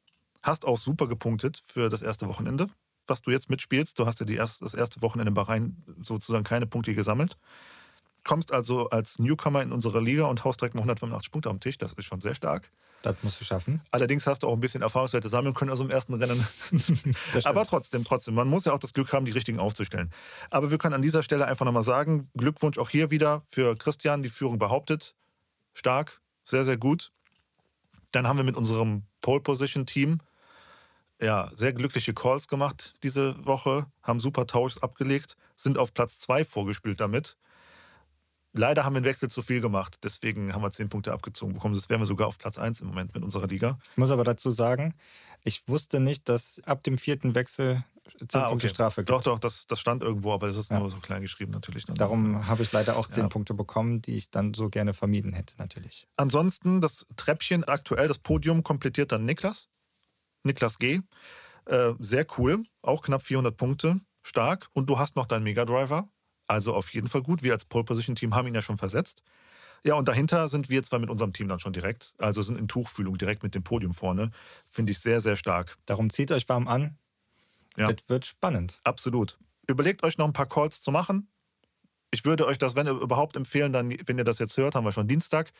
Hast 0.43 0.65
auch 0.65 0.77
super 0.77 1.07
gepunktet 1.07 1.63
für 1.65 1.89
das 1.89 2.03
erste 2.03 2.27
Wochenende, 2.27 2.67
was 3.07 3.21
du 3.21 3.31
jetzt 3.31 3.49
mitspielst. 3.49 3.97
Du 3.99 4.05
hast 4.05 4.19
ja 4.19 4.25
die 4.25 4.35
erst, 4.35 4.61
das 4.61 4.73
erste 4.73 5.01
Wochenende 5.01 5.29
in 5.29 5.33
Bahrain 5.33 5.83
sozusagen 6.01 6.43
keine 6.43 6.67
Punkte 6.67 6.93
gesammelt. 6.93 7.37
Kommst 8.23 8.51
also 8.51 8.89
als 8.89 9.19
Newcomer 9.19 9.61
in 9.61 9.71
unsere 9.71 10.01
Liga 10.01 10.25
und 10.25 10.43
haust 10.43 10.61
direkt 10.61 10.75
mal 10.75 10.81
185 10.81 11.31
Punkte 11.31 11.49
am 11.49 11.59
Tisch. 11.59 11.77
Das 11.77 11.93
ist 11.93 12.05
schon 12.05 12.21
sehr 12.21 12.35
stark. 12.35 12.71
Das 13.05 13.15
musst 13.21 13.39
du 13.39 13.45
schaffen. 13.45 13.81
Allerdings 13.91 14.25
hast 14.25 14.41
du 14.41 14.47
auch 14.47 14.53
ein 14.53 14.59
bisschen 14.59 14.81
Erfahrungswerte 14.81 15.29
sammeln 15.29 15.53
können, 15.53 15.69
also 15.69 15.83
im 15.83 15.91
ersten 15.91 16.15
Rennen. 16.15 16.43
Aber 17.43 17.63
trotzdem, 17.63 18.03
trotzdem, 18.03 18.33
man 18.33 18.47
muss 18.47 18.65
ja 18.65 18.73
auch 18.73 18.79
das 18.79 18.93
Glück 18.93 19.13
haben, 19.13 19.25
die 19.25 19.31
richtigen 19.31 19.59
aufzustellen. 19.59 20.11
Aber 20.49 20.71
wir 20.71 20.79
können 20.79 20.95
an 20.95 21.03
dieser 21.03 21.21
Stelle 21.21 21.45
einfach 21.45 21.65
nochmal 21.65 21.83
sagen, 21.83 22.27
Glückwunsch 22.35 22.79
auch 22.79 22.89
hier 22.89 23.11
wieder 23.11 23.43
für 23.47 23.75
Christian, 23.75 24.23
die 24.23 24.29
Führung 24.29 24.57
behauptet. 24.57 25.13
Stark, 25.75 26.19
sehr, 26.43 26.65
sehr 26.65 26.77
gut. 26.77 27.11
Dann 28.11 28.27
haben 28.27 28.37
wir 28.37 28.43
mit 28.43 28.55
unserem 28.55 29.03
Pole 29.21 29.41
Position 29.41 29.85
Team 29.85 30.19
ja, 31.21 31.49
sehr 31.53 31.73
glückliche 31.73 32.13
Calls 32.13 32.47
gemacht 32.47 32.93
diese 33.03 33.35
Woche, 33.45 33.85
haben 34.03 34.19
super 34.19 34.47
Tauschs 34.47 34.77
abgelegt, 34.79 35.37
sind 35.55 35.77
auf 35.77 35.93
Platz 35.93 36.19
2 36.19 36.43
vorgespielt 36.45 36.99
damit. 36.99 37.37
Leider 38.57 38.85
haben 38.85 38.93
wir 38.93 38.97
einen 38.97 39.05
Wechsel 39.05 39.29
zu 39.29 39.41
viel 39.41 39.59
gemacht, 39.59 39.97
deswegen 40.03 40.53
haben 40.53 40.61
wir 40.61 40.71
10 40.71 40.87
Punkte 40.87 41.11
abgezogen 41.11 41.53
bekommen. 41.53 41.75
Das 41.75 41.89
wären 41.89 41.99
wir 41.99 42.05
sogar 42.05 42.27
auf 42.27 42.37
Platz 42.37 42.57
1 42.57 42.79
im 42.81 42.87
Moment 42.87 43.13
mit 43.13 43.21
unserer 43.23 43.47
Liga. 43.47 43.77
Ich 43.91 43.97
muss 43.97 44.11
aber 44.11 44.23
dazu 44.23 44.51
sagen, 44.51 44.93
ich 45.43 45.67
wusste 45.67 45.99
nicht, 45.99 46.29
dass 46.29 46.61
ab 46.65 46.81
dem 46.83 46.97
vierten 46.97 47.35
Wechsel 47.35 47.83
10 48.27 48.39
Ah, 48.39 48.47
Punkte 48.47 48.67
okay. 48.67 48.73
Strafe 48.73 49.01
gibt. 49.01 49.09
Doch, 49.09 49.23
doch, 49.23 49.39
das, 49.39 49.67
das 49.67 49.79
stand 49.81 50.03
irgendwo, 50.03 50.31
aber 50.31 50.47
das 50.47 50.55
ist 50.55 50.71
Ja. 50.71 50.79
nur 50.79 50.89
so 50.89 50.97
klein 50.99 51.21
geschrieben 51.21 51.51
natürlich. 51.51 51.85
ne? 51.87 51.95
Darum 51.95 52.47
habe 52.47 52.63
ich 52.63 52.71
leider 52.71 52.95
auch 52.95 53.09
10 53.09 53.23
Ja. 53.23 53.27
Punkte 53.29 53.53
bekommen, 53.53 54.01
die 54.01 54.15
ich 54.15 54.29
dann 54.31 54.53
so 54.53 54.69
gerne 54.69 54.93
vermieden 54.93 55.33
hätte, 55.33 55.55
natürlich. 55.57 56.07
Ansonsten 56.15 56.79
das 56.79 57.05
Treppchen 57.17 57.65
aktuell, 57.65 58.07
das 58.07 58.19
Podium 58.19 58.63
komplettiert 58.63 59.11
dann 59.11 59.25
Niklas. 59.25 59.67
Niklas 60.45 60.79
G. 60.79 61.01
Äh, 61.65 61.93
sehr 61.99 62.25
cool, 62.37 62.63
auch 62.81 63.01
knapp 63.01 63.23
400 63.23 63.55
Punkte, 63.55 63.99
stark. 64.23 64.67
Und 64.73 64.89
du 64.89 64.99
hast 64.99 65.15
noch 65.15 65.25
deinen 65.25 65.43
Mega 65.43 65.65
Driver, 65.65 66.07
also 66.47 66.73
auf 66.73 66.93
jeden 66.93 67.07
Fall 67.07 67.23
gut. 67.23 67.43
Wir 67.43 67.53
als 67.53 67.65
Pole 67.65 67.83
Position 67.83 68.15
Team 68.15 68.35
haben 68.35 68.47
ihn 68.47 68.55
ja 68.55 68.61
schon 68.61 68.77
versetzt. 68.77 69.23
Ja, 69.83 69.93
und 69.95 70.07
dahinter 70.07 70.49
sind 70.49 70.69
wir 70.69 70.81
zwar 70.83 70.97
mit 70.99 71.11
unserem 71.11 71.31
Team 71.31 71.47
dann 71.47 71.59
schon 71.59 71.73
direkt, 71.73 72.15
also 72.17 72.41
sind 72.41 72.57
in 72.57 72.67
Tuchfühlung 72.67 73.17
direkt 73.17 73.43
mit 73.43 73.53
dem 73.53 73.63
Podium 73.63 73.93
vorne. 73.93 74.31
Finde 74.67 74.91
ich 74.91 74.99
sehr, 74.99 75.21
sehr 75.21 75.35
stark. 75.35 75.77
Darum 75.85 76.09
zieht 76.09 76.31
euch 76.31 76.49
warm 76.49 76.67
an. 76.67 76.97
Ja. 77.77 77.91
Es 77.91 77.97
wird 78.07 78.25
spannend. 78.25 78.79
Absolut. 78.83 79.37
Überlegt 79.67 80.03
euch 80.03 80.17
noch 80.17 80.25
ein 80.25 80.33
paar 80.33 80.47
Calls 80.47 80.81
zu 80.81 80.91
machen. 80.91 81.27
Ich 82.09 82.25
würde 82.25 82.47
euch 82.47 82.57
das, 82.57 82.75
wenn 82.75 82.87
ihr 82.87 82.93
überhaupt 82.93 83.35
empfehlen, 83.35 83.73
dann, 83.73 83.95
wenn 84.05 84.17
ihr 84.17 84.23
das 84.23 84.39
jetzt 84.39 84.57
hört, 84.57 84.73
haben 84.73 84.85
wir 84.85 84.91
schon 84.91 85.07
Dienstag. 85.07 85.51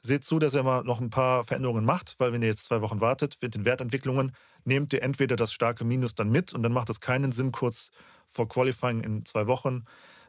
Seht 0.00 0.24
zu, 0.24 0.38
dass 0.38 0.54
ihr 0.54 0.62
mal 0.62 0.84
noch 0.84 1.00
ein 1.00 1.10
paar 1.10 1.44
Veränderungen 1.44 1.84
macht, 1.84 2.14
weil 2.18 2.32
wenn 2.32 2.42
ihr 2.42 2.48
jetzt 2.48 2.64
zwei 2.64 2.80
Wochen 2.82 3.00
wartet 3.00 3.36
mit 3.40 3.54
den 3.54 3.64
Wertentwicklungen, 3.64 4.32
nehmt 4.64 4.92
ihr 4.92 5.02
entweder 5.02 5.36
das 5.36 5.52
starke 5.52 5.84
Minus 5.84 6.14
dann 6.14 6.30
mit 6.30 6.54
und 6.54 6.62
dann 6.62 6.72
macht 6.72 6.88
es 6.90 7.00
keinen 7.00 7.32
Sinn, 7.32 7.52
kurz 7.52 7.90
vor 8.26 8.48
Qualifying 8.48 9.00
in 9.00 9.24
zwei 9.24 9.46
Wochen 9.46 9.84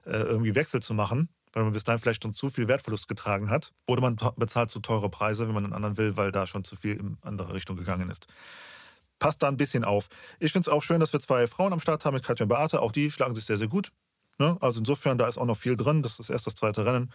äh, 0.06 0.12
irgendwie 0.12 0.56
Wechsel 0.56 0.82
zu 0.82 0.94
machen, 0.94 1.30
weil 1.54 1.64
man 1.64 1.74
bis 1.74 1.84
dahin 1.84 2.00
vielleicht 2.00 2.24
schon 2.24 2.34
zu 2.34 2.50
viel 2.50 2.68
Wertverlust 2.68 3.08
getragen 3.08 3.50
hat. 3.50 3.72
Oder 3.88 4.02
man 4.02 4.18
bezahlt 4.38 4.72
zu 4.72 4.80
teure 4.80 5.10
Preise, 5.10 5.48
wenn 5.48 5.54
man 5.54 5.66
einen 5.66 5.74
anderen 5.74 5.98
will, 5.98 6.18
weil 6.18 6.32
da 6.32 6.48
schon 6.48 6.64
zu 6.64 6.76
viel 6.76 6.96
in 6.96 7.18
andere 7.22 7.54
Richtung 7.54 7.78
gegangen 7.78 8.10
ist 8.10 8.28
passt 9.20 9.44
da 9.44 9.48
ein 9.48 9.58
bisschen 9.58 9.84
auf. 9.84 10.08
Ich 10.40 10.52
finde 10.52 10.70
es 10.70 10.74
auch 10.74 10.82
schön, 10.82 11.00
dass 11.00 11.14
wir 11.14 11.20
zwei 11.20 11.46
Frauen 11.46 11.74
am 11.74 11.80
Start 11.80 12.06
haben 12.06 12.16
mit 12.16 12.24
Katja 12.24 12.46
und 12.46 12.50
Beate. 12.50 12.82
Auch 12.82 12.92
die 12.92 13.12
schlagen 13.12 13.36
sich 13.36 13.46
sehr, 13.46 13.58
sehr 13.58 13.68
gut. 13.68 13.92
Ne? 14.40 14.58
Also 14.62 14.80
insofern, 14.80 15.18
da 15.18 15.28
ist 15.28 15.38
auch 15.38 15.46
noch 15.46 15.58
viel 15.58 15.78
drin. 15.78 16.02
Das 16.02 16.20
ist 16.20 16.30
erst 16.30 16.48
das 16.48 16.56
zweite 16.56 16.86
Rennen. 16.86 17.12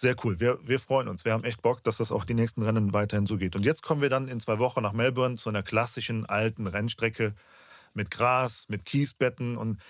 Sehr 0.00 0.14
cool. 0.22 0.38
Wir, 0.38 0.60
wir 0.62 0.78
freuen 0.78 1.08
uns. 1.08 1.24
Wir 1.24 1.32
haben 1.32 1.42
echt 1.42 1.60
Bock, 1.60 1.82
dass 1.82 1.96
das 1.96 2.12
auch 2.12 2.24
die 2.24 2.34
nächsten 2.34 2.62
Rennen 2.62 2.92
weiterhin 2.92 3.26
so 3.26 3.36
geht. 3.36 3.56
Und 3.56 3.64
jetzt 3.64 3.82
kommen 3.82 4.00
wir 4.00 4.08
dann 4.08 4.28
in 4.28 4.38
zwei 4.38 4.60
Wochen 4.60 4.80
nach 4.80 4.92
Melbourne 4.92 5.34
zu 5.34 5.48
einer 5.48 5.64
klassischen 5.64 6.24
alten 6.24 6.68
Rennstrecke 6.68 7.34
mit 7.94 8.08
Gras, 8.08 8.68
mit 8.68 8.84
Kiesbetten 8.84 9.56
und 9.56 9.80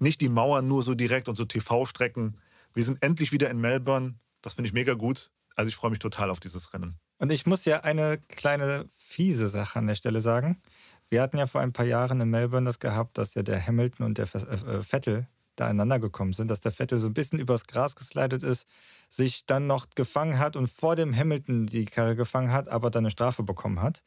nicht 0.00 0.20
die 0.20 0.28
Mauern 0.28 0.66
nur 0.66 0.82
so 0.82 0.96
direkt 0.96 1.28
und 1.28 1.36
so 1.36 1.44
TV-Strecken. 1.44 2.38
Wir 2.74 2.82
sind 2.82 3.04
endlich 3.04 3.30
wieder 3.30 3.50
in 3.50 3.60
Melbourne. 3.60 4.14
Das 4.40 4.54
finde 4.54 4.66
ich 4.66 4.74
mega 4.74 4.94
gut. 4.94 5.30
Also 5.54 5.68
ich 5.68 5.76
freue 5.76 5.92
mich 5.92 6.00
total 6.00 6.30
auf 6.30 6.40
dieses 6.40 6.74
Rennen. 6.74 6.96
Und 7.18 7.30
ich 7.30 7.46
muss 7.46 7.64
ja 7.64 7.82
eine 7.82 8.18
kleine 8.18 8.86
fiese 8.98 9.48
Sache 9.48 9.78
an 9.78 9.86
der 9.86 9.94
Stelle 9.94 10.22
sagen. 10.22 10.60
Wir 11.08 11.22
hatten 11.22 11.38
ja 11.38 11.46
vor 11.46 11.60
ein 11.60 11.72
paar 11.72 11.86
Jahren 11.86 12.20
in 12.20 12.30
Melbourne 12.30 12.66
das 12.66 12.80
gehabt, 12.80 13.16
dass 13.16 13.34
ja 13.34 13.44
der 13.44 13.64
Hamilton 13.64 14.06
und 14.06 14.18
der 14.18 14.24
äh, 14.24 14.82
Vettel 14.82 15.28
da 15.56 15.66
einander 15.66 15.98
gekommen 15.98 16.32
sind, 16.32 16.50
dass 16.50 16.60
der 16.60 16.72
Vettel 16.72 16.98
so 16.98 17.06
ein 17.06 17.14
bisschen 17.14 17.38
übers 17.38 17.66
Gras 17.66 17.96
geslidet 17.96 18.42
ist, 18.42 18.66
sich 19.08 19.46
dann 19.46 19.66
noch 19.66 19.90
gefangen 19.94 20.38
hat 20.38 20.56
und 20.56 20.70
vor 20.70 20.96
dem 20.96 21.14
Hamilton 21.14 21.66
die 21.66 21.84
Karre 21.84 22.16
gefangen 22.16 22.52
hat, 22.52 22.68
aber 22.68 22.90
dann 22.90 23.04
eine 23.04 23.10
Strafe 23.10 23.42
bekommen 23.42 23.82
hat. 23.82 24.02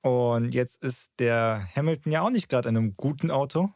Und 0.00 0.54
jetzt 0.54 0.82
ist 0.82 1.12
der 1.18 1.68
Hamilton 1.74 2.12
ja 2.12 2.22
auch 2.22 2.30
nicht 2.30 2.48
gerade 2.48 2.68
in 2.68 2.76
einem 2.76 2.96
guten 2.96 3.30
Auto, 3.30 3.70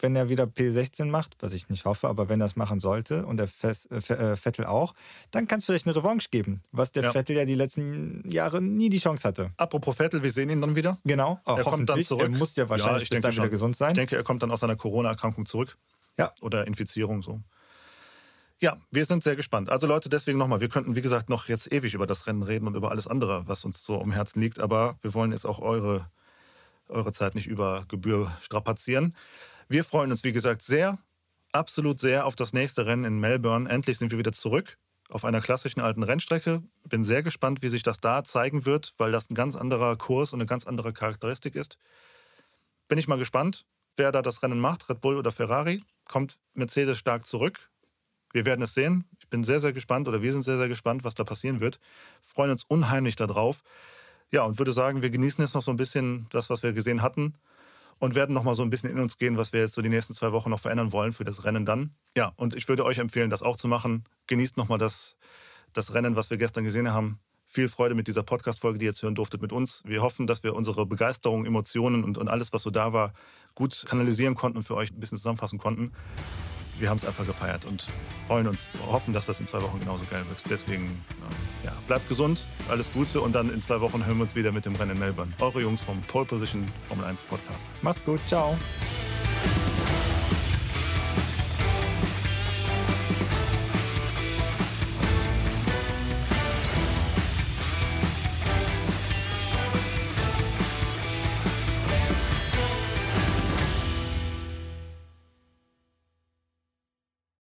wenn 0.00 0.16
er 0.16 0.28
wieder 0.28 0.44
P16 0.44 1.06
macht, 1.06 1.36
was 1.40 1.52
ich 1.52 1.68
nicht 1.68 1.84
hoffe, 1.84 2.08
aber 2.08 2.28
wenn 2.28 2.40
er 2.40 2.46
es 2.46 2.56
machen 2.56 2.80
sollte 2.80 3.26
und 3.26 3.36
der 3.36 3.48
Fes, 3.48 3.86
äh, 3.86 3.96
äh, 3.96 4.36
Vettel 4.36 4.66
auch, 4.66 4.94
dann 5.30 5.46
kann 5.48 5.58
es 5.58 5.64
vielleicht 5.64 5.86
eine 5.86 5.96
Revanche 5.96 6.28
geben, 6.30 6.62
was 6.72 6.92
der 6.92 7.04
Ja. 7.04 7.12
Vettel 7.12 7.36
ja 7.36 7.44
die 7.44 7.54
letzten 7.54 8.28
Jahre 8.30 8.60
nie 8.60 8.88
die 8.88 8.98
Chance 8.98 9.26
hatte. 9.26 9.50
Apropos 9.56 9.96
Vettel, 9.96 10.22
wir 10.22 10.32
sehen 10.32 10.50
ihn 10.50 10.60
dann 10.60 10.76
wieder. 10.76 10.98
Genau, 11.04 11.40
Er 11.46 11.62
kommt 11.64 11.88
dann 11.88 12.02
zurück. 12.02 12.22
Er 12.22 12.28
muss 12.28 12.56
ja 12.56 12.68
wahrscheinlich 12.68 13.04
ich 13.04 13.10
bis 13.10 13.20
dann 13.20 13.32
wieder 13.32 13.48
gesund 13.48 13.76
sein. 13.76 13.90
Ich 13.90 13.96
denke, 13.96 14.16
er 14.16 14.24
kommt 14.24 14.42
dann 14.42 14.50
aus 14.50 14.60
seiner 14.60 14.76
Corona-Erkrankung 14.76 15.46
zurück. 15.46 15.76
Ja. 16.18 16.32
Oder 16.40 16.66
Infizierung 16.66 17.22
so. 17.22 17.40
Ja, 18.60 18.76
wir 18.90 19.06
sind 19.06 19.22
sehr 19.22 19.36
gespannt. 19.36 19.68
Also 19.70 19.86
Leute, 19.86 20.08
deswegen 20.08 20.36
nochmal, 20.36 20.60
wir 20.60 20.68
könnten, 20.68 20.96
wie 20.96 21.00
gesagt, 21.00 21.28
noch 21.28 21.48
jetzt 21.48 21.70
ewig 21.72 21.94
über 21.94 22.08
das 22.08 22.26
Rennen 22.26 22.42
reden 22.42 22.66
und 22.66 22.74
über 22.74 22.90
alles 22.90 23.06
andere, 23.06 23.46
was 23.46 23.64
uns 23.64 23.84
so 23.84 24.00
am 24.00 24.10
Herzen 24.10 24.40
liegt. 24.40 24.58
Aber 24.58 24.96
wir 25.00 25.14
wollen 25.14 25.30
jetzt 25.30 25.46
auch 25.46 25.60
eure, 25.60 26.10
eure 26.88 27.12
Zeit 27.12 27.36
nicht 27.36 27.46
über 27.46 27.84
Gebühr 27.86 28.32
strapazieren. 28.40 29.14
Wir 29.70 29.84
freuen 29.84 30.10
uns, 30.10 30.24
wie 30.24 30.32
gesagt, 30.32 30.62
sehr, 30.62 30.96
absolut 31.52 32.00
sehr 32.00 32.24
auf 32.24 32.34
das 32.34 32.54
nächste 32.54 32.86
Rennen 32.86 33.04
in 33.04 33.20
Melbourne. 33.20 33.68
Endlich 33.68 33.98
sind 33.98 34.10
wir 34.10 34.18
wieder 34.18 34.32
zurück 34.32 34.78
auf 35.10 35.26
einer 35.26 35.42
klassischen 35.42 35.80
alten 35.80 36.02
Rennstrecke. 36.02 36.62
Bin 36.84 37.04
sehr 37.04 37.22
gespannt, 37.22 37.60
wie 37.60 37.68
sich 37.68 37.82
das 37.82 38.00
da 38.00 38.24
zeigen 38.24 38.64
wird, 38.64 38.94
weil 38.96 39.12
das 39.12 39.28
ein 39.28 39.34
ganz 39.34 39.56
anderer 39.56 39.96
Kurs 39.96 40.32
und 40.32 40.40
eine 40.40 40.46
ganz 40.46 40.66
andere 40.66 40.94
Charakteristik 40.94 41.54
ist. 41.54 41.76
Bin 42.88 42.96
ich 42.96 43.08
mal 43.08 43.18
gespannt, 43.18 43.66
wer 43.98 44.10
da 44.10 44.22
das 44.22 44.42
Rennen 44.42 44.58
macht, 44.58 44.88
Red 44.88 45.02
Bull 45.02 45.18
oder 45.18 45.32
Ferrari. 45.32 45.84
Kommt 46.06 46.38
Mercedes 46.54 46.96
stark 46.96 47.26
zurück? 47.26 47.68
Wir 48.32 48.46
werden 48.46 48.62
es 48.62 48.72
sehen. 48.72 49.04
Ich 49.20 49.28
bin 49.28 49.44
sehr, 49.44 49.60
sehr 49.60 49.74
gespannt 49.74 50.08
oder 50.08 50.22
wir 50.22 50.32
sind 50.32 50.44
sehr, 50.44 50.56
sehr 50.56 50.68
gespannt, 50.68 51.04
was 51.04 51.14
da 51.14 51.24
passieren 51.24 51.60
wird. 51.60 51.78
Freuen 52.22 52.52
uns 52.52 52.64
unheimlich 52.64 53.16
darauf. 53.16 53.62
Ja, 54.30 54.44
und 54.44 54.58
würde 54.58 54.72
sagen, 54.72 55.02
wir 55.02 55.10
genießen 55.10 55.44
jetzt 55.44 55.52
noch 55.52 55.62
so 55.62 55.70
ein 55.70 55.76
bisschen 55.76 56.26
das, 56.30 56.48
was 56.48 56.62
wir 56.62 56.72
gesehen 56.72 57.02
hatten 57.02 57.34
und 57.98 58.14
werden 58.14 58.34
noch 58.34 58.44
mal 58.44 58.54
so 58.54 58.62
ein 58.62 58.70
bisschen 58.70 58.90
in 58.90 59.00
uns 59.00 59.18
gehen, 59.18 59.36
was 59.36 59.52
wir 59.52 59.60
jetzt 59.60 59.74
so 59.74 59.82
die 59.82 59.88
nächsten 59.88 60.14
zwei 60.14 60.32
Wochen 60.32 60.50
noch 60.50 60.60
verändern 60.60 60.92
wollen 60.92 61.12
für 61.12 61.24
das 61.24 61.44
Rennen 61.44 61.66
dann. 61.66 61.94
Ja, 62.16 62.32
und 62.36 62.54
ich 62.54 62.68
würde 62.68 62.84
euch 62.84 62.98
empfehlen, 62.98 63.30
das 63.30 63.42
auch 63.42 63.56
zu 63.56 63.68
machen. 63.68 64.04
Genießt 64.26 64.56
noch 64.56 64.68
mal 64.68 64.78
das, 64.78 65.16
das 65.72 65.94
Rennen, 65.94 66.16
was 66.16 66.30
wir 66.30 66.36
gestern 66.36 66.64
gesehen 66.64 66.92
haben. 66.92 67.20
Viel 67.46 67.68
Freude 67.68 67.94
mit 67.94 68.06
dieser 68.08 68.22
Podcast-Folge, 68.22 68.78
die 68.78 68.84
ihr 68.84 68.90
jetzt 68.90 69.02
hören 69.02 69.14
durftet 69.14 69.40
mit 69.40 69.52
uns. 69.52 69.82
Wir 69.86 70.02
hoffen, 70.02 70.26
dass 70.26 70.42
wir 70.42 70.54
unsere 70.54 70.84
Begeisterung, 70.86 71.46
Emotionen 71.46 72.04
und, 72.04 72.18
und 72.18 72.28
alles, 72.28 72.52
was 72.52 72.62
so 72.62 72.70
da 72.70 72.92
war, 72.92 73.14
gut 73.54 73.84
kanalisieren 73.88 74.34
konnten 74.34 74.58
und 74.58 74.64
für 74.64 74.76
euch 74.76 74.92
ein 74.92 75.00
bisschen 75.00 75.18
zusammenfassen 75.18 75.58
konnten. 75.58 75.92
Wir 76.78 76.90
haben 76.90 76.96
es 76.98 77.04
einfach 77.04 77.26
gefeiert 77.26 77.64
und 77.64 77.86
freuen 78.26 78.46
uns, 78.46 78.70
hoffen, 78.86 79.12
dass 79.12 79.26
das 79.26 79.40
in 79.40 79.46
zwei 79.46 79.62
Wochen 79.62 79.80
genauso 79.80 80.04
geil 80.10 80.24
wird. 80.28 80.42
Deswegen, 80.48 80.86
äh, 80.86 81.66
ja, 81.66 81.72
bleibt 81.86 82.08
gesund, 82.08 82.46
alles 82.68 82.92
Gute 82.92 83.20
und 83.20 83.34
dann 83.34 83.52
in 83.52 83.60
zwei 83.60 83.80
Wochen 83.80 84.04
hören 84.04 84.18
wir 84.18 84.22
uns 84.22 84.34
wieder 84.34 84.52
mit 84.52 84.64
dem 84.64 84.76
Rennen 84.76 84.92
in 84.92 84.98
Melbourne. 84.98 85.32
Eure 85.40 85.60
Jungs 85.60 85.84
vom 85.84 86.00
Pole 86.02 86.24
Position 86.24 86.70
Formel 86.88 87.04
1 87.04 87.24
Podcast. 87.24 87.68
Macht's 87.82 88.04
gut, 88.04 88.20
ciao. 88.28 88.56